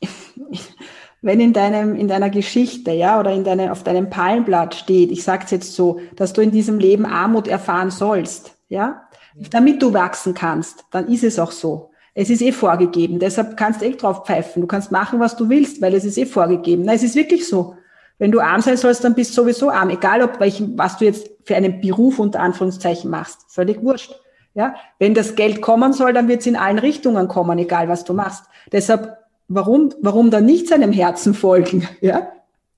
wenn 1.20 1.40
in 1.40 1.52
deinem, 1.52 1.96
in 1.96 2.06
deiner 2.06 2.30
Geschichte, 2.30 2.92
ja, 2.92 3.18
oder 3.18 3.32
in 3.32 3.42
deine, 3.42 3.72
auf 3.72 3.82
deinem 3.82 4.10
Palmblatt 4.10 4.76
steht, 4.76 5.10
ich 5.10 5.24
sage 5.24 5.42
es 5.46 5.50
jetzt 5.50 5.74
so, 5.74 5.98
dass 6.14 6.34
du 6.34 6.40
in 6.40 6.52
diesem 6.52 6.78
Leben 6.78 7.04
Armut 7.04 7.48
erfahren 7.48 7.90
sollst, 7.90 8.54
ja, 8.68 9.08
damit 9.50 9.82
du 9.82 9.92
wachsen 9.92 10.34
kannst, 10.34 10.84
dann 10.92 11.08
ist 11.08 11.24
es 11.24 11.40
auch 11.40 11.50
so. 11.50 11.90
Es 12.14 12.30
ist 12.30 12.42
eh 12.42 12.52
vorgegeben, 12.52 13.18
deshalb 13.18 13.56
kannst 13.56 13.80
du 13.80 13.86
eh 13.86 13.96
drauf 13.96 14.24
pfeifen. 14.24 14.62
Du 14.62 14.68
kannst 14.68 14.92
machen, 14.92 15.18
was 15.18 15.36
du 15.36 15.48
willst, 15.48 15.82
weil 15.82 15.94
es 15.94 16.04
ist 16.04 16.16
eh 16.16 16.26
vorgegeben. 16.26 16.84
Na, 16.84 16.92
es 16.92 17.02
ist 17.02 17.16
wirklich 17.16 17.48
so. 17.48 17.74
Wenn 18.18 18.32
du 18.32 18.40
arm 18.40 18.60
sein 18.60 18.76
sollst, 18.76 19.04
dann 19.04 19.14
bist 19.14 19.30
du 19.30 19.42
sowieso 19.42 19.70
arm. 19.70 19.90
Egal, 19.90 20.22
ob 20.22 20.40
welchen, 20.40 20.76
was 20.76 20.98
du 20.98 21.04
jetzt 21.04 21.30
für 21.44 21.56
einen 21.56 21.80
Beruf 21.80 22.18
unter 22.18 22.40
Anführungszeichen 22.40 23.10
machst. 23.10 23.46
Völlig 23.48 23.82
wurscht. 23.82 24.12
Ja? 24.54 24.74
Wenn 24.98 25.14
das 25.14 25.36
Geld 25.36 25.62
kommen 25.62 25.92
soll, 25.92 26.12
dann 26.12 26.28
wird 26.28 26.40
es 26.40 26.46
in 26.46 26.56
allen 26.56 26.78
Richtungen 26.78 27.28
kommen, 27.28 27.58
egal 27.58 27.88
was 27.88 28.04
du 28.04 28.12
machst. 28.12 28.44
Deshalb, 28.72 29.16
warum, 29.46 29.94
warum 30.02 30.30
dann 30.30 30.46
nicht 30.46 30.68
seinem 30.68 30.92
Herzen 30.92 31.34
folgen? 31.34 31.88
Ja? 32.00 32.32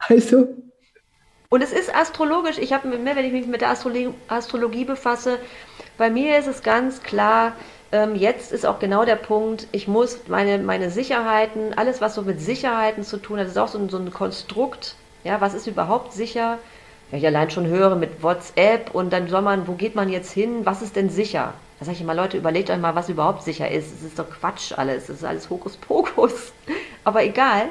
Also. 0.09 0.49
Und 1.51 1.63
es 1.63 1.73
ist 1.73 1.95
astrologisch. 1.95 2.59
Ich 2.59 2.73
habe 2.73 2.89
mehr, 2.89 3.17
wenn 3.17 3.25
ich 3.27 3.33
mich 3.33 3.47
mit 3.47 3.61
der 3.61 3.71
Astrologie, 3.71 4.15
Astrologie 4.29 4.85
befasse, 4.85 5.39
bei 5.99 6.09
mir 6.11 6.39
ist 6.39 6.47
es 6.47 6.63
ganz 6.63 7.03
klar, 7.03 7.53
ähm, 7.93 8.15
jetzt 8.15 8.53
ist 8.53 8.65
auch 8.65 8.79
genau 8.79 9.05
der 9.05 9.17
Punkt, 9.17 9.67
ich 9.73 9.89
muss 9.89 10.21
meine, 10.29 10.59
meine 10.59 10.91
Sicherheiten, 10.91 11.75
alles 11.77 12.01
was 12.01 12.15
so 12.15 12.23
mit 12.23 12.41
Sicherheiten 12.41 13.03
zu 13.03 13.19
tun 13.19 13.39
hat, 13.39 13.49
ist 13.49 13.59
auch 13.59 13.69
so 13.69 13.79
ein, 13.79 13.89
so 13.89 13.99
ein 13.99 14.11
Konstrukt, 14.11 14.95
ja, 15.25 15.41
was 15.41 15.55
ist 15.55 15.67
überhaupt 15.67 16.13
sicher? 16.13 16.59
Wenn 17.11 17.19
ich 17.21 17.27
allein 17.27 17.51
schon 17.51 17.67
höre 17.67 17.97
mit 17.97 18.23
WhatsApp 18.23 18.95
und 18.95 19.13
dann 19.13 19.29
soll 19.29 19.43
man, 19.43 19.67
wo 19.67 19.73
geht 19.73 19.95
man 19.95 20.09
jetzt 20.09 20.33
hin, 20.33 20.65
was 20.65 20.83
ist 20.83 20.97
denn 20.97 21.11
sicher? 21.11 21.55
Da 21.79 21.87
sage 21.87 21.97
ich 21.97 22.03
immer, 22.03 22.15
Leute, 22.15 22.37
überlegt 22.37 22.71
euch 22.71 22.79
mal, 22.79 22.95
was 22.95 23.09
überhaupt 23.09 23.43
sicher 23.43 23.71
ist. 23.71 23.93
Es 23.93 24.03
ist 24.03 24.19
doch 24.19 24.29
Quatsch 24.29 24.73
alles, 24.77 25.05
es 25.05 25.17
ist 25.17 25.25
alles 25.25 25.51
Hokuspokus. 25.51 26.53
Aber 27.05 27.25
egal. 27.25 27.69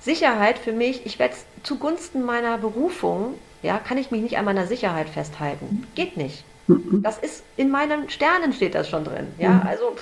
Sicherheit 0.00 0.58
für 0.58 0.72
mich, 0.72 1.06
ich 1.06 1.18
werde 1.18 1.34
zugunsten 1.62 2.24
meiner 2.24 2.58
Berufung, 2.58 3.34
ja, 3.62 3.78
kann 3.78 3.98
ich 3.98 4.10
mich 4.10 4.22
nicht 4.22 4.38
an 4.38 4.44
meiner 4.44 4.66
Sicherheit 4.66 5.08
festhalten. 5.08 5.86
Geht 5.94 6.16
nicht. 6.16 6.44
Mhm. 6.68 7.02
Das 7.02 7.18
ist 7.18 7.42
in 7.56 7.70
meinen 7.70 8.08
Sternen 8.08 8.52
steht 8.52 8.74
das 8.74 8.88
schon 8.88 9.04
drin. 9.04 9.26
Ja, 9.38 9.50
mhm. 9.50 9.66
also 9.66 9.96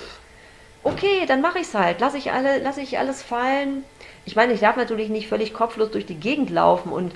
okay, 0.83 1.25
dann 1.27 1.41
mache 1.41 1.59
ich 1.59 1.67
es 1.67 1.73
halt. 1.73 1.99
Lasse 1.99 2.17
ich 2.17 2.31
alle, 2.31 2.59
lasse 2.59 2.81
ich 2.81 2.99
alles 2.99 3.23
fallen. 3.23 3.83
Ich 4.27 4.35
meine, 4.35 4.51
ich 4.51 4.59
darf 4.59 4.75
natürlich 4.75 5.07
nicht 5.07 5.29
völlig 5.29 5.53
kopflos 5.53 5.89
durch 5.89 6.05
die 6.05 6.15
Gegend 6.15 6.49
laufen 6.49 6.91
und 6.91 7.13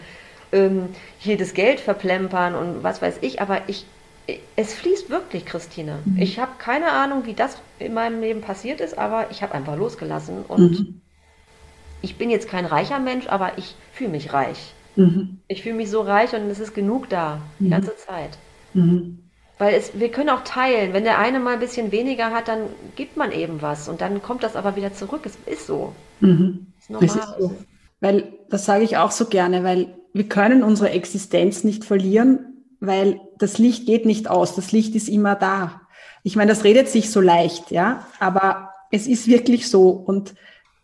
ähm, 0.53 0.88
hier 1.20 1.38
das 1.38 1.53
Geld 1.53 1.82
verplempern 1.82 2.55
und 2.55 2.84
was 2.84 3.01
weiß 3.01 3.18
ich, 3.20 3.41
aber 3.41 3.64
ich, 3.68 3.86
es 4.55 4.74
fließt 4.74 5.09
wirklich, 5.09 5.45
Christine. 5.45 5.99
Mhm. 6.05 6.22
Ich 6.22 6.39
habe 6.39 6.53
keine 6.57 6.89
Ahnung, 6.93 7.26
wie 7.26 7.34
das 7.34 7.57
in 7.80 7.93
meinem 7.93 8.22
Leben 8.22 8.39
passiert 8.39 8.80
ist, 8.80 8.97
aber 8.97 9.28
ich 9.30 9.43
habe 9.43 9.53
einfach 9.53 9.76
losgelassen 9.76 10.43
und 10.47 10.80
mhm. 10.80 11.01
ich 12.01 12.16
bin 12.16 12.30
jetzt 12.30 12.47
kein 12.47 12.66
reicher 12.66 12.99
Mensch, 12.99 13.28
aber 13.28 13.57
ich 13.57 13.76
fühle 13.91 14.12
mich 14.12 14.32
reich. 14.32 14.74
Mhm. 14.95 15.39
Ich 15.49 15.64
fühle 15.64 15.76
mich 15.76 15.89
so 15.89 15.99
reich 15.99 16.34
und 16.34 16.49
es 16.49 16.59
ist 16.59 16.74
genug 16.74 17.09
da, 17.09 17.41
die 17.59 17.66
mhm. 17.66 17.72
ganze 17.72 17.97
Zeit. 17.97 18.38
Mhm. 18.74 19.20
Weil 19.57 19.76
es, 19.76 19.99
wir 19.99 20.12
können 20.12 20.30
auch 20.30 20.45
teilen. 20.45 20.93
Wenn 20.93 21.03
der 21.03 21.20
eine 21.20 21.41
mal 21.41 21.55
ein 21.55 21.59
bisschen 21.59 21.91
weniger 21.91 22.32
hat, 22.32 22.47
dann 22.47 22.68
gibt 22.95 23.18
man 23.18 23.34
eben 23.34 23.62
was 23.62 23.89
und 23.89 23.99
dann 23.99 24.22
kommt 24.22 24.43
das 24.43 24.55
aber 24.55 24.78
wieder 24.78 24.93
zurück. 24.93 25.24
Es 25.26 25.38
ist 25.45 25.68
so. 25.68 25.93
Mhm. 26.22 26.70
Es 26.89 27.15
ist 27.15 27.36
so. 27.39 27.55
Weil, 27.99 28.34
das 28.49 28.65
sage 28.65 28.84
ich 28.84 28.97
auch 28.97 29.11
so 29.11 29.25
gerne, 29.25 29.63
weil 29.63 29.95
wir 30.13 30.27
können 30.27 30.63
unsere 30.63 30.89
Existenz 30.89 31.63
nicht 31.63 31.86
verlieren, 31.86 32.65
weil 32.79 33.21
das 33.38 33.57
Licht 33.57 33.86
geht 33.86 34.05
nicht 34.05 34.29
aus. 34.29 34.55
Das 34.55 34.71
Licht 34.71 34.95
ist 34.95 35.07
immer 35.07 35.36
da. 35.36 35.82
Ich 36.23 36.36
meine, 36.36 36.49
das 36.49 36.63
redet 36.63 36.89
sich 36.89 37.11
so 37.11 37.21
leicht, 37.21 37.71
ja, 37.71 38.05
aber 38.19 38.71
es 38.91 39.07
ist 39.07 39.27
wirklich 39.27 39.69
so 39.69 39.89
und 39.89 40.34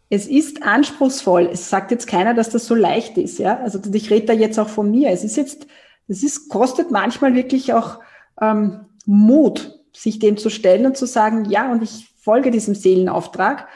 es 0.09 0.27
ist 0.27 0.63
anspruchsvoll. 0.63 1.49
Es 1.51 1.69
sagt 1.69 1.91
jetzt 1.91 2.07
keiner, 2.07 2.33
dass 2.33 2.49
das 2.49 2.65
so 2.65 2.75
leicht 2.75 3.17
ist, 3.17 3.39
ja. 3.39 3.59
Also 3.59 3.79
ich 3.91 4.09
rede 4.09 4.27
da 4.27 4.33
jetzt 4.33 4.57
auch 4.57 4.69
von 4.69 4.89
mir. 4.89 5.09
Es 5.09 5.23
ist 5.23 5.35
jetzt, 5.35 5.67
es 6.07 6.23
ist, 6.23 6.49
kostet 6.49 6.91
manchmal 6.91 7.35
wirklich 7.35 7.73
auch 7.73 7.99
ähm, 8.39 8.85
Mut, 9.05 9.79
sich 9.93 10.19
dem 10.19 10.37
zu 10.37 10.49
stellen 10.49 10.85
und 10.85 10.95
zu 10.95 11.05
sagen, 11.05 11.45
ja, 11.45 11.71
und 11.71 11.83
ich 11.83 12.09
folge 12.21 12.51
diesem 12.51 12.75
Seelenauftrag. 12.75 13.67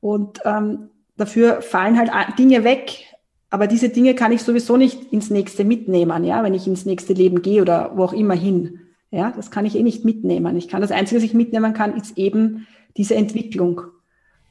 Und 0.00 0.40
ähm, 0.44 0.90
dafür 1.20 1.62
fallen 1.62 1.98
halt 1.98 2.10
Dinge 2.38 2.64
weg. 2.64 3.06
Aber 3.50 3.66
diese 3.66 3.88
Dinge 3.88 4.14
kann 4.14 4.32
ich 4.32 4.42
sowieso 4.42 4.76
nicht 4.76 5.12
ins 5.12 5.28
nächste 5.28 5.64
mitnehmen, 5.64 6.24
ja, 6.24 6.42
wenn 6.44 6.54
ich 6.54 6.66
ins 6.66 6.86
nächste 6.86 7.12
Leben 7.12 7.42
gehe 7.42 7.62
oder 7.62 7.92
wo 7.96 8.04
auch 8.04 8.12
immer 8.12 8.34
hin. 8.34 8.80
Ja, 9.10 9.32
das 9.34 9.50
kann 9.50 9.66
ich 9.66 9.74
eh 9.74 9.82
nicht 9.82 10.04
mitnehmen. 10.04 10.56
Ich 10.56 10.68
kann 10.68 10.80
das 10.80 10.92
Einzige, 10.92 11.18
was 11.18 11.24
ich 11.24 11.34
mitnehmen 11.34 11.74
kann, 11.74 11.96
ist 11.96 12.16
eben 12.16 12.68
diese 12.96 13.16
Entwicklung, 13.16 13.82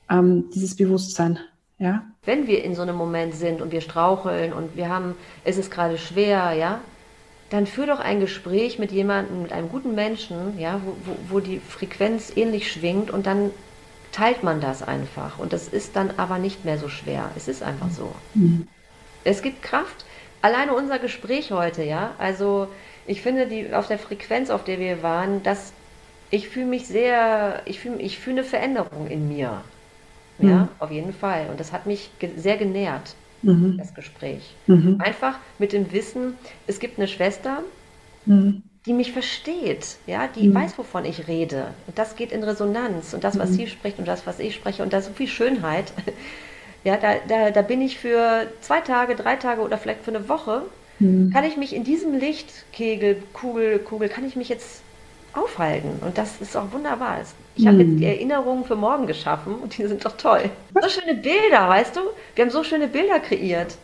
ähm, 0.09 0.49
dieses 0.53 0.75
Bewusstsein. 0.75 1.39
Ja. 1.77 2.03
Wenn 2.25 2.47
wir 2.47 2.61
in 2.61 2.75
so 2.75 2.81
einem 2.81 2.97
Moment 2.97 3.35
sind 3.35 3.61
und 3.61 3.71
wir 3.71 3.79
straucheln 3.79 4.51
und 4.51 4.75
wir 4.75 4.89
haben, 4.89 5.15
es 5.45 5.57
ist 5.57 5.71
gerade 5.71 5.97
schwer, 5.97 6.51
ja, 6.51 6.81
dann 7.49 7.65
führ 7.65 7.87
doch 7.87 8.01
ein 8.01 8.19
Gespräch 8.19 8.79
mit 8.79 8.91
jemandem, 8.91 9.43
mit 9.43 9.53
einem 9.53 9.69
guten 9.69 9.95
Menschen, 9.95 10.59
ja, 10.59 10.81
wo, 10.85 10.91
wo, 11.05 11.35
wo 11.35 11.39
die 11.39 11.59
Frequenz 11.59 12.33
ähnlich 12.35 12.69
schwingt 12.69 13.11
und 13.11 13.25
dann 13.25 13.51
teilt 14.11 14.43
man 14.43 14.61
das 14.61 14.83
einfach. 14.83 15.39
Und 15.39 15.53
das 15.53 15.67
ist 15.67 15.95
dann 15.95 16.11
aber 16.17 16.39
nicht 16.39 16.65
mehr 16.65 16.77
so 16.77 16.89
schwer. 16.89 17.31
Es 17.35 17.47
ist 17.47 17.63
einfach 17.63 17.89
so. 17.89 18.13
Mhm. 18.33 18.67
Es 19.23 19.41
gibt 19.41 19.61
Kraft. 19.61 20.05
Alleine 20.41 20.73
unser 20.73 20.99
Gespräch 20.99 21.51
heute, 21.51 21.83
ja. 21.83 22.11
Also 22.17 22.67
ich 23.05 23.21
finde, 23.21 23.47
die, 23.47 23.73
auf 23.73 23.87
der 23.87 23.99
Frequenz, 23.99 24.49
auf 24.49 24.63
der 24.63 24.79
wir 24.79 25.03
waren, 25.03 25.43
dass 25.43 25.73
ich 26.31 26.47
fühle 26.47 26.67
mich 26.67 26.87
sehr, 26.87 27.61
ich 27.65 27.79
fühle 27.79 27.97
ich 27.97 28.19
fühl 28.19 28.33
eine 28.33 28.43
Veränderung 28.43 29.07
in 29.07 29.27
mir. 29.27 29.61
Ja, 30.37 30.55
mhm. 30.55 30.67
auf 30.79 30.91
jeden 30.91 31.13
Fall. 31.13 31.47
Und 31.49 31.59
das 31.59 31.73
hat 31.73 31.85
mich 31.85 32.11
ge 32.19 32.29
sehr 32.37 32.57
genährt 32.57 33.15
mhm. 33.41 33.77
das 33.77 33.93
Gespräch. 33.93 34.55
Mhm. 34.67 34.97
Einfach 34.99 35.35
mit 35.57 35.73
dem 35.73 35.91
Wissen, 35.91 36.35
es 36.67 36.79
gibt 36.79 36.97
eine 36.97 37.07
Schwester, 37.07 37.63
mhm. 38.25 38.63
Die 38.85 38.93
mich 38.93 39.11
versteht, 39.11 39.97
ja, 40.07 40.27
die 40.27 40.47
mhm. 40.47 40.55
weiß, 40.55 40.77
wovon 40.77 41.05
ich 41.05 41.27
rede. 41.27 41.67
Und 41.87 41.97
das 41.97 42.15
geht 42.15 42.31
in 42.31 42.43
Resonanz. 42.43 43.13
Und 43.13 43.23
das, 43.23 43.37
was 43.37 43.51
mhm. 43.51 43.55
sie 43.55 43.67
spricht 43.67 43.99
und 43.99 44.07
das, 44.07 44.25
was 44.25 44.39
ich 44.39 44.55
spreche, 44.55 44.83
und 44.83 44.93
da 44.93 44.99
ist 44.99 45.05
so 45.05 45.13
viel 45.13 45.27
Schönheit. 45.27 45.91
Ja, 46.85 46.95
da, 46.95 47.15
da, 47.27 47.51
da 47.51 47.61
bin 47.61 47.81
ich 47.81 47.99
für 47.99 48.47
zwei 48.61 48.79
Tage, 48.79 49.17
drei 49.17 49.35
Tage 49.35 49.59
oder 49.59 49.77
vielleicht 49.77 50.01
für 50.01 50.15
eine 50.15 50.29
Woche, 50.29 50.61
mhm. 50.99 51.29
kann 51.29 51.43
ich 51.43 51.57
mich 51.57 51.75
in 51.75 51.83
diesem 51.83 52.17
Lichtkegel, 52.17 53.21
Kugel, 53.33 53.79
Kugel, 53.79 54.07
kann 54.07 54.25
ich 54.25 54.37
mich 54.37 54.47
jetzt 54.47 54.81
aufhalten. 55.33 55.99
Und 56.01 56.17
das 56.17 56.39
ist 56.39 56.55
auch 56.55 56.71
wunderbar. 56.71 57.19
Ich 57.55 57.67
habe 57.67 57.77
jetzt 57.79 57.99
die 57.99 58.05
hm. 58.05 58.13
Erinnerungen 58.13 58.63
für 58.63 58.75
morgen 58.77 59.05
geschaffen 59.05 59.55
und 59.55 59.77
die 59.77 59.85
sind 59.85 60.05
doch 60.05 60.15
toll. 60.15 60.49
So 60.81 60.89
schöne 60.89 61.15
Bilder, 61.15 61.67
weißt 61.67 61.95
du? 61.97 62.01
Wir 62.35 62.45
haben 62.45 62.51
so 62.51 62.63
schöne 62.63 62.87
Bilder 62.87 63.19
kreiert. 63.19 63.75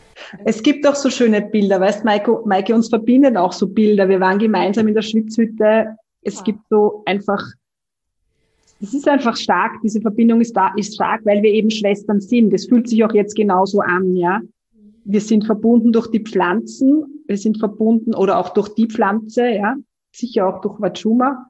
Es 0.45 0.63
gibt 0.63 0.87
auch 0.87 0.95
so 0.95 1.09
schöne 1.09 1.41
Bilder, 1.41 1.79
weißt 1.79 2.05
Maike, 2.05 2.41
Maike, 2.45 2.73
uns 2.73 2.89
verbinden 2.89 3.37
auch 3.37 3.51
so 3.51 3.67
Bilder. 3.67 4.07
Wir 4.07 4.19
waren 4.19 4.39
gemeinsam 4.39 4.87
in 4.87 4.93
der 4.93 5.01
Schwitzhütte. 5.01 5.97
Es 6.21 6.37
ja. 6.37 6.43
gibt 6.43 6.59
so 6.69 7.03
einfach, 7.05 7.43
es 8.81 8.93
ist 8.93 9.07
einfach 9.07 9.35
stark, 9.35 9.73
diese 9.83 10.01
Verbindung 10.01 10.41
ist 10.41 10.55
da, 10.55 10.71
ist 10.75 10.95
stark, 10.95 11.21
weil 11.25 11.43
wir 11.43 11.51
eben 11.51 11.69
Schwestern 11.69 12.21
sind. 12.21 12.53
Es 12.53 12.67
fühlt 12.67 12.87
sich 12.87 13.03
auch 13.03 13.13
jetzt 13.13 13.35
genauso 13.35 13.81
an, 13.81 14.15
ja. 14.15 14.41
Wir 15.07 15.21
sind 15.21 15.45
verbunden 15.45 15.91
durch 15.91 16.07
die 16.07 16.21
Pflanzen, 16.21 17.23
wir 17.27 17.37
sind 17.37 17.59
verbunden 17.59 18.15
oder 18.15 18.39
auch 18.39 18.49
durch 18.49 18.69
die 18.69 18.87
Pflanze, 18.87 19.47
ja 19.49 19.75
sicher 20.15 20.47
auch 20.47 20.61
durch 20.61 20.79
Wachuma. 20.79 21.47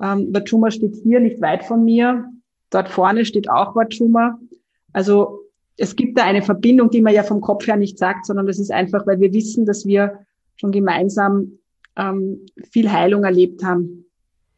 Ähm, 0.00 0.34
Wachuma 0.34 0.70
steht 0.70 0.96
hier 1.02 1.20
nicht 1.20 1.40
weit 1.40 1.64
von 1.64 1.84
mir. 1.84 2.30
Dort 2.70 2.88
vorne 2.88 3.24
steht 3.24 3.48
auch 3.50 3.76
Wachuma. 3.76 4.38
Also 4.92 5.40
es 5.76 5.96
gibt 5.96 6.18
da 6.18 6.24
eine 6.24 6.42
Verbindung, 6.42 6.90
die 6.90 7.02
man 7.02 7.14
ja 7.14 7.22
vom 7.22 7.40
Kopf 7.40 7.66
her 7.66 7.76
nicht 7.76 7.98
sagt, 7.98 8.26
sondern 8.26 8.46
das 8.46 8.58
ist 8.58 8.70
einfach, 8.70 9.06
weil 9.06 9.20
wir 9.20 9.32
wissen, 9.32 9.66
dass 9.66 9.86
wir 9.86 10.20
schon 10.56 10.72
gemeinsam 10.72 11.58
ähm, 11.96 12.46
viel 12.70 12.90
Heilung 12.90 13.24
erlebt 13.24 13.62
haben. 13.62 14.06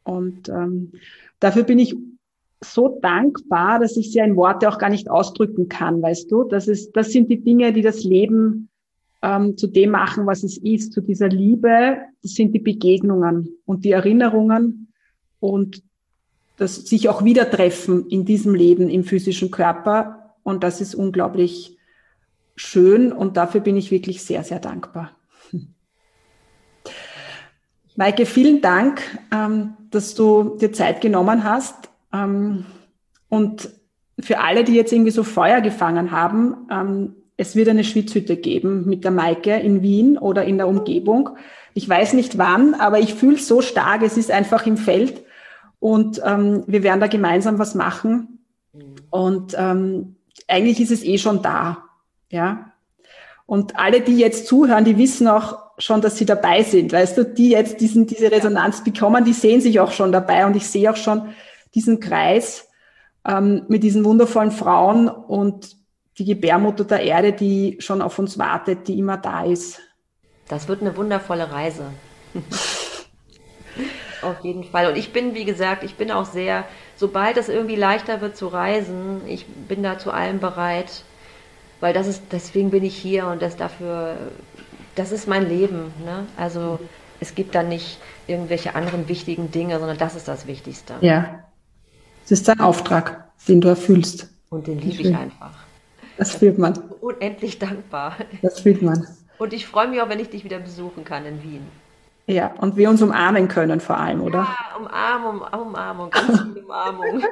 Und 0.04 0.48
ähm, 0.48 0.92
dafür 1.40 1.64
bin 1.64 1.78
ich 1.78 1.96
so 2.62 2.98
dankbar, 3.00 3.78
dass 3.78 3.96
ich 3.96 4.12
sie 4.12 4.18
in 4.18 4.36
Worte 4.36 4.68
auch 4.68 4.78
gar 4.78 4.90
nicht 4.90 5.10
ausdrücken 5.10 5.68
kann, 5.68 6.02
weißt 6.02 6.30
du? 6.30 6.44
Das 6.44 6.68
ist, 6.68 6.92
das 6.92 7.12
sind 7.12 7.30
die 7.30 7.40
Dinge, 7.40 7.72
die 7.72 7.82
das 7.82 8.04
Leben 8.04 8.68
ähm, 9.22 9.56
zu 9.56 9.66
dem 9.66 9.90
machen, 9.90 10.26
was 10.26 10.42
es 10.42 10.58
ist, 10.58 10.92
zu 10.92 11.00
dieser 11.00 11.28
Liebe, 11.28 11.98
das 12.22 12.34
sind 12.34 12.54
die 12.54 12.60
Begegnungen 12.60 13.56
und 13.64 13.84
die 13.84 13.92
Erinnerungen 13.92 14.92
und 15.40 15.82
das 16.56 16.86
sich 16.86 17.08
auch 17.08 17.24
wieder 17.24 17.48
treffen 17.48 18.08
in 18.08 18.24
diesem 18.24 18.54
Leben 18.54 18.88
im 18.88 19.04
physischen 19.04 19.50
Körper. 19.50 20.17
Und 20.48 20.64
das 20.64 20.80
ist 20.80 20.94
unglaublich 20.94 21.76
schön 22.56 23.12
und 23.12 23.36
dafür 23.36 23.60
bin 23.60 23.76
ich 23.76 23.90
wirklich 23.90 24.24
sehr, 24.24 24.44
sehr 24.44 24.58
dankbar. 24.58 25.10
Maike, 27.96 28.24
vielen 28.24 28.62
Dank, 28.62 29.02
ähm, 29.30 29.74
dass 29.90 30.14
du 30.14 30.56
dir 30.56 30.72
Zeit 30.72 31.02
genommen 31.02 31.44
hast. 31.44 31.90
Ähm, 32.14 32.64
und 33.28 33.68
für 34.18 34.40
alle, 34.40 34.64
die 34.64 34.72
jetzt 34.72 34.90
irgendwie 34.90 35.10
so 35.10 35.22
Feuer 35.22 35.60
gefangen 35.60 36.12
haben, 36.12 36.66
ähm, 36.70 37.16
es 37.36 37.54
wird 37.54 37.68
eine 37.68 37.84
Schwitzhütte 37.84 38.38
geben 38.38 38.88
mit 38.88 39.04
der 39.04 39.10
Maike 39.10 39.54
in 39.54 39.82
Wien 39.82 40.16
oder 40.16 40.46
in 40.46 40.56
der 40.56 40.66
Umgebung. 40.66 41.28
Ich 41.74 41.86
weiß 41.86 42.14
nicht 42.14 42.38
wann, 42.38 42.72
aber 42.72 43.00
ich 43.00 43.12
fühle 43.12 43.36
es 43.36 43.46
so 43.46 43.60
stark, 43.60 44.00
es 44.00 44.16
ist 44.16 44.30
einfach 44.30 44.64
im 44.64 44.78
Feld 44.78 45.22
und 45.78 46.22
ähm, 46.24 46.64
wir 46.66 46.82
werden 46.82 47.00
da 47.00 47.06
gemeinsam 47.06 47.58
was 47.58 47.74
machen. 47.74 48.38
Und 49.10 49.54
ähm, 49.58 50.14
eigentlich 50.46 50.80
ist 50.80 50.90
es 50.90 51.04
eh 51.04 51.18
schon 51.18 51.42
da. 51.42 51.84
Ja. 52.30 52.72
Und 53.46 53.78
alle, 53.78 54.00
die 54.00 54.18
jetzt 54.18 54.46
zuhören, 54.46 54.84
die 54.84 54.98
wissen 54.98 55.26
auch 55.26 55.58
schon, 55.78 56.00
dass 56.00 56.16
sie 56.16 56.26
dabei 56.26 56.62
sind. 56.62 56.92
Weißt 56.92 57.16
du, 57.16 57.24
die 57.24 57.50
jetzt 57.50 57.80
diesen, 57.80 58.06
diese 58.06 58.30
Resonanz 58.30 58.84
bekommen, 58.84 59.24
die 59.24 59.32
sehen 59.32 59.60
sich 59.60 59.80
auch 59.80 59.92
schon 59.92 60.12
dabei. 60.12 60.44
Und 60.44 60.56
ich 60.56 60.66
sehe 60.66 60.90
auch 60.90 60.96
schon 60.96 61.34
diesen 61.74 62.00
Kreis 62.00 62.68
ähm, 63.26 63.64
mit 63.68 63.82
diesen 63.82 64.04
wundervollen 64.04 64.50
Frauen 64.50 65.08
und 65.08 65.76
die 66.18 66.24
Gebärmutter 66.24 66.84
der 66.84 67.02
Erde, 67.02 67.32
die 67.32 67.76
schon 67.80 68.02
auf 68.02 68.18
uns 68.18 68.38
wartet, 68.38 68.88
die 68.88 68.98
immer 68.98 69.16
da 69.16 69.44
ist. 69.44 69.80
Das 70.48 70.68
wird 70.68 70.80
eine 70.80 70.96
wundervolle 70.96 71.50
Reise. 71.50 71.84
auf 74.28 74.44
jeden 74.44 74.64
Fall. 74.64 74.88
Und 74.88 74.96
ich 74.96 75.12
bin, 75.12 75.34
wie 75.34 75.44
gesagt, 75.44 75.82
ich 75.82 75.96
bin 75.96 76.10
auch 76.10 76.24
sehr, 76.24 76.64
sobald 76.96 77.36
es 77.36 77.48
irgendwie 77.48 77.76
leichter 77.76 78.20
wird 78.20 78.36
zu 78.36 78.48
reisen, 78.48 79.22
ich 79.26 79.46
bin 79.46 79.82
da 79.82 79.98
zu 79.98 80.10
allem 80.10 80.40
bereit, 80.40 81.04
weil 81.80 81.92
das 81.92 82.06
ist, 82.06 82.22
deswegen 82.32 82.70
bin 82.70 82.84
ich 82.84 82.96
hier 82.96 83.26
und 83.26 83.42
das 83.42 83.56
dafür, 83.56 84.16
das 84.94 85.12
ist 85.12 85.28
mein 85.28 85.48
Leben. 85.48 85.92
Ne? 86.04 86.26
Also 86.36 86.78
es 87.20 87.34
gibt 87.34 87.54
da 87.54 87.62
nicht 87.62 87.98
irgendwelche 88.26 88.74
anderen 88.74 89.08
wichtigen 89.08 89.50
Dinge, 89.50 89.78
sondern 89.78 89.98
das 89.98 90.14
ist 90.14 90.28
das 90.28 90.46
Wichtigste. 90.46 90.94
Ja. 91.00 91.44
Es 92.24 92.32
ist 92.32 92.48
dein 92.48 92.60
Auftrag, 92.60 93.28
den 93.48 93.60
du 93.60 93.68
erfüllst. 93.68 94.28
Und 94.50 94.66
den 94.66 94.78
liebe 94.78 95.02
ich 95.02 95.16
einfach. 95.16 95.52
Das 96.16 96.34
fühlt 96.34 96.58
man. 96.58 96.76
Unendlich 97.00 97.58
dankbar. 97.58 98.16
Das 98.42 98.60
fühlt 98.60 98.82
man. 98.82 99.06
Und 99.38 99.52
ich 99.52 99.66
freue 99.66 99.88
mich 99.88 100.00
auch, 100.00 100.08
wenn 100.08 100.18
ich 100.18 100.30
dich 100.30 100.44
wieder 100.44 100.58
besuchen 100.58 101.04
kann 101.04 101.24
in 101.24 101.42
Wien. 101.42 101.66
Ja, 102.28 102.50
und 102.60 102.76
wir 102.76 102.90
uns 102.90 103.00
umarmen 103.00 103.48
können 103.48 103.80
vor 103.80 103.96
allem, 103.96 104.20
oder? 104.20 104.40
Ja, 104.40 104.76
Umarmung, 104.78 105.40
Umarmung, 105.50 106.10
ganz 106.10 106.42
viel 106.42 106.62
Umarmung. 106.62 107.22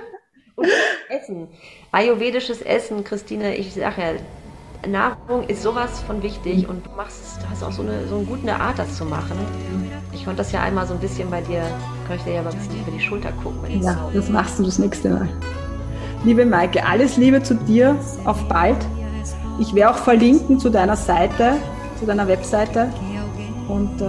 und 0.57 0.69
Essen. 1.11 1.49
Ayurvedisches 1.93 2.63
Essen, 2.63 3.05
Christine, 3.05 3.55
ich 3.57 3.75
sage 3.75 4.01
ja, 4.01 4.89
Nahrung 4.89 5.45
ist 5.49 5.63
sowas 5.63 6.01
von 6.07 6.23
wichtig 6.23 6.67
und 6.67 6.87
du 6.87 6.91
machst, 6.97 7.43
du 7.43 7.51
hast 7.51 7.63
auch 7.63 7.73
so 7.73 7.83
eine, 7.83 8.07
so 8.07 8.17
eine 8.17 8.25
gute 8.25 8.55
Art, 8.55 8.79
das 8.79 8.97
zu 8.97 9.05
machen. 9.05 9.37
Ich 10.13 10.25
konnte 10.25 10.39
das 10.39 10.53
ja 10.53 10.63
einmal 10.63 10.87
so 10.87 10.95
ein 10.95 11.01
bisschen 11.01 11.29
bei 11.29 11.43
dir, 11.43 11.63
kann 12.07 12.17
ich 12.17 12.23
dir 12.23 12.35
ja 12.35 12.43
mal 12.43 12.53
ein 12.53 12.59
bisschen 12.59 12.81
über 12.81 12.91
die 12.91 13.01
Schulter 13.01 13.33
gucken. 13.43 13.83
ja, 13.83 14.09
das 14.15 14.31
machst 14.31 14.59
du 14.59 14.63
das 14.63 14.79
nächste 14.79 15.11
Mal. 15.11 15.29
Liebe 16.25 16.47
Maike, 16.47 16.87
alles 16.87 17.19
Liebe 17.19 17.43
zu 17.43 17.55
dir, 17.55 17.99
auf 18.25 18.43
bald. 18.49 18.79
Ich 19.59 19.75
werde 19.75 19.95
auch 19.95 19.99
verlinken 19.99 20.59
zu 20.59 20.71
deiner 20.71 20.97
Seite, 20.97 21.57
zu 21.99 22.07
deiner 22.07 22.27
Webseite. 22.29 22.91
Und 23.69 24.01
äh, 24.01 24.07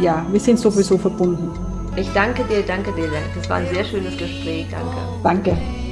ja, 0.00 0.26
wir 0.30 0.40
sind 0.40 0.58
sowieso 0.58 0.98
verbunden. 0.98 1.50
Ich 1.96 2.12
danke 2.12 2.44
dir, 2.44 2.62
danke 2.62 2.92
dir. 2.92 3.08
Das 3.34 3.48
war 3.48 3.58
ein 3.58 3.68
sehr 3.72 3.84
schönes 3.84 4.16
Gespräch. 4.16 4.66
Danke. 4.70 5.52
Danke. 5.52 5.83